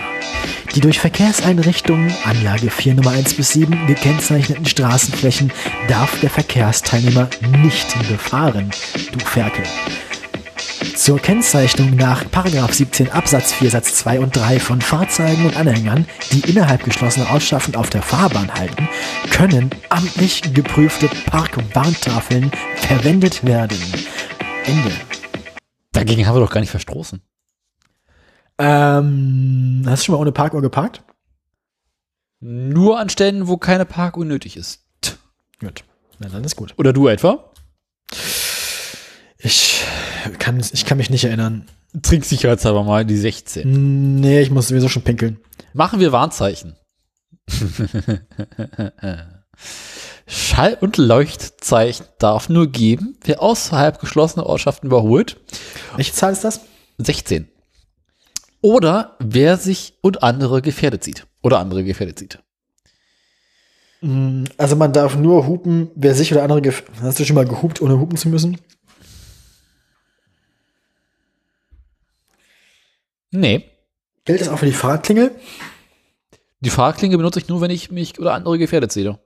Die 0.74 0.80
durch 0.80 1.00
Verkehrseinrichtungen 1.00 2.12
Anlage 2.24 2.70
4 2.70 2.94
Nummer 2.94 3.10
1 3.10 3.34
bis 3.34 3.52
7 3.52 3.86
gekennzeichneten 3.86 4.66
Straßenflächen 4.66 5.52
darf 5.88 6.20
der 6.20 6.30
Verkehrsteilnehmer 6.30 7.28
nicht 7.62 7.96
befahren, 8.08 8.70
du 9.12 9.18
Ferkel. 9.24 9.64
Zur 10.94 11.18
Kennzeichnung 11.20 11.94
nach 11.96 12.24
17 12.72 13.10
Absatz 13.10 13.52
4 13.52 13.70
Satz 13.70 13.94
2 13.96 14.20
und 14.20 14.34
3 14.34 14.58
von 14.60 14.80
Fahrzeugen 14.80 15.46
und 15.46 15.56
Anhängern, 15.56 16.06
die 16.32 16.40
innerhalb 16.50 16.84
geschlossener 16.84 17.30
Ortschaften 17.30 17.74
auf 17.76 17.90
der 17.90 18.02
Fahrbahn 18.02 18.52
halten, 18.54 18.88
können 19.30 19.70
amtlich 19.88 20.42
geprüfte 20.54 21.08
Parkwarntafeln 21.26 22.50
verwendet 22.76 23.44
werden. 23.44 23.78
Ende. 24.64 25.15
Dagegen 25.96 26.26
haben 26.26 26.36
wir 26.36 26.40
doch 26.40 26.50
gar 26.50 26.60
nicht 26.60 26.70
verstoßen. 26.70 27.22
Ähm, 28.58 29.82
hast 29.86 30.02
du 30.02 30.04
schon 30.04 30.14
mal 30.14 30.20
ohne 30.20 30.32
Parkuhr 30.32 30.60
geparkt? 30.60 31.02
Nur 32.40 32.98
an 32.98 33.08
Stellen, 33.08 33.48
wo 33.48 33.56
keine 33.56 33.86
Parkuhr 33.86 34.26
nötig 34.26 34.58
ist. 34.58 34.84
Gut. 35.58 35.84
Na, 36.18 36.28
dann 36.28 36.44
ist 36.44 36.56
gut. 36.56 36.74
Oder 36.76 36.92
du 36.92 37.08
etwa? 37.08 37.50
Ich 39.38 39.82
kann, 40.38 40.60
ich 40.60 40.84
kann 40.84 40.98
mich 40.98 41.08
nicht 41.08 41.24
erinnern. 41.24 41.66
Trinksicherheitshalber 42.02 42.84
mal 42.84 43.06
die 43.06 43.16
16. 43.16 44.20
Nee, 44.20 44.42
ich 44.42 44.50
muss 44.50 44.68
sowieso 44.68 44.90
schon 44.90 45.02
pinkeln. 45.02 45.38
Machen 45.72 45.98
wir 45.98 46.12
Warnzeichen. 46.12 46.76
Schall- 50.26 50.78
und 50.80 50.96
Leuchtzeichen 50.96 52.06
darf 52.18 52.48
nur 52.48 52.66
geben, 52.66 53.16
wer 53.22 53.42
außerhalb 53.42 54.00
geschlossener 54.00 54.46
Ortschaften 54.46 54.88
überholt. 54.88 55.36
Welche 55.94 56.12
Zahl 56.12 56.32
ist 56.32 56.44
das? 56.44 56.60
16. 56.98 57.48
Oder 58.60 59.16
wer 59.20 59.56
sich 59.56 59.94
und 60.00 60.22
andere 60.22 60.62
gefährdet 60.62 61.04
sieht. 61.04 61.26
Oder 61.42 61.60
andere 61.60 61.84
gefährdet 61.84 62.18
sieht. 62.18 62.40
Also 64.56 64.76
man 64.76 64.92
darf 64.92 65.16
nur 65.16 65.46
hupen, 65.46 65.90
wer 65.94 66.14
sich 66.14 66.32
oder 66.32 66.42
andere 66.42 66.60
gef 66.60 66.84
Hast 67.00 67.18
du 67.18 67.24
schon 67.24 67.34
mal 67.34 67.46
gehupt, 67.46 67.80
ohne 67.80 67.98
hupen 67.98 68.16
zu 68.16 68.28
müssen? 68.28 68.58
Nee. 73.30 73.64
Gilt 74.24 74.40
das 74.40 74.48
auch 74.48 74.58
für 74.58 74.66
die 74.66 74.72
Fahrradklingel? 74.72 75.34
Die 76.60 76.70
Fahrklinge 76.70 77.16
benutze 77.16 77.38
ich 77.38 77.48
nur, 77.48 77.60
wenn 77.60 77.70
ich 77.70 77.90
mich 77.90 78.18
oder 78.18 78.34
andere 78.34 78.58
gefährdet 78.58 78.92
sehe. 78.92 79.18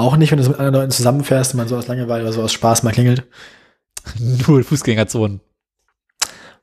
Auch 0.00 0.16
nicht, 0.16 0.30
wenn 0.30 0.38
du 0.38 0.48
mit 0.48 0.58
anderen 0.58 0.74
Leuten 0.74 0.90
zusammenfährst 0.92 1.52
und 1.52 1.58
man 1.58 1.68
so 1.68 1.76
aus 1.76 1.86
Langeweile 1.86 2.22
oder 2.22 2.32
so 2.32 2.42
aus 2.42 2.54
Spaß 2.54 2.84
mal 2.84 2.92
klingelt. 2.92 3.26
Nur 4.18 4.64
Fußgängerzonen. 4.64 5.40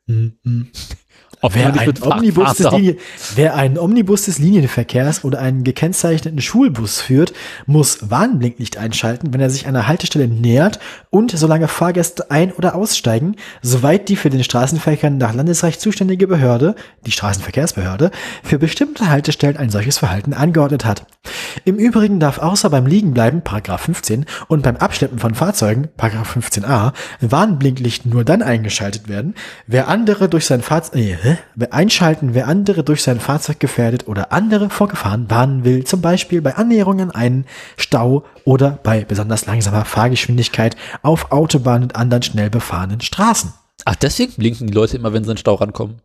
Mhm. 0.07 0.39
Ob 0.43 1.06
Wer, 1.41 1.73
ein 1.73 1.93
Omnibus 2.01 2.43
fahren 2.43 2.55
des 2.55 2.63
darf. 2.63 2.73
Linie, 2.73 2.97
wer 3.35 3.55
einen 3.55 3.77
Omnibus 3.77 4.25
des 4.25 4.39
Linienverkehrs 4.39 5.23
oder 5.23 5.39
einen 5.39 5.63
gekennzeichneten 5.63 6.41
Schulbus 6.41 6.99
führt, 6.99 7.33
muss 7.67 8.09
Warnblinklicht 8.09 8.77
einschalten, 8.77 9.33
wenn 9.33 9.41
er 9.41 9.51
sich 9.51 9.67
einer 9.67 9.87
Haltestelle 9.87 10.27
nähert 10.27 10.79
und 11.11 11.31
solange 11.37 11.67
Fahrgäste 11.67 12.31
ein- 12.31 12.51
oder 12.53 12.73
aussteigen, 12.73 13.35
soweit 13.61 14.09
die 14.09 14.15
für 14.15 14.31
den 14.31 14.43
Straßenverkehr 14.43 15.11
nach 15.11 15.35
Landesrecht 15.35 15.79
zuständige 15.79 16.27
Behörde, 16.27 16.75
die 17.05 17.11
Straßenverkehrsbehörde, 17.11 18.11
für 18.43 18.57
bestimmte 18.57 19.09
Haltestellen 19.09 19.57
ein 19.57 19.69
solches 19.69 19.99
Verhalten 19.99 20.33
angeordnet 20.33 20.85
hat. 20.85 21.05
Im 21.65 21.75
Übrigen 21.75 22.19
darf 22.19 22.39
außer 22.39 22.69
beim 22.69 22.87
Liegenbleiben, 22.87 23.43
Paragraph 23.43 23.81
15, 23.81 24.25
und 24.47 24.63
beim 24.63 24.77
Abschleppen 24.77 25.19
von 25.19 25.35
Fahrzeugen, 25.35 25.89
Paragraph 25.97 26.35
15a, 26.35 26.93
Warnblinklicht 27.21 28.05
nur 28.05 28.23
dann 28.23 28.41
eingeschaltet 28.41 29.07
werden, 29.07 29.35
wer 29.67 29.87
andere 29.87 30.29
durch 30.29 30.45
sein 30.45 30.61
Fahrzeug, 30.61 30.95
nee, 30.95 31.17
hä? 31.21 31.36
Wer 31.55 31.73
einschalten, 31.73 32.33
wer 32.33 32.47
andere 32.47 32.83
durch 32.83 33.03
sein 33.03 33.19
Fahrzeug 33.19 33.59
gefährdet 33.59 34.07
oder 34.07 34.31
andere 34.31 34.69
vor 34.69 34.87
Gefahren 34.87 35.29
warnen 35.29 35.63
will, 35.63 35.83
zum 35.83 36.01
Beispiel 36.01 36.41
bei 36.41 36.55
Annäherung 36.55 37.01
an 37.01 37.11
einen 37.11 37.45
Stau 37.77 38.23
oder 38.45 38.79
bei 38.83 39.05
besonders 39.05 39.45
langsamer 39.45 39.85
Fahrgeschwindigkeit 39.85 40.75
auf 41.01 41.31
Autobahnen 41.31 41.83
und 41.83 41.95
anderen 41.95 42.23
schnell 42.23 42.49
befahrenen 42.49 43.01
Straßen. 43.01 43.53
Ach, 43.85 43.95
deswegen 43.95 44.33
blinken 44.33 44.67
die 44.67 44.73
Leute 44.73 44.97
immer, 44.97 45.13
wenn 45.13 45.23
sie 45.23 45.29
in 45.31 45.35
den 45.35 45.39
Stau 45.39 45.55
rankommen. 45.55 46.01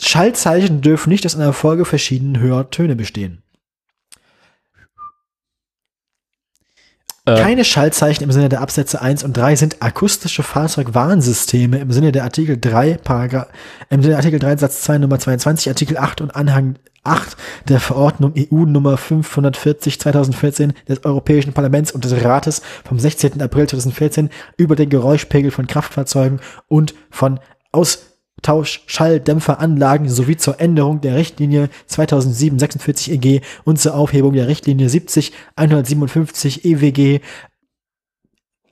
Schaltzeichen 0.00 0.80
dürfen 0.80 1.10
nicht 1.10 1.24
aus 1.26 1.36
einer 1.36 1.52
Folge 1.52 1.84
verschiedenen 1.84 2.40
höherer 2.40 2.70
Töne 2.70 2.96
bestehen. 2.96 3.42
Keine 7.24 7.64
Schaltzeichen 7.64 8.24
im 8.24 8.32
Sinne 8.32 8.48
der 8.48 8.60
Absätze 8.60 9.00
1 9.00 9.22
und 9.22 9.36
3 9.36 9.54
sind 9.54 9.76
akustische 9.80 10.42
Fahrzeugwarnsysteme 10.42 11.78
im 11.78 11.92
Sinne 11.92 12.10
der 12.10 12.24
Artikel 12.24 12.58
3, 12.60 12.94
Paragraph, 12.94 13.46
im 13.90 14.02
Sinne 14.02 14.16
Artikel 14.16 14.40
3 14.40 14.56
Satz 14.56 14.82
2 14.82 14.98
Nummer 14.98 15.20
22, 15.20 15.68
Artikel 15.68 15.98
8 15.98 16.20
und 16.20 16.34
Anhang 16.34 16.80
8 17.04 17.36
der 17.68 17.78
Verordnung 17.78 18.34
EU 18.36 18.64
Nummer 18.64 18.96
540 18.96 20.00
2014 20.00 20.72
des 20.88 21.04
Europäischen 21.04 21.52
Parlaments 21.52 21.92
und 21.92 22.04
des 22.04 22.24
Rates 22.24 22.60
vom 22.84 22.98
16. 22.98 23.40
April 23.40 23.68
2014 23.68 24.30
über 24.56 24.74
den 24.74 24.88
Geräuschpegel 24.88 25.52
von 25.52 25.68
Kraftfahrzeugen 25.68 26.40
und 26.66 26.94
von 27.10 27.38
Austauschschalldämpferanlagen 28.42 30.08
sowie 30.08 30.36
zur 30.36 30.60
Änderung 30.60 31.00
der 31.00 31.14
Richtlinie 31.14 31.68
2007-46 31.88 33.12
EG 33.12 33.40
und 33.64 33.80
zur 33.80 33.94
Aufhebung 33.94 34.32
der 34.32 34.48
Richtlinie 34.48 34.88
70-157 34.88 36.64
EWG 36.64 37.20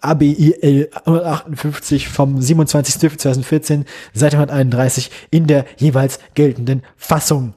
ABIL 0.01 0.89
158 1.05 2.09
vom 2.09 2.39
27.12.2014, 2.39 3.85
Seite 4.15 4.39
131 4.39 5.11
in 5.31 5.47
der 5.47 5.67
jeweils 5.77 6.19
geltenden 6.35 6.83
Fassung. 6.97 7.53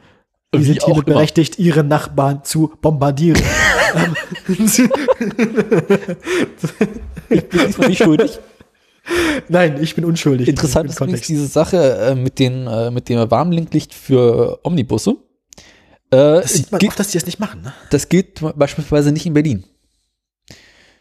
Die 0.54 0.60
Wie 0.60 0.66
sind 0.66 0.84
hiermit 0.84 1.06
berechtigt, 1.06 1.58
ihre 1.58 1.84
Nachbarn 1.84 2.44
zu 2.44 2.74
bombardieren. 2.82 3.42
ich 7.30 7.50
bin 7.50 7.60
diesmal 7.66 7.88
nicht 7.88 8.04
schuldig. 8.04 8.40
Nein, 9.50 9.82
ich 9.82 9.96
bin 9.96 10.06
unschuldig. 10.06 10.48
Interessant 10.48 10.90
ist 10.90 11.00
übrigens 11.00 11.28
diese 11.28 11.48
Sache 11.48 11.78
äh, 11.78 12.16
mit, 12.16 12.40
den, 12.40 12.68
äh, 12.68 12.90
mit 12.92 13.10
dem 13.10 13.30
Warnblinklicht 13.30 13.94
für 13.94 14.60
Omnibusse. 14.64 15.18
Äh, 16.10 16.42
Das 16.42 16.54
sieht 16.54 16.72
man 16.72 16.80
gilt, 16.80 16.92
oft, 16.92 17.00
dass 17.00 17.10
die 17.10 17.18
das 17.18 17.26
nicht 17.26 17.40
machen. 17.40 17.62
Ne? 17.64 17.74
das 17.90 18.08
gilt 18.08 18.42
beispielsweise 18.58 19.12
nicht 19.12 19.26
in 19.26 19.34
Berlin. 19.34 19.66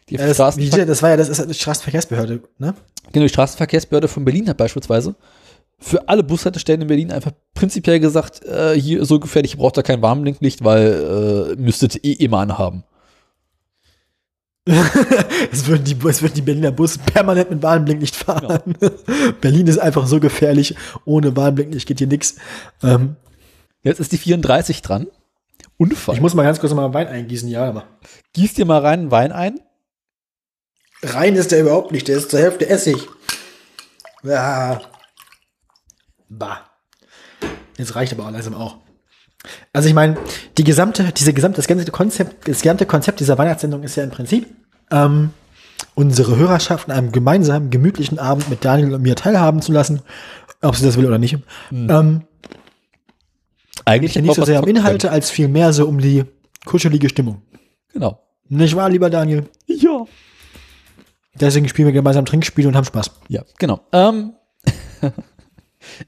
Die, 0.09 0.15
Ja, 0.15 0.27
das, 0.27 0.35
Straßen, 0.35 0.61
wie, 0.61 0.69
das 0.69 1.01
war 1.01 1.11
ja 1.11 1.17
das 1.17 1.29
ist 1.29 1.37
ja 1.37 1.45
die 1.45 1.53
Straßenverkehrsbehörde. 1.53 2.41
Ne? 2.57 2.73
genau, 3.13 3.25
die 3.25 3.29
Straßenverkehrsbehörde 3.29 4.07
von 4.09 4.25
Berlin 4.25 4.49
hat 4.49 4.57
beispielsweise 4.57 5.15
für 5.79 6.07
alle 6.07 6.23
Bushaltestellen 6.23 6.81
in 6.81 6.87
Berlin 6.87 7.11
einfach 7.11 7.31
prinzipiell 7.53 7.99
gesagt, 7.99 8.43
äh, 8.45 8.73
hier 8.73 9.05
so 9.05 9.19
gefährlich, 9.19 9.53
ihr 9.53 9.57
braucht 9.57 9.77
da 9.77 9.81
kein 9.81 10.01
Warnblinklicht, 10.01 10.63
weil 10.63 11.55
äh, 11.57 11.61
müsstet 11.61 12.03
eh 12.03 12.13
immer 12.13 12.39
anhaben. 12.39 12.83
Es 15.51 15.67
würden, 15.67 15.83
die, 15.83 15.97
es 16.07 16.21
würden 16.21 16.33
die 16.35 16.41
Berliner 16.41 16.71
Busse 16.71 16.99
permanent 16.99 17.49
mit 17.51 17.61
Warnblinklicht 17.61 18.15
fahren. 18.15 18.75
Berlin 19.41 19.67
ist 19.67 19.77
einfach 19.77 20.07
so 20.07 20.19
gefährlich. 20.19 20.75
Ohne 21.05 21.35
Warnblinklicht 21.35 21.87
geht 21.87 21.99
hier 21.99 22.07
nichts. 22.07 22.35
Ähm, 22.81 23.17
Jetzt 23.83 23.99
ist 23.99 24.13
die 24.13 24.17
34 24.17 24.81
dran. 24.81 25.07
Unfall. 25.77 26.15
ich 26.15 26.21
muss 26.21 26.33
mal 26.33 26.43
ganz 26.43 26.59
kurz 26.59 26.73
mal 26.73 26.93
Wein 26.93 27.07
eingießen, 27.07 27.49
ja, 27.49 27.65
aber. 27.65 27.83
Gieß 28.33 28.53
dir 28.53 28.65
mal 28.65 28.79
rein 28.79 29.11
Wein 29.11 29.31
ein. 29.31 29.59
Rein 31.01 31.35
ist 31.35 31.51
der 31.51 31.61
überhaupt 31.61 31.91
nicht, 31.91 32.07
der 32.07 32.17
ist 32.17 32.31
zur 32.31 32.39
Hälfte 32.39 32.69
Essig. 32.69 33.09
Ja. 34.23 34.81
Bah. 36.29 36.69
Jetzt 37.77 37.95
reicht 37.95 38.13
aber 38.13 38.25
auch 38.25 38.31
langsam 38.31 38.53
auch. 38.53 38.77
Also 39.73 39.89
ich 39.89 39.93
meine, 39.93 40.17
die 40.57 40.63
gesamte, 40.63 41.11
diese 41.15 41.33
gesamte, 41.33 41.57
das 41.57 41.67
ganze 41.67 41.91
Konzept, 41.91 42.47
das 42.47 42.61
gesamte 42.61 42.85
Konzept 42.85 43.19
dieser 43.19 43.37
Weihnachtssendung 43.37 43.83
ist 43.83 43.95
ja 43.95 44.03
im 44.03 44.09
Prinzip, 44.09 44.47
ähm, 44.91 45.31
unsere 45.95 46.37
Hörerschaft 46.37 46.89
an 46.89 46.97
einem 46.97 47.11
gemeinsamen, 47.11 47.69
gemütlichen 47.69 48.19
Abend 48.19 48.49
mit 48.49 48.63
Daniel 48.63 48.93
und 48.93 49.01
mir 49.01 49.15
teilhaben 49.15 49.61
zu 49.61 49.71
lassen, 49.71 50.01
ob 50.61 50.75
sie 50.75 50.85
das 50.85 50.97
will 50.97 51.05
oder 51.05 51.17
nicht. 51.17 51.37
Ähm, 51.71 52.21
Eigentlich 53.85 54.15
nicht 54.15 54.35
so 54.35 54.45
sehr 54.45 54.63
um 54.63 54.69
Inhalte, 54.69 55.11
als 55.11 55.29
vielmehr 55.29 55.73
so 55.73 55.87
um 55.87 55.99
die 55.99 56.23
kuschelige 56.65 57.09
Stimmung. 57.09 57.41
Genau. 57.91 58.19
Nicht 58.49 58.75
wahr, 58.75 58.89
lieber 58.89 59.09
Daniel? 59.09 59.49
Ja. 59.67 60.05
Deswegen 61.35 61.67
spielen 61.67 61.87
wir 61.87 61.93
gemeinsam 61.93 62.25
Trinkspiele 62.25 62.67
und 62.67 62.75
haben 62.75 62.85
Spaß. 62.85 63.11
Ja, 63.27 63.43
genau. 63.57 63.81
Ähm, 63.91 64.33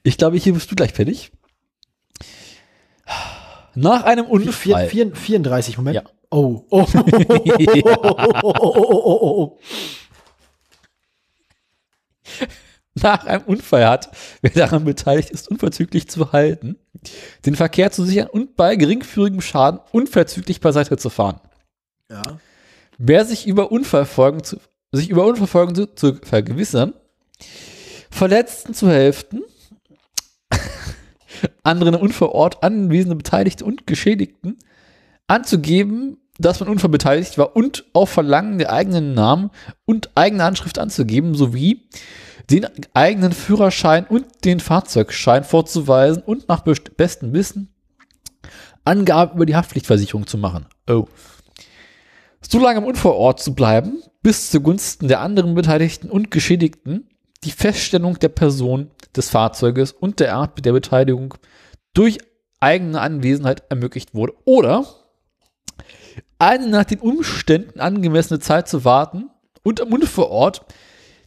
ich 0.03 0.17
glaube, 0.17 0.37
hier 0.37 0.53
bist 0.53 0.71
du 0.71 0.75
gleich 0.75 0.93
fertig. 0.93 1.31
Nach 3.75 4.03
einem 4.03 4.25
Unfall. 4.25 4.87
vier, 4.89 5.15
34, 5.15 5.77
Moment. 5.77 5.95
Ja. 5.95 6.03
Oh. 6.31 6.65
Oh. 6.69 6.85
Oh, 6.93 6.95
oh, 8.03 8.15
oh, 8.43 8.53
oh, 8.59 9.01
oh, 9.03 9.19
oh. 9.21 9.59
Nach 13.01 13.25
einem 13.25 13.43
Unfall 13.43 13.85
hat, 13.87 14.09
wer 14.41 14.51
daran 14.51 14.85
beteiligt 14.85 15.29
ist, 15.29 15.49
unverzüglich 15.49 16.09
zu 16.09 16.31
halten, 16.31 16.77
den 17.45 17.55
Verkehr 17.55 17.91
zu 17.91 18.05
sichern 18.05 18.27
und 18.27 18.55
bei 18.55 18.77
geringfügigem 18.77 19.41
Schaden 19.41 19.81
unverzüglich 19.91 20.61
beiseite 20.61 20.95
zu 20.97 21.09
fahren. 21.09 21.41
Ja. 22.09 22.21
Wer 22.97 23.25
sich 23.25 23.47
über 23.47 23.71
Unfallfolgen 23.71 24.43
zu, 24.43 24.57
sich 24.93 25.09
über 25.09 25.25
Unfallfolgen 25.25 25.75
zu, 25.75 25.93
zu 25.93 26.15
vergewissern, 26.15 26.93
Verletzten 28.09 28.73
zu 28.73 28.89
helfen, 28.89 29.43
anderen 31.63 31.95
Unfallort 31.95 32.63
anwesende 32.63 33.15
Beteiligte 33.15 33.65
und 33.65 33.87
Geschädigten 33.87 34.57
anzugeben, 35.27 36.17
dass 36.37 36.59
man 36.59 36.69
unfallbeteiligt 36.69 37.37
war 37.37 37.55
und 37.55 37.85
auf 37.93 38.09
Verlangen 38.09 38.57
der 38.57 38.71
eigenen 38.71 39.13
Namen 39.13 39.51
und 39.85 40.09
eigene 40.15 40.43
Anschrift 40.43 40.79
anzugeben, 40.79 41.35
sowie 41.35 41.87
den 42.51 42.67
eigenen 42.93 43.31
Führerschein 43.31 44.05
und 44.05 44.25
den 44.43 44.59
Fahrzeugschein 44.59 45.43
vorzuweisen 45.43 46.21
und 46.23 46.47
nach 46.47 46.61
best- 46.61 46.97
bestem 46.97 47.33
Wissen 47.33 47.69
Angaben 48.83 49.35
über 49.35 49.45
die 49.47 49.55
Haftpflichtversicherung 49.55 50.27
zu 50.27 50.37
machen. 50.37 50.67
Oh. 50.87 51.07
So 52.41 52.59
lange 52.59 52.77
am 52.77 52.85
Unfallort 52.85 53.41
zu 53.41 53.55
bleiben, 53.55 54.03
bis 54.21 54.51
zugunsten 54.51 55.07
der 55.07 55.21
anderen 55.21 55.55
Beteiligten 55.55 56.11
und 56.11 56.29
Geschädigten 56.29 57.07
die 57.45 57.51
Feststellung 57.51 58.19
der 58.19 58.29
Person 58.29 58.91
des 59.15 59.29
Fahrzeuges 59.29 59.91
und 59.91 60.19
der 60.19 60.35
Art 60.35 60.65
der 60.65 60.73
Beteiligung 60.73 61.35
durch 61.93 62.17
eigene 62.59 62.99
Anwesenheit 62.99 63.63
ermöglicht 63.69 64.13
wurde. 64.13 64.33
Oder 64.43 64.85
eine 66.39 66.67
nach 66.67 66.85
den 66.85 66.99
Umständen 66.99 67.79
angemessene 67.79 68.39
Zeit 68.39 68.67
zu 68.67 68.83
warten 68.83 69.29
und 69.63 69.81
am 69.81 69.93
Unfallort 69.93 70.65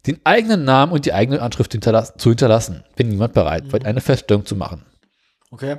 den 0.06 0.20
eigenen 0.24 0.64
Namen 0.64 0.92
und 0.92 1.06
die 1.06 1.12
eigene 1.12 1.40
Anschrift 1.40 1.72
hinterlassen, 1.72 2.18
zu 2.18 2.30
hinterlassen, 2.30 2.84
wenn 2.96 3.08
niemand 3.08 3.34
bereit 3.34 3.72
war, 3.72 3.84
eine 3.84 4.00
Feststellung 4.00 4.44
zu 4.44 4.56
machen. 4.56 4.84
Okay. 5.50 5.78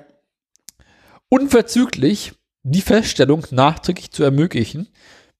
Unverzüglich 1.30 2.34
die 2.64 2.82
Feststellung 2.82 3.46
nachträglich 3.52 4.12
zu 4.12 4.24
ermöglichen, 4.24 4.90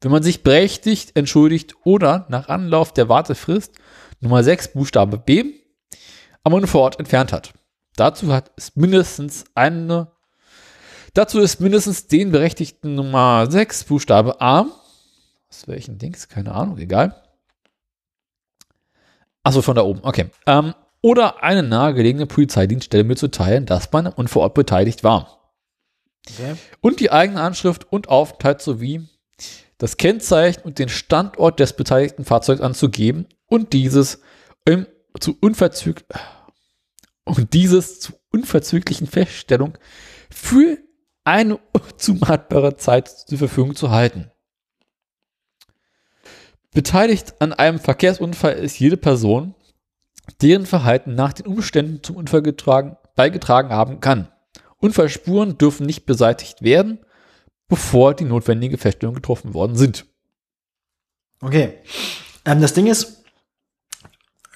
wenn 0.02 0.12
man 0.12 0.24
sich 0.24 0.44
berechtigt, 0.44 1.16
entschuldigt 1.16 1.76
oder 1.84 2.26
nach 2.30 2.48
Anlauf 2.48 2.94
der 2.94 3.10
Wartefrist 3.10 3.74
Nummer 4.20 4.44
6 4.44 4.74
Buchstabe 4.74 5.18
B 5.18 5.46
am 6.44 6.54
Unfallort 6.54 7.00
entfernt 7.00 7.34
hat. 7.34 7.54
Dazu 7.96 8.34
hat 8.34 8.52
es 8.56 8.76
mindestens 8.76 9.46
eine 9.56 10.12
Dazu 11.14 11.40
ist 11.40 11.60
mindestens 11.60 12.08
den 12.08 12.32
Berechtigten 12.32 12.96
Nummer 12.96 13.50
6 13.50 13.86
Buchstabe 13.86 14.40
A 14.40 14.68
aus 15.50 15.68
welchen 15.68 15.98
Dings, 15.98 16.28
keine 16.28 16.54
Ahnung, 16.54 16.78
egal. 16.78 17.16
Achso, 19.44 19.62
von 19.62 19.76
da 19.76 19.82
oben, 19.82 20.02
okay. 20.04 20.30
Ähm, 20.46 20.76
oder 21.02 21.44
eine 21.44 21.64
nahegelegene 21.64 22.28
Polizeidienststelle 22.28 23.04
mitzuteilen, 23.04 23.66
dass 23.66 23.92
man 23.92 24.08
am 24.08 24.14
Unfallort 24.14 24.54
beteiligt 24.54 25.04
war 25.04 25.52
okay. 26.30 26.56
und 26.82 27.00
die 27.00 27.12
eigene 27.12 27.42
Anschrift 27.42 27.92
und 27.92 28.10
Aufenthalt 28.10 28.62
sowie 28.62 29.08
das 29.78 29.98
Kennzeichen 29.98 30.62
und 30.64 30.78
den 30.78 30.90
Standort 30.90 31.60
des 31.60 31.74
beteiligten 31.74 32.26
Fahrzeugs 32.26 32.62
anzugeben 32.62 33.26
und 33.50 33.74
dieses 33.74 34.22
im, 34.66 34.88
zu 35.20 35.38
unverzüglich 35.42 36.06
und 37.26 37.54
dieses 37.54 38.00
zu 38.00 38.14
unverzüglichen 38.32 39.08
Feststellung 39.08 39.78
für 40.30 40.78
eine 41.24 41.60
zumatbare 41.98 42.78
Zeit 42.78 43.08
zur 43.08 43.38
Verfügung 43.38 43.76
zu 43.76 43.92
halten. 43.92 44.32
Beteiligt 46.72 47.42
an 47.42 47.54
einem 47.54 47.80
Verkehrsunfall 47.80 48.54
ist 48.54 48.80
jede 48.80 48.98
Person, 48.98 49.56
deren 50.42 50.66
Verhalten 50.66 51.16
nach 51.16 51.34
den 51.34 51.48
Umständen 51.48 52.04
zum 52.04 52.16
Unfall 52.16 52.44
getragen, 52.44 52.98
beigetragen 53.16 53.70
haben 53.70 54.00
kann. 54.00 54.32
Unfallspuren 54.78 55.58
dürfen 55.58 55.86
nicht 55.86 56.06
beseitigt 56.06 56.62
werden, 56.62 57.00
bevor 57.68 58.14
die 58.14 58.26
notwendige 58.26 58.78
Feststellung 58.78 59.16
getroffen 59.16 59.54
worden 59.54 59.76
sind. 59.76 60.06
Okay. 61.42 61.80
Ähm, 62.46 62.62
das 62.62 62.74
Ding 62.74 62.88
ist, 62.88 63.19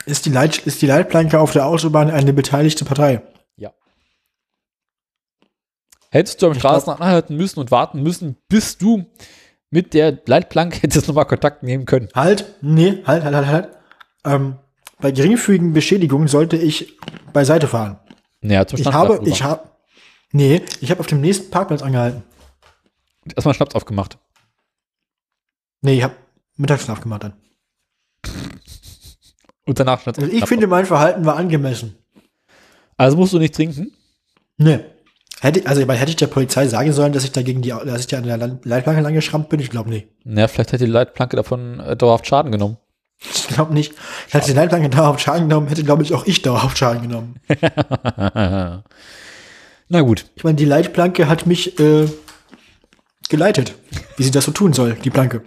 ist 0.06 0.26
die, 0.26 0.30
Leit 0.30 0.58
ist 0.60 0.82
die 0.82 0.88
Leitplanke 0.88 1.40
auf 1.40 1.52
der 1.54 1.66
Autobahn 1.66 2.10
eine 2.12 2.34
beteiligte 2.34 2.86
Partei? 2.86 3.22
Ja. 3.58 3.74
Hättest 6.10 6.42
du 6.42 6.48
am 6.48 6.52
Ich 6.54 6.60
glaub- 6.60 6.74
Straßen 6.82 6.94
anhalten 7.02 7.36
müssen 7.36 7.60
und 7.60 7.72
warten 7.72 8.02
müssen, 8.04 8.38
bis 8.48 8.78
du 8.78 9.06
mit 9.70 9.94
der 9.94 10.20
Leitplanke 10.26 10.78
hättest 10.82 11.08
nochmal 11.08 11.26
Kontakt 11.26 11.64
nehmen 11.64 11.86
können. 11.86 12.10
Halt, 12.14 12.46
nee, 12.62 13.02
halt, 13.06 13.24
halt, 13.24 13.36
halt, 13.36 13.48
halt. 13.48 13.70
Ähm, 14.26 14.58
bei 15.00 15.12
geringfügigen 15.12 15.74
Beschädigungen 15.74 16.28
sollte 16.28 16.56
ich 16.58 16.98
beiseite 17.34 17.68
fahren. 17.68 18.00
Naja, 18.42 18.66
zum 18.68 18.78
Ich 18.78 18.84
Stand 18.84 18.96
habe, 18.96 19.22
ich 19.28 19.44
habe, 19.44 19.70
nee, 20.32 20.62
ich 20.82 20.92
habe 20.92 21.00
auf 21.00 21.08
dem 21.08 21.22
nächsten 21.22 21.50
Parkplatz 21.50 21.82
angehalten. 21.82 22.24
Erstmal 23.36 23.54
Schnaps 23.56 23.76
aufgemacht. 23.76 24.18
Nee, 25.82 25.98
ich 25.98 26.04
habe 26.04 26.16
Mittagsschlaf 26.56 27.02
gemacht 27.02 27.24
dann. 27.24 27.34
Und 29.65 29.80
danach 29.80 30.06
Also 30.06 30.23
ich 30.23 30.45
finde, 30.45 30.68
mein 30.68 30.85
Verhalten 30.85 31.26
war 31.26 31.38
angemessen. 31.38 31.95
Also 32.98 33.18
musst 33.18 33.34
du 33.34 33.40
nicht 33.40 33.56
trinken? 33.56 33.91
Nee. 34.57 34.80
Hätte, 35.41 35.65
also, 35.68 35.85
weil 35.88 35.98
hätte 35.98 36.11
ich 36.11 36.15
der 36.15 36.27
Polizei 36.27 36.68
sagen 36.68 36.94
sollen, 36.94 37.11
dass 37.11 37.26
ich 37.26 37.31
dagegen 37.34 37.61
die, 37.61 37.69
dass 37.69 37.99
ich 37.99 38.07
da 38.07 38.18
an 38.18 38.23
der 38.23 38.38
Leitplanke 38.38 39.02
lang 39.02 39.14
geschrammt 39.14 39.49
bin? 39.49 39.60
Ich 39.60 39.69
glaube 39.69 39.90
nicht. 39.90 40.07
Naja, 40.23 40.48
vielleicht 40.48 40.72
hätte 40.72 40.85
die 40.85 40.91
Leitplanke 40.91 41.35
davon 41.35 41.81
äh, 41.81 41.98
dauerhaft 41.98 42.26
Schaden 42.27 42.52
genommen. 42.52 42.77
Ich 43.19 43.48
glaube 43.48 43.73
nicht. 43.73 43.94
Hätte 44.30 44.48
die 44.48 44.53
Leitplanke 44.53 44.90
dauerhaft 44.90 45.22
Schaden 45.22 45.49
genommen, 45.49 45.68
hätte, 45.68 45.84
glaube 45.84 46.03
ich, 46.03 46.14
auch 46.14 46.26
ich 46.26 46.41
dauerhaft 46.41 46.77
Schaden 46.77 47.02
genommen. 47.02 47.35
Na 49.90 50.02
gut. 50.02 50.26
Ich 50.35 50.44
meine, 50.44 50.56
die 50.56 50.65
Leitplanke 50.65 51.27
hat 51.27 51.45
mich 51.45 51.77
äh, 51.80 52.07
geleitet, 53.30 53.76
wie 54.18 54.23
sie 54.23 54.31
das 54.31 54.45
so 54.45 54.52
tun 54.52 54.72
soll, 54.73 54.94
die 54.94 55.10
Planke. 55.10 55.44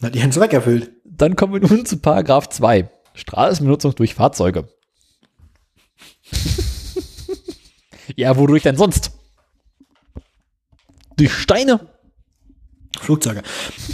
Und 0.00 0.06
Hat 0.06 0.16
ihren 0.16 0.32
Zweck 0.32 0.52
erfüllt. 0.52 0.90
Dann 1.16 1.36
kommen 1.36 1.52
wir 1.52 1.68
nun 1.68 1.86
zu 1.86 1.98
Paragraph 1.98 2.48
2. 2.48 2.88
Straßenbenutzung 3.14 3.94
durch 3.94 4.14
Fahrzeuge. 4.14 4.68
ja, 8.16 8.36
wodurch 8.36 8.64
denn 8.64 8.76
sonst? 8.76 9.12
Durch 11.16 11.32
Steine? 11.32 11.88
Flugzeuge. 12.98 13.42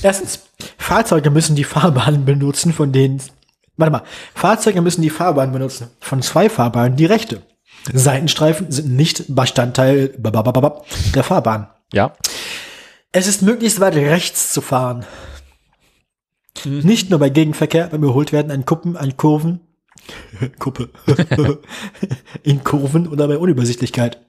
Erstens, 0.03 0.41
Fahrzeuge 0.79 1.31
müssen 1.31 1.57
die 1.57 1.65
Fahrbahnen 1.65 2.25
benutzen, 2.25 2.73
von 2.73 2.93
denen. 2.93 3.21
Warte 3.77 3.93
mal, 3.93 4.03
Fahrzeuge 4.35 4.81
müssen 4.81 5.03
die 5.03 5.11
Fahrbahn 5.11 5.53
benutzen. 5.53 5.91
Von 6.01 6.23
zwei 6.23 6.49
Fahrbahnen 6.49 6.97
die 6.97 7.07
rechte. 7.07 7.43
Seitenstreifen 7.93 8.71
sind 8.71 8.91
nicht 8.91 9.25
Bestandteil 9.29 10.15
der 10.19 11.25
Fahrbahn. 11.25 11.69
Ja. 11.93 12.15
Es 13.13 13.27
ist 13.27 13.43
möglichst 13.43 13.81
weit 13.81 13.97
rechts 13.97 14.53
zu 14.53 14.61
fahren. 14.61 15.05
Nicht 16.65 17.11
nur 17.11 17.19
bei 17.19 17.31
Gegenverkehr, 17.31 17.87
beim 17.89 18.03
Überholtwerden 18.03 18.51
an 18.51 18.65
Kuppen, 18.65 18.97
an 18.97 19.17
Kurven, 19.17 19.61
Kuppe, 20.59 20.91
in 22.43 22.65
Kurven 22.65 23.07
oder 23.09 23.29
bei 23.29 23.39
Unübersichtlichkeit. 23.39 24.21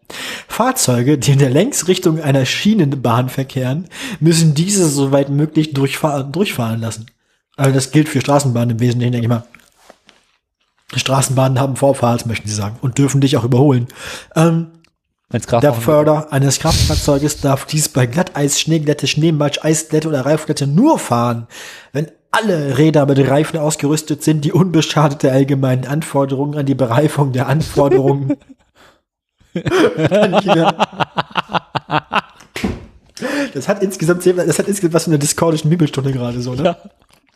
Fahrzeuge, 0.48 1.18
die 1.18 1.32
in 1.32 1.40
der 1.40 1.50
Längsrichtung 1.50 2.20
einer 2.22 2.46
Schienenbahn 2.46 3.30
verkehren, 3.30 3.88
müssen 4.20 4.54
diese 4.54 4.88
soweit 4.88 5.30
möglich 5.30 5.74
durchfahren, 5.74 6.32
durchfahren 6.32 6.80
lassen. 6.80 7.08
Also 7.56 7.74
das 7.74 7.92
gilt 7.92 8.10
für 8.10 8.22
Straßenbahnen 8.22 8.72
im 8.72 8.80
Wesentlichen, 8.80 9.12
denke 9.12 9.26
ich 9.26 9.30
mal. 9.30 9.46
Straßenbahnen 10.96 11.60
haben 11.60 11.76
Vorfahrt, 11.76 12.26
möchten 12.26 12.48
sie 12.48 12.56
sagen, 12.56 12.78
und 12.82 12.98
dürfen 12.98 13.22
dich 13.22 13.38
auch 13.38 13.46
überholen. 13.46 13.88
Ähm, 14.36 14.68
der 15.32 15.74
Förder 15.74 16.32
eines 16.34 16.60
Kraftfahrzeuges 16.60 17.42
darf 17.42 17.66
dies 17.66 17.90
bei 17.90 18.06
Glatteis, 18.06 18.60
Schneeglätte, 18.60 19.08
Schneematsch, 19.08 19.64
Eisglätte 19.64 20.08
oder 20.08 20.26
Reifglätte 20.26 20.68
nur 20.68 21.00
fahren, 21.00 21.48
wenn 21.94 22.12
alle 22.32 22.78
Räder 22.78 23.06
mit 23.06 23.20
Reifen 23.20 23.60
ausgerüstet 23.60 24.24
sind, 24.24 24.46
die 24.46 24.54
unbeschadet 24.54 25.24
der 25.24 25.34
allgemeinen 25.34 25.86
Anforderungen 25.86 26.58
an 26.58 26.66
die 26.66 26.76
Bereifung 26.76 27.34
der 27.34 27.48
Anforderungen. 27.48 28.38
Das 33.54 33.68
hat 33.68 33.84
insgesamt 33.84 34.26
das 34.26 34.60
hat 34.60 34.68
insgesamt 34.68 34.94
was 34.94 35.04
von 35.04 35.12
der 35.12 35.20
discordischen 35.20 35.70
Bibelstunde 35.70 36.12
gerade 36.12 36.42
so, 36.42 36.54
ne? 36.54 36.64
Ja. 36.64 36.78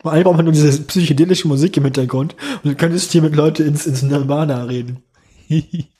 Vor 0.00 0.12
allem 0.12 0.24
braucht 0.24 0.36
man 0.36 0.44
nur 0.44 0.54
diese 0.54 0.82
psychedelische 0.82 1.48
Musik 1.48 1.76
im 1.76 1.84
Hintergrund 1.84 2.34
und 2.62 2.70
du 2.70 2.74
könntest 2.74 3.12
hier 3.12 3.22
mit 3.22 3.34
Leute 3.34 3.64
ins, 3.64 3.86
ins 3.86 4.02
Nirvana 4.02 4.64
reden. 4.64 5.02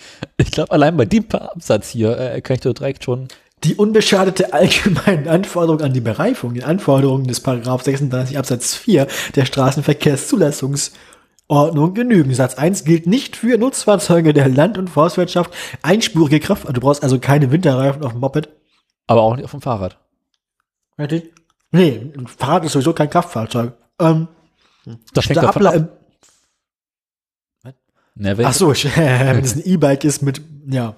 Ich 0.36 0.52
glaube, 0.52 0.70
allein 0.72 0.96
bei 0.96 1.04
dem 1.04 1.28
Absatz 1.30 1.88
hier 1.88 2.16
äh, 2.16 2.40
kann 2.40 2.54
ich 2.54 2.60
doch 2.62 2.72
direkt 2.72 3.02
schon. 3.04 3.28
Die 3.64 3.74
unbeschadete 3.74 4.52
allgemeinen 4.52 5.26
Anforderungen 5.26 5.82
an 5.84 5.92
die 5.92 6.00
Bereifung, 6.00 6.54
den 6.54 6.62
Anforderungen 6.62 7.26
des 7.26 7.40
Paragraph 7.40 7.82
36 7.82 8.38
Absatz 8.38 8.74
4 8.74 9.08
der 9.34 9.46
Straßenverkehrszulassungsordnung 9.46 11.94
genügen. 11.94 12.32
Satz 12.34 12.54
1 12.54 12.84
gilt 12.84 13.08
nicht 13.08 13.34
für 13.34 13.58
Nutzfahrzeuge 13.58 14.32
der 14.32 14.48
Land- 14.48 14.78
und 14.78 14.88
Forstwirtschaft, 14.88 15.52
einspurige 15.82 16.38
Kraft, 16.38 16.68
du 16.68 16.80
brauchst 16.80 17.02
also 17.02 17.18
keine 17.18 17.50
Winterreifen 17.50 18.04
auf 18.04 18.12
dem 18.12 18.20
Moped. 18.20 18.48
Aber 19.08 19.22
auch 19.22 19.34
nicht 19.34 19.44
auf 19.44 19.50
dem 19.50 19.60
Fahrrad. 19.60 19.98
Richtig? 20.98 21.32
Nee, 21.72 22.12
ein 22.16 22.28
Fahrrad 22.28 22.64
ist 22.64 22.72
sowieso 22.72 22.92
kein 22.92 23.10
Kraftfahrzeug. 23.10 23.72
Ähm, 24.00 24.28
Das 25.12 25.28
hängt 25.28 25.38
davon 25.38 25.62
Stapler 25.62 25.97
Ne, 28.18 28.36
wenn, 28.36 28.46
ach 28.46 28.52
so, 28.52 28.68
wenn 28.74 29.44
es 29.44 29.54
ein 29.54 29.62
E-Bike 29.64 30.04
ist 30.04 30.22
mit, 30.22 30.42
ja. 30.68 30.96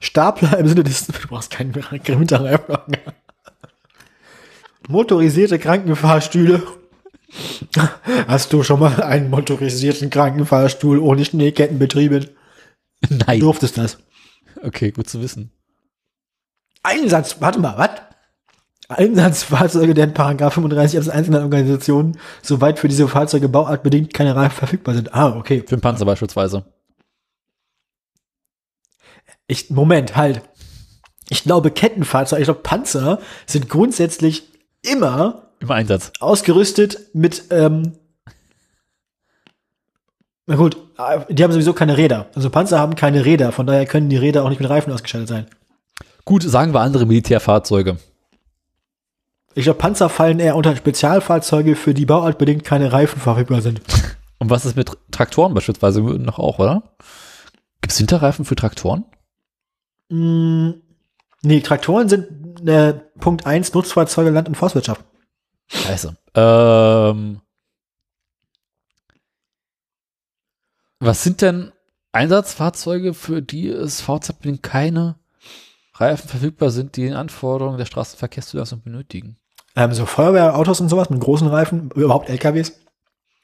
Stapler 0.00 0.58
im 0.58 0.66
Sinne 0.66 0.82
des, 0.82 1.06
du 1.06 1.28
brauchst 1.28 1.50
keinen 1.50 1.74
Winterreifen. 1.74 2.76
Motorisierte 4.88 5.58
Krankenfahrstühle. 5.58 6.62
Hast 8.26 8.52
du 8.52 8.64
schon 8.64 8.80
mal 8.80 9.02
einen 9.04 9.30
motorisierten 9.30 10.10
Krankenfahrstuhl 10.10 10.98
ohne 10.98 11.24
Schneeketten 11.24 11.78
betrieben? 11.78 12.26
nein. 13.08 13.38
Durftest 13.38 13.78
das? 13.78 13.98
Okay, 14.62 14.90
gut 14.90 15.08
zu 15.08 15.22
wissen. 15.22 15.52
Einsatz, 16.82 17.36
warte 17.40 17.60
mal, 17.60 17.78
was? 17.78 18.09
Einsatzfahrzeuge, 18.90 19.94
deren 19.94 20.14
Paragraph 20.14 20.54
35 20.54 20.98
Absatz 20.98 21.14
1 21.14 21.26
in 21.28 21.32
der 21.32 21.42
Organisation, 21.42 22.18
soweit 22.42 22.78
für 22.78 22.88
diese 22.88 23.06
Fahrzeuge 23.08 23.48
bauartbedingt 23.48 24.12
keine 24.12 24.34
Reifen 24.34 24.56
verfügbar 24.56 24.94
sind. 24.94 25.14
Ah, 25.14 25.36
okay. 25.36 25.60
Für 25.60 25.76
den 25.76 25.80
Panzer 25.80 26.04
beispielsweise. 26.04 26.64
Ich, 29.46 29.70
Moment, 29.70 30.16
halt. 30.16 30.42
Ich 31.28 31.44
glaube, 31.44 31.70
Kettenfahrzeuge, 31.70 32.42
ich 32.42 32.46
glaube, 32.46 32.60
Panzer 32.60 33.20
sind 33.46 33.68
grundsätzlich 33.68 34.44
immer 34.82 35.50
Im 35.60 35.70
Einsatz. 35.70 36.12
ausgerüstet 36.18 37.14
mit, 37.14 37.44
ähm, 37.50 37.92
na 40.46 40.56
gut, 40.56 40.76
äh, 40.98 41.32
die 41.32 41.44
haben 41.44 41.52
sowieso 41.52 41.72
keine 41.72 41.96
Räder. 41.96 42.26
Also 42.34 42.50
Panzer 42.50 42.80
haben 42.80 42.96
keine 42.96 43.24
Räder, 43.24 43.52
von 43.52 43.66
daher 43.66 43.86
können 43.86 44.08
die 44.08 44.16
Räder 44.16 44.44
auch 44.44 44.48
nicht 44.48 44.60
mit 44.60 44.68
Reifen 44.68 44.92
ausgestattet 44.92 45.28
sein. 45.28 45.46
Gut, 46.24 46.42
sagen 46.42 46.74
wir 46.74 46.80
andere 46.80 47.06
Militärfahrzeuge. 47.06 47.96
Ich 49.54 49.64
glaube, 49.64 49.78
Panzer 49.78 50.08
fallen 50.08 50.38
eher 50.38 50.56
unter 50.56 50.76
Spezialfahrzeuge, 50.76 51.74
für 51.74 51.92
die 51.92 52.06
bauartbedingt 52.06 52.64
keine 52.64 52.92
Reifen 52.92 53.20
verfügbar 53.20 53.62
sind. 53.62 53.80
Und 54.38 54.48
was 54.48 54.64
ist 54.64 54.76
mit 54.76 54.96
Traktoren 55.10 55.52
beispielsweise 55.52 56.00
noch 56.00 56.38
auch, 56.38 56.58
oder? 56.58 56.94
Gibt 57.80 57.92
es 57.92 58.00
Winterreifen 58.00 58.44
für 58.44 58.56
Traktoren? 58.56 59.04
Mm, 60.08 60.70
nee, 61.42 61.60
Traktoren 61.60 62.08
sind 62.08 62.66
äh, 62.66 62.94
Punkt 63.18 63.44
1 63.44 63.74
Nutzfahrzeuge 63.74 64.30
Land- 64.30 64.48
und 64.48 64.54
Forstwirtschaft. 64.54 65.04
Scheiße. 65.66 66.16
Ähm, 66.34 67.40
was 71.00 71.22
sind 71.22 71.42
denn 71.42 71.72
Einsatzfahrzeuge, 72.12 73.14
für 73.14 73.42
die 73.42 73.68
es 73.68 74.00
VZ-bedingt 74.00 74.62
keine 74.62 75.16
Reifen 75.94 76.28
verfügbar 76.28 76.70
sind, 76.70 76.96
die 76.96 77.02
den 77.02 77.14
Anforderungen 77.14 77.78
der 77.78 77.86
Straßenverkehrszulassung 77.86 78.82
benötigen? 78.82 79.36
Ähm, 79.80 79.94
so 79.94 80.04
Feuerwehrautos 80.04 80.80
und 80.82 80.90
sowas 80.90 81.08
mit 81.08 81.20
großen 81.20 81.46
Reifen, 81.48 81.90
überhaupt 81.94 82.28
LKWs. 82.28 82.72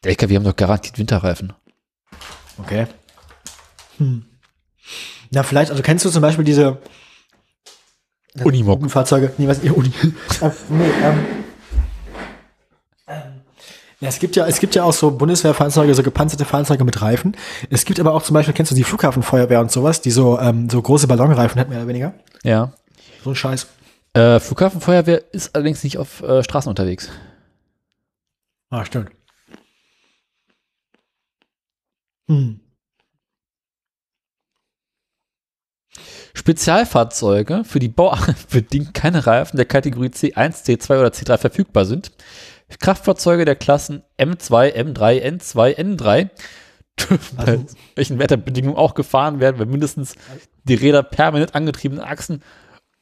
LKW 0.04 0.36
haben 0.36 0.44
doch 0.44 0.54
garantiert 0.54 0.98
Winterreifen. 0.98 1.54
Okay. 2.58 2.86
Hm. 3.96 4.26
Na, 5.30 5.42
vielleicht, 5.42 5.70
also 5.70 5.82
kennst 5.82 6.04
du 6.04 6.10
zum 6.10 6.20
Beispiel 6.20 6.44
diese, 6.44 6.78
Unimog. 8.44 8.90
Fahrzeuge, 8.90 9.32
nee, 9.38 9.48
was, 9.48 9.60
Uni. 9.62 9.90
äh, 10.42 10.50
nee, 10.68 10.84
ähm, 11.02 11.24
ähm, 13.08 13.22
ja, 14.00 14.08
es 14.08 14.18
gibt 14.18 14.36
ja, 14.36 14.46
es 14.46 14.60
gibt 14.60 14.74
ja 14.74 14.84
auch 14.84 14.92
so 14.92 15.10
Bundeswehrfahrzeuge, 15.12 15.94
so 15.94 16.02
gepanzerte 16.02 16.44
Fahrzeuge 16.44 16.84
mit 16.84 17.00
Reifen. 17.00 17.34
Es 17.70 17.86
gibt 17.86 17.98
aber 17.98 18.12
auch 18.12 18.22
zum 18.22 18.34
Beispiel, 18.34 18.52
kennst 18.52 18.72
du 18.72 18.76
die 18.76 18.84
Flughafenfeuerwehr 18.84 19.60
und 19.60 19.72
sowas, 19.72 20.02
die 20.02 20.10
so, 20.10 20.38
ähm, 20.38 20.68
so 20.68 20.82
große 20.82 21.06
Ballonreifen 21.06 21.58
hat, 21.58 21.70
mehr 21.70 21.78
oder 21.78 21.88
weniger. 21.88 22.12
Ja. 22.42 22.72
So 23.24 23.30
ein 23.30 23.36
Scheiß. 23.36 23.68
Äh, 24.16 24.40
Flughafenfeuerwehr 24.40 25.34
ist 25.34 25.54
allerdings 25.54 25.84
nicht 25.84 25.98
auf 25.98 26.22
äh, 26.22 26.42
Straßen 26.42 26.70
unterwegs. 26.70 27.10
Ah, 28.70 28.82
stimmt. 28.86 29.10
Hm. 32.26 32.60
Spezialfahrzeuge, 36.32 37.64
für 37.64 37.78
die 37.78 37.88
Bau 37.88 38.16
für 38.48 38.62
die 38.62 38.86
keine 38.86 39.26
Reifen 39.26 39.58
der 39.58 39.66
Kategorie 39.66 40.08
C1, 40.08 40.64
C2 40.64 40.98
oder 40.98 41.08
C3 41.08 41.36
verfügbar 41.36 41.84
sind. 41.84 42.10
Kraftfahrzeuge 42.80 43.44
der 43.44 43.56
Klassen 43.56 44.02
M2, 44.18 44.74
M3, 44.74 45.22
N2, 45.22 45.76
N3 45.76 46.30
dürfen 46.98 47.36
bei 47.36 47.44
Also- 47.44 47.66
welchen 47.94 48.18
Wetterbedingungen 48.18 48.78
auch 48.78 48.94
gefahren 48.94 49.40
werden, 49.40 49.58
wenn 49.58 49.68
mindestens 49.68 50.14
die 50.64 50.74
Räder 50.74 51.02
permanent 51.02 51.54
angetriebenen 51.54 52.02
Achsen 52.02 52.42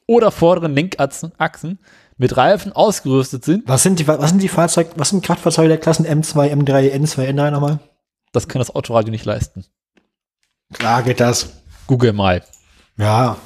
oder 0.07 0.31
vorderen 0.31 0.75
Lenkachsen 0.75 1.33
Achsen 1.39 1.79
mit 2.17 2.37
Reifen 2.37 2.73
ausgerüstet 2.73 3.45
sind. 3.45 3.67
Was 3.67 3.83
sind 3.83 3.99
die, 3.99 4.07
was 4.07 4.31
sind 4.31 4.43
die 4.43 4.49
Fahrzeuge, 4.49 4.91
was 4.97 5.11
sind 5.11 5.25
Kraftfahrzeuge 5.25 5.69
der 5.69 5.79
Klassen 5.79 6.07
M2, 6.07 6.53
M3, 6.53 6.93
N2, 6.95 7.29
N3 7.31 7.51
nochmal? 7.51 7.81
Das 8.33 8.49
kann 8.49 8.61
das 8.61 8.75
Autoradio 8.75 9.11
nicht 9.11 9.25
leisten. 9.25 9.65
Klar 10.73 11.03
geht 11.03 11.21
das. 11.21 11.63
Google 11.87 12.13
mal. 12.13 12.43
Ja. 12.97 13.37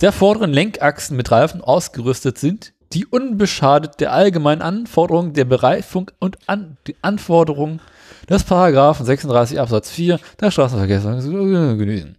der 0.00 0.12
vorderen 0.12 0.52
Lenkachsen 0.52 1.16
mit 1.16 1.30
Reifen 1.30 1.60
ausgerüstet 1.60 2.38
sind, 2.38 2.74
die 2.92 3.06
unbeschadet 3.06 4.00
der 4.00 4.12
allgemeinen 4.12 4.62
Anforderungen 4.62 5.32
der 5.32 5.44
Bereifung 5.44 6.10
und 6.20 6.38
an, 6.48 6.76
die 6.86 6.96
Anforderungen 7.02 7.80
des 8.28 8.44
Paragraphen 8.44 9.04
36 9.04 9.58
Absatz 9.58 9.90
4 9.90 10.20
der 10.40 10.50
Straßenverkehrsordnung 10.50 11.78
genügen. 11.78 12.16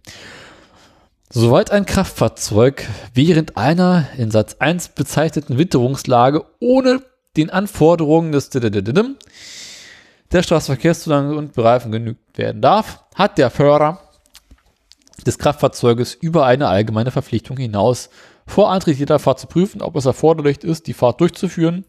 Soweit 1.28 1.72
ein 1.72 1.86
Kraftfahrzeug 1.86 2.86
während 3.12 3.56
einer 3.56 4.06
in 4.16 4.30
Satz 4.30 4.56
1 4.60 4.90
bezeichneten 4.90 5.58
Witterungslage 5.58 6.44
ohne 6.60 7.02
den 7.36 7.50
Anforderungen 7.50 8.32
des 8.32 8.50
der 8.50 10.42
Straßenverkehrszulang 10.42 11.36
und 11.36 11.52
Bereifung 11.52 11.92
genügt 11.92 12.38
werden 12.38 12.62
darf, 12.62 13.04
hat 13.14 13.38
der 13.38 13.50
Förder 13.50 14.00
des 15.26 15.38
Kraftfahrzeuges 15.38 16.14
über 16.14 16.46
eine 16.46 16.68
allgemeine 16.68 17.10
Verpflichtung 17.10 17.56
hinaus 17.56 18.08
vor 18.46 18.70
Antritt 18.70 18.98
jeder 18.98 19.18
Fahrt 19.18 19.40
zu 19.40 19.48
prüfen, 19.48 19.82
ob 19.82 19.96
es 19.96 20.06
erforderlich 20.06 20.62
ist, 20.62 20.86
die 20.86 20.94
Fahrt 20.94 21.20
durchzuführen, 21.20 21.84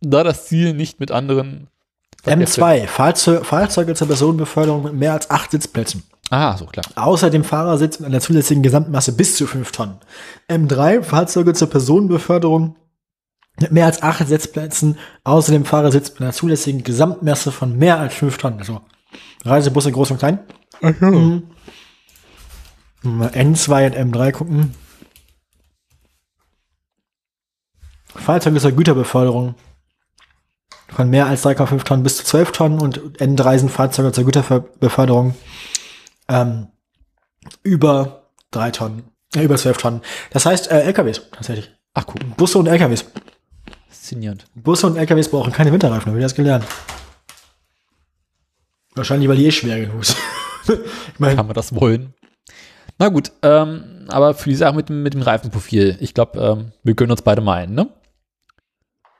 da 0.00 0.22
das 0.22 0.46
Ziel 0.46 0.74
nicht 0.74 1.00
mit 1.00 1.10
anderen 1.10 1.68
M2, 2.24 2.86
Fahrzeug, 2.86 3.44
Fahrzeuge 3.44 3.94
zur 3.94 4.06
Personenbeförderung 4.06 4.84
mit 4.84 4.94
mehr 4.94 5.14
als 5.14 5.30
acht 5.30 5.50
Sitzplätzen. 5.50 6.04
Ah, 6.30 6.56
so 6.56 6.66
klar. 6.66 6.84
Außer 6.94 7.28
dem 7.28 7.42
Fahrersitz 7.42 7.98
mit 7.98 8.08
einer 8.08 8.20
zulässigen 8.20 8.62
Gesamtmasse 8.62 9.12
bis 9.12 9.34
zu 9.34 9.48
5 9.48 9.72
Tonnen. 9.72 9.98
M3, 10.48 11.02
Fahrzeuge 11.02 11.54
zur 11.54 11.68
Personenbeförderung 11.68 12.76
mit 13.58 13.72
mehr 13.72 13.86
als 13.86 14.02
acht 14.02 14.26
Sitzplätzen, 14.26 14.96
außer 15.24 15.50
dem 15.50 15.64
Fahrersitz 15.64 16.10
mit 16.10 16.22
einer 16.22 16.32
zulässigen 16.32 16.84
Gesamtmasse 16.84 17.50
von 17.50 17.76
mehr 17.76 17.98
als 17.98 18.14
5 18.14 18.38
Tonnen. 18.38 18.58
Also 18.60 18.80
Reisebusse 19.44 19.90
groß 19.90 20.12
und 20.12 20.18
klein. 20.18 20.38
Mhm. 20.80 21.42
Mal 23.02 23.30
N2 23.30 23.86
und 23.86 24.14
M3 24.14 24.32
gucken. 24.32 24.74
Fahrzeuge 28.06 28.60
zur 28.60 28.72
Güterbeförderung 28.72 29.56
von 30.88 31.10
mehr 31.10 31.26
als 31.26 31.44
3,5 31.44 31.84
Tonnen 31.84 32.02
bis 32.02 32.18
zu 32.18 32.24
12 32.24 32.52
Tonnen 32.52 32.80
und 32.80 32.98
N3 33.20 33.58
sind 33.58 33.70
Fahrzeuge 33.70 34.12
zur 34.12 34.24
Güterbeförderung 34.24 35.34
ähm, 36.30 36.68
über 37.62 38.30
3 38.52 38.70
Tonnen, 38.70 39.02
äh, 39.34 39.42
über 39.44 39.56
12 39.56 39.76
Tonnen. 39.76 40.00
Das 40.30 40.46
heißt 40.46 40.70
äh, 40.70 40.80
LKWs 40.82 41.20
tatsächlich. 41.32 41.70
Ach, 41.94 42.06
guck, 42.06 42.36
Busse 42.36 42.58
und 42.58 42.66
LKWs. 42.68 43.04
faszinierend. 43.88 44.46
Busse 44.54 44.86
und 44.86 44.96
LKWs 44.96 45.28
brauchen 45.30 45.52
keine 45.52 45.72
Winterreifen, 45.72 46.06
habe 46.06 46.18
ich 46.18 46.24
das 46.24 46.34
gelernt. 46.34 46.64
Wahrscheinlich, 48.94 49.28
weil 49.28 49.36
die 49.36 49.46
eh 49.46 49.52
schwer 49.52 49.78
genug 49.80 50.04
sind. 50.04 50.18
ich 51.12 51.18
meine, 51.20 51.36
Kann 51.36 51.46
man 51.46 51.54
das 51.54 51.74
wollen? 51.74 52.14
Na 52.98 53.08
gut, 53.08 53.32
ähm, 53.42 54.04
aber 54.08 54.34
für 54.34 54.50
die 54.50 54.56
Sache 54.56 54.74
mit, 54.74 54.88
dem- 54.88 55.02
mit 55.02 55.14
dem 55.14 55.22
Reifenprofil, 55.22 55.96
ich 56.00 56.12
glaube, 56.12 56.38
ähm, 56.40 56.72
wir 56.82 56.94
gönnen 56.94 57.12
uns 57.12 57.22
beide 57.22 57.40
mal 57.40 57.54
einen, 57.62 57.74
ne? 57.74 57.88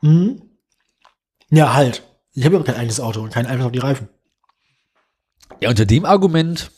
mhm. 0.02 0.42
ja, 1.50 1.72
halt. 1.74 2.02
Ich 2.32 2.44
habe 2.44 2.56
ja 2.56 2.62
kein 2.62 2.76
eigenes 2.76 3.00
Auto 3.00 3.20
und 3.22 3.32
keinen 3.32 3.46
Einfluss 3.46 3.66
auf 3.66 3.72
die 3.72 3.78
Reifen. 3.78 4.08
Ja, 5.60 5.68
unter 5.70 5.84
dem 5.86 6.04
Argument, 6.04 6.70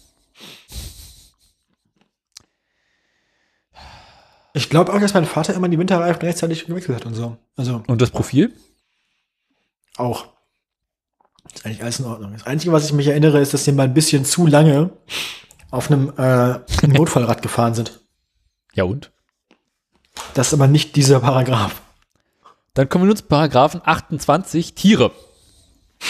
Ich 4.54 4.68
glaube 4.68 4.92
auch, 4.92 5.00
dass 5.00 5.14
mein 5.14 5.24
Vater 5.24 5.54
immer 5.54 5.68
die 5.68 5.78
Winterreifen 5.78 6.22
rechtzeitig 6.22 6.66
gewechselt 6.66 6.96
hat 6.96 7.06
und 7.06 7.14
so. 7.14 7.36
Also 7.56 7.82
und 7.86 8.00
das 8.00 8.10
Profil? 8.10 8.52
auch. 9.96 10.26
Ist 11.52 11.66
eigentlich 11.66 11.82
alles 11.82 12.00
in 12.00 12.06
Ordnung. 12.06 12.32
Das 12.32 12.46
Einzige, 12.46 12.72
was 12.72 12.84
ich 12.86 12.92
mich 12.92 13.08
erinnere, 13.08 13.40
ist, 13.40 13.52
dass 13.52 13.64
die 13.64 13.72
mal 13.72 13.84
ein 13.84 13.94
bisschen 13.94 14.24
zu 14.24 14.46
lange 14.46 14.90
auf 15.70 15.90
einem 15.90 16.12
äh, 16.16 16.60
Notfallrad 16.86 17.42
gefahren 17.42 17.74
sind. 17.74 18.00
Ja 18.74 18.84
und? 18.84 19.10
Das 20.34 20.48
ist 20.48 20.54
aber 20.54 20.66
nicht 20.66 20.96
dieser 20.96 21.20
Paragraph. 21.20 21.82
Dann 22.74 22.88
kommen 22.88 23.04
wir 23.04 23.08
nun 23.08 23.16
zu 23.16 23.24
Paragraphen 23.24 23.82
28, 23.84 24.74
Tiere. 24.74 25.10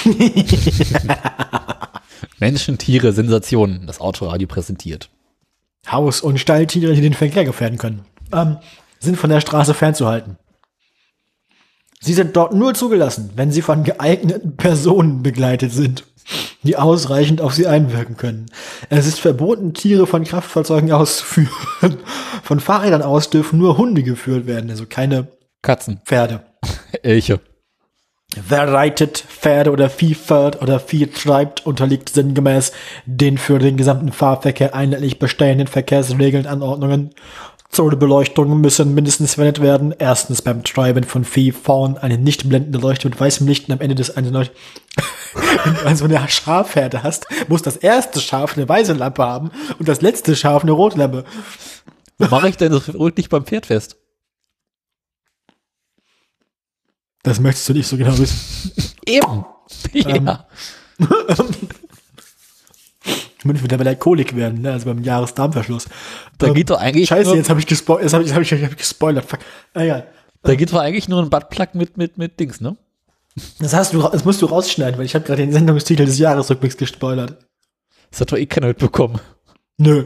Menschen, 2.39 2.79
Tiere, 2.79 3.13
Sensationen, 3.13 3.87
das 3.87 4.01
Autoradio 4.01 4.47
präsentiert. 4.49 5.11
Haus- 5.91 6.21
und 6.21 6.39
Stalltiere, 6.39 6.95
die 6.95 7.01
den 7.01 7.15
Verkehr 7.15 7.45
gefährden 7.45 7.79
können, 7.79 8.05
ähm, 8.33 8.59
sind 8.99 9.17
von 9.17 9.31
der 9.31 9.41
Straße 9.41 9.75
fernzuhalten. 9.75 10.37
Sie 12.01 12.15
sind 12.15 12.37
dort 12.37 12.53
nur 12.53 12.75
zugelassen, 12.75 13.31
wenn 13.37 13.53
sie 13.53 13.63
von 13.63 13.85
geeigneten 13.85 14.57
Personen 14.57 15.23
begleitet 15.23 15.73
sind, 15.73 16.05
die 16.65 16.77
ausreichend 16.77 17.41
auf 17.41 17.55
sie 17.55 17.69
einwirken 17.69 18.17
können. 18.17 18.47
Es 18.91 19.07
ist 19.07 19.21
verboten, 19.21 19.73
Tiere 19.73 20.07
von 20.07 20.25
Kraftfahrzeugen 20.25 20.91
auszuführen. 20.93 21.99
Von 22.43 22.59
Fahrrädern 22.59 23.03
aus 23.03 23.31
dürfen 23.31 23.59
nur 23.59 23.79
Hunde 23.79 24.03
geführt 24.03 24.47
werden, 24.47 24.69
also 24.71 24.87
keine 24.87 25.29
Katzen, 25.63 26.01
Pferde. 26.05 26.43
Elche. 27.03 27.41
Wer 28.35 28.73
reitet, 28.73 29.19
Pferde 29.19 29.71
oder 29.73 29.91
Vieh 29.91 30.15
fährt 30.15 30.63
oder 30.63 30.81
Vieh 30.81 31.07
treibt, 31.07 31.67
unterliegt 31.67 32.09
sinngemäß 32.09 32.73
den 33.05 33.37
für 33.37 33.59
den 33.59 33.77
gesamten 33.77 34.11
Fahrverkehr 34.11 34.75
einheitlich 34.75 35.19
bestehenden 35.19 35.67
Verkehrsregeln, 35.67 36.47
Anordnungen. 36.47 37.11
Zur 37.73 37.91
Beleuchtung 37.97 38.61
müssen 38.61 38.95
mindestens 38.95 39.35
verwendet 39.35 39.63
werden. 39.63 39.95
Erstens 39.99 40.43
beim 40.43 40.63
Treiben 40.63 41.05
von 41.05 41.25
Vieh 41.25 41.53
vorn 41.53 41.97
eine 41.97 42.19
nicht 42.19 42.47
blendende 42.47 42.79
Leuchte 42.79 43.09
mit 43.09 43.19
weißem 43.19 43.47
Licht 43.47 43.69
und 43.69 43.75
am 43.75 43.81
Ende 43.81 43.95
des 43.95 44.15
einen 44.15 44.33
Leucht 44.33 44.53
Wenn 45.65 45.75
du 45.75 45.87
also 45.87 46.05
eine 46.05 46.29
Schafherde 46.29 47.03
hast, 47.03 47.27
muss 47.49 47.63
das 47.63 47.77
erste 47.77 48.21
Schaf 48.21 48.57
eine 48.57 48.69
weiße 48.69 48.93
Lampe 48.93 49.23
haben 49.23 49.51
und 49.79 49.89
das 49.89 50.03
letzte 50.03 50.37
Schaf 50.37 50.63
eine 50.63 50.73
rote 50.73 50.99
Lampe. 50.99 51.25
Wo 52.19 52.27
mache 52.27 52.51
ich 52.51 52.57
denn 52.57 52.73
das 52.73 52.89
nicht 53.17 53.31
beim 53.31 53.47
Pferd 53.47 53.67
fest? 53.67 53.97
Das 57.23 57.41
möchtest 57.41 57.69
du 57.69 57.73
nicht 57.73 57.87
so 57.87 57.97
genau 57.97 58.19
wissen. 58.19 58.73
Eben. 59.07 59.45
Ja. 59.95 60.47
München 63.45 63.63
wird 63.63 63.73
dabei 63.73 63.95
Kolik 63.95 64.37
werden, 64.37 64.63
ne? 64.63 64.73
also 64.73 64.87
beim 64.87 65.03
Jahresdarmverschluss. 65.03 65.89
Da 66.39 66.49
Ähm, 66.49 66.55
geht 66.55 66.71
doch 66.71 66.79
eigentlich 66.79 67.09
Scheiße, 67.09 67.29
nur, 67.29 67.37
jetzt 67.37 67.51
habe 67.51 67.61
ich. 67.61 67.69
Jetzt 67.69 67.89
habe 67.89 68.03
ich, 68.25 68.33
hab 68.35 68.43
ich, 68.43 68.53
hab 68.53 68.71
ich 68.71 68.77
gespoilert. 68.77 69.25
Fuck. 69.25 69.41
Egal. 69.75 70.07
da 70.43 70.55
geht 70.55 70.73
doch 70.73 70.79
eigentlich 70.79 71.09
nur 71.09 71.23
ein 71.23 71.31
Buttplug 71.31 71.75
mit, 71.75 71.97
mit, 71.97 72.19
mit 72.19 72.39
Dings, 72.39 72.61
ne? 72.61 72.77
Das 73.59 73.73
hast 73.73 73.95
du, 73.95 74.03
das 74.03 74.25
musst 74.25 74.43
du 74.43 74.47
rausschneiden, 74.47 74.99
weil 74.99 75.07
ich 75.07 75.15
habe 75.15 75.25
gerade 75.25 75.41
den 75.43 75.53
Sendungstitel 75.53 76.05
des 76.05 76.19
Jahresrückblicks 76.19 76.77
gespoilert. 76.77 77.39
Das 78.11 78.21
hat 78.21 78.31
doch 78.33 78.37
eh 78.37 78.47
keiner 78.47 78.67
mitbekommen. 78.69 79.21
Nö. 79.79 80.05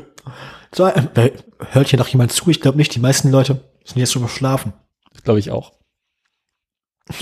So, 0.72 0.86
äh, 0.86 1.32
hört 1.70 1.88
hier 1.88 1.98
noch 1.98 2.08
jemand 2.08 2.32
zu? 2.32 2.48
Ich 2.50 2.60
glaube 2.60 2.76
nicht. 2.76 2.94
Die 2.94 3.00
meisten 3.00 3.30
Leute 3.30 3.60
sind 3.84 3.98
jetzt 3.98 4.12
schon 4.12 4.22
geschlafen. 4.22 4.72
Das 5.12 5.24
glaube 5.24 5.40
ich 5.40 5.50
auch. 5.50 5.72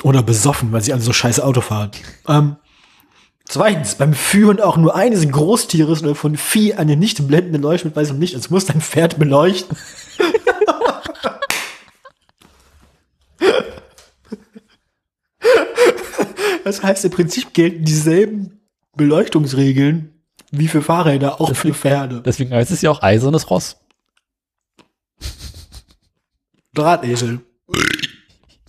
Oder 0.02 0.22
besoffen, 0.22 0.72
weil 0.72 0.82
sie 0.82 0.92
alle 0.92 1.02
so 1.02 1.12
scheiße 1.12 1.44
Auto 1.44 1.60
fahren. 1.60 1.90
Ähm, 2.28 2.56
zweitens, 3.44 3.96
beim 3.96 4.14
Führen 4.14 4.60
auch 4.60 4.76
nur 4.76 4.94
eines 4.94 5.28
Großtieres 5.28 6.02
oder 6.02 6.14
von 6.14 6.36
Vieh 6.36 6.74
eine 6.74 6.96
nicht 6.96 7.26
blendende 7.26 7.58
Leuchte 7.58 7.86
mit 7.86 7.96
weißem 7.96 8.20
Licht. 8.20 8.34
Es 8.34 8.50
muss 8.50 8.66
dein 8.66 8.80
Pferd 8.80 9.18
beleuchten. 9.18 9.76
Das 16.64 16.82
heißt, 16.82 17.04
im 17.04 17.10
Prinzip 17.10 17.52
gelten 17.52 17.84
dieselben 17.84 18.60
Beleuchtungsregeln 18.96 20.14
wie 20.50 20.68
für 20.68 20.82
Fahrräder, 20.82 21.40
auch 21.40 21.54
für 21.54 21.74
Pferde. 21.74 22.22
Deswegen 22.22 22.52
heißt 22.54 22.70
es 22.70 22.80
ja 22.80 22.90
auch 22.90 23.02
eisernes 23.02 23.50
Ross. 23.50 23.76
Drahtesel. 26.72 27.40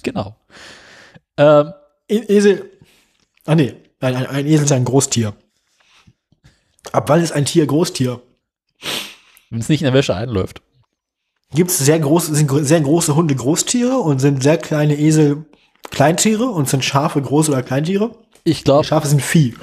Genau. 0.03 0.35
Ähm, 1.38 1.73
E 2.07 2.18
Esel. 2.27 2.69
Ah 3.45 3.56
nee, 3.56 3.76
ein, 4.00 4.16
ein, 4.16 4.28
ein 4.28 4.46
Esel 4.46 4.66
ist 4.66 4.72
ein 4.72 4.86
Großtier. 4.86 5.34
Ab 6.92 7.10
wann 7.10 7.22
ist 7.22 7.32
ein 7.32 7.46
Tier 7.46 7.66
Großtier? 7.66 8.22
Wenn 9.50 9.60
es 9.60 9.70
nicht 9.70 9.82
in 9.82 9.86
der 9.86 9.94
Wäsche 9.94 10.16
einläuft. 10.16 10.62
Gibt 11.54 11.72
es 11.72 11.78
sehr 11.78 12.00
große, 12.00 12.36
sind 12.36 12.52
sehr 12.66 12.82
große 12.82 13.16
Hunde 13.16 13.36
Großtiere 13.36 13.98
und 13.98 14.20
sind 14.20 14.44
sehr 14.44 14.58
kleine 14.58 14.98
Esel 14.98 15.46
Kleintiere 15.92 16.46
und 16.46 16.68
sind 16.68 16.84
Schafe 16.84 17.20
Groß- 17.20 17.50
oder 17.50 17.64
Kleintiere? 17.64 18.16
Ich 18.44 18.64
glaube, 18.64 18.84
Schafe 18.84 19.08
sind 19.08 19.22
Vieh. 19.22 19.56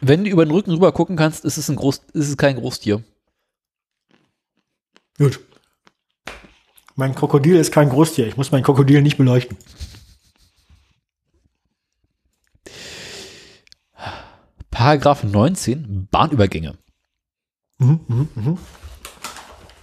wenn 0.00 0.24
du 0.24 0.30
über 0.30 0.44
den 0.44 0.52
Rücken 0.52 0.72
rüber 0.72 0.92
gucken 0.92 1.16
kannst, 1.16 1.44
ist 1.44 1.56
es 1.56 1.68
ein 1.68 1.76
Groß, 1.76 2.02
ist 2.12 2.28
es 2.28 2.36
kein 2.36 2.56
Großtier. 2.56 3.02
Gut. 5.18 5.40
Mein 6.94 7.14
Krokodil 7.14 7.56
ist 7.56 7.72
kein 7.72 7.88
Großtier. 7.90 8.26
Ich 8.26 8.36
muss 8.36 8.50
mein 8.50 8.62
Krokodil 8.62 9.02
nicht 9.02 9.16
beleuchten. 9.16 9.56
Paragraph 14.78 15.24
19, 15.24 16.06
Bahnübergänge. 16.08 16.78
Mhm, 17.78 18.00
mhm, 18.06 18.28
mhm. 18.36 18.58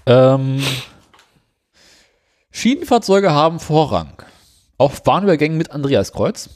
Ähm, 0.06 0.64
Schienenfahrzeuge 2.50 3.34
haben 3.34 3.60
Vorrang. 3.60 4.24
Auf 4.78 5.04
Bahnübergängen 5.04 5.58
mit 5.58 5.72
Andreaskreuz. 5.72 6.50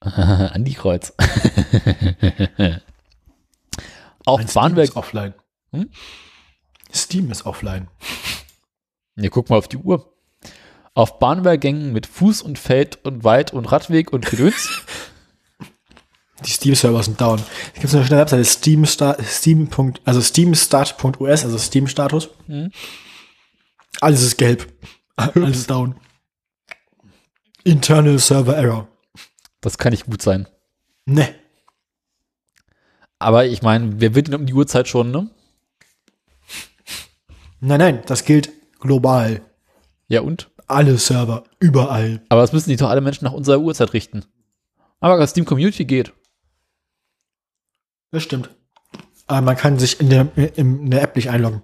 Andi 0.00 0.72
Kreuz. 0.72 1.12
Auf 4.26 4.40
Mein 4.40 4.48
Steam 4.48 4.62
Bahnübergängen. 4.62 4.90
ist 4.90 4.96
offline. 4.96 5.34
Hm? 5.70 5.90
Steam 6.92 7.30
ist 7.30 7.46
offline. 7.46 7.86
Ja, 9.14 9.30
guck 9.30 9.48
mal 9.48 9.58
auf 9.58 9.68
die 9.68 9.76
Uhr. 9.76 10.12
Auf 10.94 11.20
Bahnübergängen 11.20 11.92
mit 11.92 12.08
Fuß 12.08 12.42
und 12.42 12.58
Feld 12.58 12.98
und 13.04 13.22
Weit 13.22 13.52
und 13.52 13.66
Radweg 13.66 14.12
und 14.12 14.26
Gedöns. 14.26 14.68
Die 16.44 16.50
Steam-Server 16.50 17.02
sind 17.02 17.20
down. 17.20 17.40
Es 17.74 17.80
gibt 17.80 17.94
eine 17.94 18.04
schnelle 18.04 18.22
Webseite, 18.22 18.44
Steam, 18.44 18.84
Steam. 18.86 19.68
also 20.04 20.20
steamstart.us, 20.20 21.44
also 21.44 21.58
Steam-Status. 21.58 22.30
Mhm. 22.46 22.70
Alles 24.00 24.22
ist 24.22 24.38
gelb. 24.38 24.72
Alles 25.16 25.58
ist 25.58 25.70
down. 25.70 25.96
Internal 27.64 28.18
Server 28.18 28.56
Error. 28.56 28.88
Das 29.60 29.78
kann 29.78 29.92
nicht 29.92 30.06
gut 30.06 30.22
sein. 30.22 30.48
Ne. 31.04 31.34
Aber 33.18 33.46
ich 33.46 33.62
meine, 33.62 34.00
wer 34.00 34.14
wird 34.14 34.28
denn 34.28 34.34
um 34.34 34.46
die 34.46 34.54
Uhrzeit 34.54 34.88
schon, 34.88 35.12
ne? 35.12 35.30
Nein, 37.60 37.78
nein, 37.78 38.02
das 38.06 38.24
gilt 38.24 38.50
global. 38.80 39.42
Ja 40.08 40.22
und? 40.22 40.50
Alle 40.66 40.98
Server, 40.98 41.44
überall. 41.60 42.22
Aber 42.28 42.40
das 42.40 42.52
müssen 42.52 42.70
sich 42.70 42.78
doch 42.78 42.90
alle 42.90 43.00
Menschen 43.00 43.24
nach 43.24 43.32
unserer 43.32 43.60
Uhrzeit 43.60 43.92
richten. 43.92 44.24
Aber 44.98 45.16
das 45.16 45.30
Steam 45.30 45.44
Community 45.44 45.84
geht. 45.84 46.12
Das 48.12 48.22
stimmt. 48.22 48.50
Aber 49.26 49.40
man 49.40 49.56
kann 49.56 49.78
sich 49.78 49.98
in 49.98 50.10
der, 50.10 50.28
in 50.56 50.90
der 50.90 51.02
App 51.02 51.16
nicht 51.16 51.30
einloggen. 51.30 51.62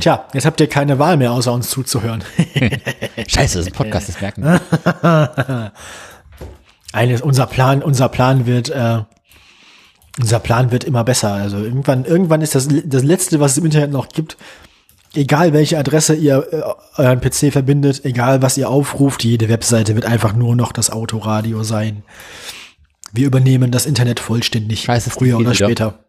Tja, 0.00 0.28
jetzt 0.32 0.46
habt 0.46 0.60
ihr 0.60 0.68
keine 0.68 0.98
Wahl 0.98 1.16
mehr, 1.16 1.32
außer 1.32 1.52
uns 1.52 1.68
zuzuhören. 1.70 2.22
Scheiße, 3.26 3.58
das 3.58 3.66
ist 3.66 3.66
ein 3.66 3.72
Podcast, 3.72 4.08
das 4.08 4.20
merken. 4.20 4.44
wir. 4.44 5.72
Eines, 6.92 7.20
unser 7.20 7.46
Plan, 7.46 7.82
unser 7.82 8.08
Plan 8.08 8.46
wird, 8.46 8.70
äh, 8.70 9.02
unser 10.18 10.38
Plan 10.38 10.70
wird 10.70 10.84
immer 10.84 11.04
besser. 11.04 11.32
Also 11.32 11.58
irgendwann, 11.58 12.04
irgendwann 12.04 12.42
ist 12.42 12.54
das, 12.54 12.68
das 12.84 13.02
letzte, 13.02 13.40
was 13.40 13.52
es 13.52 13.58
im 13.58 13.64
Internet 13.64 13.90
noch 13.90 14.08
gibt, 14.08 14.36
egal 15.14 15.52
welche 15.52 15.78
Adresse 15.78 16.14
ihr 16.14 16.46
äh, 16.52 17.00
euren 17.00 17.20
PC 17.20 17.52
verbindet, 17.52 18.04
egal 18.04 18.42
was 18.42 18.56
ihr 18.56 18.68
aufruft, 18.68 19.24
jede 19.24 19.48
Webseite 19.48 19.94
wird 19.94 20.04
einfach 20.06 20.34
nur 20.34 20.56
noch 20.56 20.72
das 20.72 20.90
Autoradio 20.90 21.62
sein. 21.62 22.02
Wir 23.12 23.26
übernehmen 23.26 23.70
das 23.70 23.86
Internet 23.86 24.20
vollständig, 24.20 24.82
Scheiße, 24.82 25.10
früher 25.10 25.38
oder 25.38 25.54
später. 25.54 26.04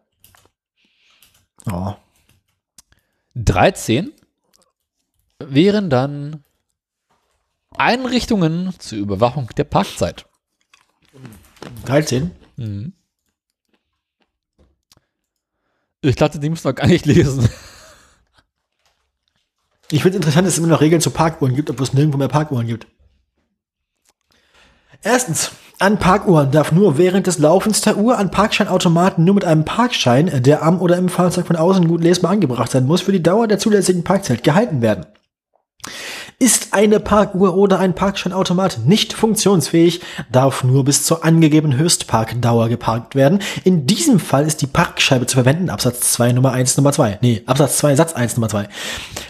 Oh. 1.70 1.94
13 3.34 4.12
wären 5.38 5.90
dann 5.90 6.44
Einrichtungen 7.76 8.74
zur 8.78 8.98
Überwachung 8.98 9.48
der 9.56 9.64
Parkzeit. 9.64 10.26
13? 11.84 12.30
Mhm. 12.56 12.92
Ich 16.00 16.16
dachte, 16.16 16.38
die 16.38 16.48
müssen 16.48 16.64
wir 16.64 16.72
gar 16.72 16.86
nicht 16.86 17.06
lesen. 17.06 17.48
Ich 19.90 20.02
finde 20.02 20.16
es 20.16 20.20
interessant, 20.20 20.46
dass 20.46 20.54
es 20.54 20.58
immer 20.58 20.68
noch 20.68 20.80
Regeln 20.80 21.00
zu 21.00 21.10
Parkuhren 21.10 21.54
gibt, 21.54 21.70
obwohl 21.70 21.86
es 21.86 21.94
nirgendwo 21.94 22.18
mehr 22.18 22.28
Parkuhren 22.28 22.66
gibt. 22.66 22.86
Erstens, 25.02 25.52
an 25.78 25.98
Parkuhren 25.98 26.50
darf 26.50 26.72
nur 26.72 26.98
während 26.98 27.26
des 27.26 27.38
Laufens 27.38 27.80
der 27.80 27.96
Uhr 27.96 28.18
an 28.18 28.30
Parkscheinautomaten 28.30 29.24
nur 29.24 29.36
mit 29.36 29.44
einem 29.44 29.64
Parkschein, 29.64 30.42
der 30.42 30.62
am 30.62 30.80
oder 30.80 30.96
im 30.96 31.08
Fahrzeug 31.08 31.46
von 31.46 31.56
außen 31.56 31.86
gut 31.86 32.02
lesbar 32.02 32.32
angebracht 32.32 32.70
sein 32.70 32.86
muss, 32.86 33.00
für 33.00 33.12
die 33.12 33.22
Dauer 33.22 33.46
der 33.46 33.58
zulässigen 33.58 34.04
Parkzeit 34.04 34.42
gehalten 34.42 34.82
werden. 34.82 35.06
Ist 36.40 36.68
eine 36.70 37.00
Parkuhr 37.00 37.56
oder 37.56 37.80
ein 37.80 37.96
Parkscheinautomat 37.96 38.86
nicht 38.86 39.12
funktionsfähig, 39.12 40.02
darf 40.30 40.62
nur 40.62 40.84
bis 40.84 41.02
zur 41.02 41.24
angegebenen 41.24 41.76
Höchstparkdauer 41.76 42.68
geparkt 42.68 43.16
werden. 43.16 43.40
In 43.64 43.88
diesem 43.88 44.20
Fall 44.20 44.46
ist 44.46 44.62
die 44.62 44.68
Parkscheibe 44.68 45.26
zu 45.26 45.34
verwenden, 45.34 45.68
Absatz 45.68 46.12
2 46.12 46.30
Nummer 46.30 46.52
1 46.52 46.76
Nummer 46.76 46.92
2. 46.92 47.18
Nee, 47.22 47.42
Absatz 47.46 47.78
2 47.78 47.96
Satz 47.96 48.12
1 48.12 48.36
Nummer 48.36 48.48
2. 48.48 48.68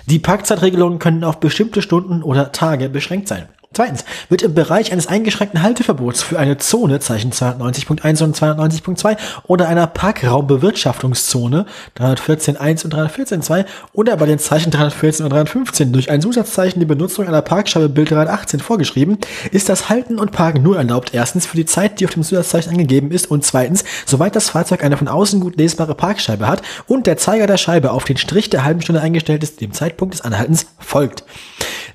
Die 0.05 0.19
Parkzeitregelungen 0.19 0.99
können 0.99 1.25
auf 1.25 1.41
bestimmte 1.41 1.81
Stunden 1.81 2.23
oder 2.23 2.53
Tage 2.53 2.91
beschränkt 2.91 3.29
sein. 3.29 3.49
Zweitens, 3.75 4.07
wird 4.31 4.41
im 4.41 4.55
Bereich 4.55 4.93
eines 4.93 5.09
eingeschränkten 5.09 5.63
Halteverbots 5.63 6.23
für 6.23 6.39
eine 6.39 6.57
Zone, 6.57 7.01
Zeichen 7.01 7.33
290.1 7.33 8.25
und 8.25 8.35
290.2 8.35 9.17
oder 9.47 9.69
einer 9.69 9.87
Parkraumbewirtschaftungszone 9.87 11.67
314.1 11.99 12.85
und 12.85 12.95
314.2 12.95 13.67
oder 13.93 14.17
bei 14.17 14.25
den 14.25 14.39
Zeichen 14.39 14.71
314 14.71 15.25
und 15.25 15.33
315 15.33 15.93
durch 15.93 16.11
ein 16.11 16.23
Zusatzzeichen 16.23 16.81
die 16.81 16.87
Benutzung 16.87 17.29
einer 17.29 17.43
Parkscheibe 17.43 17.91
Bild 17.91 18.11
318 18.11 18.61
vorgeschrieben, 18.61 19.19
ist 19.53 19.69
das 19.69 19.91
Halten 19.91 20.19
und 20.19 20.33
Parken 20.33 20.63
nur 20.63 20.79
erlaubt, 20.79 21.11
erstens 21.13 21.45
für 21.45 21.59
die 21.59 21.67
Zeit, 21.67 22.01
die 22.01 22.07
auf 22.07 22.15
dem 22.15 22.23
Zusatzzeichen 22.23 22.73
angegeben 22.73 23.11
ist 23.11 23.31
und 23.31 23.45
zweitens, 23.45 23.85
soweit 24.07 24.35
das 24.35 24.49
Fahrzeug 24.49 24.83
eine 24.83 24.97
von 24.97 25.09
außen 25.09 25.41
gut 25.41 25.57
lesbare 25.59 25.95
Parkscheibe 25.95 26.49
hat 26.49 26.63
und 26.87 27.07
der 27.07 27.19
Zeiger 27.19 27.47
der 27.47 27.59
Scheibe 27.59 27.93
auf 27.93 28.05
den 28.05 28.17
Strich 28.17 28.49
der 28.49 28.65
halben 28.65 28.81
Stunde 28.81 29.03
eingestellt 29.03 29.43
ist, 29.43 29.61
dem 29.61 29.73
Zeitpunkt 29.73 30.15
des 30.15 30.23
Anhaltens 30.23 30.67
folgt. 30.79 31.23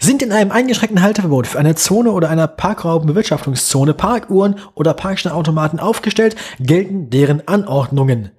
Sind 0.03 0.21
in 0.21 0.33
einem 0.33 0.51
eingeschränkten 0.51 1.01
Halteverbot 1.01 1.47
für 1.47 1.59
eine 1.59 1.75
Zone 1.75 2.11
oder 2.11 2.29
einer 2.29 2.45
Parkraumbewirtschaftungszone 2.45 3.93
Parkuhren 3.93 4.59
oder 4.75 4.93
Parkscheinautomaten 4.93 5.79
aufgestellt, 5.79 6.35
gelten 6.59 7.09
deren 7.09 7.47
Anordnungen. 7.47 8.31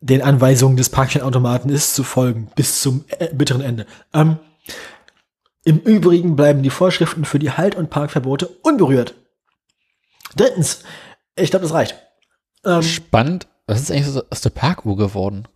Den 0.00 0.22
Anweisungen 0.22 0.76
des 0.76 0.88
Parkscheinautomaten 0.88 1.72
ist 1.72 1.96
zu 1.96 2.04
folgen 2.04 2.52
bis 2.54 2.82
zum 2.82 3.04
äh, 3.18 3.34
bitteren 3.34 3.62
Ende. 3.62 3.84
Ähm, 4.14 4.38
Im 5.64 5.80
Übrigen 5.80 6.36
bleiben 6.36 6.62
die 6.62 6.70
Vorschriften 6.70 7.24
für 7.24 7.40
die 7.40 7.50
Halt- 7.50 7.74
und 7.74 7.90
Parkverbote 7.90 8.46
unberührt. 8.62 9.14
Drittens, 10.36 10.84
ich 11.34 11.50
glaube, 11.50 11.64
das 11.64 11.74
reicht. 11.74 11.96
Ähm, 12.64 12.82
Spannend. 12.82 13.48
Was 13.66 13.80
ist 13.80 13.90
eigentlich 13.90 14.24
aus 14.30 14.40
der 14.40 14.50
Parkuhr 14.50 14.96
geworden? 14.96 15.48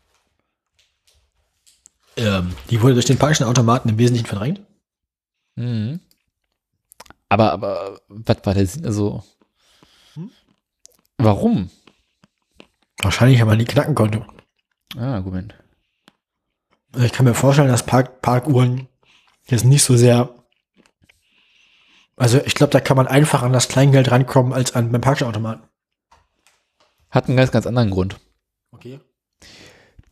ähm, 2.16 2.52
die 2.68 2.82
wurde 2.82 2.94
durch 2.94 3.06
den 3.06 3.18
Parkscheinautomaten 3.18 3.92
im 3.92 3.98
Wesentlichen 3.98 4.26
verdrängt. 4.26 4.60
Mhm. 5.56 6.00
Aber, 7.28 7.52
aber, 7.52 8.00
was 8.08 8.36
war 8.44 8.54
der 8.54 8.66
Sinn? 8.66 8.86
Also, 8.86 9.24
warum? 11.18 11.70
Wahrscheinlich, 13.02 13.38
weil 13.40 13.46
man 13.46 13.58
die 13.58 13.64
knacken 13.64 13.94
konnte. 13.94 14.24
Ah, 14.96 15.14
Argument. 15.14 15.54
Ich 16.96 17.12
kann 17.12 17.26
mir 17.26 17.34
vorstellen, 17.34 17.68
dass 17.68 17.84
Park 17.84 18.22
Parkuhren 18.22 18.88
jetzt 19.46 19.64
nicht 19.64 19.82
so 19.82 19.96
sehr. 19.96 20.34
Also 22.16 22.40
ich 22.44 22.54
glaube, 22.54 22.70
da 22.70 22.80
kann 22.80 22.96
man 22.96 23.08
einfach 23.08 23.42
an 23.42 23.52
das 23.52 23.68
Kleingeld 23.68 24.10
rankommen 24.10 24.52
als 24.52 24.74
an 24.74 24.92
beim 24.92 25.00
Parkautomaten. 25.00 25.64
Hat 27.10 27.26
einen 27.26 27.36
ganz, 27.36 27.50
ganz 27.50 27.66
anderen 27.66 27.90
Grund. 27.90 28.20
Okay. 28.70 29.00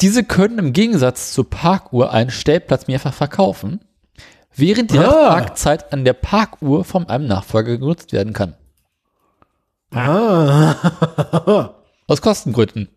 Diese 0.01 0.24
können 0.24 0.59
im 0.59 0.73
Gegensatz 0.73 1.32
zur 1.32 1.48
Parkuhr 1.48 2.12
einen 2.12 2.31
Stellplatz 2.31 2.89
mehrfach 2.89 3.14
verkaufen, 3.14 3.81
während 4.54 4.90
die 4.92 4.98
Ah. 4.98 5.30
Parkzeit 5.30 5.92
an 5.92 6.04
der 6.04 6.12
Parkuhr 6.14 6.84
von 6.84 7.08
einem 7.08 7.26
Nachfolger 7.26 7.78
genutzt 7.78 8.12
werden 8.12 8.32
kann. 8.32 8.54
Ah. 9.92 11.74
Aus 12.06 12.20
Kostengründen. 12.22 12.88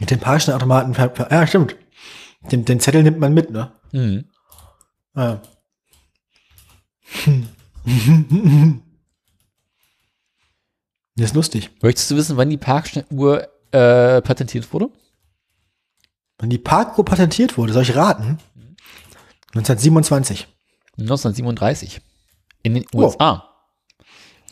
Mit 0.00 0.10
dem 0.10 0.20
ver- 0.20 1.28
Ja, 1.30 1.46
stimmt. 1.46 1.76
Den, 2.50 2.64
den 2.64 2.80
Zettel 2.80 3.02
nimmt 3.02 3.18
man 3.18 3.32
mit, 3.34 3.50
ne? 3.50 3.72
Mhm. 3.92 4.24
Ah. 5.14 5.38
Das 11.16 11.26
ist 11.26 11.34
lustig. 11.36 11.70
Möchtest 11.80 12.10
du 12.10 12.16
wissen, 12.16 12.36
wann 12.36 12.50
die 12.50 12.56
Parkschnelluhr 12.56 13.46
äh, 13.70 14.20
patentiert 14.20 14.72
wurde? 14.72 14.90
Wann 16.38 16.50
die 16.50 16.58
Parkuhr 16.58 17.04
patentiert 17.04 17.56
wurde, 17.56 17.72
soll 17.72 17.82
ich 17.84 17.94
raten? 17.94 18.38
1927. 19.54 20.46
1937. 20.98 22.00
In 22.62 22.74
den 22.74 22.84
Oh. 22.94 22.98
USA. 23.04 23.48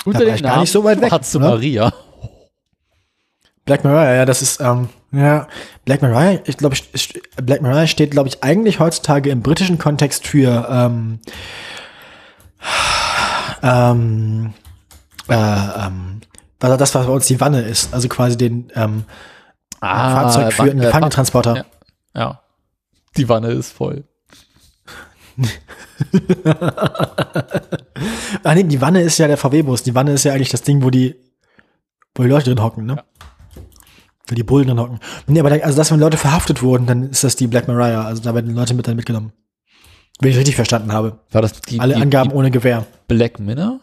Unter 0.04 0.20
war 0.20 0.26
dem 0.26 0.34
ich 0.34 0.42
gar 0.42 0.60
nicht 0.60 0.72
so 0.72 0.82
weit 0.84 1.00
weg, 1.00 1.08
Schwarze 1.10 1.38
oder? 1.38 1.50
Maria. 1.50 1.92
Black 3.64 3.84
Mariah, 3.84 4.14
ja, 4.16 4.24
das 4.24 4.42
ist, 4.42 4.60
ähm, 4.60 4.88
ja, 5.12 5.46
Black 5.84 6.02
Mariah, 6.02 6.40
ich 6.46 6.56
glaube, 6.56 6.76
Black 7.40 7.62
Mariah 7.62 7.86
steht, 7.86 8.10
glaube 8.10 8.28
ich, 8.28 8.42
eigentlich 8.42 8.80
heutzutage 8.80 9.30
im 9.30 9.40
britischen 9.40 9.78
Kontext 9.78 10.26
für, 10.26 10.66
ähm, 10.68 11.20
ähm, 13.62 14.54
äh, 15.28 15.34
ähm, 15.34 16.20
was- 16.60 16.78
das, 16.78 16.94
was 16.94 17.06
bei 17.06 17.12
uns 17.12 17.26
die 17.26 17.40
Wanne 17.40 17.62
ist, 17.62 17.92
also 17.94 18.08
quasi 18.08 18.36
den 18.36 18.70
ähm, 18.74 19.04
Fahrzeug 19.80 20.52
für 20.52 20.62
einen 20.62 20.80
Gefangenentransporter. 20.80 21.56
Ja. 21.56 21.64
ja. 22.14 22.40
Die 23.16 23.28
Wanne 23.28 23.48
ist 23.48 23.72
voll. 23.72 24.04
Ah, 28.42 28.54
nee, 28.54 28.64
die 28.64 28.80
Wanne 28.80 29.02
ist 29.02 29.18
ja 29.18 29.28
der 29.28 29.36
VW-Bus. 29.36 29.82
Die 29.84 29.94
Wanne 29.94 30.12
ist 30.12 30.24
ja 30.24 30.32
eigentlich 30.32 30.50
das 30.50 30.62
Ding, 30.62 30.82
wo 30.82 30.90
die, 30.90 31.14
wo 32.14 32.22
die 32.22 32.28
Leute 32.28 32.46
drin 32.46 32.62
hocken, 32.62 32.86
ne? 32.86 33.04
Wo 34.26 34.34
die 34.34 34.42
Bullen 34.42 34.66
drin 34.66 34.80
hocken. 34.80 34.98
Nee, 35.26 35.40
aber 35.40 35.50
da, 35.50 35.56
also 35.64 35.76
das, 35.76 35.92
wenn 35.92 36.00
Leute 36.00 36.16
verhaftet 36.16 36.62
wurden, 36.62 36.86
dann 36.86 37.10
ist 37.10 37.22
das 37.22 37.36
die 37.36 37.46
Black 37.46 37.68
Mariah. 37.68 38.04
Also 38.04 38.22
da 38.22 38.34
werden 38.34 38.54
Leute 38.54 38.74
mit 38.74 38.88
dann 38.88 38.96
mitgenommen. 38.96 39.32
Wenn 40.20 40.30
ich 40.30 40.36
richtig 40.36 40.56
verstanden 40.56 40.92
habe. 40.92 41.20
War 41.30 41.42
das 41.42 41.60
die, 41.60 41.80
Alle 41.80 41.94
die, 41.94 42.02
Angaben 42.02 42.30
die 42.30 42.36
ohne 42.36 42.50
Gewehr. 42.50 42.86
Black 43.08 43.38
Minna? 43.38 43.80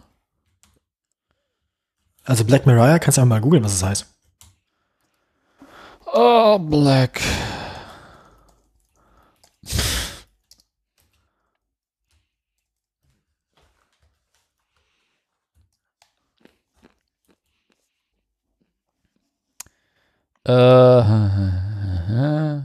Also 2.26 2.44
Black 2.44 2.66
Mariah, 2.66 3.00
kannst 3.00 3.18
du 3.18 3.22
einfach 3.22 3.36
mal 3.36 3.42
googeln, 3.42 3.64
was 3.64 3.80
das 3.80 3.90
heißt. 3.90 4.06
Oh, 6.14 6.60
Black. 6.60 7.22
Äh, 20.50 21.04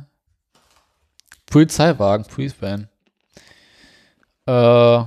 Polizeiwagen, 1.46 2.24
Police 2.24 2.54
Van. 2.58 2.88
Äh, 4.46 5.04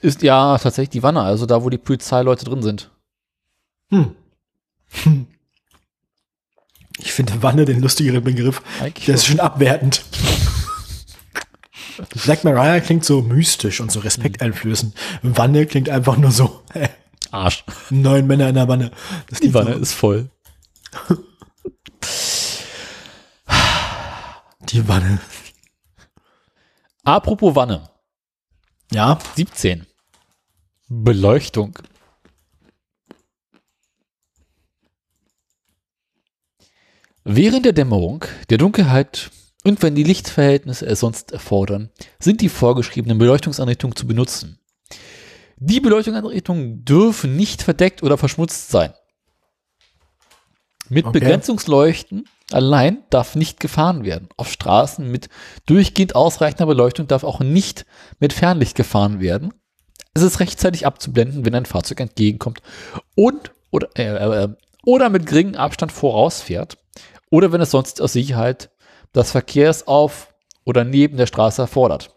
ist 0.00 0.22
ja 0.22 0.56
tatsächlich 0.56 0.88
die 0.90 1.02
Wanne, 1.02 1.20
also 1.20 1.44
da, 1.44 1.62
wo 1.62 1.68
die 1.68 1.76
Polizeileute 1.76 2.46
drin 2.46 2.62
sind. 2.62 2.90
Hm. 3.90 4.14
Hm. 5.02 5.26
Ich 7.00 7.12
finde 7.12 7.40
Wanne 7.44 7.64
den 7.64 7.80
lustigeren 7.80 8.24
Begriff. 8.24 8.60
Eigentlich 8.80 9.06
Der 9.06 9.14
ist 9.14 9.26
schon. 9.26 9.38
abwertend. 9.38 10.04
Black 12.24 12.42
Mariah 12.42 12.80
klingt 12.80 13.04
so 13.04 13.22
mystisch 13.22 13.80
und 13.80 13.92
so 13.92 14.00
respekteinflößend. 14.00 14.96
Wanne 15.22 15.66
klingt 15.66 15.88
einfach 15.90 16.16
nur 16.16 16.32
so, 16.32 16.60
Arsch. 17.30 17.64
neun 17.90 18.26
Männer 18.26 18.48
in 18.48 18.54
der 18.54 18.68
Wanne. 18.68 18.90
Das 19.28 19.40
Die 19.40 19.52
Wanne 19.54 19.74
so, 19.74 19.78
ist 19.80 19.92
voll. 19.92 20.30
Die 24.68 24.86
Wanne. 24.86 25.20
Apropos 27.04 27.54
Wanne. 27.54 27.88
Ja, 28.92 29.18
17. 29.36 29.86
Beleuchtung. 30.88 31.78
Während 37.24 37.66
der 37.66 37.74
Dämmerung, 37.74 38.24
der 38.48 38.56
Dunkelheit 38.56 39.30
und 39.64 39.82
wenn 39.82 39.94
die 39.94 40.02
Lichtverhältnisse 40.02 40.86
es 40.86 41.00
sonst 41.00 41.32
erfordern, 41.32 41.90
sind 42.18 42.40
die 42.40 42.48
vorgeschriebenen 42.48 43.18
Beleuchtungseinrichtungen 43.18 43.96
zu 43.96 44.06
benutzen. 44.06 44.58
Die 45.60 45.80
Beleuchtungseinrichtungen 45.80 46.84
dürfen 46.84 47.36
nicht 47.36 47.62
verdeckt 47.62 48.02
oder 48.02 48.16
verschmutzt 48.16 48.70
sein. 48.70 48.92
Mit 50.88 51.04
Okay. 51.06 51.20
Begrenzungsleuchten 51.20 52.24
allein 52.52 53.02
darf 53.10 53.34
nicht 53.34 53.60
gefahren 53.60 54.04
werden. 54.04 54.28
Auf 54.36 54.50
Straßen 54.50 55.10
mit 55.10 55.28
durchgehend 55.66 56.14
ausreichender 56.14 56.66
Beleuchtung 56.66 57.06
darf 57.06 57.24
auch 57.24 57.40
nicht 57.40 57.84
mit 58.20 58.32
Fernlicht 58.32 58.74
gefahren 58.74 59.20
werden. 59.20 59.52
Es 60.14 60.22
ist 60.22 60.40
rechtzeitig 60.40 60.86
abzublenden, 60.86 61.44
wenn 61.44 61.54
ein 61.54 61.66
Fahrzeug 61.66 62.00
entgegenkommt 62.00 62.62
und 63.14 63.52
oder, 63.70 63.88
äh, 63.96 64.44
äh, 64.44 64.48
oder 64.84 65.10
mit 65.10 65.26
geringem 65.26 65.56
Abstand 65.56 65.92
vorausfährt 65.92 66.78
oder 67.30 67.52
wenn 67.52 67.60
es 67.60 67.70
sonst 67.70 68.00
aus 68.00 68.14
Sicherheit 68.14 68.70
das 69.12 69.30
Verkehrsauf 69.30 70.32
oder 70.64 70.84
neben 70.84 71.16
der 71.16 71.26
Straße 71.26 71.62
erfordert. 71.62 72.14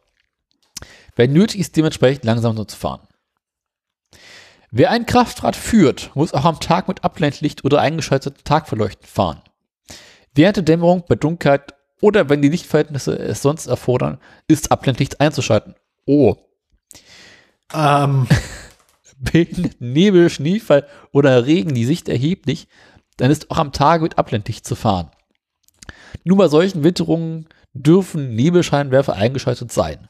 Wenn 1.15 1.33
nötig 1.33 1.59
ist, 1.59 1.75
dementsprechend 1.75 2.23
langsam 2.23 2.55
zu 2.67 2.77
fahren. 2.77 3.01
Wer 4.71 4.89
ein 4.91 5.05
Kraftrad 5.05 5.55
führt, 5.55 6.11
muss 6.15 6.33
auch 6.33 6.45
am 6.45 6.59
Tag 6.59 6.87
mit 6.87 7.03
Abblendlicht 7.03 7.65
oder 7.65 7.81
eingeschalteten 7.81 8.43
Tagverleuchten 8.43 9.05
fahren. 9.05 9.41
Während 10.33 10.55
der 10.55 10.63
Dämmerung, 10.63 11.03
bei 11.07 11.15
Dunkelheit 11.15 11.73
oder 11.99 12.29
wenn 12.29 12.41
die 12.41 12.49
Lichtverhältnisse 12.49 13.17
es 13.19 13.41
sonst 13.41 13.67
erfordern, 13.67 14.17
ist 14.47 14.71
Abblendlicht 14.71 15.19
einzuschalten. 15.19 15.75
Oh, 16.05 16.37
ähm, 17.73 18.27
behindert 19.17 19.79
Nebel, 19.79 20.29
Schneefall 20.29 20.87
oder 21.11 21.45
Regen 21.45 21.73
die 21.73 21.85
Sicht 21.85 22.09
erheblich, 22.09 22.67
dann 23.17 23.31
ist 23.31 23.51
auch 23.51 23.57
am 23.57 23.71
Tage 23.71 24.03
mit 24.03 24.17
Abblendlicht 24.17 24.65
zu 24.65 24.75
fahren. 24.75 25.11
Nur 26.23 26.37
bei 26.37 26.47
solchen 26.47 26.83
Witterungen 26.83 27.47
dürfen 27.73 28.35
Nebelscheinwerfer 28.35 29.13
eingeschaltet 29.13 29.71
sein. 29.71 30.07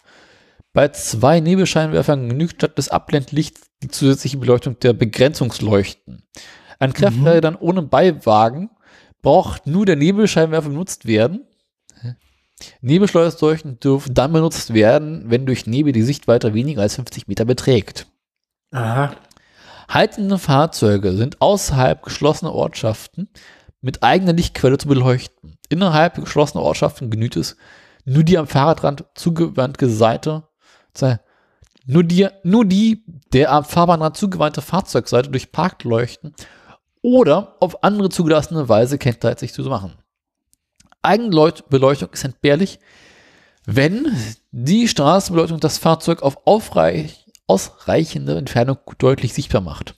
Bei 0.73 0.87
zwei 0.89 1.39
Nebelscheinwerfern 1.41 2.29
genügt 2.29 2.55
statt 2.55 2.77
des 2.77 2.89
Abblendlichts 2.89 3.69
die 3.83 3.89
zusätzliche 3.89 4.37
Beleuchtung 4.37 4.79
der 4.79 4.93
Begrenzungsleuchten. 4.93 6.23
An 6.79 6.93
Krafträdern 6.93 7.55
ohne 7.55 7.81
Beiwagen 7.81 8.69
braucht 9.21 9.67
nur 9.67 9.85
der 9.85 9.97
Nebelscheinwerfer 9.97 10.69
benutzt 10.69 11.05
werden. 11.05 11.45
Hä? 12.01 12.15
Nebelschleusleuchten 12.81 13.79
dürfen 13.79 14.13
dann 14.13 14.31
benutzt 14.31 14.73
werden, 14.73 15.25
wenn 15.29 15.45
durch 15.45 15.67
Nebel 15.67 15.91
die 15.93 16.01
Sichtweite 16.03 16.53
weniger 16.53 16.81
als 16.81 16.95
50 16.95 17.27
Meter 17.27 17.45
beträgt. 17.45 18.07
aha. 18.71 19.15
Haltende 19.89 20.37
Fahrzeuge 20.37 21.11
sind 21.17 21.41
außerhalb 21.41 22.01
geschlossener 22.01 22.53
Ortschaften 22.53 23.27
mit 23.81 24.03
eigener 24.03 24.31
Lichtquelle 24.31 24.77
zu 24.77 24.87
beleuchten. 24.87 25.57
Innerhalb 25.67 26.15
geschlossener 26.15 26.63
Ortschaften 26.63 27.09
genügt 27.09 27.35
es, 27.35 27.57
nur 28.05 28.23
die 28.23 28.37
am 28.37 28.47
Fahrradrand 28.47 29.03
zugewandte 29.15 29.89
Seite, 29.89 30.43
sei- 30.43 30.50
nur 31.85 32.03
die, 32.03 32.27
nur 32.43 32.65
die 32.65 33.03
der 33.33 33.51
am 33.51 33.63
Fahrbahnrand 33.63 34.17
zugewandte 34.17 34.61
Fahrzeugseite 34.61 35.29
durch 35.29 35.51
Parkleuchten 35.51 36.33
oder 37.01 37.55
auf 37.59 37.83
andere 37.83 38.09
zugelassene 38.09 38.69
Weise 38.69 38.97
kenntlich 38.97 39.53
zu 39.53 39.63
machen. 39.63 39.93
Eigenbeleuchtung 41.01 42.09
ist 42.11 42.23
entbehrlich, 42.23 42.79
wenn 43.65 44.11
die 44.51 44.87
Straßenbeleuchtung 44.87 45.59
das 45.59 45.77
Fahrzeug 45.77 46.21
auf 46.21 46.45
ausreichende 47.47 48.37
Entfernung 48.37 48.77
deutlich 48.97 49.33
sichtbar 49.33 49.61
macht. 49.61 49.95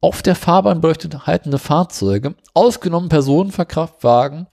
Auf 0.00 0.22
der 0.22 0.34
Fahrbahn 0.34 0.80
beleuchtet 0.80 1.26
haltende 1.26 1.58
Fahrzeuge, 1.58 2.34
ausgenommen 2.54 3.08
Personenverkraftwagen, 3.08 4.46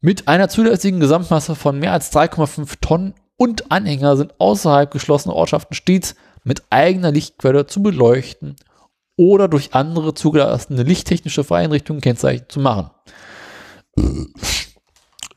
mit 0.00 0.28
einer 0.28 0.48
zulässigen 0.48 1.00
Gesamtmasse 1.00 1.54
von 1.54 1.78
mehr 1.78 1.92
als 1.92 2.12
3,5 2.12 2.76
Tonnen 2.80 3.14
und 3.38 3.70
Anhänger 3.70 4.18
sind 4.18 4.34
außerhalb 4.38 4.90
geschlossener 4.90 5.34
Ortschaften 5.34 5.74
stets 5.74 6.16
mit 6.44 6.64
eigener 6.68 7.10
Lichtquelle 7.10 7.66
zu 7.66 7.82
beleuchten 7.82 8.56
oder 9.16 9.48
durch 9.48 9.74
andere 9.74 10.12
zugelassene 10.12 10.82
lichttechnische 10.82 11.44
Vereinrichtungen 11.44 12.02
kennzeichnet 12.02 12.52
zu 12.52 12.60
machen. 12.60 12.90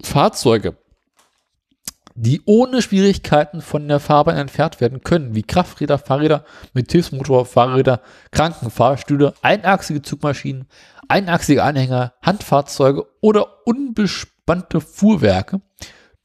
Fahrzeuge, 0.04 0.76
die 2.16 2.42
ohne 2.46 2.82
Schwierigkeiten 2.82 3.62
von 3.62 3.88
der 3.88 4.00
Fahrbahn 4.00 4.38
entfernt 4.38 4.82
werden 4.82 5.02
können, 5.02 5.36
wie 5.36 5.44
Krafträder, 5.44 5.98
Fahrräder 5.98 6.44
mit 6.74 6.92
Hilfsmotor, 6.92 7.46
Fahrräder, 7.46 8.02
Krankenfahrstühle, 8.32 9.34
einachsige 9.42 10.02
Zugmaschinen, 10.02 10.68
einachsige 11.08 11.64
Anhänger, 11.64 12.14
Handfahrzeuge 12.22 13.06
oder 13.22 13.66
unbespannte 13.66 14.82
Fuhrwerke, 14.82 15.62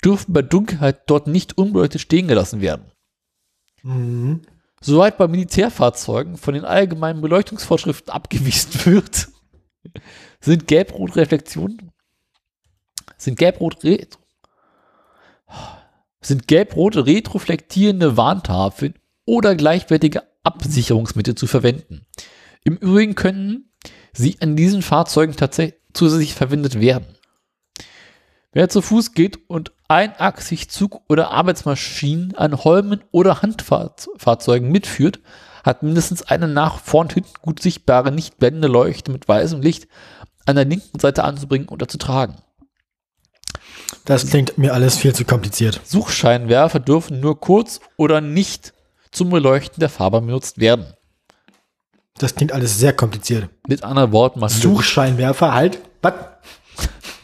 dürfen 0.04 0.32
bei 0.32 0.42
Dunkelheit 0.42 1.02
dort 1.06 1.26
nicht 1.26 1.58
unbeleuchtet 1.58 2.00
stehen 2.00 2.28
gelassen 2.28 2.60
werden. 2.60 2.90
Mhm. 3.82 4.42
Soweit 4.80 5.16
bei 5.16 5.26
Militärfahrzeugen 5.26 6.36
von 6.36 6.54
den 6.54 6.64
allgemeinen 6.64 7.20
Beleuchtungsvorschriften 7.20 8.12
abgewiesen 8.12 8.84
wird, 8.84 9.28
sind 10.40 10.66
Gelb-Rot-Reflexionen, 10.66 11.90
sind 13.16 13.38
Gelb-Rot 13.38 13.82
sind 16.26 16.48
gelb-rote 16.48 17.06
retroflektierende 17.06 18.16
Warntafeln 18.16 18.94
oder 19.24 19.54
gleichwertige 19.54 20.24
Absicherungsmittel 20.42 21.34
zu 21.34 21.46
verwenden. 21.46 22.06
Im 22.64 22.76
Übrigen 22.76 23.14
können 23.14 23.72
sie 24.12 24.36
an 24.40 24.56
diesen 24.56 24.82
Fahrzeugen 24.82 25.36
tatsächlich 25.36 25.80
zusätzlich 25.92 26.34
verwendet 26.34 26.80
werden. 26.80 27.06
Wer 28.52 28.68
zu 28.68 28.82
Fuß 28.82 29.12
geht 29.12 29.48
und 29.48 29.72
einachsig 29.88 30.68
Zug- 30.68 31.02
oder 31.08 31.30
Arbeitsmaschinen 31.30 32.34
an 32.34 32.64
Holmen 32.64 33.02
oder 33.10 33.42
Handfahrzeugen 33.42 34.70
mitführt, 34.70 35.20
hat 35.64 35.82
mindestens 35.82 36.22
eine 36.22 36.48
nach 36.48 36.78
vorn 36.78 37.08
und 37.08 37.14
hinten 37.14 37.32
gut 37.42 37.60
sichtbare, 37.60 38.12
nicht 38.12 38.38
blendende 38.38 38.68
Leuchte 38.68 39.10
mit 39.10 39.26
weißem 39.26 39.60
Licht 39.62 39.88
an 40.46 40.56
der 40.56 40.64
linken 40.64 40.98
Seite 40.98 41.24
anzubringen 41.24 41.68
oder 41.68 41.88
zu 41.88 41.98
tragen. 41.98 42.36
Das 44.04 44.26
klingt 44.28 44.58
mir 44.58 44.74
alles 44.74 44.96
viel 44.96 45.14
zu 45.14 45.24
kompliziert. 45.24 45.80
Suchscheinwerfer 45.84 46.80
dürfen 46.80 47.20
nur 47.20 47.40
kurz 47.40 47.80
oder 47.96 48.20
nicht 48.20 48.72
zum 49.10 49.30
Beleuchten 49.30 49.80
der 49.80 49.88
Fahrbahn 49.88 50.26
benutzt 50.26 50.58
werden. 50.58 50.86
Das 52.18 52.34
klingt 52.34 52.52
alles 52.52 52.78
sehr 52.78 52.92
kompliziert. 52.92 53.48
Mit 53.68 53.82
anderen 53.84 54.12
Worten, 54.12 54.40
man 54.40 54.48
Suchscheinwerfer 54.48 55.52
halt. 55.52 55.78
Was? 56.02 56.14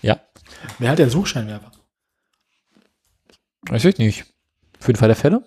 Ja, 0.03 0.19
Wer 0.79 0.91
hat 0.91 0.99
denn 0.99 1.11
Suchscheinwerfer? 1.11 1.72
Weiß 3.69 3.85
ich 3.87 3.99
nicht. 3.99 4.25
Für 4.81 4.93
den 4.93 4.99
Fall 4.99 5.09
der 5.09 5.17
Fälle. 5.17 5.43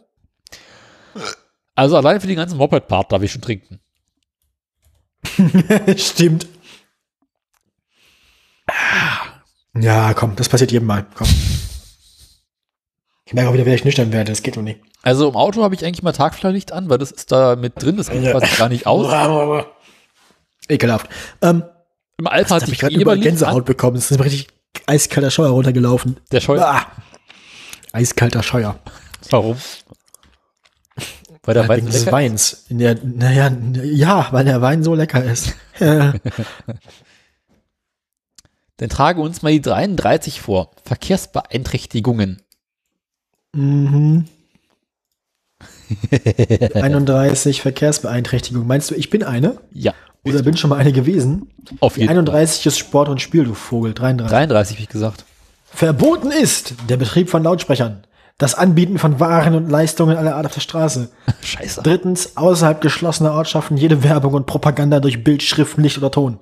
Also 1.75 1.97
allein 1.97 2.21
für 2.21 2.27
den 2.27 2.37
ganzen 2.37 2.57
Moped-Part 2.57 3.11
darf 3.11 3.21
ich 3.21 3.31
schon 3.31 3.41
trinken. 3.41 3.79
Stimmt. 5.97 6.47
Ja, 9.77 10.13
komm, 10.13 10.35
das 10.35 10.47
passiert 10.49 10.71
jedem 10.71 10.87
Mal. 10.87 11.05
Komm. 11.15 11.27
Ich 13.25 13.33
merke 13.33 13.49
auch 13.49 13.53
wieder, 13.53 13.65
wer 13.65 13.73
ich 13.75 13.83
nüchtern 13.83 14.13
werde. 14.13 14.31
Das 14.31 14.43
geht 14.43 14.55
doch 14.55 14.61
nicht. 14.61 14.79
Also 15.01 15.27
im 15.27 15.35
Auto 15.35 15.63
habe 15.63 15.75
ich 15.75 15.83
eigentlich 15.83 16.03
mal 16.03 16.11
Tagflierlicht 16.13 16.71
an, 16.71 16.89
weil 16.89 16.97
das 16.97 17.11
ist 17.11 17.31
da 17.31 17.55
mit 17.55 17.81
drin, 17.81 17.97
das 17.97 18.09
geht 18.09 18.23
Ja. 18.23 18.31
quasi 18.31 18.55
gar 18.55 18.69
nicht 18.69 18.87
aus. 18.87 19.65
Ekelhaft. 20.69 21.09
Ähm, 21.41 21.63
Im 22.17 22.27
Alpha 22.27 22.55
hatte 22.55 22.71
ich 22.71 22.79
gerade 22.79 22.95
Eberlicht 22.95 23.23
Gänsehaut 23.27 23.59
an. 23.61 23.65
bekommen. 23.65 23.97
Es 23.97 24.09
ist 24.09 24.17
mir 24.17 24.25
richtig 24.25 24.47
eiskalter 24.87 25.31
Scheuer 25.31 25.49
runtergelaufen. 25.49 26.17
Der 26.31 26.39
Scheu. 26.41 26.59
Ah. 26.61 26.85
Eiskalter 27.95 28.43
Scheuer. 28.43 28.77
Warum? 29.29 29.57
Weil 31.43 31.53
der 31.53 31.67
Wein 31.67 31.77
Wegen 31.77 31.91
des? 31.91 32.11
Weins. 32.11 32.65
In 32.69 32.79
der, 32.79 32.95
naja, 33.03 33.51
ja, 33.83 34.27
weil 34.31 34.45
der 34.45 34.61
Wein 34.61 34.83
so 34.83 34.95
lecker 34.95 35.23
ist. 35.23 35.53
Dann 38.77 38.89
trage 38.89 39.21
uns 39.21 39.41
mal 39.41 39.51
die 39.51 39.61
33 39.61 40.41
vor. 40.41 40.71
Verkehrsbeeinträchtigungen. 40.83 42.41
mhm. 43.53 44.25
31 46.73 47.61
Verkehrsbeeinträchtigung. 47.61 48.65
Meinst 48.67 48.91
du, 48.91 48.95
ich 48.95 49.09
bin 49.09 49.23
eine? 49.23 49.61
Ja. 49.71 49.93
Oder 50.25 50.41
bin 50.41 50.57
schon 50.57 50.71
mal 50.71 50.79
eine 50.79 50.91
gewesen? 50.91 51.53
Auf 51.79 51.93
Die 51.93 52.01
jeden 52.01 52.09
31 52.09 52.65
ist 52.65 52.79
Sport 52.79 53.07
und 53.09 53.21
Spiel, 53.21 53.45
du 53.45 53.53
Vogel. 53.53 53.93
33. 53.93 54.29
Fall. 54.29 54.39
33 54.47 54.77
habe 54.77 54.83
ich 54.83 54.89
gesagt. 54.89 55.25
Verboten 55.75 56.31
ist 56.31 56.73
der 56.87 56.95
Betrieb 56.95 57.29
von 57.29 57.43
Lautsprechern. 57.43 58.05
Das 58.37 58.55
Anbieten 58.55 58.97
von 58.97 59.19
Waren 59.19 59.55
und 59.55 59.69
Leistungen 59.69 60.15
aller 60.15 60.37
Art 60.37 60.45
auf 60.45 60.53
der 60.53 60.61
Straße. 60.61 61.09
Scheiße. 61.41 61.81
Drittens, 61.83 62.37
außerhalb 62.37 62.79
geschlossener 62.79 63.33
Ortschaften 63.33 63.75
jede 63.75 64.01
Werbung 64.01 64.35
und 64.35 64.45
Propaganda 64.45 65.01
durch 65.01 65.25
Bild, 65.25 65.43
Schrift, 65.43 65.77
Licht 65.77 65.97
oder 65.97 66.11
Ton. 66.11 66.39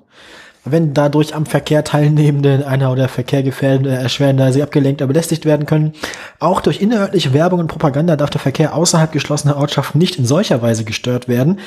Wenn 0.64 0.94
dadurch 0.94 1.34
am 1.34 1.46
Verkehr 1.46 1.82
Teilnehmende 1.82 2.54
in 2.54 2.62
einer 2.62 2.92
oder 2.92 3.08
Verkehr 3.08 3.42
gefährden 3.42 3.86
oder 3.86 3.98
erschweren, 3.98 4.36
da 4.36 4.52
sie 4.52 4.62
abgelenkt 4.62 5.02
oder 5.02 5.08
belästigt 5.08 5.44
werden 5.46 5.66
können. 5.66 5.94
Auch 6.38 6.60
durch 6.60 6.80
innerörtliche 6.80 7.32
Werbung 7.32 7.58
und 7.58 7.66
Propaganda 7.66 8.14
darf 8.14 8.30
der 8.30 8.40
Verkehr 8.40 8.72
außerhalb 8.72 9.10
geschlossener 9.10 9.56
Ortschaften 9.56 9.98
nicht 9.98 10.16
in 10.16 10.26
solcher 10.26 10.62
Weise 10.62 10.84
gestört 10.84 11.26
werden. 11.26 11.58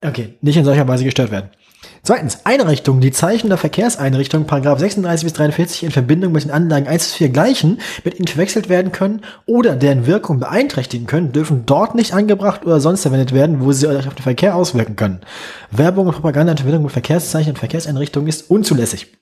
Okay, 0.00 0.34
nicht 0.42 0.56
in 0.56 0.64
solcher 0.64 0.86
Weise 0.86 1.02
gestört 1.02 1.32
werden. 1.32 1.50
Zweitens, 2.06 2.40
Einrichtungen, 2.44 3.00
die 3.00 3.12
Zeichen 3.12 3.48
der 3.48 3.56
Verkehrseinrichtung, 3.56 4.44
Paragraph 4.46 4.78
36 4.78 5.24
bis 5.24 5.32
43 5.32 5.84
in 5.84 5.90
Verbindung 5.90 6.32
mit 6.32 6.44
den 6.44 6.50
Anlagen 6.50 6.86
1 6.86 7.02
bis 7.02 7.14
4 7.14 7.30
gleichen, 7.30 7.80
mit 8.04 8.18
ihnen 8.18 8.26
verwechselt 8.26 8.68
werden 8.68 8.92
können 8.92 9.22
oder 9.46 9.74
deren 9.74 10.06
Wirkung 10.06 10.38
beeinträchtigen 10.38 11.06
können, 11.06 11.32
dürfen 11.32 11.64
dort 11.64 11.94
nicht 11.94 12.12
angebracht 12.12 12.66
oder 12.66 12.78
sonst 12.78 13.00
verwendet 13.00 13.32
werden, 13.32 13.64
wo 13.64 13.72
sie 13.72 13.86
sich 13.86 14.06
auf 14.06 14.14
den 14.14 14.22
Verkehr 14.22 14.54
auswirken 14.54 14.96
können. 14.96 15.22
Werbung 15.70 16.06
und 16.06 16.12
Propaganda 16.12 16.52
in 16.52 16.58
Verbindung 16.58 16.82
mit 16.82 16.92
Verkehrszeichen 16.92 17.52
und 17.52 17.58
Verkehrseinrichtungen 17.58 18.28
ist 18.28 18.50
unzulässig. 18.50 19.16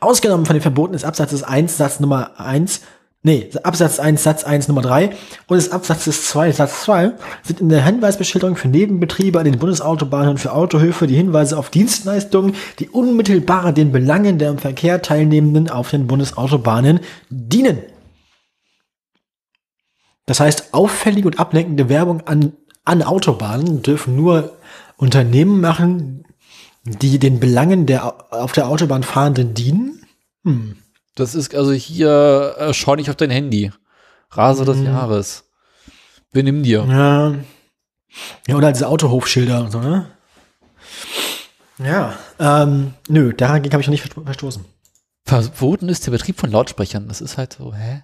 Ausgenommen 0.00 0.46
von 0.46 0.54
den 0.54 0.62
Verboten 0.62 0.94
ist 0.94 1.04
Absatzes 1.04 1.42
1, 1.42 1.76
Satz 1.76 2.00
Nummer 2.00 2.40
1, 2.40 2.80
nee, 3.24 3.50
Absatz 3.64 3.98
1, 3.98 4.22
Satz 4.22 4.44
1, 4.44 4.68
Nummer 4.68 4.82
3 4.82 5.10
und 5.48 5.56
des 5.56 5.72
Absatzes 5.72 6.26
2, 6.28 6.52
Satz 6.52 6.82
2 6.84 7.12
sind 7.42 7.60
in 7.60 7.68
der 7.70 7.84
Hinweisbeschilderung 7.84 8.54
für 8.54 8.68
Nebenbetriebe 8.68 9.38
an 9.40 9.44
den 9.46 9.58
Bundesautobahnen 9.58 10.30
und 10.30 10.38
für 10.38 10.52
Autohöfe 10.52 11.08
die 11.08 11.16
Hinweise 11.16 11.58
auf 11.58 11.70
Dienstleistungen, 11.70 12.54
die 12.78 12.88
unmittelbar 12.88 13.72
den 13.72 13.90
Belangen 13.90 14.38
der 14.38 14.50
im 14.50 14.58
Verkehr 14.58 15.02
Teilnehmenden 15.02 15.68
auf 15.68 15.90
den 15.90 16.06
Bundesautobahnen 16.06 17.00
dienen. 17.30 17.78
Das 20.26 20.40
heißt, 20.40 20.72
auffällige 20.72 21.26
und 21.26 21.38
ablenkende 21.38 21.88
Werbung 21.88 22.22
an, 22.26 22.52
an 22.84 23.02
Autobahnen 23.02 23.82
dürfen 23.82 24.16
nur 24.16 24.56
Unternehmen 24.96 25.60
machen, 25.60 26.24
die 26.84 27.18
den 27.18 27.40
Belangen 27.40 27.86
der 27.86 28.04
au- 28.06 28.14
auf 28.30 28.52
der 28.52 28.68
Autobahn 28.68 29.02
fahrenden 29.02 29.54
dienen. 29.54 30.00
Das 31.14 31.34
ist 31.34 31.54
also 31.54 31.72
hier, 31.72 32.56
äh, 32.58 32.74
schau 32.74 32.96
nicht 32.96 33.10
auf 33.10 33.16
dein 33.16 33.30
Handy. 33.30 33.72
Rase 34.30 34.64
des 34.64 34.82
Jahres. 34.82 35.44
Benimm 36.32 36.62
dir. 36.64 36.84
Ja. 36.88 37.34
Ja, 38.48 38.56
oder 38.56 38.72
diese 38.72 38.88
Autohofschilder 38.88 39.60
und 39.64 39.70
so, 39.70 39.80
ne? 39.80 40.10
Ja. 41.78 42.16
Ähm, 42.38 42.94
nö, 43.08 43.32
dagegen 43.32 43.72
habe 43.72 43.80
ich 43.80 43.86
noch 43.86 43.92
nicht 43.92 44.02
versto- 44.04 44.24
verstoßen. 44.24 44.64
Verboten 45.24 45.88
ist 45.88 46.04
der 46.06 46.10
Betrieb 46.12 46.38
von 46.38 46.50
Lautsprechern. 46.50 47.08
Das 47.08 47.20
ist 47.20 47.38
halt 47.38 47.54
so, 47.54 47.72
hä? 47.74 48.02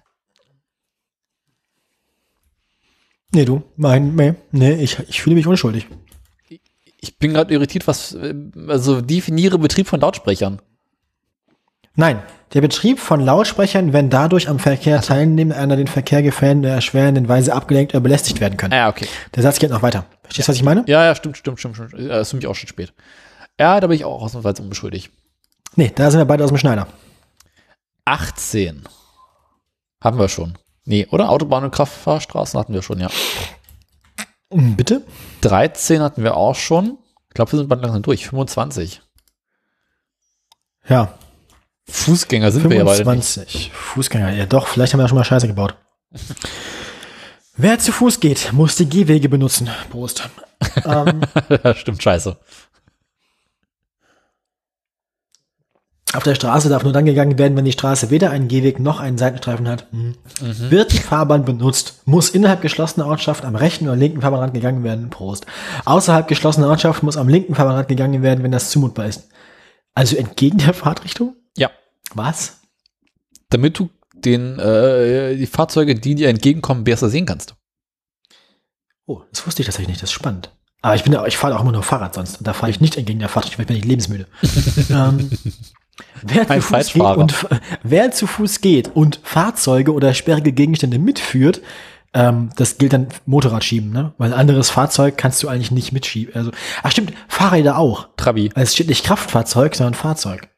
Nee, 3.33 3.45
du, 3.45 3.63
mein, 3.77 4.15
nee, 4.15 4.35
nee 4.51 4.73
ich, 4.75 4.99
ich 5.07 5.21
fühle 5.21 5.35
mich 5.35 5.47
unschuldig. 5.47 5.87
Ich 6.99 7.17
bin 7.17 7.33
gerade 7.33 7.53
irritiert, 7.53 7.87
was, 7.87 8.13
äh, 8.13 8.33
also 8.67 9.01
definiere 9.01 9.57
Betrieb 9.57 9.87
von 9.87 9.99
Lautsprechern. 10.01 10.61
Nein, 11.95 12.21
der 12.53 12.61
Betrieb 12.61 12.99
von 12.99 13.19
Lautsprechern, 13.19 13.93
wenn 13.93 14.09
dadurch 14.09 14.47
am 14.49 14.59
Verkehr 14.59 15.01
teilnehmen, 15.01 15.51
einer 15.51 15.75
den 15.75 15.87
Verkehr 15.87 16.21
gefährden 16.21 16.59
oder 16.59 16.73
erschwerenden 16.73 17.27
Weise 17.27 17.53
abgelenkt 17.53 17.93
oder 17.93 18.01
belästigt 18.01 18.39
werden 18.39 18.57
können. 18.57 18.73
Ja, 18.73 18.89
okay. 18.89 19.07
Der 19.35 19.43
Satz 19.43 19.59
geht 19.59 19.69
noch 19.69 19.81
weiter. 19.81 20.05
Verstehst 20.23 20.47
du, 20.47 20.51
was 20.51 20.57
ich 20.57 20.63
meine? 20.63 20.83
Ja, 20.87 21.05
ja, 21.05 21.15
stimmt, 21.15 21.37
stimmt, 21.37 21.59
stimmt, 21.59 21.75
stimmt. 21.75 21.93
Ja, 21.97 22.19
ist 22.19 22.29
für 22.29 22.37
mich 22.37 22.47
auch 22.47 22.55
schon 22.55 22.69
spät. 22.69 22.93
Ja, 23.59 23.79
da 23.79 23.87
bin 23.87 23.95
ich 23.95 24.05
auch 24.05 24.21
ausnahmsweise 24.21 24.61
unbeschuldigt. 24.61 25.11
Nee, 25.75 25.91
da 25.93 26.09
sind 26.11 26.19
wir 26.19 26.25
beide 26.25 26.43
aus 26.43 26.49
dem 26.49 26.57
Schneider. 26.57 26.87
18. 28.05 28.83
Haben 30.03 30.17
wir 30.17 30.29
schon. 30.29 30.57
Nee, 30.85 31.07
oder? 31.11 31.29
Autobahn 31.29 31.63
und 31.63 31.71
Kraftfahrstraßen 31.71 32.59
hatten 32.59 32.73
wir 32.73 32.81
schon, 32.81 32.99
ja. 32.99 33.09
Hm, 34.51 34.75
Bitte? 34.75 35.03
13 35.41 36.01
hatten 36.01 36.23
wir 36.23 36.35
auch 36.35 36.55
schon. 36.55 36.97
Ich 37.29 37.35
glaube, 37.35 37.51
wir 37.51 37.59
sind 37.59 37.69
bald 37.69 37.81
langsam 37.81 38.01
durch. 38.01 38.27
25. 38.27 39.01
Ja, 40.89 41.13
Fußgänger 41.91 42.51
sind 42.51 42.69
wir 42.69 42.77
ja 42.77 42.83
beide 42.83 42.99
nicht. 42.99 43.25
25. 43.25 43.71
Fußgänger, 43.73 44.31
ja 44.31 44.45
doch, 44.45 44.67
vielleicht 44.67 44.93
haben 44.93 44.99
wir 44.99 45.03
ja 45.03 45.09
schon 45.09 45.17
mal 45.17 45.23
Scheiße 45.23 45.47
gebaut. 45.47 45.75
Wer 47.57 47.79
zu 47.79 47.91
Fuß 47.91 48.19
geht, 48.19 48.53
muss 48.53 48.75
die 48.75 48.89
Gehwege 48.89 49.29
benutzen. 49.29 49.69
Prost. 49.89 50.29
ähm, 50.85 51.21
stimmt, 51.75 52.01
scheiße. 52.01 52.37
auf 56.13 56.23
der 56.23 56.35
Straße 56.35 56.69
darf 56.69 56.83
nur 56.83 56.93
dann 56.93 57.05
gegangen 57.05 57.37
werden, 57.37 57.55
wenn 57.55 57.65
die 57.65 57.71
Straße 57.71 58.09
weder 58.09 58.31
einen 58.31 58.47
Gehweg 58.47 58.79
noch 58.79 58.99
einen 58.99 59.17
Seitenstreifen 59.17 59.67
hat. 59.67 59.87
Hm. 59.91 60.15
Wird 60.41 60.91
die 60.91 60.97
Fahrbahn 60.99 61.45
benutzt, 61.45 62.01
muss 62.05 62.29
innerhalb 62.29 62.61
geschlossener 62.61 63.05
Ortschaft 63.05 63.45
am 63.45 63.55
rechten 63.55 63.87
oder 63.87 63.95
linken 63.95 64.21
Fahrbahnrand 64.21 64.53
gegangen 64.53 64.83
werden. 64.83 65.09
Prost. 65.09 65.45
Außerhalb 65.85 66.27
geschlossener 66.27 66.67
Ortschaft 66.67 67.03
muss 67.03 67.17
am 67.17 67.29
linken 67.29 67.55
Fahrbahnrand 67.55 67.87
gegangen 67.87 68.23
werden, 68.23 68.43
wenn 68.43 68.51
das 68.51 68.71
zumutbar 68.71 69.05
ist. 69.05 69.29
Also 69.93 70.17
entgegen 70.17 70.57
der 70.57 70.73
Fahrtrichtung? 70.73 71.35
Ja. 71.57 71.69
Was? 72.15 72.61
Damit 73.49 73.79
du 73.79 73.89
den, 74.13 74.59
äh, 74.59 75.35
die 75.35 75.47
Fahrzeuge, 75.47 75.95
die 75.95 76.15
dir 76.15 76.29
entgegenkommen, 76.29 76.83
besser 76.83 77.09
sehen 77.09 77.25
kannst. 77.25 77.55
Oh, 79.05 79.21
das 79.31 79.45
wusste 79.45 79.61
ich 79.61 79.65
tatsächlich 79.65 79.89
nicht. 79.89 80.01
Das 80.01 80.09
ist 80.09 80.13
spannend. 80.13 80.51
Aber 80.81 80.95
ich 80.95 81.03
bin 81.03 81.15
ich 81.27 81.37
fahre 81.37 81.55
auch 81.55 81.61
immer 81.61 81.71
nur 81.71 81.83
Fahrrad 81.83 82.15
sonst. 82.15 82.39
Und 82.39 82.47
da 82.47 82.53
fahre 82.53 82.71
ich 82.71 82.81
nicht 82.81 82.97
entgegen 82.97 83.19
der 83.19 83.29
Fahrtrichtung, 83.29 83.59
weil 83.59 83.63
ich 83.63 83.67
bin 83.67 83.75
nicht 83.75 83.87
lebensmüde. 83.87 84.27
ähm, 84.89 85.29
wer, 86.23 86.47
zu 86.47 86.61
Fuß 86.61 86.93
geht 86.93 87.17
und, 87.17 87.47
wer 87.83 88.11
zu 88.11 88.27
Fuß 88.27 88.61
geht 88.61 88.95
und 88.95 89.19
Fahrzeuge 89.23 89.93
oder 89.93 90.13
sperrige 90.13 90.51
Gegenstände 90.51 90.97
mitführt, 90.97 91.61
ähm, 92.13 92.49
das 92.55 92.77
gilt 92.77 92.93
dann 92.93 93.07
Motorradschieben, 93.25 93.91
ne? 93.91 94.13
Weil 94.17 94.33
ein 94.33 94.39
anderes 94.39 94.69
Fahrzeug 94.69 95.17
kannst 95.17 95.41
du 95.43 95.47
eigentlich 95.47 95.71
nicht 95.71 95.93
mitschieben. 95.93 96.35
Also, 96.35 96.51
ach 96.83 96.91
stimmt, 96.91 97.13
Fahrräder 97.27 97.77
auch. 97.77 98.09
Trabi. 98.17 98.49
Also 98.53 98.63
Es 98.63 98.73
steht 98.73 98.89
nicht 98.89 99.05
Kraftfahrzeug, 99.05 99.75
sondern 99.75 99.93
Fahrzeug. 99.93 100.49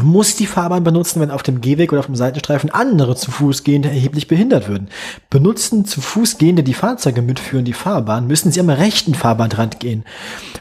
Muss 0.00 0.36
die 0.36 0.46
Fahrbahn 0.46 0.84
benutzen, 0.84 1.20
wenn 1.20 1.30
auf 1.30 1.42
dem 1.42 1.60
Gehweg 1.60 1.92
oder 1.92 2.00
auf 2.00 2.06
dem 2.06 2.16
Seitenstreifen 2.16 2.70
andere 2.70 3.14
zu 3.14 3.30
Fuß 3.30 3.62
gehende 3.62 3.90
erheblich 3.90 4.26
behindert 4.26 4.66
würden. 4.66 4.88
Benutzen 5.28 5.84
zu 5.84 6.00
Fuß 6.00 6.38
gehende 6.38 6.62
die 6.62 6.72
Fahrzeuge 6.72 7.20
mitführen 7.20 7.66
die 7.66 7.74
Fahrbahn, 7.74 8.26
müssen 8.26 8.50
sie 8.50 8.60
am 8.60 8.70
rechten 8.70 9.14
Fahrbahnrand 9.14 9.80
gehen. 9.80 10.04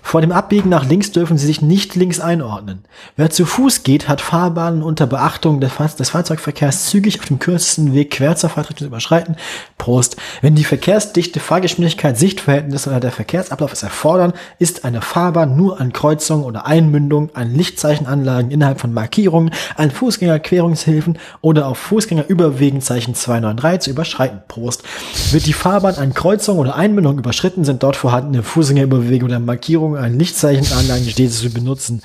Vor 0.02 0.20
dem 0.20 0.34
Abbiegen 0.34 0.68
nach 0.68 0.86
links 0.86 1.14
dürfen 1.14 1.38
sie 1.38 1.46
sich 1.46 1.62
nicht 1.62 1.96
links 1.96 2.20
einordnen. 2.20 2.80
Wer 3.16 3.30
zu 3.30 3.46
Fuß 3.46 3.84
geht, 3.84 4.10
hat 4.10 4.20
Fahrbahnen 4.20 4.84
unter 4.84 5.08
Beachtung 5.08 5.62
des, 5.62 5.72
Fahr 5.72 5.88
des 5.88 6.10
Fahrzeugverkehrs 6.10 6.88
zügig 6.88 7.18
auf 7.20 7.26
dem 7.26 7.40
kürzesten 7.40 7.94
Weg 7.94 8.12
quer 8.12 8.36
zur 8.36 8.50
Fahrtrichtung 8.50 8.80
zu 8.80 8.88
überschreiten. 8.88 9.38
Prost. 9.78 10.18
Wenn 10.42 10.56
die 10.56 10.66
verkehrsdichte 10.66 11.40
Fahrgeschwindigkeit, 11.40 12.18
Sichtverhältnisse 12.18 12.90
oder 12.90 13.00
der 13.00 13.12
Verkehrsablauf 13.14 13.72
es 13.72 13.84
erfordern, 13.84 14.34
ist 14.60 14.84
eine 14.84 15.02
Fahrbahn 15.02 15.56
nur 15.56 15.80
an 15.80 15.94
Kreuzungen 15.94 16.44
oder 16.44 16.66
Einmündungen, 16.66 17.30
an 17.34 17.56
Lichtzeichenanlagen 17.56 18.52
innerhalb 18.52 18.82
von 18.82 18.92
Markierungen 18.92 19.21
Markierungen 19.22 19.52
an 19.76 19.92
Fußgängerquerungshilfen 19.92 21.20
oder 21.42 21.68
auf 21.68 21.78
Fußgängerüberwegenzeichen 21.78 23.14
293 23.14 23.82
zu 23.82 23.90
überschreiten. 23.92 24.42
Prost. 24.48 24.84
Wird 25.32 25.46
die 25.46 25.54
Fahrbahn 25.54 25.96
an 25.96 26.14
Kreuzungen 26.14 26.60
oder 26.60 26.76
Einmündungen 26.76 27.20
überschritten, 27.20 27.64
sind 27.64 27.84
dort 27.84 27.96
vorhandene 27.96 28.42
Fußgängerüberwegungen 28.42 29.36
oder 29.36 29.40
Markierungen 29.40 30.04
an 30.04 30.18
Lichtzeichenanlagen 30.18 31.08
stets 31.08 31.40
zu 31.40 31.52
benutzen. 31.52 32.02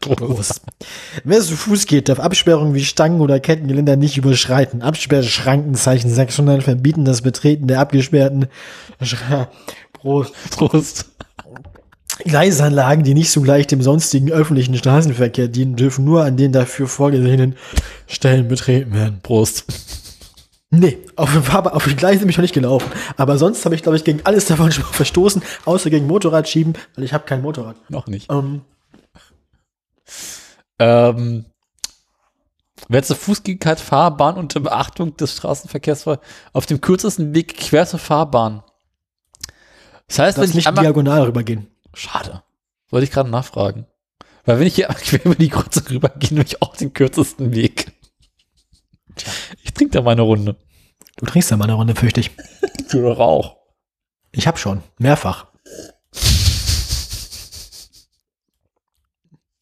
Prost. 0.00 0.60
Wer 1.24 1.40
zu 1.40 1.56
Fuß 1.56 1.86
geht, 1.86 2.08
darf 2.08 2.20
Absperrungen 2.20 2.74
wie 2.74 2.84
Stangen 2.84 3.20
oder 3.20 3.40
Kettengeländer 3.40 3.96
nicht 3.96 4.18
überschreiten. 4.18 4.82
Absperrschrankenzeichen 4.82 6.10
600 6.10 6.62
verbieten 6.62 7.04
das 7.04 7.22
Betreten 7.22 7.66
der 7.66 7.80
abgesperrten 7.80 8.46
Prost. 9.92 10.34
Prost. 10.50 11.11
Gleisanlagen, 12.18 13.04
die 13.04 13.14
nicht 13.14 13.30
sogleich 13.30 13.66
dem 13.66 13.82
sonstigen 13.82 14.30
öffentlichen 14.30 14.76
Straßenverkehr 14.76 15.48
dienen, 15.48 15.76
dürfen 15.76 16.04
nur 16.04 16.24
an 16.24 16.36
den 16.36 16.52
dafür 16.52 16.86
vorgesehenen 16.86 17.56
Stellen 18.06 18.48
betreten 18.48 18.92
werden. 18.94 19.20
Prost. 19.22 19.64
Nee, 20.74 20.98
auf, 21.16 21.54
auf 21.54 21.84
die 21.84 21.96
Gleise 21.96 22.20
bin 22.20 22.30
ich 22.30 22.38
noch 22.38 22.42
nicht 22.42 22.54
gelaufen. 22.54 22.90
Aber 23.18 23.36
sonst 23.36 23.64
habe 23.64 23.74
ich, 23.74 23.82
glaube 23.82 23.96
ich, 23.96 24.04
gegen 24.04 24.20
alles 24.24 24.46
davon 24.46 24.72
schon 24.72 24.84
verstoßen, 24.84 25.42
außer 25.66 25.90
gegen 25.90 26.06
Motorradschieben, 26.06 26.74
weil 26.94 27.04
ich 27.04 27.12
habe 27.12 27.24
kein 27.24 27.42
Motorrad. 27.42 27.76
Noch 27.90 28.06
nicht. 28.06 28.30
Ähm. 28.30 28.62
Ähm, 30.78 31.44
wer 32.88 33.02
zu 33.02 33.14
Fuß 33.14 33.42
geht, 33.42 33.66
hat 33.66 33.80
Fahrbahn 33.80 34.36
unter 34.36 34.60
Beachtung 34.60 35.14
des 35.16 35.36
Straßenverkehrs 35.36 36.06
auf 36.54 36.66
dem 36.66 36.80
kürzesten 36.80 37.34
Weg 37.34 37.56
quer 37.58 37.86
zur 37.86 37.98
Fahrbahn. 37.98 38.62
Das 40.08 40.18
heißt, 40.18 40.38
Lass 40.38 40.54
wenn 40.54 40.58
ich 40.58 40.66
nicht 40.66 40.78
diagonal 40.78 41.24
rübergehen. 41.24 41.71
Schade. 41.94 42.42
Wollte 42.90 43.04
ich 43.04 43.10
gerade 43.10 43.30
nachfragen. 43.30 43.86
Weil 44.44 44.58
wenn 44.58 44.66
ich 44.66 44.74
hier 44.74 44.86
quer 44.88 45.24
über 45.24 45.34
die 45.34 45.48
Kreuzung 45.48 45.86
rübergehe, 45.86 46.30
nehme 46.30 46.44
ich 46.44 46.62
auch 46.62 46.76
den 46.76 46.92
kürzesten 46.92 47.54
Weg. 47.54 47.92
Tja. 49.16 49.32
Ich 49.62 49.72
trinke 49.72 49.92
da 49.92 50.02
mal 50.02 50.12
eine 50.12 50.22
Runde. 50.22 50.56
Du 51.16 51.26
trinkst 51.26 51.50
da 51.50 51.56
mal 51.56 51.64
eine 51.64 51.74
Runde, 51.74 51.94
fürchte 51.94 52.20
ich. 52.20 52.30
Du 52.90 53.00
doch 53.00 53.20
auch. 53.20 53.56
Ich 54.32 54.46
hab 54.46 54.58
schon. 54.58 54.82
Mehrfach. 54.98 55.46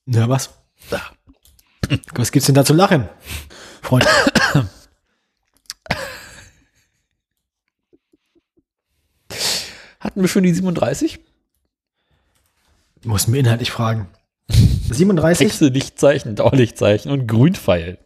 Ja, 0.06 0.28
was? 0.28 0.50
Was 2.14 2.32
gibt's 2.32 2.46
denn 2.46 2.56
da 2.56 2.64
zu 2.64 2.74
lachen? 2.74 3.08
Freund. 3.82 4.04
Hatten 10.00 10.20
wir 10.20 10.28
schon 10.28 10.42
die 10.42 10.52
37? 10.52 11.20
Muss 13.04 13.26
mir 13.26 13.38
inhaltlich 13.38 13.70
fragen. 13.70 14.08
37? 14.90 15.46
Wechsellichtzeichen, 15.46 16.36
Dauerlichtzeichen 16.36 17.10
und 17.10 17.26
Grünpfeil. 17.26 17.98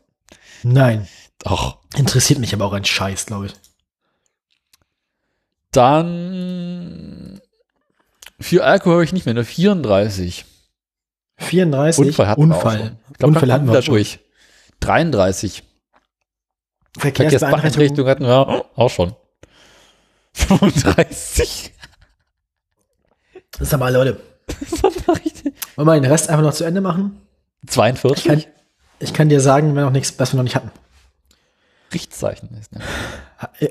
Nein. 0.62 1.08
Doch. 1.38 1.78
Interessiert 1.96 2.38
mich 2.38 2.54
aber 2.54 2.64
auch 2.66 2.72
ein 2.72 2.84
Scheiß, 2.84 3.26
glaube 3.26 3.46
ich. 3.46 3.54
Dann 5.72 7.40
für 8.38 8.64
Alkohol 8.64 8.94
habe 8.94 9.04
ich 9.04 9.12
nicht 9.12 9.26
mehr, 9.26 9.34
nur 9.34 9.44
34. 9.44 10.44
34? 11.38 12.06
Unfall 12.06 12.28
hatten 12.28 12.42
Unfall. 12.42 12.62
wir 12.62 12.68
auch 12.68 12.86
schon. 12.86 12.98
Ich 13.10 13.18
glaub, 13.18 13.28
Unfall 13.28 13.52
hatten 13.52 13.72
wir 13.72 13.80
durch. 13.80 14.20
33. 14.80 15.62
Verkehrsbeeinträchtigung 16.98 18.08
hatten 18.08 18.24
wir 18.24 18.66
auch 18.76 18.90
schon. 18.90 19.16
35. 20.34 21.72
Sag 23.60 23.80
mal, 23.80 23.92
Leute, 23.92 24.20
wollen 25.76 25.88
wir 25.88 25.94
den 25.94 26.10
Rest 26.10 26.28
einfach 26.28 26.42
noch 26.42 26.54
zu 26.54 26.64
Ende 26.64 26.80
machen? 26.80 27.20
42? 27.66 28.24
Ich 28.24 28.30
kann, 28.30 28.44
ich 29.00 29.12
kann 29.12 29.28
dir 29.28 29.40
sagen, 29.40 29.74
wir 29.74 29.82
noch 29.82 29.90
nichts, 29.90 30.14
was 30.18 30.32
wir 30.32 30.36
noch 30.36 30.44
nicht 30.44 30.56
hatten. 30.56 30.70
Richtzeichen 31.92 32.50
ist, 32.60 32.72
ne? 32.72 32.80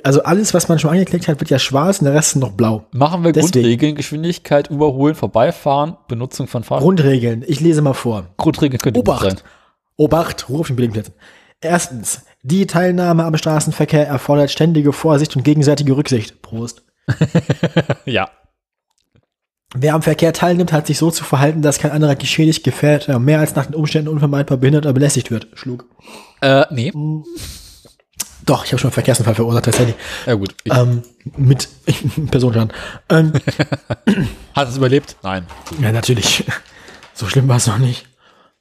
Also 0.04 0.24
alles, 0.24 0.54
was 0.54 0.70
man 0.70 0.80
schon 0.80 0.92
angeklickt 0.92 1.28
hat, 1.28 1.40
wird 1.40 1.50
ja 1.50 1.60
schwarz 1.60 2.00
und 2.00 2.06
der 2.06 2.14
Rest 2.14 2.36
ist 2.36 2.42
noch 2.42 2.52
blau. 2.52 2.86
Machen 2.92 3.24
wir 3.24 3.32
Deswegen. 3.32 3.52
Grundregeln, 3.52 3.96
Geschwindigkeit, 3.96 4.70
Überholen, 4.70 5.16
Vorbeifahren, 5.16 5.98
Benutzung 6.08 6.48
von 6.48 6.64
Fahrrad. 6.64 6.84
Grundregeln, 6.84 7.44
ich 7.46 7.60
lese 7.60 7.82
mal 7.82 7.94
vor. 7.94 8.28
Grundregeln 8.38 8.80
könnte 8.80 9.00
Obacht. 9.00 9.24
sein. 9.24 9.40
Obacht, 9.98 10.50
Ruf 10.50 10.62
auf 10.62 10.68
den 10.68 10.76
Bildplätzen. 10.76 11.14
Erstens, 11.60 12.22
die 12.42 12.68
Teilnahme 12.68 13.24
am 13.24 13.36
Straßenverkehr 13.38 14.08
erfordert 14.08 14.52
ständige 14.52 14.94
Vorsicht 14.94 15.36
und 15.36 15.44
gegenseitige 15.44 15.96
Rücksicht. 15.96 16.42
Prost. 16.42 16.84
ja. 18.06 18.30
Wer 19.76 19.96
am 19.96 20.04
Verkehr 20.04 20.34
teilnimmt, 20.34 20.72
hat 20.72 20.86
sich 20.86 21.00
so 21.00 21.10
zu 21.10 21.24
verhalten, 21.24 21.64
dass 21.64 21.80
kein 21.80 21.92
anderer 21.92 22.16
geschädigt, 22.16 22.64
gefährdet 22.64 23.10
oder 23.10 23.20
mehr 23.20 23.40
als 23.40 23.56
nach 23.56 23.66
den 23.66 23.76
Umständen 23.76 24.08
unvermeidbar 24.08 24.60
behindert 24.60 24.86
oder 24.86 24.94
belästigt 24.94 25.32
wird. 25.32 25.48
Schlug. 25.56 25.86
Äh, 26.42 26.66
nee. 26.70 26.92
Hm. 26.92 27.24
Doch, 28.46 28.66
ich 28.66 28.72
habe 28.72 28.80
schon 28.80 28.90
einen 28.90 28.94
Verkehrsunfall 28.94 29.36
verursacht, 29.36 29.66
tatsächlich. 29.66 29.96
Ja 30.26 30.36
gut. 30.36 30.54
Ähm, 30.66 31.02
mit 31.38 31.70
Personenschaden. 32.30 32.72
Ähm, 33.10 33.34
hat 34.54 34.70
es 34.70 34.78
überlebt? 34.78 35.16
Nein. 35.24 35.46
Ja, 35.82 35.92
natürlich. 35.92 36.46
So 37.16 37.28
schlimm 37.28 37.48
war 37.48 37.58
es 37.58 37.68
noch 37.68 37.78
nicht. 37.78 38.08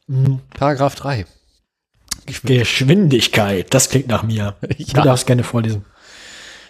Hm. 0.08 0.40
Paragraph 0.58 0.94
3. 0.94 1.24
Geschwindigkeit. 2.26 2.58
Geschwindigkeit, 2.58 3.72
das 3.72 3.88
klingt 3.88 4.08
nach 4.08 4.24
mir. 4.24 4.56
Ja. 4.76 4.94
Du 4.94 5.00
darfst 5.00 5.26
gerne 5.26 5.42
vorlesen. 5.42 5.86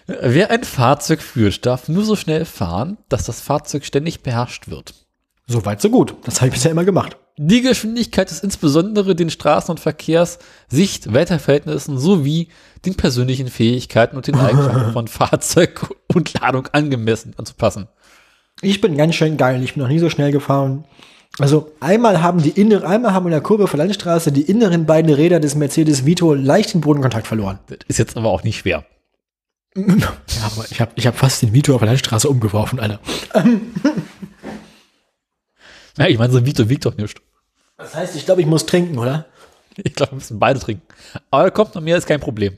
Wer 0.06 0.50
ein 0.50 0.64
Fahrzeug 0.64 1.22
führt, 1.22 1.64
darf 1.64 1.88
nur 1.88 2.04
so 2.04 2.16
schnell 2.16 2.44
fahren, 2.44 2.98
dass 3.08 3.24
das 3.24 3.40
Fahrzeug 3.40 3.84
ständig 3.84 4.22
beherrscht 4.22 4.68
wird. 4.68 4.94
So 5.46 5.64
weit, 5.64 5.80
so 5.80 5.90
gut. 5.90 6.14
Das 6.24 6.40
habe 6.40 6.48
ich 6.48 6.54
bisher 6.54 6.70
immer 6.70 6.84
gemacht. 6.84 7.16
Die 7.36 7.62
Geschwindigkeit 7.62 8.30
ist 8.30 8.44
insbesondere 8.44 9.14
den 9.14 9.30
Straßen- 9.30 9.70
und 9.70 9.80
Verkehrs-, 9.80 10.38
Sicht-, 10.68 11.12
Wetterverhältnissen 11.12 11.98
sowie 11.98 12.48
den 12.84 12.94
persönlichen 12.94 13.48
Fähigkeiten 13.48 14.16
und 14.16 14.26
den 14.26 14.34
Eigenschaften 14.34 14.92
von 14.92 15.08
Fahrzeug 15.08 15.94
und 16.12 16.38
Ladung 16.40 16.68
angemessen 16.72 17.34
anzupassen. 17.38 17.88
Ich 18.60 18.80
bin 18.80 18.96
ganz 18.96 19.14
schön 19.14 19.36
geil. 19.36 19.62
Ich 19.62 19.74
bin 19.74 19.82
noch 19.82 19.88
nie 19.88 19.98
so 19.98 20.10
schnell 20.10 20.30
gefahren. 20.30 20.84
Also 21.38 21.72
einmal 21.80 22.22
haben 22.22 22.42
die 22.42 22.50
innere, 22.50 22.86
einmal 22.86 23.14
haben 23.14 23.26
in 23.26 23.32
der 23.32 23.40
Kurve 23.40 23.66
von 23.66 23.78
Landstraße 23.78 24.30
die 24.32 24.42
inneren 24.42 24.84
beiden 24.84 25.12
Räder 25.12 25.40
des 25.40 25.54
Mercedes 25.54 26.04
Vito 26.04 26.34
leicht 26.34 26.74
den 26.74 26.82
Bodenkontakt 26.82 27.26
verloren. 27.26 27.58
Das 27.68 27.78
ist 27.88 27.98
jetzt 27.98 28.16
aber 28.18 28.28
auch 28.28 28.44
nicht 28.44 28.58
schwer. 28.58 28.84
Ja, 29.74 30.12
aber 30.44 30.66
ich 30.70 30.80
habe 30.80 30.92
ich 30.96 31.06
hab 31.06 31.16
fast 31.16 31.42
den 31.42 31.52
Vito 31.52 31.74
auf 31.74 31.80
der 31.80 31.88
Landstraße 31.88 32.28
umgeworfen, 32.28 32.78
Alter. 32.80 33.00
Ja, 35.98 36.06
ich 36.06 36.18
meine, 36.18 36.32
so 36.32 36.38
ein 36.38 36.46
Vito 36.46 36.68
wiegt 36.68 36.86
doch 36.86 36.96
nicht. 36.96 37.20
Das 37.76 37.94
heißt, 37.94 38.16
ich 38.16 38.24
glaube, 38.24 38.40
ich 38.40 38.46
muss 38.46 38.66
trinken, 38.66 38.98
oder? 38.98 39.26
Ich 39.76 39.94
glaube, 39.94 40.12
wir 40.12 40.16
müssen 40.16 40.38
beide 40.38 40.58
trinken. 40.58 40.86
Aber 41.30 41.50
kommt 41.50 41.74
noch 41.74 41.82
mehr, 41.82 41.96
ist 41.98 42.06
kein 42.06 42.20
Problem. 42.20 42.56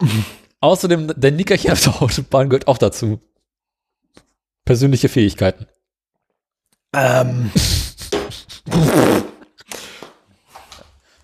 Außerdem, 0.60 1.12
der 1.16 1.32
Nickerchen 1.32 1.72
auf 1.72 1.82
der 1.82 2.02
Autobahn 2.02 2.48
gehört 2.48 2.68
auch 2.68 2.78
dazu. 2.78 3.20
Persönliche 4.64 5.08
Fähigkeiten. 5.08 5.66
Ähm. 6.94 7.50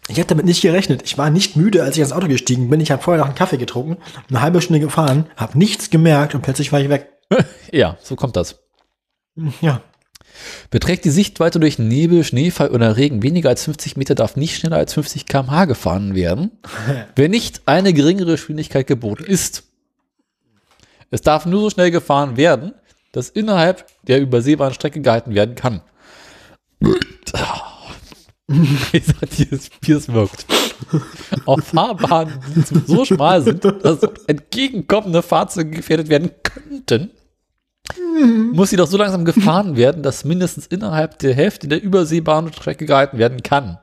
Ich 0.08 0.18
hätte 0.18 0.28
damit 0.28 0.46
nicht 0.46 0.62
gerechnet. 0.62 1.02
Ich 1.04 1.18
war 1.18 1.30
nicht 1.30 1.56
müde, 1.56 1.82
als 1.82 1.96
ich 1.96 2.02
ins 2.02 2.12
Auto 2.12 2.28
gestiegen 2.28 2.70
bin. 2.70 2.80
Ich 2.80 2.90
habe 2.90 3.02
vorher 3.02 3.20
noch 3.20 3.28
einen 3.28 3.36
Kaffee 3.36 3.56
getrunken, 3.56 3.96
eine 4.28 4.40
halbe 4.40 4.62
Stunde 4.62 4.80
gefahren, 4.80 5.26
habe 5.36 5.58
nichts 5.58 5.90
gemerkt 5.90 6.34
und 6.34 6.42
plötzlich 6.42 6.72
war 6.72 6.80
ich 6.80 6.88
weg. 6.88 7.08
ja, 7.72 7.96
so 8.02 8.14
kommt 8.14 8.36
das. 8.36 8.60
Ja. 9.60 9.82
Beträgt 10.70 11.04
die 11.04 11.10
Sichtweite 11.10 11.58
durch 11.58 11.78
Nebel, 11.78 12.22
Schneefall 12.22 12.68
oder 12.68 12.96
Regen 12.96 13.22
weniger 13.22 13.48
als 13.48 13.64
50 13.64 13.96
Meter, 13.96 14.14
darf 14.14 14.36
nicht 14.36 14.56
schneller 14.56 14.76
als 14.76 14.94
50 14.94 15.26
km/h 15.26 15.64
gefahren 15.64 16.14
werden, 16.14 16.52
wenn 17.16 17.30
nicht 17.30 17.62
eine 17.66 17.92
geringere 17.92 18.32
Geschwindigkeit 18.32 18.86
geboten 18.86 19.24
ist. 19.24 19.64
Es 21.10 21.22
darf 21.22 21.46
nur 21.46 21.60
so 21.62 21.70
schnell 21.70 21.90
gefahren 21.90 22.36
werden, 22.36 22.74
dass 23.12 23.28
innerhalb 23.28 23.86
der 24.02 24.20
übersehbaren 24.20 24.74
Strecke 24.74 25.00
gehalten 25.00 25.34
werden 25.34 25.54
kann. 25.54 25.80
wie 28.48 29.92
es 29.92 30.12
wirkt. 30.12 30.46
Auf 31.46 31.64
Fahrbahnen, 31.64 32.38
die 32.54 32.62
so 32.86 33.04
schmal 33.04 33.42
sind, 33.42 33.64
dass 33.64 34.00
entgegenkommende 34.26 35.22
Fahrzeuge 35.22 35.70
gefährdet 35.70 36.08
werden 36.08 36.30
könnten, 36.42 37.10
muss 38.52 38.70
sie 38.70 38.76
doch 38.76 38.86
so 38.86 38.96
langsam 38.96 39.24
gefahren 39.24 39.76
werden, 39.76 40.02
dass 40.02 40.24
mindestens 40.24 40.66
innerhalb 40.66 41.18
der 41.18 41.34
Hälfte 41.34 41.68
der 41.68 41.82
überseebaren 41.82 42.52
Strecke 42.52 42.86
gehalten 42.86 43.18
werden 43.18 43.42
kann. 43.42 43.78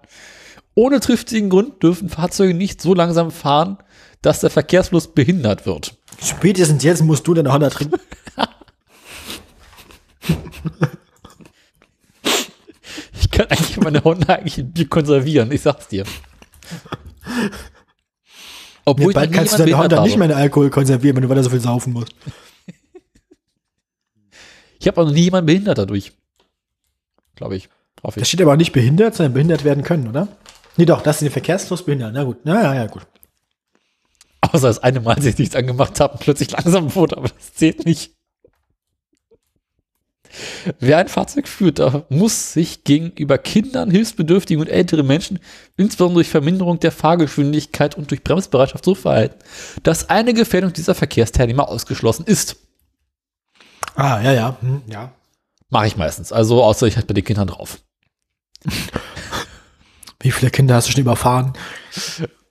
Ohne 0.75 0.99
triftigen 0.99 1.49
Grund 1.49 1.83
dürfen 1.83 2.09
Fahrzeuge 2.09 2.53
nicht 2.53 2.81
so 2.81 2.93
langsam 2.93 3.31
fahren, 3.31 3.77
dass 4.21 4.39
der 4.39 4.49
Verkehrsfluss 4.49 5.13
behindert 5.13 5.65
wird. 5.65 5.97
Spätestens 6.21 6.83
jetzt 6.83 7.03
musst 7.03 7.27
du 7.27 7.33
deine 7.33 7.51
Honda 7.51 7.69
trinken. 7.69 7.99
Ich 13.33 13.39
kann 13.39 13.47
eigentlich 13.49 13.77
meine 13.77 14.03
Honda 14.03 14.35
eigentlich 14.35 14.59
ein 14.59 14.71
Bier 14.71 14.87
konservieren, 14.87 15.51
ich 15.51 15.63
sag's 15.63 15.87
dir. 15.87 16.05
Obwohl 18.85 19.09
ich 19.09 19.15
bald 19.15 19.33
kannst 19.33 19.53
du 19.53 19.57
deine 19.57 19.71
Honda 19.71 19.87
behindert 19.87 20.05
nicht 20.05 20.17
mehr 20.17 20.27
in 20.27 20.35
Alkohol 20.35 20.69
konservieren, 20.69 21.15
wenn 21.15 21.23
du 21.23 21.29
weiter 21.29 21.41
so 21.41 21.49
viel 21.49 21.59
saufen 21.59 21.93
musst. 21.93 22.13
Ich 24.79 24.87
habe 24.87 25.01
auch 25.01 25.05
noch 25.05 25.13
nie 25.13 25.23
jemanden 25.23 25.47
behindert 25.47 25.79
dadurch. 25.79 26.11
Glaube 27.35 27.55
ich. 27.55 27.69
Hoffe 28.03 28.19
ich. 28.19 28.27
steht 28.27 28.39
aber 28.39 28.53
auch 28.53 28.57
nicht 28.57 28.71
behindert, 28.71 29.15
sondern 29.15 29.33
behindert 29.33 29.63
werden 29.63 29.83
können, 29.83 30.07
oder? 30.07 30.27
Nee, 30.77 30.85
doch, 30.85 31.01
das 31.01 31.15
ist 31.15 31.21
den 31.21 31.31
Verkehrsfluss 31.31 31.83
behindern. 31.85 32.13
Na 32.13 32.25
gut, 32.25 32.37
na 32.43 32.61
ja, 32.61 32.75
ja, 32.75 32.85
gut. 32.85 33.07
Außer 34.41 34.67
das 34.67 34.77
eine 34.77 34.99
Mal, 34.99 35.15
als 35.15 35.25
ich 35.25 35.39
nichts 35.39 35.55
angemacht 35.55 35.99
habe 35.99 36.13
und 36.13 36.19
plötzlich 36.19 36.51
langsam 36.51 36.93
wurde, 36.93 37.17
aber 37.17 37.29
das 37.29 37.55
zählt 37.55 37.83
nicht. 37.83 38.13
Wer 40.79 40.97
ein 40.97 41.07
Fahrzeug 41.07 41.47
führt, 41.47 41.79
muss 42.09 42.53
sich 42.53 42.83
gegenüber 42.83 43.37
Kindern, 43.37 43.91
Hilfsbedürftigen 43.91 44.61
und 44.61 44.67
älteren 44.67 45.05
Menschen, 45.05 45.39
insbesondere 45.77 46.15
durch 46.15 46.29
Verminderung 46.29 46.79
der 46.79 46.91
Fahrgeschwindigkeit 46.91 47.95
und 47.95 48.09
durch 48.09 48.23
Bremsbereitschaft 48.23 48.83
so 48.83 48.95
verhalten, 48.95 49.39
dass 49.83 50.09
eine 50.09 50.33
Gefährdung 50.33 50.73
dieser 50.73 50.95
Verkehrsteilnehmer 50.95 51.69
ausgeschlossen 51.69 52.25
ist. 52.25 52.55
Ah, 53.95 54.21
ja, 54.21 54.31
ja, 54.33 54.57
hm, 54.61 54.81
ja. 54.87 55.11
Mache 55.69 55.87
ich 55.87 55.97
meistens. 55.97 56.31
Also 56.31 56.63
außer 56.63 56.87
ich 56.87 56.95
halt 56.95 57.07
bei 57.07 57.13
den 57.13 57.23
Kindern 57.23 57.47
drauf. 57.47 57.79
Wie 60.19 60.31
viele 60.31 60.51
Kinder 60.51 60.75
hast 60.75 60.87
du 60.87 60.91
schon 60.93 61.01
überfahren? 61.01 61.53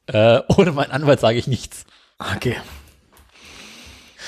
Äh, 0.06 0.40
ohne 0.48 0.72
meinen 0.72 0.90
Anwalt 0.90 1.20
sage 1.20 1.38
ich 1.38 1.46
nichts. 1.46 1.84
Okay. 2.36 2.56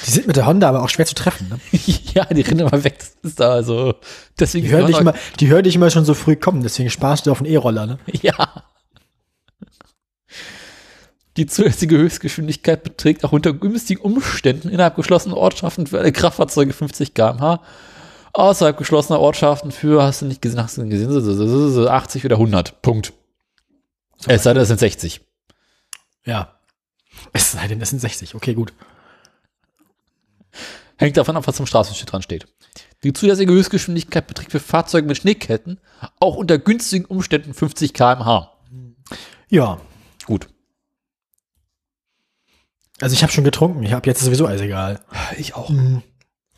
Die 0.06 0.10
sind 0.10 0.26
mit 0.26 0.36
der 0.36 0.46
Honda 0.46 0.68
aber 0.68 0.82
auch 0.82 0.88
schwer 0.88 1.06
zu 1.06 1.14
treffen. 1.14 1.48
Ne? 1.48 1.58
ja, 2.14 2.24
die 2.26 2.42
rennen 2.42 2.60
immer 2.60 2.84
weg. 2.84 2.98
Das 2.98 3.14
ist 3.22 3.40
da 3.40 3.52
also. 3.52 3.94
Deswegen 4.38 4.66
Die 4.66 4.72
hören, 4.72 4.86
dich 4.86 4.98
immer, 4.98 5.14
die 5.40 5.48
hören 5.48 5.64
dich 5.64 5.74
immer 5.76 5.90
schon 5.90 6.04
so 6.04 6.14
früh 6.14 6.36
kommen, 6.36 6.62
deswegen 6.62 6.90
sparst 6.90 7.26
du 7.26 7.30
auf 7.32 7.38
den 7.38 7.46
E-Roller. 7.46 7.86
Ne? 7.86 7.98
Ja. 8.22 8.64
Die 11.36 11.46
zulässige 11.46 11.96
Höchstgeschwindigkeit 11.98 12.84
beträgt 12.84 13.24
auch 13.24 13.32
unter 13.32 13.52
günstigen 13.52 14.00
Umständen 14.00 14.68
innerhalb 14.68 14.94
geschlossener 14.94 15.36
Ortschaften 15.36 15.86
für 15.88 15.98
alle 15.98 16.12
Kraftfahrzeuge 16.12 16.72
50 16.72 17.12
km/h. 17.14 17.60
Außerhalb 18.32 18.76
geschlossener 18.76 19.18
Ortschaften 19.20 19.72
für, 19.72 20.02
hast 20.02 20.22
du 20.22 20.26
nicht 20.26 20.42
gesehen, 20.42 20.60
hast 20.62 20.76
du 20.78 20.88
gesehen, 20.88 21.10
so- 21.10 21.20
so- 21.20 21.34
so- 21.34 21.70
so 21.70 21.88
80 21.88 22.24
oder 22.24 22.36
100. 22.36 22.82
Punkt. 22.82 23.12
Es 24.26 24.44
sei 24.44 24.52
denn, 24.54 24.62
es 24.62 24.68
sind 24.68 24.78
60. 24.80 25.20
Ja. 26.24 26.54
Es 27.32 27.52
sei 27.52 27.66
denn, 27.68 27.80
das 27.80 27.90
sind 27.90 27.98
60. 28.00 28.34
Okay, 28.36 28.54
gut. 28.54 28.72
Hängt 30.96 31.16
davon 31.16 31.36
ab, 31.36 31.46
was 31.46 31.56
zum 31.56 31.66
Straßenschild 31.66 32.10
dran 32.10 32.22
steht. 32.22 32.46
Die 33.02 33.12
zulässige 33.12 33.52
Höchstgeschwindigkeit 33.52 34.26
beträgt 34.26 34.52
für 34.52 34.60
Fahrzeuge 34.60 35.06
mit 35.06 35.16
Schneeketten 35.16 35.80
auch 36.20 36.36
unter 36.36 36.58
günstigen 36.58 37.04
Umständen 37.04 37.52
50 37.52 37.92
km/h. 37.92 38.52
Ja. 39.48 39.78
Gut. 40.26 40.48
Also 43.00 43.14
ich 43.14 43.22
habe 43.22 43.32
schon 43.32 43.44
getrunken. 43.44 43.82
Ich 43.82 43.92
habe 43.92 44.08
jetzt 44.08 44.22
sowieso 44.22 44.46
alles 44.46 44.62
egal. 44.62 45.00
Ich 45.36 45.54
auch. 45.54 45.70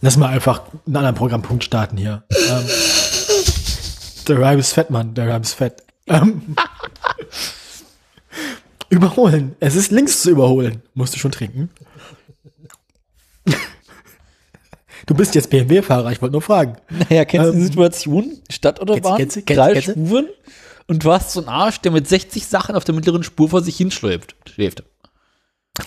Lass 0.00 0.16
mal 0.16 0.28
einfach 0.28 0.62
einen 0.86 0.96
anderen 0.96 1.16
Programmpunkt 1.16 1.64
starten 1.64 1.96
hier. 1.96 2.24
ähm, 2.30 2.66
der 4.28 4.38
Rhyme 4.38 4.60
ist 4.60 4.72
fett, 4.72 4.90
Mann. 4.90 5.14
Der 5.14 5.26
Rhyme 5.26 5.40
ist 5.40 5.54
fett. 5.54 5.82
Ähm, 6.06 6.54
überholen. 8.90 9.56
Es 9.60 9.74
ist 9.74 9.90
links 9.90 10.22
zu 10.22 10.30
überholen. 10.30 10.82
Musst 10.94 11.14
du 11.14 11.18
schon 11.18 11.32
trinken. 11.32 11.70
Du 15.06 15.14
bist 15.14 15.34
jetzt 15.34 15.50
BMW-Fahrer, 15.50 16.10
ich 16.12 16.20
wollte 16.20 16.32
nur 16.32 16.42
fragen. 16.42 16.76
Naja, 17.08 17.24
kennst 17.24 17.48
du 17.48 17.52
die 17.52 17.58
Ähm, 17.58 17.64
Situation? 17.66 18.32
Stadtautobahn, 18.50 19.16
kennst 19.18 19.36
kennst- 19.46 19.48
drei 19.58 19.72
kennst? 19.74 19.90
Spuren 19.90 20.26
und 20.88 21.04
du 21.04 21.12
hast 21.12 21.32
so 21.32 21.40
einen 21.40 21.48
Arsch, 21.48 21.80
der 21.80 21.92
mit 21.92 22.08
60 22.08 22.46
Sachen 22.46 22.74
auf 22.74 22.84
der 22.84 22.94
mittleren 22.94 23.22
Spur 23.22 23.48
vor 23.48 23.62
sich 23.62 23.76
hinschläft. 23.76 24.34
Schläft. 24.52 24.82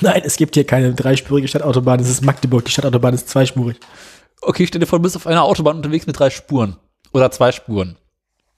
Nein, 0.02 0.22
es 0.24 0.38
gibt 0.38 0.56
hier 0.56 0.66
keine 0.66 0.94
dreispurige 0.94 1.48
Stadtautobahn. 1.48 2.00
Es 2.00 2.10
ist 2.10 2.24
Magdeburg. 2.24 2.64
Die 2.66 2.72
Stadtautobahn 2.72 3.14
ist 3.14 3.28
zweispurig. 3.28 3.78
Okay, 4.42 4.66
stell 4.68 4.80
dir 4.80 4.86
vor, 4.88 5.00
du 5.00 5.04
bist 5.04 5.16
auf 5.16 5.28
einer 5.28 5.44
Autobahn 5.44 5.78
unterwegs 5.78 6.06
mit 6.08 6.18
drei 6.18 6.30
Spuren. 6.30 6.78
Oder 7.12 7.32
zwei 7.32 7.52
Spuren. 7.52 7.98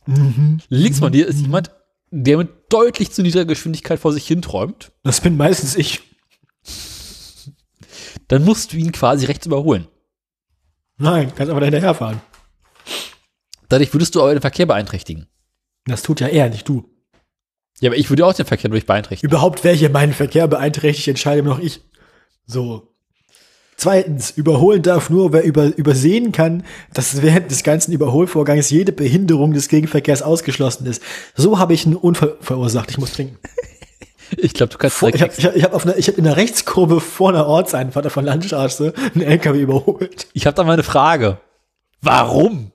Mhm. 0.06 0.60
Links 0.70 1.00
von 1.00 1.12
dir 1.12 1.26
ist 1.28 1.40
jemand, 1.40 1.72
der 2.12 2.38
mit 2.38 2.50
deutlich 2.70 3.12
zu 3.12 3.22
niedriger 3.24 3.46
Geschwindigkeit 3.46 3.98
vor 4.00 4.12
sich 4.14 4.28
hinträumt. 4.28 4.92
Das 5.04 5.22
bin 5.22 5.38
meistens 5.38 5.76
ich. 5.76 6.02
Dann 8.28 8.44
musst 8.44 8.74
du 8.74 8.78
ihn 8.78 8.92
quasi 8.92 9.26
rechts 9.26 9.46
überholen. 9.46 9.88
Nein, 11.02 11.32
kannst 11.36 11.52
aber 11.52 11.66
hinterherfahren. 11.66 12.22
Dadurch 13.70 13.94
würdest 13.94 14.14
du 14.14 14.22
aber 14.22 14.34
den 14.34 14.42
Verkehr 14.42 14.68
beeinträchtigen. 14.68 15.28
Das 15.86 16.04
tut 16.04 16.20
ja 16.20 16.28
er, 16.28 16.50
nicht 16.50 16.68
du. 16.68 16.90
Ja, 17.80 17.90
aber 17.90 17.98
ich 17.98 18.10
würde 18.10 18.26
auch 18.26 18.34
den 18.34 18.46
Verkehr 18.46 18.70
durch 18.70 18.86
beeinträchtigen. 18.86 19.30
Überhaupt, 19.30 19.64
wer 19.64 19.74
hier 19.74 19.90
meinen 19.90 20.14
Verkehr 20.14 20.48
beeinträchtigt, 20.48 21.08
entscheide 21.08 21.40
immer 21.40 21.50
noch 21.50 21.60
ich. 21.60 21.82
So. 22.46 22.94
Zweitens, 23.78 24.30
überholen 24.30 24.84
darf 24.84 25.10
nur, 25.10 25.34
wer 25.34 25.44
über, 25.44 25.76
übersehen 25.76 26.32
kann, 26.32 26.64
dass 26.94 27.24
während 27.24 27.50
des 27.50 27.64
ganzen 27.64 27.94
Überholvorgangs 27.94 28.70
jede 28.70 28.92
Behinderung 28.92 29.54
des 29.54 29.70
Gegenverkehrs 29.70 30.22
ausgeschlossen 30.22 30.86
ist. 30.86 31.02
So 31.36 31.58
habe 31.58 31.74
ich 31.74 31.88
einen 31.88 31.96
Unfall 31.96 32.38
verursacht. 32.42 32.92
Ich 32.92 33.00
muss 33.00 33.14
trinken. 33.14 33.40
Ich 34.38 34.54
glaube, 34.54 34.72
du 34.72 34.78
kannst 34.78 34.98
Vor, 34.98 35.10
ich 35.14 35.22
habe 35.22 35.34
ich 35.38 35.46
hab, 35.46 35.56
ich 35.56 35.64
hab 35.64 35.74
auf 35.74 35.86
einer, 35.86 35.98
ich 35.98 36.08
hab 36.08 36.18
in 36.18 36.24
der 36.24 36.38
Rechtskurve 36.38 37.02
vor 37.02 37.30
einer 37.30 37.46
Ortseinfahrt 37.48 38.12
von 38.12 38.24
Landstraße 38.26 38.94
einen 39.14 39.24
LKW 39.24 39.60
überholt, 39.62 40.28
Ich 40.34 40.46
habe 40.46 40.56
da 40.56 40.64
mal 40.64 40.74
eine 40.74 40.84
Frage. 40.84 41.38
Warum? 42.02 42.72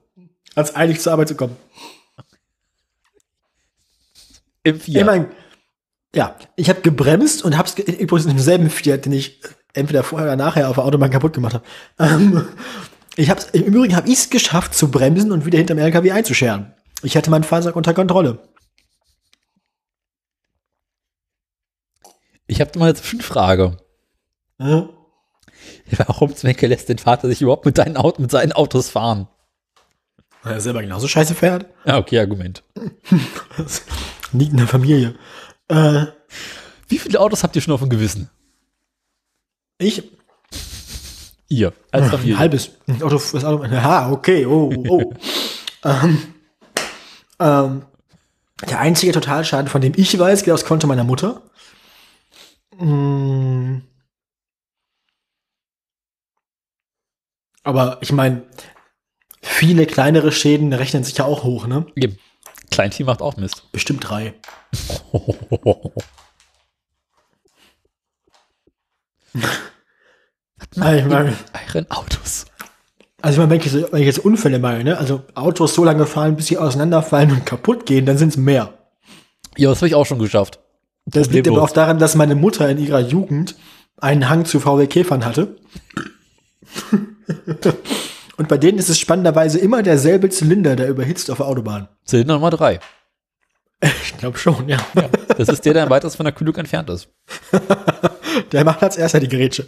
als 0.55 0.75
eilig 0.75 0.99
zur 1.01 1.11
Arbeit 1.13 1.27
zu 1.27 1.35
kommen. 1.35 1.55
Im 4.63 4.75
Ich 4.77 4.83
Fiat. 4.83 5.05
mein, 5.05 5.27
ja, 6.15 6.35
ich 6.55 6.69
habe 6.69 6.81
gebremst 6.81 7.43
und 7.43 7.57
habe 7.57 7.67
es 7.69 7.77
übrigens 7.77 8.25
in 8.25 8.31
demselben 8.35 8.69
Fiat, 8.69 9.05
den 9.05 9.13
ich 9.13 9.39
entweder 9.73 10.03
vorher 10.03 10.27
oder 10.27 10.35
nachher 10.35 10.69
auf 10.69 10.75
der 10.75 10.85
Autobahn 10.85 11.11
kaputt 11.11 11.33
gemacht 11.33 11.53
habe. 11.53 11.63
Ähm, 11.99 12.47
ich 13.15 13.29
hab's, 13.29 13.45
Im 13.53 13.63
Übrigen 13.63 13.95
habe 13.95 14.07
ich 14.07 14.15
es 14.15 14.29
geschafft 14.29 14.73
zu 14.73 14.89
bremsen 14.89 15.31
und 15.31 15.45
wieder 15.45 15.57
hinterm 15.57 15.77
LKW 15.77 16.11
einzuscheren. 16.11 16.73
Ich 17.03 17.15
hatte 17.15 17.29
mein 17.29 17.43
Fahrzeug 17.43 17.75
unter 17.75 17.93
Kontrolle. 17.93 18.39
Ich 22.47 22.61
habe 22.61 22.77
mal 22.79 22.85
eine 22.85 22.95
Zwischenfrage. 22.95 23.77
Ja. 24.59 24.89
Warum 25.97 26.35
zum 26.35 26.47
Henker 26.47 26.67
lässt 26.67 26.89
den 26.89 26.97
Vater 26.97 27.27
sich 27.27 27.41
überhaupt 27.41 27.65
mit, 27.65 27.77
deinen 27.77 27.97
Auto, 27.97 28.21
mit 28.21 28.31
seinen 28.31 28.53
Autos 28.53 28.89
fahren? 28.89 29.27
Weil 30.43 30.53
er 30.53 30.61
selber 30.61 30.81
genauso 30.81 31.07
scheiße 31.07 31.35
fährt. 31.35 31.65
Ja, 31.85 31.97
okay, 31.97 32.19
Argument. 32.19 32.63
Liegt 34.31 34.51
in 34.51 34.57
der 34.57 34.67
Familie. 34.67 35.15
Äh, 35.67 36.05
Wie 36.87 36.99
viele 36.99 37.19
Autos 37.19 37.43
habt 37.43 37.55
ihr 37.55 37.61
schon 37.61 37.73
auf 37.73 37.81
dem 37.81 37.89
Gewissen? 37.89 38.29
ich, 39.79 40.03
Ihr, 41.49 41.71
als 41.91 42.05
ein 42.05 42.11
Familie. 42.11 42.39
halbes. 42.39 42.71
Ein 42.87 43.01
Auto, 43.01 43.15
das 43.15 43.45
Auto, 43.45 43.63
aha, 43.63 44.11
okay, 44.11 44.45
oh, 44.45 44.73
oh. 44.89 45.13
ähm, 45.85 46.17
ähm, 47.39 47.81
der 48.69 48.79
einzige 48.79 49.13
Totalschaden, 49.13 49.69
von 49.69 49.81
dem 49.81 49.93
ich 49.95 50.17
weiß, 50.17 50.43
geht 50.43 50.53
aufs 50.53 50.65
Konto 50.65 50.87
meiner 50.87 51.03
Mutter. 51.05 51.41
Mm. 52.79 53.81
Aber 57.63 57.97
ich 58.01 58.11
meine, 58.11 58.43
viele 59.41 59.85
kleinere 59.85 60.31
Schäden 60.31 60.71
rechnen 60.73 61.03
sich 61.03 61.17
ja 61.17 61.25
auch 61.25 61.43
hoch, 61.43 61.67
ne? 61.67 61.85
Eben. 61.95 62.17
Kleinvieh 62.71 63.03
macht 63.03 63.21
auch 63.21 63.37
Mist. 63.37 63.71
Bestimmt 63.71 64.07
drei. 64.07 64.33
Also 70.79 70.97
ich 70.99 71.05
meine, 71.05 71.35
Euren 71.73 71.91
Autos. 71.91 72.45
also 73.21 73.33
ich 73.33 73.37
meine, 73.47 73.49
wenn 73.51 73.59
ich, 73.65 73.71
so- 73.71 73.91
wenn 73.91 73.99
ich 74.01 74.05
jetzt 74.07 74.19
Unfälle 74.19 74.59
meine, 74.59 74.83
ne? 74.83 74.97
Also 74.97 75.23
Autos 75.35 75.73
so 75.75 75.83
lange 75.83 76.05
fahren, 76.05 76.35
bis 76.35 76.47
sie 76.47 76.57
auseinanderfallen 76.57 77.31
und 77.31 77.45
kaputt 77.45 77.85
gehen, 77.85 78.05
dann 78.05 78.17
sind 78.17 78.29
es 78.29 78.37
mehr. 78.37 78.73
Ja, 79.55 79.69
das 79.69 79.79
habe 79.79 79.87
ich 79.87 79.95
auch 79.95 80.05
schon 80.05 80.19
geschafft. 80.19 80.59
Das 81.07 81.29
liegt 81.29 81.47
aber 81.47 81.63
auch 81.63 81.71
daran, 81.71 81.99
dass 81.99 82.15
meine 82.15 82.35
Mutter 82.35 82.69
in 82.69 82.77
ihrer 82.77 82.99
Jugend 82.99 83.55
einen 83.97 84.29
Hang 84.29 84.45
zu 84.45 84.59
VW 84.59 84.87
Käfern 84.87 85.25
hatte. 85.25 85.55
Und 88.37 88.47
bei 88.49 88.57
denen 88.57 88.77
ist 88.77 88.89
es 88.89 88.99
spannenderweise 88.99 89.57
immer 89.57 89.81
derselbe 89.81 90.29
Zylinder, 90.29 90.75
der 90.75 90.89
überhitzt 90.89 91.31
auf 91.31 91.37
der 91.37 91.47
Autobahn. 91.47 91.87
Zylinder 92.05 92.35
Nummer 92.35 92.51
drei. 92.51 92.79
Ich 93.81 94.17
glaube 94.17 94.39
schon, 94.39 94.67
ja. 94.67 94.79
Das 95.37 95.49
ist 95.49 95.63
der, 95.63 95.73
der 95.73 95.83
am 95.83 95.91
weitesten 95.91 96.17
von 96.17 96.23
der 96.25 96.33
Kühlung 96.33 96.55
entfernt 96.55 96.89
ist. 96.89 97.09
Der 98.51 98.63
macht 98.63 98.81
als 98.83 98.97
erster 98.97 99.19
die 99.19 99.27
Grätsche. 99.27 99.67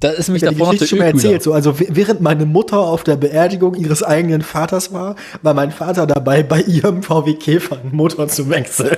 Da 0.00 0.10
ist 0.10 0.28
nämlich 0.28 0.42
Ich 0.42 0.46
habe 0.46 0.54
die 0.54 0.58
davor 0.58 0.66
noch 0.66 0.72
Geschichte 0.72 0.86
schon 0.88 0.98
mal 0.98 1.06
erzählt. 1.06 1.42
So, 1.42 1.52
also 1.52 1.78
während 1.78 2.20
meine 2.20 2.46
Mutter 2.46 2.78
auf 2.78 3.04
der 3.04 3.16
Beerdigung 3.16 3.74
ihres 3.74 4.02
eigenen 4.02 4.42
Vaters 4.42 4.92
war, 4.92 5.16
war 5.42 5.54
mein 5.54 5.70
Vater 5.70 6.06
dabei, 6.06 6.42
bei 6.42 6.60
ihrem 6.62 7.02
VW 7.02 7.34
Käfer 7.34 7.78
einen 7.78 7.94
Motor 7.94 8.28
zu 8.28 8.48
wechseln. 8.50 8.96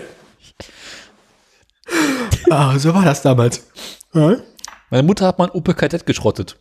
Ah, 2.54 2.78
so 2.78 2.94
war 2.94 3.04
das 3.04 3.22
damals. 3.22 3.66
Ja? 4.12 4.36
Meine 4.90 5.02
Mutter 5.02 5.26
hat 5.26 5.38
mal 5.38 5.46
ein 5.46 5.50
Opel 5.50 5.74
Kadett 5.74 6.06
geschrottet. 6.06 6.58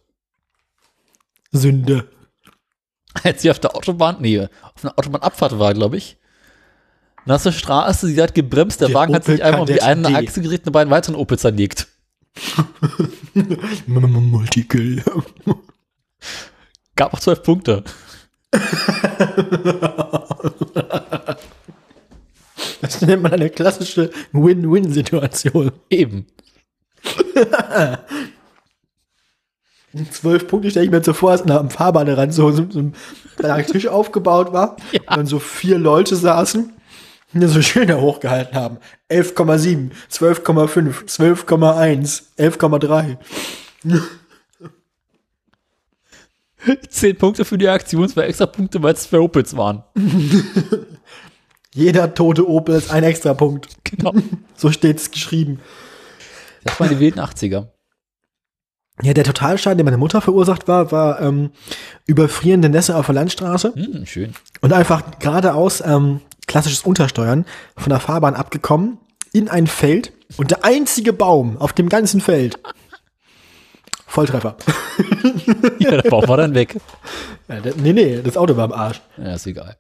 Sünde. 1.52 2.10
Als 3.24 3.44
sie 3.44 3.52
auf 3.52 3.60
der 3.60 3.76
Autobahn, 3.76 4.18
nee, 4.20 4.40
auf 4.40 4.84
einer 4.84 4.98
Autobahnabfahrt 4.98 5.60
war, 5.60 5.74
glaube 5.74 5.98
ich. 5.98 6.18
Nasse 7.26 7.54
Straße, 7.54 8.08
sie 8.08 8.22
hat 8.22 8.34
gebremst, 8.34 8.82
der, 8.82 8.90
Der 8.90 8.96
Wagen 8.96 9.14
hat 9.14 9.24
Opel 9.24 9.36
sich 9.36 9.44
einmal 9.44 9.62
um 9.62 9.68
die 9.68 9.82
eine 9.82 10.10
D. 10.10 10.16
Achse 10.16 10.42
geritten 10.42 10.70
und 10.70 10.74
bei 10.74 10.82
einem 10.82 10.92
weiteren 10.92 11.16
Opel 11.16 11.40
zerlegt. 11.40 11.88
Multikill. 13.86 15.04
Gab 16.96 17.14
auch 17.14 17.20
zwölf 17.20 17.44
Punkte. 17.44 17.84
Das 22.82 23.02
nennt 23.02 23.24
man 23.24 23.32
eine 23.34 23.50
klassische 23.50 24.12
Win-Win-Situation. 24.34 25.72
Eben. 25.90 26.26
Zwölf 30.12 30.48
Punkte 30.48 30.72
stelle 30.72 30.86
ich 30.86 30.92
mir 30.92 31.04
so 31.04 31.14
vor, 31.14 31.32
als 31.32 31.44
am 31.44 31.70
Fahrbahnrand 31.70 32.34
so, 32.34 32.52
so, 32.52 32.66
so 32.70 32.80
ein 32.80 32.96
kleiner 33.38 33.66
Tisch 33.66 33.88
aufgebaut 33.88 34.52
war 34.52 34.78
Ja. 34.92 35.02
und 35.02 35.18
dann 35.18 35.26
so 35.28 35.40
vier 35.40 35.78
Leute 35.78 36.16
saßen 36.16 36.74
und 37.34 37.40
dann 37.42 37.50
so 37.50 37.62
Schilder 37.62 38.02
hochgehalten 38.02 38.56
haben. 38.56 38.78
11,7, 39.12 39.92
12,5, 40.12 41.06
12,1, 41.46 42.24
11,3. 42.38 43.18
Zehn 46.90 47.18
Punkte 47.18 47.44
für 47.46 47.58
die 47.58 47.68
Aktion, 47.68 48.08
zwei 48.08 48.22
extra 48.24 48.46
Punkte, 48.46 48.82
weil 48.82 48.94
es 48.94 49.04
zwei 49.04 49.20
Opels 49.20 49.56
waren. 49.58 49.84
Jeder 51.74 52.14
tote 52.14 52.48
Opel 52.48 52.76
ist 52.76 52.92
ein 52.92 53.04
extra 53.04 53.34
Punkt. 53.34 53.68
Genau. 53.96 54.14
So 54.56 54.72
steht 54.72 54.98
es 54.98 55.12
geschrieben. 55.12 55.60
Das 56.64 56.80
waren 56.80 56.90
die 56.90 57.00
wilden 57.00 57.20
80er. 57.20 57.68
Ja, 59.04 59.14
der 59.14 59.24
Totalschaden, 59.24 59.78
den 59.78 59.86
meine 59.86 59.98
Mutter 59.98 60.20
verursacht 60.20 60.68
war, 60.68 60.92
war 60.92 61.22
ähm, 61.22 61.52
überfrierende 62.08 62.70
Nässe 62.70 62.96
auf 62.96 63.06
der 63.06 63.14
Landstraße 63.16 63.74
Hm, 63.76 64.06
schön. 64.08 64.34
und 64.62 64.74
einfach 64.74 65.20
geradeaus 65.20 65.82
ähm, 65.86 66.22
klassisches 66.48 66.82
Untersteuern 66.84 67.46
von 67.78 67.90
der 67.92 68.00
Fahrbahn 68.00 68.34
abgekommen 68.34 68.98
in 69.32 69.48
ein 69.48 69.68
Feld 69.68 70.12
und 70.38 70.50
der 70.50 70.66
einzige 70.66 71.14
Baum 71.14 71.58
auf 71.58 71.74
dem 71.74 71.88
ganzen 71.90 72.20
Feld. 72.20 72.58
Volltreffer. 74.08 74.58
Ja, 75.80 75.92
der 76.02 76.10
Baum 76.10 76.28
war 76.28 76.38
dann 76.38 76.56
weg. 76.56 76.78
Ja, 77.50 77.60
der, 77.60 77.76
nee, 77.76 77.92
nee, 77.94 78.22
das 78.24 78.38
Auto 78.38 78.56
war 78.56 78.64
am 78.64 78.72
Arsch. 78.72 79.02
Ja, 79.18 79.34
ist 79.36 79.46
egal. 79.46 79.76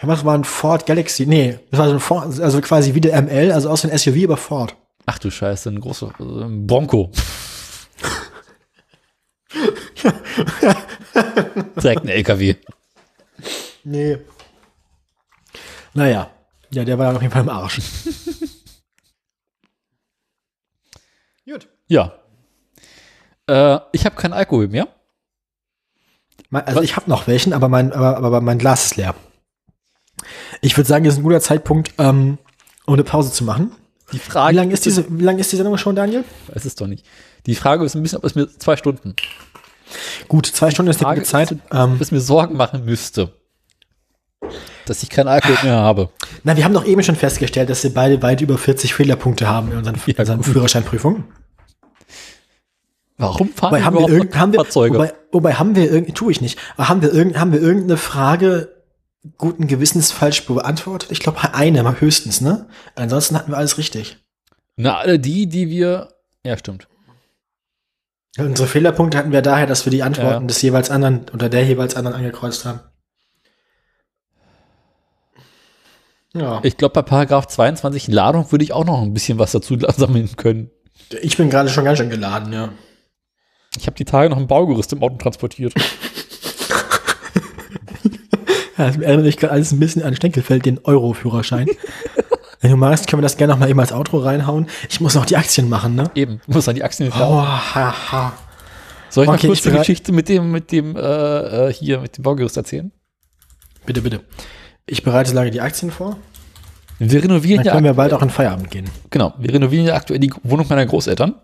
Ja, 0.00 0.08
Was 0.08 0.24
war 0.24 0.34
ein 0.34 0.44
Ford 0.44 0.86
Galaxy? 0.86 1.26
Nee, 1.26 1.58
das 1.70 1.78
war 1.80 1.88
so 1.88 1.94
ein 1.94 2.00
Ford, 2.00 2.40
also 2.40 2.60
quasi 2.60 2.94
wie 2.94 3.00
der 3.00 3.20
ML, 3.22 3.52
also 3.52 3.68
aus 3.70 3.82
dem 3.82 3.96
SUV, 3.96 4.24
aber 4.24 4.36
Ford. 4.36 4.76
Ach 5.06 5.18
du 5.18 5.30
Scheiße, 5.30 5.70
ein 5.70 5.80
großer 5.80 6.12
äh, 6.20 6.44
ein 6.44 6.66
Bronco. 6.66 7.10
Direkt 11.82 12.02
ein 12.02 12.08
LKW. 12.08 12.56
Nee. 13.84 14.18
Naja. 15.94 16.30
Ja, 16.70 16.84
der 16.84 16.98
war 16.98 17.16
auf 17.16 17.22
jeden 17.22 17.32
Fall 17.32 17.42
im 17.42 17.48
Arsch. 17.48 17.80
Gut. 21.46 21.66
Ja. 21.86 22.18
Äh, 23.48 23.78
ich 23.92 24.04
habe 24.04 24.16
keinen 24.16 24.34
Alkohol 24.34 24.68
mehr. 24.68 24.86
Also 26.52 26.76
Was? 26.76 26.84
ich 26.84 26.94
habe 26.96 27.08
noch 27.08 27.26
welchen, 27.26 27.54
aber 27.54 27.68
mein, 27.68 27.92
aber, 27.92 28.18
aber 28.18 28.40
mein 28.42 28.58
Glas 28.58 28.84
ist 28.86 28.96
leer. 28.96 29.14
Ich 30.60 30.76
würde 30.76 30.88
sagen, 30.88 31.04
das 31.04 31.14
ist 31.14 31.20
ein 31.20 31.24
guter 31.24 31.40
Zeitpunkt, 31.40 31.92
ähm, 31.98 32.38
um 32.86 32.94
eine 32.94 33.04
Pause 33.04 33.32
zu 33.32 33.44
machen. 33.44 33.72
Die 34.12 34.18
Frage 34.18 34.52
Wie 34.52 34.56
lange 34.56 34.72
ist 34.72 34.86
diese, 34.86 35.04
wie 35.08 35.22
lange 35.24 35.40
ist 35.40 35.52
die 35.52 35.56
Sendung 35.56 35.76
schon, 35.76 35.94
Daniel? 35.96 36.24
Weiß 36.52 36.64
es 36.64 36.74
doch 36.74 36.86
nicht. 36.86 37.04
Die 37.46 37.54
Frage 37.54 37.84
ist 37.84 37.94
ein 37.94 38.02
bisschen, 38.02 38.18
ob 38.18 38.24
es 38.24 38.34
mir 38.34 38.48
zwei 38.58 38.76
Stunden, 38.76 39.14
Gut, 40.28 40.46
zwei 40.46 40.70
Stunden 40.70 40.90
ist 40.90 41.00
die 41.00 41.04
Frage 41.04 41.20
gute 41.20 41.30
Zeit. 41.30 41.52
ob 41.52 41.58
Ähm, 41.72 41.96
es 42.00 42.10
mir 42.10 42.20
Sorgen 42.20 42.56
machen 42.56 42.84
müsste, 42.84 43.32
dass 44.86 45.02
ich 45.02 45.08
keinen 45.10 45.28
Alkohol 45.28 45.56
mehr 45.62 45.76
habe. 45.76 46.10
na, 46.44 46.56
wir 46.56 46.64
haben 46.64 46.74
doch 46.74 46.84
eben 46.84 47.02
schon 47.02 47.16
festgestellt, 47.16 47.70
dass 47.70 47.82
wir 47.84 47.92
beide 47.94 48.20
weit 48.22 48.40
über 48.42 48.58
40 48.58 48.92
Fehlerpunkte 48.94 49.46
haben 49.48 49.70
in 49.72 49.78
unseren, 49.78 49.96
Ja, 50.06 50.14
unseren. 50.18 50.42
Führerscheinprüfungen. 50.42 51.24
Warum 53.16 53.48
fahren 53.48 53.72
Wobei 53.72 53.82
haben 53.82 53.94
wir, 53.94 53.98
überhaupt 54.00 54.12
irgend, 54.12 54.30
noch 54.34 54.40
haben 54.40 54.52
wir, 54.52 54.60
Fahrzeuge? 54.60 54.94
wobei, 54.98 55.12
wobei 55.32 55.54
haben 55.54 55.74
wir 55.74 55.90
irgend, 55.90 56.14
tue 56.14 56.30
ich 56.30 56.40
nicht, 56.40 56.58
aber 56.76 56.88
haben 56.88 57.02
wir 57.02 57.12
irgend, 57.12 57.38
haben 57.38 57.52
wir 57.52 57.60
irgendeine 57.60 57.96
Frage 57.96 58.76
guten 59.36 59.66
Gewissens 59.66 60.10
falsch 60.12 60.46
beantwortet? 60.46 61.10
Ich 61.12 61.20
glaube 61.20 61.38
eine 61.54 61.82
mal 61.82 62.00
höchstens, 62.00 62.40
ne? 62.40 62.68
Ansonsten 62.94 63.36
hatten 63.36 63.50
wir 63.52 63.58
alles 63.58 63.78
richtig. 63.78 64.18
Na, 64.76 64.96
alle 64.98 65.18
die, 65.18 65.48
die 65.48 65.68
wir. 65.68 66.08
Ja, 66.44 66.56
stimmt. 66.56 66.88
Unsere 68.38 68.68
Fehlerpunkte 68.68 69.18
hatten 69.18 69.32
wir 69.32 69.42
daher, 69.42 69.66
dass 69.66 69.84
wir 69.84 69.90
die 69.90 70.02
Antworten 70.04 70.42
Ja. 70.42 70.46
des 70.46 70.62
jeweils 70.62 70.90
anderen 70.90 71.26
oder 71.34 71.48
der 71.48 71.64
jeweils 71.64 71.96
anderen 71.96 72.16
angekreuzt 72.16 72.64
haben. 72.64 72.80
Ja, 76.34 76.60
Ich 76.62 76.76
glaube, 76.76 76.92
bei 76.92 77.02
Paragraph 77.02 77.46
22 77.46 78.08
Ladung 78.08 78.50
würde 78.52 78.62
ich 78.64 78.72
auch 78.72 78.84
noch 78.84 79.02
ein 79.02 79.14
bisschen 79.14 79.38
was 79.38 79.52
dazu 79.52 79.76
sammeln 79.96 80.28
können. 80.36 80.70
ich 81.22 81.36
bin 81.36 81.50
gerade 81.50 81.68
schon 81.68 81.84
ganz 81.84 81.98
schön 81.98 82.10
geladen, 82.10 82.52
ja. 82.52 82.68
Ich 83.76 83.86
habe 83.86 83.96
die 83.96 84.04
Tage 84.04 84.28
noch 84.30 84.36
ein 84.36 84.46
Baugerüst 84.46 84.92
im 84.92 85.02
Auto 85.02 85.16
transportiert. 85.16 85.74
Ja, 88.78 88.86
das 88.86 88.96
erinnert 88.96 89.26
mich 89.26 89.36
gerade 89.36 89.52
alles 89.52 89.72
ein 89.72 89.80
bisschen 89.80 90.02
an 90.02 90.14
Stenkelfeld, 90.14 90.64
den 90.64 90.78
Euro-Führerschein. 90.84 91.66
Wenn 92.60 92.70
du 92.70 92.76
magst, 92.76 93.06
können 93.08 93.20
wir 93.20 93.24
das 93.24 93.36
gerne 93.36 93.52
noch 93.52 93.60
mal 93.60 93.68
eben 93.68 93.78
als 93.78 93.92
Outro 93.92 94.18
reinhauen. 94.18 94.66
Ich 94.88 95.00
muss 95.00 95.14
noch 95.14 95.26
die 95.26 95.36
Aktien 95.36 95.68
machen, 95.68 95.94
ne? 95.94 96.10
Eben, 96.14 96.40
du 96.46 96.54
musst 96.54 96.68
an 96.68 96.74
die 96.74 96.82
Aktien 96.82 97.12
Oh, 97.12 97.42
ha, 97.42 97.94
ha. 98.12 98.32
Soll 99.10 99.24
ich 99.24 99.30
Okay, 99.30 99.46
noch 99.46 99.54
kurz 99.54 99.62
die 99.62 99.70
Geschichte 99.70 100.12
mit 100.12 100.28
dem, 100.28 100.50
mit 100.50 100.72
dem, 100.72 100.96
äh, 100.96 101.00
äh, 101.68 101.72
hier, 101.72 102.00
mit 102.00 102.16
dem 102.16 102.22
Baugerüst 102.22 102.56
erzählen? 102.56 102.90
Bitte, 103.86 104.02
bitte. 104.02 104.20
Ich 104.86 105.02
bereite 105.02 105.32
lange 105.34 105.50
die 105.50 105.60
Aktien 105.60 105.90
vor. 105.90 106.16
Wir 106.98 107.22
renovieren 107.22 107.58
Dann 107.58 107.66
ja, 107.66 107.72
können 107.72 107.84
wir 107.84 107.94
bald 107.94 108.12
auch 108.12 108.22
in 108.22 108.30
Feierabend 108.30 108.70
gehen. 108.70 108.90
genau, 109.10 109.34
wir 109.38 109.52
renovieren 109.54 109.86
ja 109.86 109.94
aktuell 109.94 110.18
die 110.18 110.32
Wohnung 110.42 110.66
meiner 110.68 110.84
Großeltern. 110.84 111.34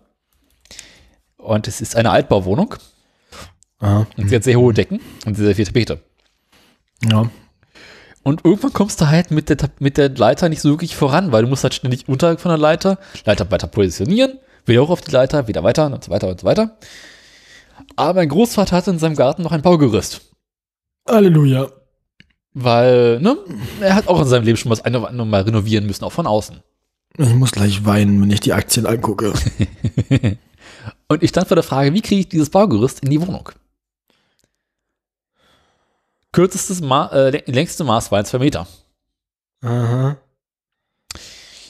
Und 1.37 1.67
es 1.67 1.79
ist 1.79 1.95
eine 1.95 2.09
Altbauwohnung. 2.11 2.75
Aha. 3.79 4.05
Und 4.17 4.29
sie 4.29 4.35
hat 4.35 4.43
sehr 4.43 4.57
hohe 4.57 4.73
Decken 4.73 4.99
und 5.25 5.35
sehr 5.35 5.55
viele 5.55 5.67
Tapete. 5.67 6.01
Ja. 7.03 7.29
Und 8.23 8.43
irgendwann 8.43 8.73
kommst 8.73 8.99
du 9.01 9.07
halt 9.07 9.29
mit 9.29 9.49
der, 9.49 9.57
mit 9.79 9.97
der 9.97 10.09
Leiter 10.09 10.49
nicht 10.49 10.61
so 10.61 10.69
wirklich 10.69 10.95
voran, 10.95 11.31
weil 11.31 11.43
du 11.43 11.47
musst 11.47 11.63
halt 11.63 11.75
ständig 11.75 12.07
unter 12.07 12.37
von 12.37 12.49
der 12.49 12.57
Leiter, 12.57 12.97
Leiter 13.23 13.49
weiter 13.51 13.67
positionieren, 13.67 14.39
wieder 14.65 14.81
hoch 14.81 14.89
auf 14.89 15.01
die 15.01 15.11
Leiter, 15.11 15.47
wieder 15.47 15.63
weiter 15.63 15.85
und 15.85 16.03
so 16.03 16.09
weiter 16.09 16.29
und 16.29 16.39
so 16.41 16.47
weiter. 16.47 16.77
Aber 17.95 18.15
mein 18.15 18.29
Großvater 18.29 18.75
hatte 18.75 18.91
in 18.91 18.99
seinem 18.99 19.15
Garten 19.15 19.43
noch 19.43 19.51
ein 19.51 19.61
Baugerüst. 19.61 20.21
Halleluja. 21.07 21.67
Weil, 22.53 23.19
ne, 23.19 23.37
er 23.81 23.95
hat 23.95 24.07
auch 24.07 24.19
in 24.21 24.27
seinem 24.27 24.45
Leben 24.45 24.57
schon 24.57 24.71
was 24.71 24.83
ein 24.83 24.95
oder 24.95 25.09
andere 25.09 25.27
Mal 25.27 25.41
renovieren 25.41 25.85
müssen, 25.85 26.03
auch 26.03 26.11
von 26.11 26.25
außen. 26.25 26.63
Ich 27.17 27.33
muss 27.35 27.51
gleich 27.51 27.85
weinen, 27.85 28.21
wenn 28.21 28.31
ich 28.31 28.39
die 28.39 28.53
Aktien 28.53 28.85
angucke. 28.85 29.33
Und 31.07 31.21
ich 31.21 31.29
stand 31.29 31.47
vor 31.47 31.55
der 31.55 31.63
Frage, 31.63 31.93
wie 31.93 32.01
kriege 32.01 32.21
ich 32.21 32.29
dieses 32.29 32.49
Baugerüst 32.49 33.01
in 33.03 33.09
die 33.09 33.21
Wohnung? 33.21 33.49
Kürzestes 36.35 36.81
Ma 36.81 37.07
äh, 37.13 37.49
längste 37.49 37.85
Maß 37.85 38.11
war 38.11 38.25
zwei 38.25 38.39
Meter. 38.39 38.67
Aha. 39.61 40.17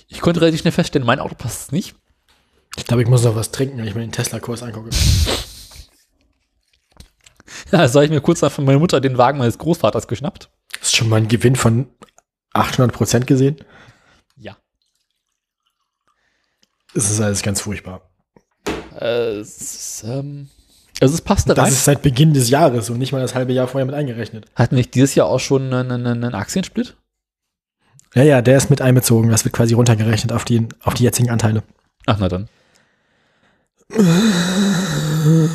Ich 0.07 0.21
konnte 0.21 0.41
relativ 0.41 0.61
schnell 0.61 0.71
feststellen, 0.71 1.05
mein 1.05 1.19
Auto 1.19 1.35
passt 1.35 1.71
nicht. 1.71 1.95
Ich 2.75 2.85
glaube, 2.85 3.03
ich 3.03 3.07
muss 3.07 3.23
noch 3.23 3.35
was 3.35 3.51
trinken, 3.51 3.77
wenn 3.77 3.85
ich 3.85 3.93
mir 3.93 4.01
den 4.01 4.11
Tesla-Kurs 4.11 4.63
angucke. 4.63 4.89
Also 7.71 7.99
habe 7.99 8.05
ich 8.05 8.11
mir 8.11 8.21
kurz 8.21 8.41
nach 8.41 8.51
von 8.51 8.63
meiner 8.63 8.79
Mutter 8.79 9.01
den 9.01 9.17
Wagen 9.17 9.37
meines 9.37 9.57
Großvaters 9.57 10.07
geschnappt. 10.07 10.49
Hast 10.79 10.95
schon 10.95 11.09
mal 11.09 11.17
einen 11.17 11.27
Gewinn 11.27 11.55
von 11.55 11.87
800 12.53 12.93
Prozent 12.95 13.27
gesehen? 13.27 13.57
Ja. 14.35 14.55
Es 16.93 17.09
ist 17.09 17.21
alles 17.21 17.41
ganz 17.41 17.61
furchtbar. 17.61 18.09
Äh, 18.99 19.39
es, 19.39 19.57
ist, 19.57 20.03
ähm, 20.05 20.49
also 21.01 21.13
es 21.13 21.21
passte 21.21 21.53
Das 21.53 21.65
rein. 21.65 21.71
ist 21.73 21.85
seit 21.85 22.01
Beginn 22.01 22.33
des 22.33 22.49
Jahres 22.49 22.89
und 22.89 22.97
nicht 22.99 23.11
mal 23.11 23.21
das 23.21 23.35
halbe 23.35 23.53
Jahr 23.53 23.67
vorher 23.67 23.85
mit 23.85 23.95
eingerechnet. 23.95 24.45
Hatten 24.55 24.75
nicht 24.75 24.95
dieses 24.95 25.15
Jahr 25.15 25.27
auch 25.27 25.39
schon 25.39 25.73
einen, 25.73 25.91
einen, 25.91 26.07
einen 26.23 26.35
Aktiensplit? 26.35 26.95
Ja, 28.13 28.23
ja, 28.23 28.41
der 28.41 28.57
ist 28.57 28.69
mit 28.69 28.81
einbezogen. 28.81 29.29
Das 29.29 29.43
wird 29.43 29.53
quasi 29.53 29.73
runtergerechnet 29.73 30.31
auf 30.31 30.45
die, 30.45 30.67
auf 30.83 30.93
die 30.93 31.03
jetzigen 31.03 31.29
Anteile. 31.29 31.63
Ach, 32.05 32.17
na 32.19 32.29
dann. 32.29 32.47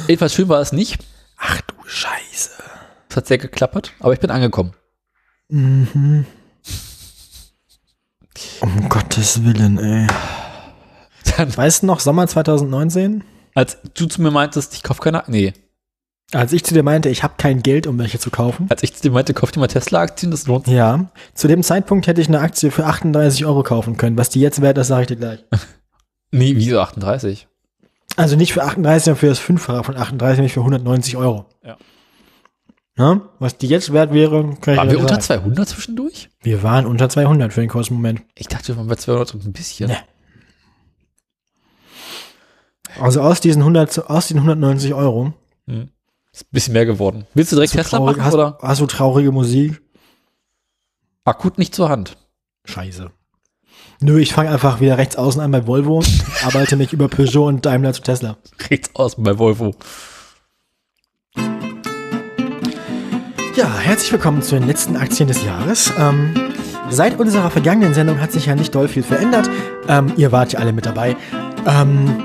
Jedenfalls 0.07 0.35
schön 0.35 0.49
war 0.49 0.61
es 0.61 0.73
nicht. 0.73 1.03
Ach 1.39 1.61
du 1.63 1.75
Scheiße. 1.87 2.51
Es 3.09 3.17
hat 3.17 3.27
sehr 3.27 3.39
geklappert, 3.39 3.93
aber 4.01 4.13
ich 4.13 4.21
bin 4.21 4.31
angekommen. 4.31 4.75
Mhm. 5.49 6.27
Um 8.61 8.89
Gottes 8.89 9.43
Willen, 9.45 9.79
ey. 9.79 10.07
Dann, 11.37 11.57
Weißt 11.57 11.83
du 11.83 11.87
noch, 11.87 12.01
Sommer 12.01 12.27
2019? 12.27 13.25
Als 13.55 13.79
du 13.95 14.07
zu 14.07 14.23
mir 14.23 14.31
meintest, 14.31 14.75
ich 14.75 14.83
kaufe 14.83 15.01
keine, 15.03 15.23
nee, 15.27 15.53
Als 16.33 16.53
ich 16.53 16.63
zu 16.65 16.75
dir 16.75 16.83
meinte, 16.83 17.09
ich 17.09 17.23
habe 17.23 17.35
kein 17.37 17.63
Geld, 17.63 17.87
um 17.87 17.99
welche 17.99 18.19
zu 18.19 18.31
kaufen. 18.31 18.67
als 18.71 18.83
ich 18.83 18.95
zu 18.95 19.03
dir 19.03 19.11
meinte, 19.11 19.35
kauf 19.35 19.51
dir 19.51 19.61
mal 19.61 19.67
Tesla-Aktien, 19.67 20.31
das 20.31 20.47
lohnt 20.47 20.67
sich. 20.67 20.75
Ja, 20.75 21.11
zu 21.35 21.49
dem 21.49 21.63
Zeitpunkt 21.63 22.07
hätte 22.07 22.21
ich 22.21 22.29
eine 22.29 22.41
Aktie 22.41 22.71
für 22.71 22.87
38 22.87 23.45
Euro 23.47 23.63
kaufen 23.63 23.97
können. 23.97 24.17
Was 24.17 24.29
die 24.31 24.41
jetzt 24.41 24.61
wert 24.63 24.79
ist, 24.79 24.87
sage 24.89 25.03
ich 25.03 25.09
dir 25.09 25.17
gleich. 25.17 25.45
Nee, 26.33 26.53
wieso 26.55 26.79
38? 26.79 27.49
Also 28.15 28.37
nicht 28.37 28.53
für 28.53 28.63
38, 28.63 29.05
sondern 29.05 29.19
für 29.19 29.27
das 29.27 29.41
Fünffache 29.41 29.83
von 29.83 29.97
38, 29.97 30.37
nämlich 30.39 30.53
für 30.53 30.61
190 30.61 31.17
Euro. 31.17 31.47
Ja. 31.65 31.77
Ja, 32.97 33.21
was 33.41 33.57
die 33.59 33.67
jetzt 33.67 33.93
wert 33.93 34.13
wäre, 34.13 34.43
kann 34.61 34.75
ich 34.75 34.79
Waren 34.79 34.91
wir 34.91 35.01
unter 35.01 35.21
sagen. 35.21 35.43
200 35.43 35.69
zwischendurch? 35.69 36.29
Wir 36.43 36.63
waren 36.63 36.87
unter 36.87 37.09
200 37.09 37.53
für 37.53 37.61
den 37.63 37.69
kurzen 37.71 37.95
Moment. 37.95 38.23
Ich 38.37 38.47
dachte, 38.47 38.69
wir 38.69 38.77
waren 38.77 38.87
bei 38.87 38.95
200 38.95 39.35
und 39.35 39.45
ein 39.45 39.53
bisschen. 39.53 39.89
Nee. 39.89 39.97
Also 42.99 43.21
aus 43.21 43.41
diesen 43.41 43.61
100, 43.63 44.09
aus 44.11 44.29
den 44.29 44.39
190 44.39 44.95
Euro. 44.95 45.33
Ist 45.67 46.43
ein 46.45 46.49
bisschen 46.51 46.73
mehr 46.73 46.87
geworden. 46.87 47.27
Willst 47.35 47.53
du 47.53 47.57
direkt 47.57 47.73
Tesla 47.73 47.99
traurig- 47.99 48.17
machen 48.17 48.25
hast, 48.25 48.35
oder? 48.35 48.59
hast 48.63 48.81
du 48.81 48.87
traurige 48.87 49.33
Musik? 49.33 49.81
Akut 51.25 51.59
nicht 51.59 51.75
zur 51.75 51.89
Hand. 51.89 52.17
Scheiße. 52.65 53.11
Nö, 54.01 54.19
ich 54.19 54.33
fange 54.33 54.51
einfach 54.51 54.81
wieder 54.81 54.97
rechts 54.99 55.17
außen 55.17 55.41
an 55.41 55.51
bei 55.51 55.67
Volvo, 55.67 56.03
arbeite 56.45 56.77
mich 56.77 56.93
über 56.93 57.09
Peugeot 57.09 57.47
und 57.47 57.67
Daimler 57.67 57.93
zu 57.93 58.03
Tesla. 58.03 58.37
Rechts 58.71 58.91
außen 58.95 59.23
bei 59.23 59.39
Volvo. 59.39 59.75
Ja, 63.57 63.79
herzlich 63.79 64.13
willkommen 64.13 64.43
zu 64.43 64.55
den 64.55 64.67
letzten 64.67 64.97
Aktien 64.97 65.29
des 65.29 65.45
Jahres. 65.45 65.93
Ähm, 65.99 66.35
seit 66.89 67.19
unserer 67.19 67.51
vergangenen 67.51 67.93
Sendung 67.93 68.21
hat 68.21 68.33
sich 68.33 68.47
ja 68.47 68.55
nicht 68.55 68.75
doll 68.75 68.89
viel 68.89 69.03
verändert. 69.03 69.51
Ähm, 69.89 70.13
ihr 70.17 70.33
wart 70.33 70.53
ja 70.55 70.61
alle 70.61 70.73
mit 70.73 70.87
dabei. 70.87 71.17
Ähm, 71.67 72.23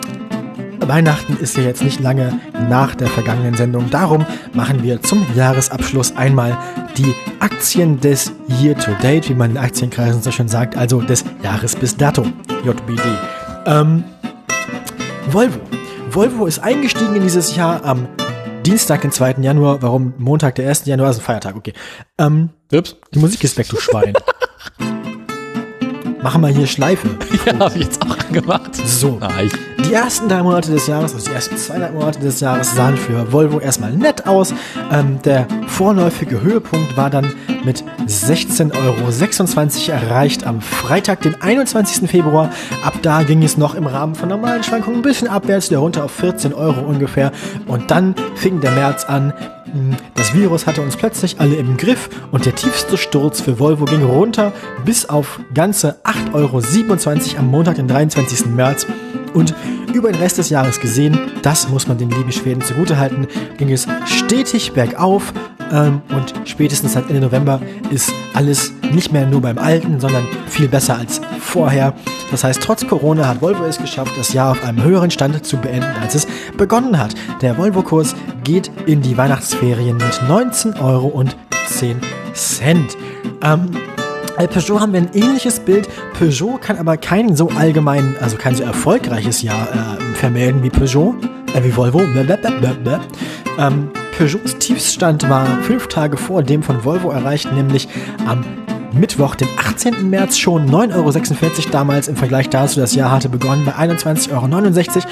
Weihnachten 0.79 1.37
ist 1.37 1.57
ja 1.57 1.63
jetzt 1.63 1.83
nicht 1.83 1.99
lange 1.99 2.39
nach 2.69 2.95
der 2.95 3.07
vergangenen 3.07 3.55
Sendung. 3.55 3.89
Darum 3.89 4.25
machen 4.53 4.83
wir 4.83 5.01
zum 5.01 5.25
Jahresabschluss 5.35 6.15
einmal 6.15 6.57
die 6.97 7.13
Aktien 7.39 7.99
des 7.99 8.31
Year 8.47 8.77
to 8.77 8.91
Date, 9.01 9.29
wie 9.29 9.33
man 9.33 9.51
in 9.51 9.57
Aktienkreisen 9.57 10.21
so 10.21 10.31
schön 10.31 10.47
sagt, 10.47 10.77
also 10.77 11.01
des 11.01 11.25
Jahres 11.43 11.75
bis 11.75 11.95
dato, 11.95 12.25
JBD. 12.63 13.01
Ähm, 13.65 14.03
Volvo. 15.29 15.59
Volvo 16.11 16.45
ist 16.45 16.59
eingestiegen 16.59 17.15
in 17.15 17.23
dieses 17.23 17.55
Jahr 17.55 17.83
am 17.83 18.07
Dienstag, 18.65 19.01
den 19.01 19.11
2. 19.11 19.35
Januar. 19.41 19.81
Warum 19.81 20.13
Montag, 20.17 20.55
der 20.55 20.69
1. 20.69 20.85
Januar 20.85 21.11
ist 21.11 21.17
ein 21.17 21.23
Feiertag, 21.23 21.55
okay. 21.55 21.73
Ähm, 22.17 22.49
Ups. 22.73 22.95
die 23.13 23.19
Musik 23.19 23.43
ist 23.43 23.57
weg, 23.57 23.67
du 23.69 23.77
Schwein. 23.77 24.13
Machen 26.25 26.41
wir 26.41 26.47
hier 26.47 26.65
Schleife. 26.65 27.07
Ja, 27.45 27.59
habe 27.59 27.77
ich 27.77 27.83
jetzt 27.83 28.01
auch 28.01 28.17
angemacht. 28.17 28.75
So. 28.87 29.19
Ah, 29.21 29.29
Die 29.87 29.93
ersten 29.93 30.27
drei 30.27 30.41
Monate 30.41 30.71
des 30.71 30.87
Jahres, 30.87 31.13
also 31.13 31.29
die 31.29 31.35
ersten 31.35 31.55
zwei 31.57 31.77
drei 31.77 31.91
Monate 31.91 32.17
des 32.19 32.39
Jahres, 32.39 32.73
sahen 32.73 32.97
für 32.97 33.31
Volvo 33.31 33.59
erstmal 33.59 33.91
nett 33.91 34.25
aus. 34.25 34.51
Ähm, 34.91 35.19
der 35.23 35.47
vorläufige 35.67 36.41
Höhepunkt 36.41 36.97
war 36.97 37.11
dann 37.11 37.31
mit 37.63 37.83
16,26 38.07 38.73
Euro 39.91 39.91
erreicht 40.03 40.47
am 40.47 40.61
Freitag, 40.61 41.21
den 41.21 41.39
21. 41.39 42.09
Februar. 42.09 42.49
Ab 42.83 42.95
da 43.03 43.21
ging 43.21 43.43
es 43.43 43.57
noch 43.59 43.75
im 43.75 43.85
Rahmen 43.85 44.15
von 44.15 44.29
normalen 44.29 44.63
Schwankungen 44.63 45.01
ein 45.01 45.03
bisschen 45.03 45.27
abwärts, 45.27 45.69
der 45.69 45.77
runter 45.77 46.05
auf 46.05 46.11
14 46.11 46.55
Euro 46.55 46.81
ungefähr. 46.81 47.31
Und 47.67 47.91
dann 47.91 48.15
fing 48.33 48.59
der 48.61 48.71
März 48.71 49.03
an. 49.05 49.31
Das 50.15 50.33
Virus 50.33 50.67
hatte 50.67 50.81
uns 50.81 50.95
plötzlich 50.95 51.39
alle 51.39 51.55
im 51.55 51.77
Griff 51.77 52.09
und 52.31 52.45
der 52.45 52.55
tiefste 52.55 52.97
Sturz 52.97 53.41
für 53.41 53.59
Volvo 53.59 53.85
ging 53.85 54.03
runter 54.03 54.53
bis 54.85 55.09
auf 55.09 55.39
ganze 55.53 55.99
8,27 56.03 56.33
Euro 56.33 57.39
am 57.39 57.47
Montag, 57.47 57.75
den 57.75 57.87
23. 57.87 58.45
März. 58.47 58.85
Und 59.35 59.53
über 59.93 60.11
den 60.11 60.19
Rest 60.21 60.37
des 60.37 60.49
Jahres 60.49 60.79
gesehen, 60.79 61.19
das 61.41 61.67
muss 61.67 61.87
man 61.87 61.97
den 61.97 62.09
lieben 62.09 62.31
Schweden 62.31 62.61
zugutehalten, 62.61 63.27
ging 63.57 63.69
es 63.69 63.85
stetig 64.05 64.71
bergauf 64.71 65.33
ähm, 65.73 66.01
und 66.09 66.33
spätestens 66.45 66.93
seit 66.93 67.09
Ende 67.09 67.19
November 67.19 67.59
ist 67.91 68.13
alles 68.33 68.71
nicht 68.93 69.11
mehr 69.11 69.27
nur 69.27 69.41
beim 69.41 69.57
Alten, 69.57 69.99
sondern 69.99 70.25
viel 70.47 70.69
besser 70.69 70.97
als 70.97 71.19
vorher. 71.41 71.93
Das 72.31 72.45
heißt, 72.45 72.61
trotz 72.63 72.87
Corona 72.87 73.27
hat 73.27 73.41
Volvo 73.41 73.65
es 73.65 73.77
geschafft, 73.77 74.13
das 74.17 74.31
Jahr 74.31 74.51
auf 74.51 74.63
einem 74.63 74.81
höheren 74.81 75.11
Stand 75.11 75.45
zu 75.45 75.57
beenden, 75.57 75.91
als 76.01 76.15
es 76.15 76.27
begonnen 76.55 76.97
hat. 76.97 77.13
Der 77.41 77.57
Volvo-Kurs 77.57 78.15
geht 78.45 78.71
in 78.85 79.01
die 79.01 79.17
Weihnachtsferien 79.17 79.97
mit 79.97 80.13
19,10 80.29 80.81
Euro. 80.81 81.25
Ähm, 83.41 83.69
bei 84.37 84.47
Peugeot 84.47 84.79
haben 84.79 84.91
wir 84.93 84.99
ein 84.99 85.09
ähnliches 85.13 85.59
Bild. 85.59 85.87
Peugeot 86.17 86.57
kann 86.59 86.77
aber 86.77 86.97
kein 86.97 87.35
so 87.35 87.49
allgemein, 87.49 88.15
also 88.19 88.35
kein 88.37 88.55
so 88.55 88.63
erfolgreiches 88.63 89.41
Jahr 89.41 89.67
äh, 89.71 90.15
vermelden 90.15 90.61
wie 90.61 90.69
Peugeot, 90.69 91.15
äh, 91.53 91.63
wie 91.63 91.75
Volvo. 91.75 92.01
Ähm, 93.57 93.89
Peugeots 94.17 94.57
Tiefstand 94.59 95.29
war 95.29 95.45
fünf 95.63 95.87
Tage 95.87 96.17
vor 96.17 96.43
dem 96.43 96.63
von 96.63 96.83
Volvo 96.83 97.11
erreicht, 97.11 97.51
nämlich 97.53 97.87
am 98.27 98.43
Mittwoch, 98.91 99.35
den 99.35 99.47
18. 99.57 100.09
März 100.09 100.37
schon 100.37 100.69
9,46 100.69 100.95
Euro 100.95 101.69
damals 101.71 102.07
im 102.07 102.15
Vergleich 102.15 102.49
dazu. 102.49 102.79
Das 102.79 102.95
Jahr 102.95 103.11
hatte 103.11 103.29
begonnen 103.29 103.65
bei 103.65 103.73
21,69 103.73 104.31
Euro. 104.33 105.07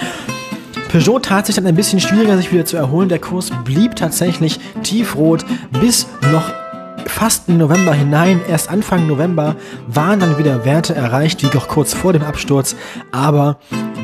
Peugeot 0.90 1.20
tat 1.20 1.48
sich 1.48 1.56
dann 1.56 1.66
ein 1.66 1.76
bisschen 1.76 2.00
schwieriger, 2.00 2.38
sich 2.38 2.52
wieder 2.52 2.66
zu 2.66 2.78
erholen. 2.78 3.10
Der 3.10 3.20
Kurs 3.20 3.52
blieb 3.64 3.96
tatsächlich 3.96 4.60
tiefrot 4.84 5.46
bis 5.82 6.08
noch 6.32 6.63
fast 7.10 7.50
in 7.50 7.58
November 7.58 7.94
hinein. 7.94 8.42
Erst 8.48 8.70
Anfang 8.70 9.08
November 9.08 9.56
waren 9.88 10.20
dann 10.20 10.38
wieder 10.38 10.66
Werte 10.66 10.96
erreicht, 10.96 11.44
wie 11.44 11.48
doch 11.48 11.68
kurz 11.68 11.94
vor 11.94 12.14
dem 12.14 12.24
Absturz. 12.24 12.76
Aber 13.12 13.58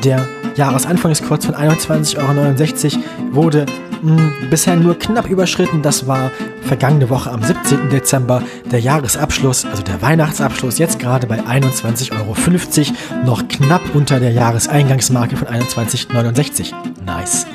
der 0.04 0.26
Jahresanfangskurs 0.56 1.46
von 1.46 1.54
21,69 1.54 2.96
Euro 2.96 3.34
wurde 3.34 3.66
mh, 4.02 4.30
bisher 4.50 4.76
nur 4.76 4.98
knapp 4.98 5.28
überschritten. 5.28 5.82
Das 5.82 6.06
war 6.06 6.30
vergangene 6.62 7.10
Woche 7.10 7.30
am 7.30 7.42
17. 7.42 7.90
Dezember 7.90 8.42
der 8.70 8.80
Jahresabschluss, 8.80 9.64
also 9.64 9.82
der 9.82 10.00
Weihnachtsabschluss, 10.02 10.78
jetzt 10.78 10.98
gerade 10.98 11.26
bei 11.26 11.40
21,50 11.40 12.12
Euro, 12.12 13.24
noch 13.24 13.46
knapp 13.48 13.82
unter 13.94 14.20
der 14.20 14.32
Jahreseingangsmarke 14.32 15.36
von 15.36 15.48
21,69. 15.48 16.72
Nice. 17.04 17.46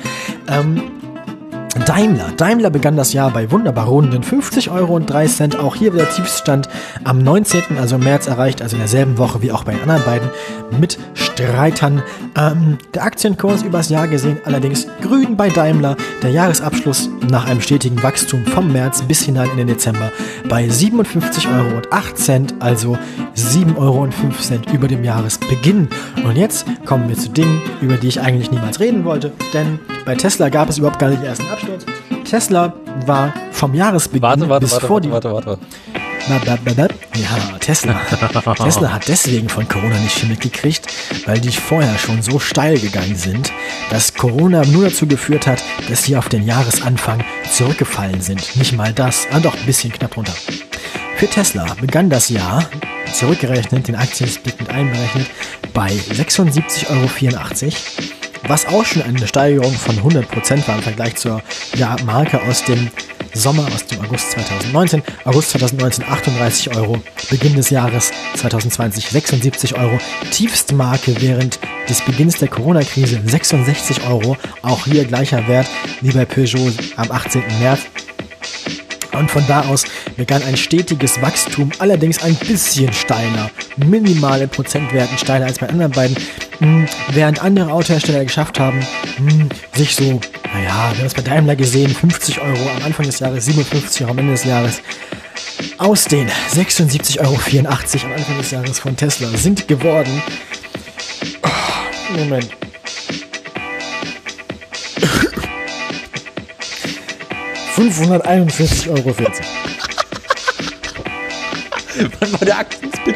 Ähm, 0.47 0.81
Daimler. 1.83 2.31
Daimler 2.37 2.69
begann 2.69 2.95
das 2.95 3.11
Jahr 3.11 3.31
bei 3.31 3.51
wunderbar 3.51 3.87
runden 3.87 4.23
50 4.23 4.71
Euro 4.71 4.95
und 4.95 5.07
3 5.07 5.27
Cent. 5.27 5.59
Auch 5.59 5.75
hier 5.75 5.93
wieder 5.93 6.09
Tiefstand 6.09 6.69
am 7.03 7.19
19., 7.19 7.77
also 7.79 7.97
März 7.97 8.27
erreicht, 8.27 8.61
also 8.61 8.75
in 8.75 8.79
derselben 8.79 9.17
Woche 9.17 9.41
wie 9.41 9.51
auch 9.51 9.65
bei 9.65 9.73
den 9.73 9.81
anderen 9.81 10.03
beiden 10.03 10.29
Mitstreitern. 10.79 12.01
Ähm, 12.37 12.77
der 12.93 13.03
Aktienkurs 13.03 13.63
übers 13.63 13.89
Jahr 13.89 14.07
gesehen 14.07 14.37
allerdings 14.45 14.87
grün 15.01 15.35
bei 15.35 15.49
Daimler. 15.49 15.97
Der 16.23 16.31
Jahresabschluss 16.31 17.09
nach 17.29 17.45
einem 17.45 17.61
stetigen 17.61 18.01
Wachstum 18.01 18.45
vom 18.45 18.71
März 18.71 19.01
bis 19.01 19.23
hinein 19.23 19.49
in 19.51 19.57
den 19.57 19.67
Dezember 19.67 20.11
bei 20.47 20.69
57 20.69 21.47
Euro 21.49 21.75
und 21.75 21.91
8 21.91 22.17
Cent, 22.17 22.55
also 22.59 22.97
7 23.33 23.77
Euro 23.77 24.01
und 24.01 24.13
5 24.13 24.41
Cent 24.41 24.71
über 24.71 24.87
dem 24.87 25.03
Jahresbeginn. 25.03 25.89
Und 26.23 26.37
jetzt 26.37 26.65
kommen 26.85 27.09
wir 27.09 27.17
zu 27.17 27.29
Dingen, 27.29 27.61
über 27.81 27.97
die 27.97 28.07
ich 28.07 28.21
eigentlich 28.21 28.51
niemals 28.51 28.79
reden 28.79 29.03
wollte, 29.03 29.33
denn 29.53 29.79
bei 30.05 30.15
Tesla 30.15 30.49
gab 30.49 30.69
es 30.69 30.77
überhaupt 30.77 30.99
gar 30.99 31.09
nicht 31.09 31.23
erst 31.23 31.41
einen 31.41 31.49
Absturz. 31.65 31.85
Tesla 32.29 32.73
war 33.05 33.33
vom 33.51 33.73
Jahresbeginn 33.73 34.21
warte, 34.21 34.49
warte, 34.49 34.65
bis 34.65 34.73
warte, 34.73 34.87
vor 34.87 34.95
warte, 34.95 35.07
die 35.07 35.13
warte, 35.13 35.33
warte. 35.33 35.59
na. 36.27 36.87
Ja, 37.15 37.57
Tesla. 37.59 38.01
Tesla 38.63 38.91
hat 38.91 39.07
deswegen 39.07 39.47
von 39.47 39.67
Corona 39.67 39.97
nicht 39.99 40.17
viel 40.17 40.29
mitgekriegt, 40.29 40.87
weil 41.25 41.39
die 41.39 41.51
vorher 41.51 41.97
schon 41.97 42.21
so 42.21 42.39
steil 42.39 42.79
gegangen 42.79 43.15
sind, 43.15 43.51
dass 43.91 44.13
Corona 44.13 44.65
nur 44.65 44.85
dazu 44.85 45.07
geführt 45.07 45.45
hat, 45.45 45.63
dass 45.87 46.03
sie 46.03 46.17
auf 46.17 46.29
den 46.29 46.45
Jahresanfang 46.45 47.23
zurückgefallen 47.51 48.21
sind. 48.21 48.55
Nicht 48.55 48.73
mal 48.73 48.91
das, 48.93 49.27
ah 49.31 49.39
doch, 49.39 49.55
ein 49.55 49.65
bisschen 49.65 49.91
knapp 49.91 50.17
runter. 50.17 50.33
Für 51.17 51.27
Tesla 51.27 51.65
begann 51.79 52.09
das 52.09 52.29
Jahr, 52.29 52.67
zurückgerechnet, 53.13 53.87
den 53.87 53.95
Aktiensplit 53.95 54.59
mit 54.59 54.69
einberechnet, 54.69 55.27
bei 55.73 55.89
76,84 55.91 56.89
Euro 56.89 57.07
was 58.47 58.65
auch 58.67 58.85
schon 58.85 59.01
eine 59.01 59.27
Steigerung 59.27 59.73
von 59.73 59.97
100% 59.97 60.67
war 60.67 60.75
im 60.75 60.81
Vergleich 60.81 61.15
zur 61.15 61.41
ja, 61.75 61.95
Marke 62.05 62.41
aus 62.43 62.63
dem 62.63 62.89
Sommer, 63.33 63.65
aus 63.73 63.85
dem 63.85 63.99
August 64.01 64.31
2019. 64.31 65.03
August 65.25 65.51
2019 65.51 66.05
38 66.05 66.75
Euro, 66.75 67.01
Beginn 67.29 67.55
des 67.55 67.69
Jahres 67.69 68.11
2020 68.35 69.07
76 69.09 69.77
Euro, 69.77 69.99
tiefste 70.31 70.73
Marke 70.73 71.21
während 71.21 71.59
des 71.89 72.01
Beginns 72.01 72.37
der 72.37 72.47
Corona-Krise 72.47 73.21
66 73.25 74.07
Euro, 74.07 74.37
auch 74.61 74.85
hier 74.85 75.05
gleicher 75.05 75.47
Wert 75.47 75.67
wie 76.01 76.11
bei 76.11 76.25
Peugeot 76.25 76.71
am 76.95 77.11
18. 77.11 77.43
März. 77.59 77.81
Und 79.17 79.31
von 79.31 79.45
da 79.47 79.61
aus 79.61 79.83
begann 80.17 80.43
ein 80.43 80.57
stetiges 80.57 81.21
Wachstum, 81.21 81.71
allerdings 81.79 82.23
ein 82.23 82.35
bisschen 82.35 82.91
steiler, 82.93 83.49
minimal 83.77 84.41
in 84.41 84.49
Prozentwerten 84.49 85.17
steiler 85.17 85.45
als 85.45 85.59
bei 85.59 85.69
anderen 85.69 85.91
beiden, 85.91 86.15
mh, 86.59 86.85
während 87.11 87.41
andere 87.41 87.71
Autohersteller 87.71 88.23
geschafft 88.23 88.59
haben, 88.59 88.85
mh, 89.19 89.45
sich 89.75 89.95
so, 89.95 90.03
naja, 90.53 90.91
wir 90.93 90.99
haben 90.99 91.05
es 91.05 91.13
bei 91.13 91.21
Daimler 91.21 91.55
gesehen, 91.55 91.93
50 91.93 92.41
Euro 92.41 92.69
am 92.77 92.83
Anfang 92.85 93.05
des 93.05 93.19
Jahres, 93.19 93.45
57 93.45 94.01
Euro 94.01 94.11
am 94.11 94.19
Ende 94.19 94.33
des 94.33 94.43
Jahres, 94.43 94.81
aus 95.77 96.05
den 96.05 96.29
76,84 96.53 97.19
Euro 97.19 97.35
am 97.35 98.13
Anfang 98.13 98.37
des 98.37 98.51
Jahres 98.51 98.79
von 98.79 98.95
Tesla 98.95 99.29
sind 99.37 99.67
geworden. 99.67 100.21
Oh, 101.43 102.17
Moment. 102.17 102.49
541,40 107.75 108.89
Euro. 108.89 109.13
Wann 112.19 112.31
war 112.31 112.39
der 112.39 112.59
Aktienspit? 112.59 113.15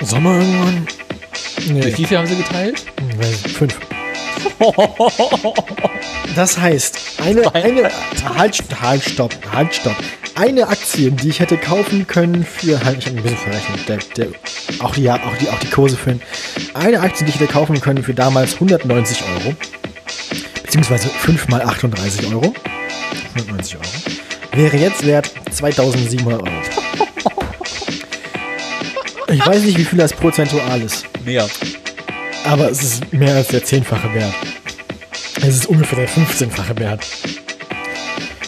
Sommer 0.00 0.38
irgendwann? 0.38 0.86
Durch 1.82 1.98
wie 1.98 2.04
viel 2.04 2.16
haben 2.16 2.26
sie 2.26 2.36
geteilt? 2.36 2.84
Fünf. 3.54 3.78
Das 6.34 6.58
heißt, 6.58 6.98
eine, 7.24 7.54
eine, 7.54 7.90
halt, 8.36 8.58
halt, 8.80 9.04
stopp, 9.04 9.32
halt, 9.52 9.72
stopp. 9.72 9.94
Eine 10.34 10.66
Aktie, 10.66 11.12
die 11.12 11.28
ich 11.28 11.38
hätte 11.38 11.56
kaufen 11.56 12.08
können 12.08 12.44
für, 12.44 12.84
halt, 12.84 12.98
ich 12.98 13.06
habe 13.06 13.18
ein 13.18 13.22
bisschen 13.22 13.38
verrechnet, 13.38 13.88
der, 13.88 13.98
der, 14.16 14.26
auch 14.80 14.94
die, 14.94 15.08
auch 15.08 15.36
die, 15.40 15.48
auch 15.48 15.58
die 15.60 15.70
Kurse 15.70 15.96
für, 15.96 16.18
eine 16.74 17.00
Aktie, 17.00 17.24
die 17.24 17.30
ich 17.30 17.38
hätte 17.38 17.52
kaufen 17.52 17.80
können 17.80 18.02
für 18.02 18.14
damals 18.14 18.54
190 18.54 19.22
Euro, 19.36 19.54
beziehungsweise 20.64 21.08
5 21.08 21.46
mal 21.46 21.62
38 21.62 22.26
Euro, 22.32 22.52
190 23.34 23.76
Euro, 23.76 23.84
wäre 24.52 24.76
jetzt 24.76 25.06
wert 25.06 25.30
2700 25.50 26.42
Euro. 26.42 26.52
Ich 29.32 29.46
weiß 29.46 29.62
nicht, 29.62 29.78
wie 29.78 29.84
viel 29.84 29.98
das 29.98 30.12
prozentual 30.12 30.80
ist. 30.80 31.04
Mehr. 31.24 31.48
Aber 32.44 32.70
es 32.70 32.82
ist 32.82 33.12
mehr 33.12 33.34
als 33.34 33.48
der 33.48 33.64
zehnfache 33.64 34.12
Wert. 34.14 34.34
Es 35.36 35.56
ist 35.56 35.66
ungefähr 35.66 35.98
der 35.98 36.08
15-fache 36.08 36.78
Wert. 36.78 37.04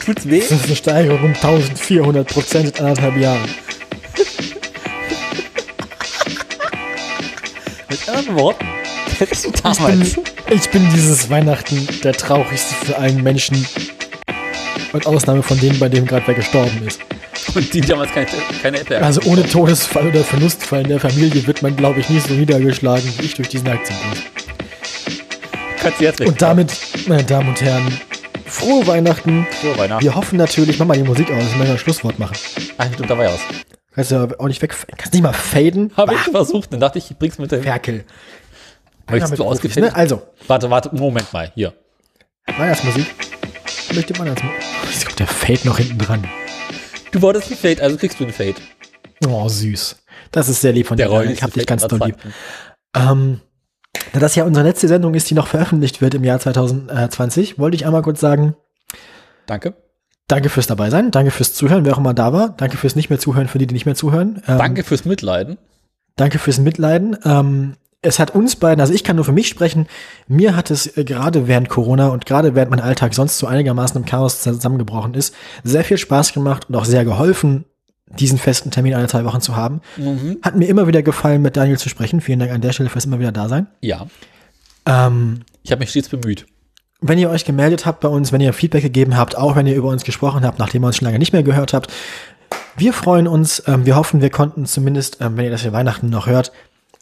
Tut's 0.05 0.29
weh? 0.29 0.41
Das 0.41 0.53
ist 0.53 0.67
eine 0.67 0.77
Steigerung 0.77 1.25
um 1.25 1.35
1400 1.35 2.29
Prozent 2.29 2.79
in 2.79 2.85
anderthalb 2.85 3.17
Jahren. 3.17 3.51
Mit 7.89 8.09
anderen 8.09 8.37
Worten. 8.37 8.67
Hättest 9.19 9.47
du 9.47 9.51
Ich 9.51 9.79
bin, 9.79 10.25
ich 10.51 10.71
bin 10.71 10.91
dieses 10.95 11.29
Weihnachten 11.31 11.89
der 12.05 12.13
traurigste 12.13 12.75
für 12.75 12.99
einen 12.99 13.23
Menschen. 13.23 13.67
Mit 14.97 15.07
Ausnahme 15.07 15.43
von 15.43 15.59
denen, 15.61 15.79
bei 15.79 15.89
dem 15.89 16.07
gerade 16.07 16.27
wer 16.27 16.35
gestorben 16.35 16.83
ist. 16.87 17.01
Und 17.55 17.73
die 17.73 17.81
damals 17.81 18.13
keine, 18.13 18.27
keine 18.63 18.81
App 18.81 18.91
Also 19.03 19.21
ohne 19.31 19.47
Todesfall 19.49 20.09
oder 20.09 20.25
Verlustfall 20.25 20.83
in 20.83 20.89
der 20.89 21.01
Familie 21.01 21.47
wird 21.47 21.63
man, 21.63 21.77
glaube 21.77 22.01
ich, 22.01 22.09
nicht 22.09 22.27
so 22.27 22.35
niedergeschlagen 22.35 23.05
wie 23.19 23.27
ich 23.27 23.35
durch 23.35 23.49
diesen 23.49 23.69
Aktienkurs. 23.69 24.19
kannst 25.81 26.01
du 26.01 26.05
jetzt 26.05 26.21
weg. 26.21 26.29
Und 26.29 26.41
damit, 26.43 26.73
meine 27.07 27.25
Damen 27.25 27.49
und 27.51 27.61
Herren, 27.61 28.01
frohe 28.47 28.87
Weihnachten. 28.87 29.47
Frohe 29.61 29.79
Weihnachten. 29.79 30.03
Wir 30.05 30.15
hoffen 30.15 30.37
natürlich, 30.39 30.79
mach 30.79 30.87
mal 30.87 30.97
die 30.97 31.03
Musik 31.05 31.31
aus, 31.31 31.43
ich 31.45 31.57
möchte 31.57 31.73
ein 31.75 31.79
Schlusswort 31.79 32.19
machen. 32.19 32.37
Ah, 32.79 32.87
stimmt, 32.93 33.11
da 33.11 33.17
war 33.17 33.25
ja 33.25 33.33
was. 33.33 33.41
Kannst 33.95 34.11
du 34.11 34.41
auch 34.41 34.49
nicht 34.49 34.61
weg, 34.61 34.75
kannst 34.97 35.13
nicht 35.15 35.23
mal 35.23 35.33
faden? 35.33 35.93
Habe 35.97 36.15
ich 36.15 36.21
versucht, 36.21 36.73
dann 36.73 36.81
dachte 36.81 36.99
ich, 36.99 37.11
ich 37.11 37.17
bring's 37.19 37.39
mit 37.39 37.51
der. 37.53 37.63
Ferkel. 37.63 38.05
Möchtest 39.09 39.31
Mit 39.33 39.41
du 39.41 39.45
ausgefällt? 39.45 39.87
ne? 39.87 39.95
Also, 39.95 40.23
Warte, 40.49 40.69
warte, 40.69 40.95
Moment 40.95 41.33
mal, 41.33 41.53
hier. 41.55 41.73
Weihnachtsmusik. 42.59 43.07
Ich 43.89 43.95
möchte 43.95 44.19
Weihnachtsmusik. 44.19 44.59
Jetzt 44.91 45.07
kommt 45.07 45.19
der 45.21 45.27
Fade 45.27 45.61
noch 45.65 45.79
hinten 45.79 45.99
dran. 45.99 46.25
Du 47.13 47.23
wolltest 47.23 47.51
ein 47.51 47.57
Fade, 47.57 47.83
also 47.83 47.97
kriegst 47.97 48.19
du 48.21 48.25
ein 48.25 48.33
Fade. 48.33 48.57
Oh, 49.27 49.49
süß. 49.49 49.97
Das 50.33 50.49
ist 50.49 50.61
sehr 50.61 50.73
lieb 50.73 50.87
von 50.87 50.97
dir. 50.97 51.07
räudigste 51.07 51.35
Ich 51.35 51.43
hab 51.43 51.53
dich 51.53 51.67
ganz 51.67 51.87
doll 51.87 52.01
lieb. 52.05 52.17
Ähm, 52.95 53.41
da 54.13 54.21
das 54.21 54.35
ja 54.35 54.45
unsere 54.45 54.67
letzte 54.67 54.89
Sendung 54.89 55.15
ist, 55.15 55.31
die 55.31 55.35
noch 55.35 55.47
veröffentlicht 55.47 56.01
wird 56.01 56.15
im 56.15 56.25
Jahr 56.25 56.41
2020, 56.41 57.59
wollte 57.59 57.77
ich 57.77 57.87
einmal 57.87 58.03
kurz 58.03 58.21
sagen, 58.21 58.57
Danke. 59.47 59.75
danke 60.29 60.49
fürs 60.49 60.67
dabei 60.67 60.91
sein, 60.91 61.11
danke 61.11 61.31
fürs 61.31 61.55
Zuhören, 61.55 61.85
wer 61.85 61.95
auch 61.95 61.99
immer 61.99 62.15
da 62.15 62.33
war, 62.33 62.51
danke 62.51 62.77
fürs 62.77 62.97
nicht 62.97 63.09
mehr 63.09 63.19
zuhören, 63.19 63.49
für 63.49 63.59
die, 63.59 63.67
die 63.67 63.75
nicht 63.75 63.87
mehr 63.87 63.95
zuhören. 63.95 64.43
Ähm, 64.47 64.59
Danke 64.59 64.85
fürs 64.85 65.05
Mitleiden. 65.05 65.59
Danke 66.17 66.39
fürs 66.39 66.59
Mitleiden. 66.59 67.17
Ähm, 67.25 67.77
es 68.03 68.19
hat 68.19 68.35
uns 68.35 68.57
beiden, 68.57 68.81
also 68.81 68.93
ich 68.93 69.03
kann 69.05 69.17
nur 69.17 69.25
für 69.25 69.33
mich 69.33 69.49
sprechen, 69.49 69.87
mir 70.29 70.55
hat 70.55 70.71
es 70.71 70.97
äh, 70.97 71.05
gerade 71.05 71.49
während 71.49 71.69
Corona 71.69 72.09
und 72.09 72.27
gerade 72.27 72.55
während 72.55 72.71
mein 72.71 72.81
Alltag 72.81 73.15
sonst 73.15 73.39
so 73.39 73.47
einigermaßen 73.47 73.97
im 73.97 74.05
Chaos 74.07 74.43
zusammengebrochen 74.43 75.15
ist, 75.15 75.35
sehr 75.65 75.83
viel 75.85 75.99
Spaß 75.99 76.33
gemacht 76.33 76.67
und 76.69 76.77
auch 76.77 76.85
sehr 76.85 77.05
geholfen, 77.05 77.65
diesen 78.19 78.39
festen 78.39 78.71
Termin 78.71 78.95
alle 78.95 79.09
zwei 79.09 79.25
Wochen 79.25 79.41
zu 79.41 79.57
haben. 79.57 79.81
Mhm. 79.97 80.39
Hat 80.43 80.55
mir 80.55 80.69
immer 80.69 80.87
wieder 80.87 81.03
gefallen, 81.03 81.43
mit 81.43 81.57
Daniel 81.57 81.79
zu 81.79 81.89
sprechen. 81.89 82.21
Vielen 82.21 82.39
Dank 82.39 82.53
an 82.53 82.61
der 82.61 82.73
Stelle 82.73 82.89
fürs 82.89 83.05
immer 83.07 83.19
wieder 83.19 83.33
da 83.33 83.49
sein. 83.49 83.67
Ja. 83.81 84.07
Ähm, 84.87 85.41
Ich 85.65 85.73
habe 85.73 85.81
mich 85.81 85.91
stets 85.91 86.09
bemüht. 86.09 86.47
wenn 87.01 87.19
ihr 87.19 87.29
euch 87.31 87.45
gemeldet 87.45 87.85
habt 87.85 88.01
bei 88.01 88.09
uns, 88.09 88.31
wenn 88.33 88.41
ihr 88.41 88.53
Feedback 88.53 88.83
gegeben 88.83 89.17
habt, 89.17 89.37
auch 89.37 89.57
wenn 89.57 89.67
ihr 89.67 89.75
über 89.75 89.89
uns 89.89 90.05
gesprochen 90.05 90.45
habt, 90.45 90.59
nachdem 90.61 90.85
ihr 90.85 90.87
uns 90.87 90.97
schon 90.97 91.07
lange 91.07 91.19
nicht 91.19 91.33
mehr 91.33 91.43
gehört 91.43 91.73
habt, 91.73 91.93
wir 92.77 92.93
freuen 92.93 93.27
uns. 93.27 93.63
Ähm, 93.67 93.87
wir 93.87 93.97
hoffen, 93.97 94.21
wir 94.21 94.31
konnten 94.31 94.67
zumindest, 94.67 95.19
ähm, 95.21 95.37
wenn 95.37 95.45
ihr 95.47 95.51
das 95.51 95.63
für 95.63 95.73
Weihnachten 95.73 96.09
noch 96.11 96.27
hört, 96.27 96.53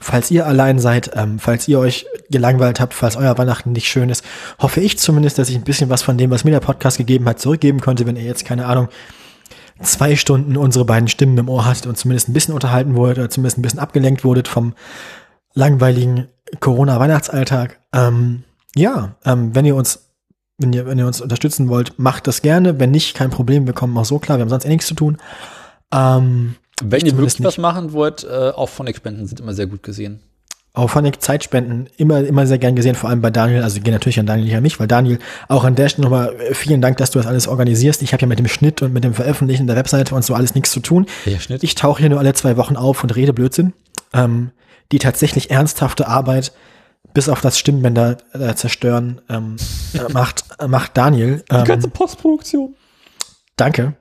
falls 0.00 0.30
ihr 0.30 0.46
allein 0.46 0.78
seid, 0.78 1.10
ähm, 1.14 1.38
falls 1.38 1.68
ihr 1.68 1.78
euch 1.78 2.06
gelangweilt 2.30 2.80
habt, 2.80 2.94
falls 2.94 3.16
euer 3.16 3.36
Weihnachten 3.38 3.72
nicht 3.72 3.88
schön 3.88 4.10
ist, 4.10 4.24
hoffe 4.58 4.80
ich 4.80 4.98
zumindest, 4.98 5.38
dass 5.38 5.48
ich 5.48 5.56
ein 5.56 5.64
bisschen 5.64 5.90
was 5.90 6.02
von 6.02 6.18
dem, 6.18 6.30
was 6.30 6.44
mir 6.44 6.50
der 6.50 6.60
Podcast 6.60 6.98
gegeben 6.98 7.28
hat, 7.28 7.40
zurückgeben 7.40 7.80
konnte, 7.80 8.06
wenn 8.06 8.16
ihr 8.16 8.22
jetzt, 8.22 8.44
keine 8.44 8.66
Ahnung, 8.66 8.88
zwei 9.82 10.16
Stunden 10.16 10.56
unsere 10.56 10.84
beiden 10.84 11.08
Stimmen 11.08 11.38
im 11.38 11.48
Ohr 11.48 11.64
hattet 11.64 11.86
und 11.86 11.96
zumindest 11.96 12.28
ein 12.28 12.32
bisschen 12.32 12.54
unterhalten 12.54 12.96
wurdet 12.96 13.18
oder 13.18 13.30
zumindest 13.30 13.58
ein 13.58 13.62
bisschen 13.62 13.80
abgelenkt 13.80 14.24
wurdet 14.24 14.48
vom 14.48 14.74
langweiligen 15.54 16.28
Corona-Weihnachtsalltag. 16.60 17.80
Ähm, 17.92 18.44
ja, 18.76 19.16
ähm, 19.24 19.54
wenn 19.54 19.64
ihr 19.64 19.76
uns, 19.76 20.10
wenn 20.58 20.72
ihr, 20.72 20.86
wenn 20.86 20.98
ihr 20.98 21.06
uns 21.06 21.20
unterstützen 21.20 21.68
wollt, 21.68 21.98
macht 21.98 22.26
das 22.26 22.42
gerne. 22.42 22.78
Wenn 22.78 22.90
nicht, 22.90 23.16
kein 23.16 23.30
Problem. 23.30 23.66
Wir 23.66 23.74
kommen 23.74 23.96
auch 23.96 24.04
so 24.04 24.18
klar. 24.18 24.38
Wir 24.38 24.42
haben 24.42 24.48
sonst 24.48 24.64
eh 24.64 24.68
nichts 24.68 24.86
zu 24.86 24.94
tun. 24.94 25.18
Ähm, 25.92 26.56
Wenn 26.82 27.06
ihr 27.06 27.16
wirklich 27.16 27.42
was 27.44 27.58
machen 27.58 27.92
wollt, 27.92 28.24
äh, 28.24 28.50
auch 28.54 28.68
Phonic-Spenden 28.68 29.26
sind 29.26 29.40
immer 29.40 29.54
sehr 29.54 29.66
gut 29.66 29.82
gesehen. 29.82 30.20
auch 30.76 30.90
Phonic 30.90 31.22
Zeitspenden 31.22 31.88
immer, 31.98 32.18
immer 32.24 32.48
sehr 32.48 32.58
gern 32.58 32.74
gesehen, 32.74 32.96
vor 32.96 33.08
allem 33.08 33.20
bei 33.20 33.30
Daniel. 33.30 33.62
Also 33.62 33.80
gehen 33.80 33.92
natürlich 33.92 34.18
an 34.18 34.26
Daniel, 34.26 34.46
nicht 34.46 34.56
an 34.56 34.62
mich, 34.64 34.80
weil 34.80 34.88
Daniel, 34.88 35.20
auch 35.48 35.62
an 35.62 35.76
der 35.76 35.88
Stelle 35.88 36.02
nochmal 36.08 36.34
äh, 36.40 36.52
vielen 36.54 36.80
Dank, 36.80 36.96
dass 36.96 37.12
du 37.12 37.20
das 37.20 37.28
alles 37.28 37.46
organisierst. 37.46 38.02
Ich 38.02 38.12
habe 38.12 38.22
ja 38.22 38.26
mit 38.26 38.40
dem 38.40 38.48
Schnitt 38.48 38.82
und 38.82 38.92
mit 38.92 39.04
dem 39.04 39.14
Veröffentlichen 39.14 39.68
der 39.68 39.76
Webseite 39.76 40.16
und 40.16 40.24
so 40.24 40.34
alles 40.34 40.56
nichts 40.56 40.72
zu 40.72 40.80
tun. 40.80 41.06
Welcher 41.24 41.40
Schnitt? 41.40 41.62
Ich 41.62 41.76
tauche 41.76 42.00
hier 42.00 42.10
nur 42.10 42.18
alle 42.18 42.32
zwei 42.34 42.56
Wochen 42.56 42.74
auf 42.76 43.04
und 43.04 43.14
rede 43.14 43.32
Blödsinn. 43.32 43.72
Ähm, 44.12 44.50
die 44.90 44.98
tatsächlich 44.98 45.50
ernsthafte 45.52 46.08
Arbeit, 46.08 46.52
bis 47.12 47.28
auf 47.28 47.40
das 47.40 47.56
Stimmbänder 47.56 48.16
äh, 48.32 48.54
zerstören, 48.56 49.20
ähm, 49.28 49.54
äh, 49.94 50.12
macht, 50.12 50.44
äh, 50.58 50.66
macht 50.66 50.96
Daniel. 50.96 51.44
Die 51.52 51.64
ganze 51.64 51.86
Ähm, 51.86 51.92
Postproduktion. 51.92 52.74
danke. 53.56 53.94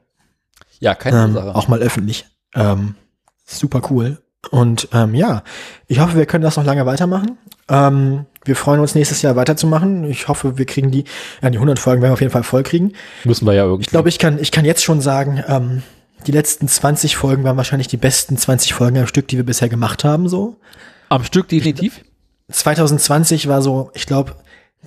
Ja, 0.79 0.95
keine 0.95 1.23
Ähm, 1.23 1.35
Ursache. 1.35 1.55
auch 1.55 1.67
mal 1.67 1.79
öffentlich. 1.79 2.25
Ähm, 2.55 2.95
super 3.45 3.81
cool. 3.89 4.19
Und 4.51 4.89
ähm, 4.91 5.15
ja, 5.15 5.43
ich 5.88 5.99
hoffe, 5.99 6.17
wir 6.17 6.25
können 6.25 6.43
das 6.43 6.57
noch 6.57 6.65
lange 6.65 6.85
weitermachen. 6.85 7.38
Ähm, 7.69 8.25
wir 8.43 8.55
freuen 8.55 8.81
uns 8.81 8.93
nächstes 8.93 9.21
Jahr 9.21 9.35
weiterzumachen. 9.35 10.03
Ich 10.03 10.27
hoffe, 10.27 10.57
wir 10.57 10.65
kriegen 10.65 10.91
die, 10.91 11.05
ja, 11.41 11.49
die 11.49 11.57
100 11.57 11.80
Folgen 11.80 12.01
werden 12.01 12.11
wir 12.11 12.13
auf 12.13 12.21
jeden 12.21 12.34
Fall 12.34 12.43
voll 12.43 12.63
kriegen. 12.63 12.91
Müssen 13.23 13.45
wir 13.45 13.53
ja 13.53 13.63
irgendwie. 13.63 13.84
Ich 13.84 13.89
glaube, 13.89 14.09
ich 14.09 14.19
kann, 14.19 14.39
ich 14.39 14.51
kann 14.51 14.65
jetzt 14.65 14.84
schon 14.84 14.99
sagen, 14.99 15.41
ähm, 15.47 15.84
die 16.27 16.31
letzten 16.31 16.67
20 16.67 17.15
Folgen 17.15 17.43
waren 17.43 17.57
wahrscheinlich 17.57 17.88
die 17.88 17.97
besten 17.97 18.38
20 18.38 18.73
Folgen 18.73 18.97
am 18.97 19.07
Stück, 19.07 19.27
die 19.27 19.38
wir 19.38 19.45
bisher 19.45 19.69
gemacht 19.69 20.03
haben, 20.03 20.27
so. 20.27 20.57
Am 21.09 21.23
Stück 21.23 21.47
definitiv. 21.47 22.01
2020 22.51 23.47
war 23.47 23.61
so, 23.61 23.91
ich 23.93 24.05
glaube, 24.05 24.35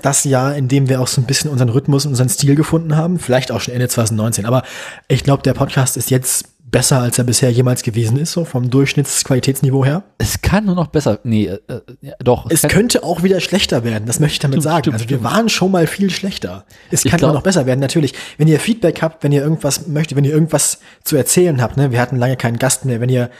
das 0.02 0.24
Jahr, 0.24 0.54
in 0.54 0.68
dem 0.68 0.88
wir 0.88 1.00
auch 1.00 1.06
so 1.06 1.20
ein 1.20 1.26
bisschen 1.26 1.50
unseren 1.50 1.70
Rhythmus, 1.70 2.04
unseren 2.04 2.28
Stil 2.28 2.54
gefunden 2.54 2.96
haben. 2.96 3.18
Vielleicht 3.18 3.50
auch 3.50 3.60
schon 3.60 3.72
Ende 3.72 3.88
2019. 3.88 4.44
Aber 4.44 4.62
ich 5.08 5.24
glaube, 5.24 5.42
der 5.42 5.54
Podcast 5.54 5.96
ist 5.96 6.10
jetzt 6.10 6.55
besser, 6.68 7.00
als 7.00 7.16
er 7.18 7.24
bisher 7.24 7.50
jemals 7.50 7.82
gewesen 7.82 8.18
ist, 8.18 8.32
so 8.32 8.44
vom 8.44 8.70
Durchschnittsqualitätsniveau 8.70 9.84
her. 9.84 10.02
Es 10.18 10.42
kann 10.42 10.64
nur 10.64 10.74
noch 10.74 10.88
besser. 10.88 11.20
Nee, 11.22 11.46
äh, 11.46 11.58
äh, 11.68 11.80
ja, 12.00 12.14
doch. 12.18 12.46
Es 12.50 12.62
kann, 12.62 12.70
könnte 12.70 13.04
auch 13.04 13.22
wieder 13.22 13.40
schlechter 13.40 13.84
werden, 13.84 14.04
das 14.06 14.20
möchte 14.20 14.34
ich 14.34 14.38
damit 14.40 14.54
Stimmt, 14.56 14.62
sagen. 14.64 14.82
stimmt, 14.82 14.94
also 14.94 15.04
wir 15.08 15.16
stimmt. 15.18 15.24
waren 15.32 15.48
schon 15.48 15.70
mal 15.70 15.86
viel 15.86 16.10
schlechter. 16.10 16.64
Es 16.90 17.04
Ich 17.04 17.10
kann 17.10 17.18
glaub- 17.18 17.30
auch 17.30 17.34
noch 17.34 17.42
besser 17.42 17.66
werden, 17.66 17.80
natürlich. 17.80 18.14
Wenn 18.36 18.48
ihr 18.48 18.58
Feedback 18.60 19.00
habt, 19.00 19.22
wenn 19.22 19.32
ihr 19.32 19.42
irgendwas 19.42 19.86
möchtet, 19.86 20.16
wenn 20.16 20.24
ihr 20.24 20.32
irgendwas 20.32 20.80
zu 21.04 21.16
erzählen 21.16 21.62
habt, 21.62 21.76
ne, 21.76 21.92
wir 21.92 22.00
hatten 22.00 22.16
lange 22.16 22.36
keinen 22.36 22.58
Gast 22.58 22.84
mehr, 22.84 23.00
wenn 23.00 23.08
ihr 23.10 23.30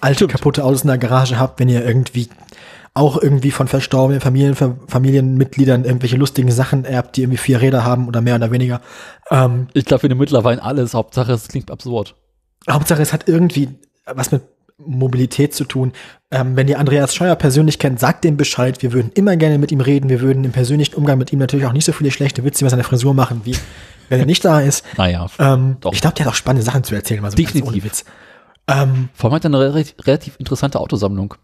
alte, 0.00 0.26
kaputte 0.28 0.64
Autos 0.64 0.82
in 0.82 0.88
der 0.88 0.98
Garage 0.98 1.38
habt, 1.38 1.58
wenn 1.60 1.68
ihr 1.68 1.84
irgendwie 1.84 2.28
auch 2.94 3.20
irgendwie 3.20 3.50
von 3.50 3.68
verstorbenen 3.68 4.20
Familien, 4.22 4.54
Familienmitgliedern 4.54 5.84
irgendwelche 5.84 6.16
lustigen 6.16 6.50
Sachen 6.50 6.84
erbt, 6.84 7.16
die 7.16 7.22
irgendwie 7.22 7.36
vier 7.36 7.60
Räder 7.60 7.84
haben 7.84 8.08
oder 8.08 8.20
mehr 8.22 8.36
oder 8.36 8.50
weniger. 8.50 8.80
Ähm, 9.30 9.66
ich 9.74 9.84
glaube, 9.84 10.04
wir 10.04 10.08
nehmen 10.08 10.20
mittlerweile 10.20 10.62
alles. 10.62 10.94
Hauptsache, 10.94 11.32
es 11.32 11.48
klingt 11.48 11.70
absurd. 11.70 12.14
Hauptsache, 12.70 13.02
es 13.02 13.12
hat 13.12 13.28
irgendwie 13.28 13.68
was 14.06 14.32
mit 14.32 14.42
Mobilität 14.78 15.54
zu 15.54 15.64
tun. 15.64 15.92
Ähm, 16.30 16.54
wenn 16.56 16.68
ihr 16.68 16.78
Andreas 16.78 17.14
Scheuer 17.14 17.34
persönlich 17.34 17.78
kennt, 17.78 17.98
sagt 17.98 18.24
dem 18.24 18.36
Bescheid. 18.36 18.82
Wir 18.82 18.92
würden 18.92 19.10
immer 19.14 19.36
gerne 19.36 19.58
mit 19.58 19.72
ihm 19.72 19.80
reden. 19.80 20.10
Wir 20.10 20.20
würden 20.20 20.44
im 20.44 20.52
persönlichen 20.52 20.94
Umgang 20.96 21.18
mit 21.18 21.32
ihm 21.32 21.38
natürlich 21.38 21.66
auch 21.66 21.72
nicht 21.72 21.84
so 21.86 21.92
viele 21.92 22.10
schlechte 22.10 22.44
Witze 22.44 22.62
über 22.64 22.70
seine 22.70 22.84
Frisur 22.84 23.14
machen, 23.14 23.40
wie 23.44 23.56
wenn 24.08 24.20
er 24.20 24.26
nicht 24.26 24.44
da 24.44 24.60
ist. 24.60 24.84
Naja. 24.96 25.26
Ähm, 25.38 25.78
Doch. 25.80 25.92
ich 25.92 26.00
glaube, 26.00 26.14
der 26.16 26.26
hat 26.26 26.32
auch 26.32 26.36
spannende 26.36 26.64
Sachen 26.64 26.84
zu 26.84 26.94
erzählen, 26.94 27.22
mal 27.22 27.30
so 27.30 27.36
Definitiv. 27.36 27.72
ohne 27.72 27.84
Witz. 27.84 28.04
Ähm, 28.68 29.08
Vor 29.14 29.30
allem 29.30 29.36
hat 29.36 29.44
er 29.44 29.48
eine 29.48 29.60
relativ, 29.60 29.94
relativ 30.06 30.36
interessante 30.38 30.78
Autosammlung. 30.80 31.34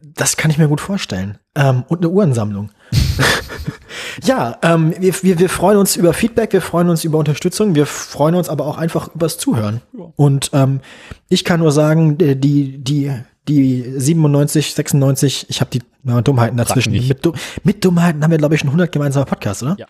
das 0.00 0.36
kann 0.36 0.50
ich 0.50 0.58
mir 0.58 0.68
gut 0.68 0.80
vorstellen. 0.80 1.38
Ähm, 1.56 1.84
und 1.88 1.98
eine 1.98 2.08
Uhrensammlung. 2.10 2.70
ja, 4.24 4.58
ähm, 4.62 4.94
wir, 4.98 5.14
wir, 5.22 5.38
wir 5.38 5.48
freuen 5.48 5.78
uns 5.78 5.96
über 5.96 6.12
Feedback, 6.12 6.52
wir 6.52 6.62
freuen 6.62 6.88
uns 6.88 7.04
über 7.04 7.18
Unterstützung, 7.18 7.74
wir 7.74 7.86
freuen 7.86 8.34
uns 8.34 8.48
aber 8.48 8.66
auch 8.66 8.78
einfach 8.78 9.14
übers 9.14 9.38
Zuhören. 9.38 9.80
Ja. 9.96 10.12
Und 10.16 10.50
ähm, 10.52 10.80
ich 11.28 11.44
kann 11.44 11.60
nur 11.60 11.72
sagen, 11.72 12.18
die, 12.18 12.78
die, 12.78 13.12
die 13.48 13.94
97, 13.96 14.74
96, 14.74 15.46
ich 15.48 15.60
habe 15.60 15.70
die 15.70 15.82
na, 16.02 16.20
Dummheiten 16.22 16.56
dazwischen. 16.56 16.92
Mit, 16.92 17.28
mit 17.64 17.84
Dummheiten 17.84 18.22
haben 18.22 18.30
wir, 18.30 18.38
glaube 18.38 18.54
ich, 18.54 18.60
schon 18.60 18.68
100 18.68 18.90
gemeinsame 18.90 19.26
Podcasts, 19.26 19.62
oder? 19.62 19.76
Ja. 19.78 19.86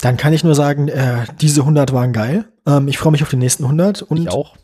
Dann 0.00 0.16
kann 0.16 0.32
ich 0.32 0.44
nur 0.44 0.54
sagen, 0.54 0.88
äh, 0.88 1.24
diese 1.40 1.60
100 1.62 1.92
waren 1.92 2.12
geil. 2.12 2.46
Ähm, 2.66 2.88
ich 2.88 2.98
freue 2.98 3.12
mich 3.12 3.22
auf 3.22 3.30
die 3.30 3.36
nächsten 3.36 3.64
100 3.64 4.02
und 4.02 4.18
Ich 4.18 4.28
auch. 4.28 4.56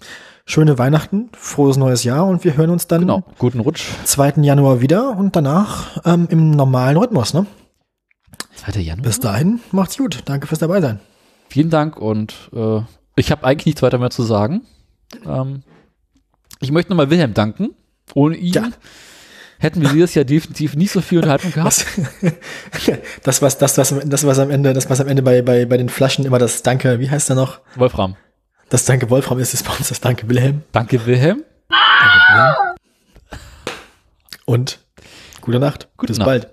Schöne 0.45 0.79
Weihnachten, 0.79 1.31
frohes 1.37 1.77
neues 1.77 2.05
Jahr 2.05 2.27
und 2.27 2.45
wir 2.45 2.57
hören 2.57 2.71
uns 2.71 2.87
dann 2.87 3.01
Genau. 3.03 3.23
Guten 3.39 3.61
Rutsch. 3.61 3.85
2. 4.05 4.35
Januar 4.43 4.81
wieder 4.81 5.17
und 5.17 5.37
danach 5.37 5.99
ähm, 6.05 6.27
im 6.31 6.51
normalen 6.51 6.97
Rhythmus. 6.97 7.33
Ne? 7.35 7.47
2. 8.57 8.81
Januar. 8.81 9.05
Bis 9.05 9.21
dahin, 9.21 9.61
macht's 9.71 9.97
gut. 9.99 10.21
Danke 10.25 10.47
fürs 10.47 10.59
dabei 10.61 10.81
sein. 10.81 11.01
Vielen 11.49 11.71
Dank 11.71 11.97
und 11.97 12.51
äh, 12.55 12.81
ich 13.17 13.31
habe 13.31 13.45
eigentlich 13.45 13.67
nichts 13.67 13.83
weiter 13.83 13.99
mehr 13.99 14.11
zu 14.11 14.23
sagen. 14.23 14.63
Ähm, 15.27 15.63
ich 16.61 16.71
möchte 16.73 16.91
nochmal 16.91 17.11
Wilhelm 17.11 17.35
danken. 17.35 17.71
Ohne 18.15 18.37
ihn 18.37 18.53
Ja. 18.53 18.69
hätten 19.59 19.81
wir 19.81 19.89
dieses 19.91 20.15
Jahr 20.15 20.25
definitiv 20.25 20.75
nicht 20.77 20.91
so 20.93 21.01
viel 21.01 21.19
Unterhaltung 21.19 21.53
gehabt. 21.53 21.87
Das, 23.23 23.43
was, 23.43 23.59
das, 23.59 23.79
was, 23.79 23.95
das, 24.05 24.27
was 24.27 24.39
am 24.39 24.51
Ende, 24.51 24.73
das, 24.73 24.91
was 24.91 25.01
am 25.01 25.07
Ende 25.09 25.23
bei, 25.23 25.43
bei, 25.43 25.67
bei 25.67 25.77
den 25.77 25.89
Flaschen 25.89 26.25
immer 26.25 26.39
das 26.39 26.63
Danke, 26.63 26.99
wie 26.99 27.09
heißt 27.11 27.29
der 27.29 27.37
noch? 27.37 27.61
Wolfram. 27.77 28.17
Das 28.73 28.87
Danke 28.87 29.11
Wolfram 29.11 29.39
ist 29.39 29.53
es 29.53 29.63
bei 29.63 29.75
uns 29.75 29.91
das 29.91 30.01
Danke 30.01 30.27
Wilhelm. 30.31 30.63
Danke, 30.73 31.05
Wilhelm. 31.05 31.45
Und 34.47 34.79
gute 35.43 35.59
Nacht. 35.59 35.89
Gute 35.99 36.13
Bis 36.13 36.19
Nacht. 36.19 36.27
bald. 36.27 36.49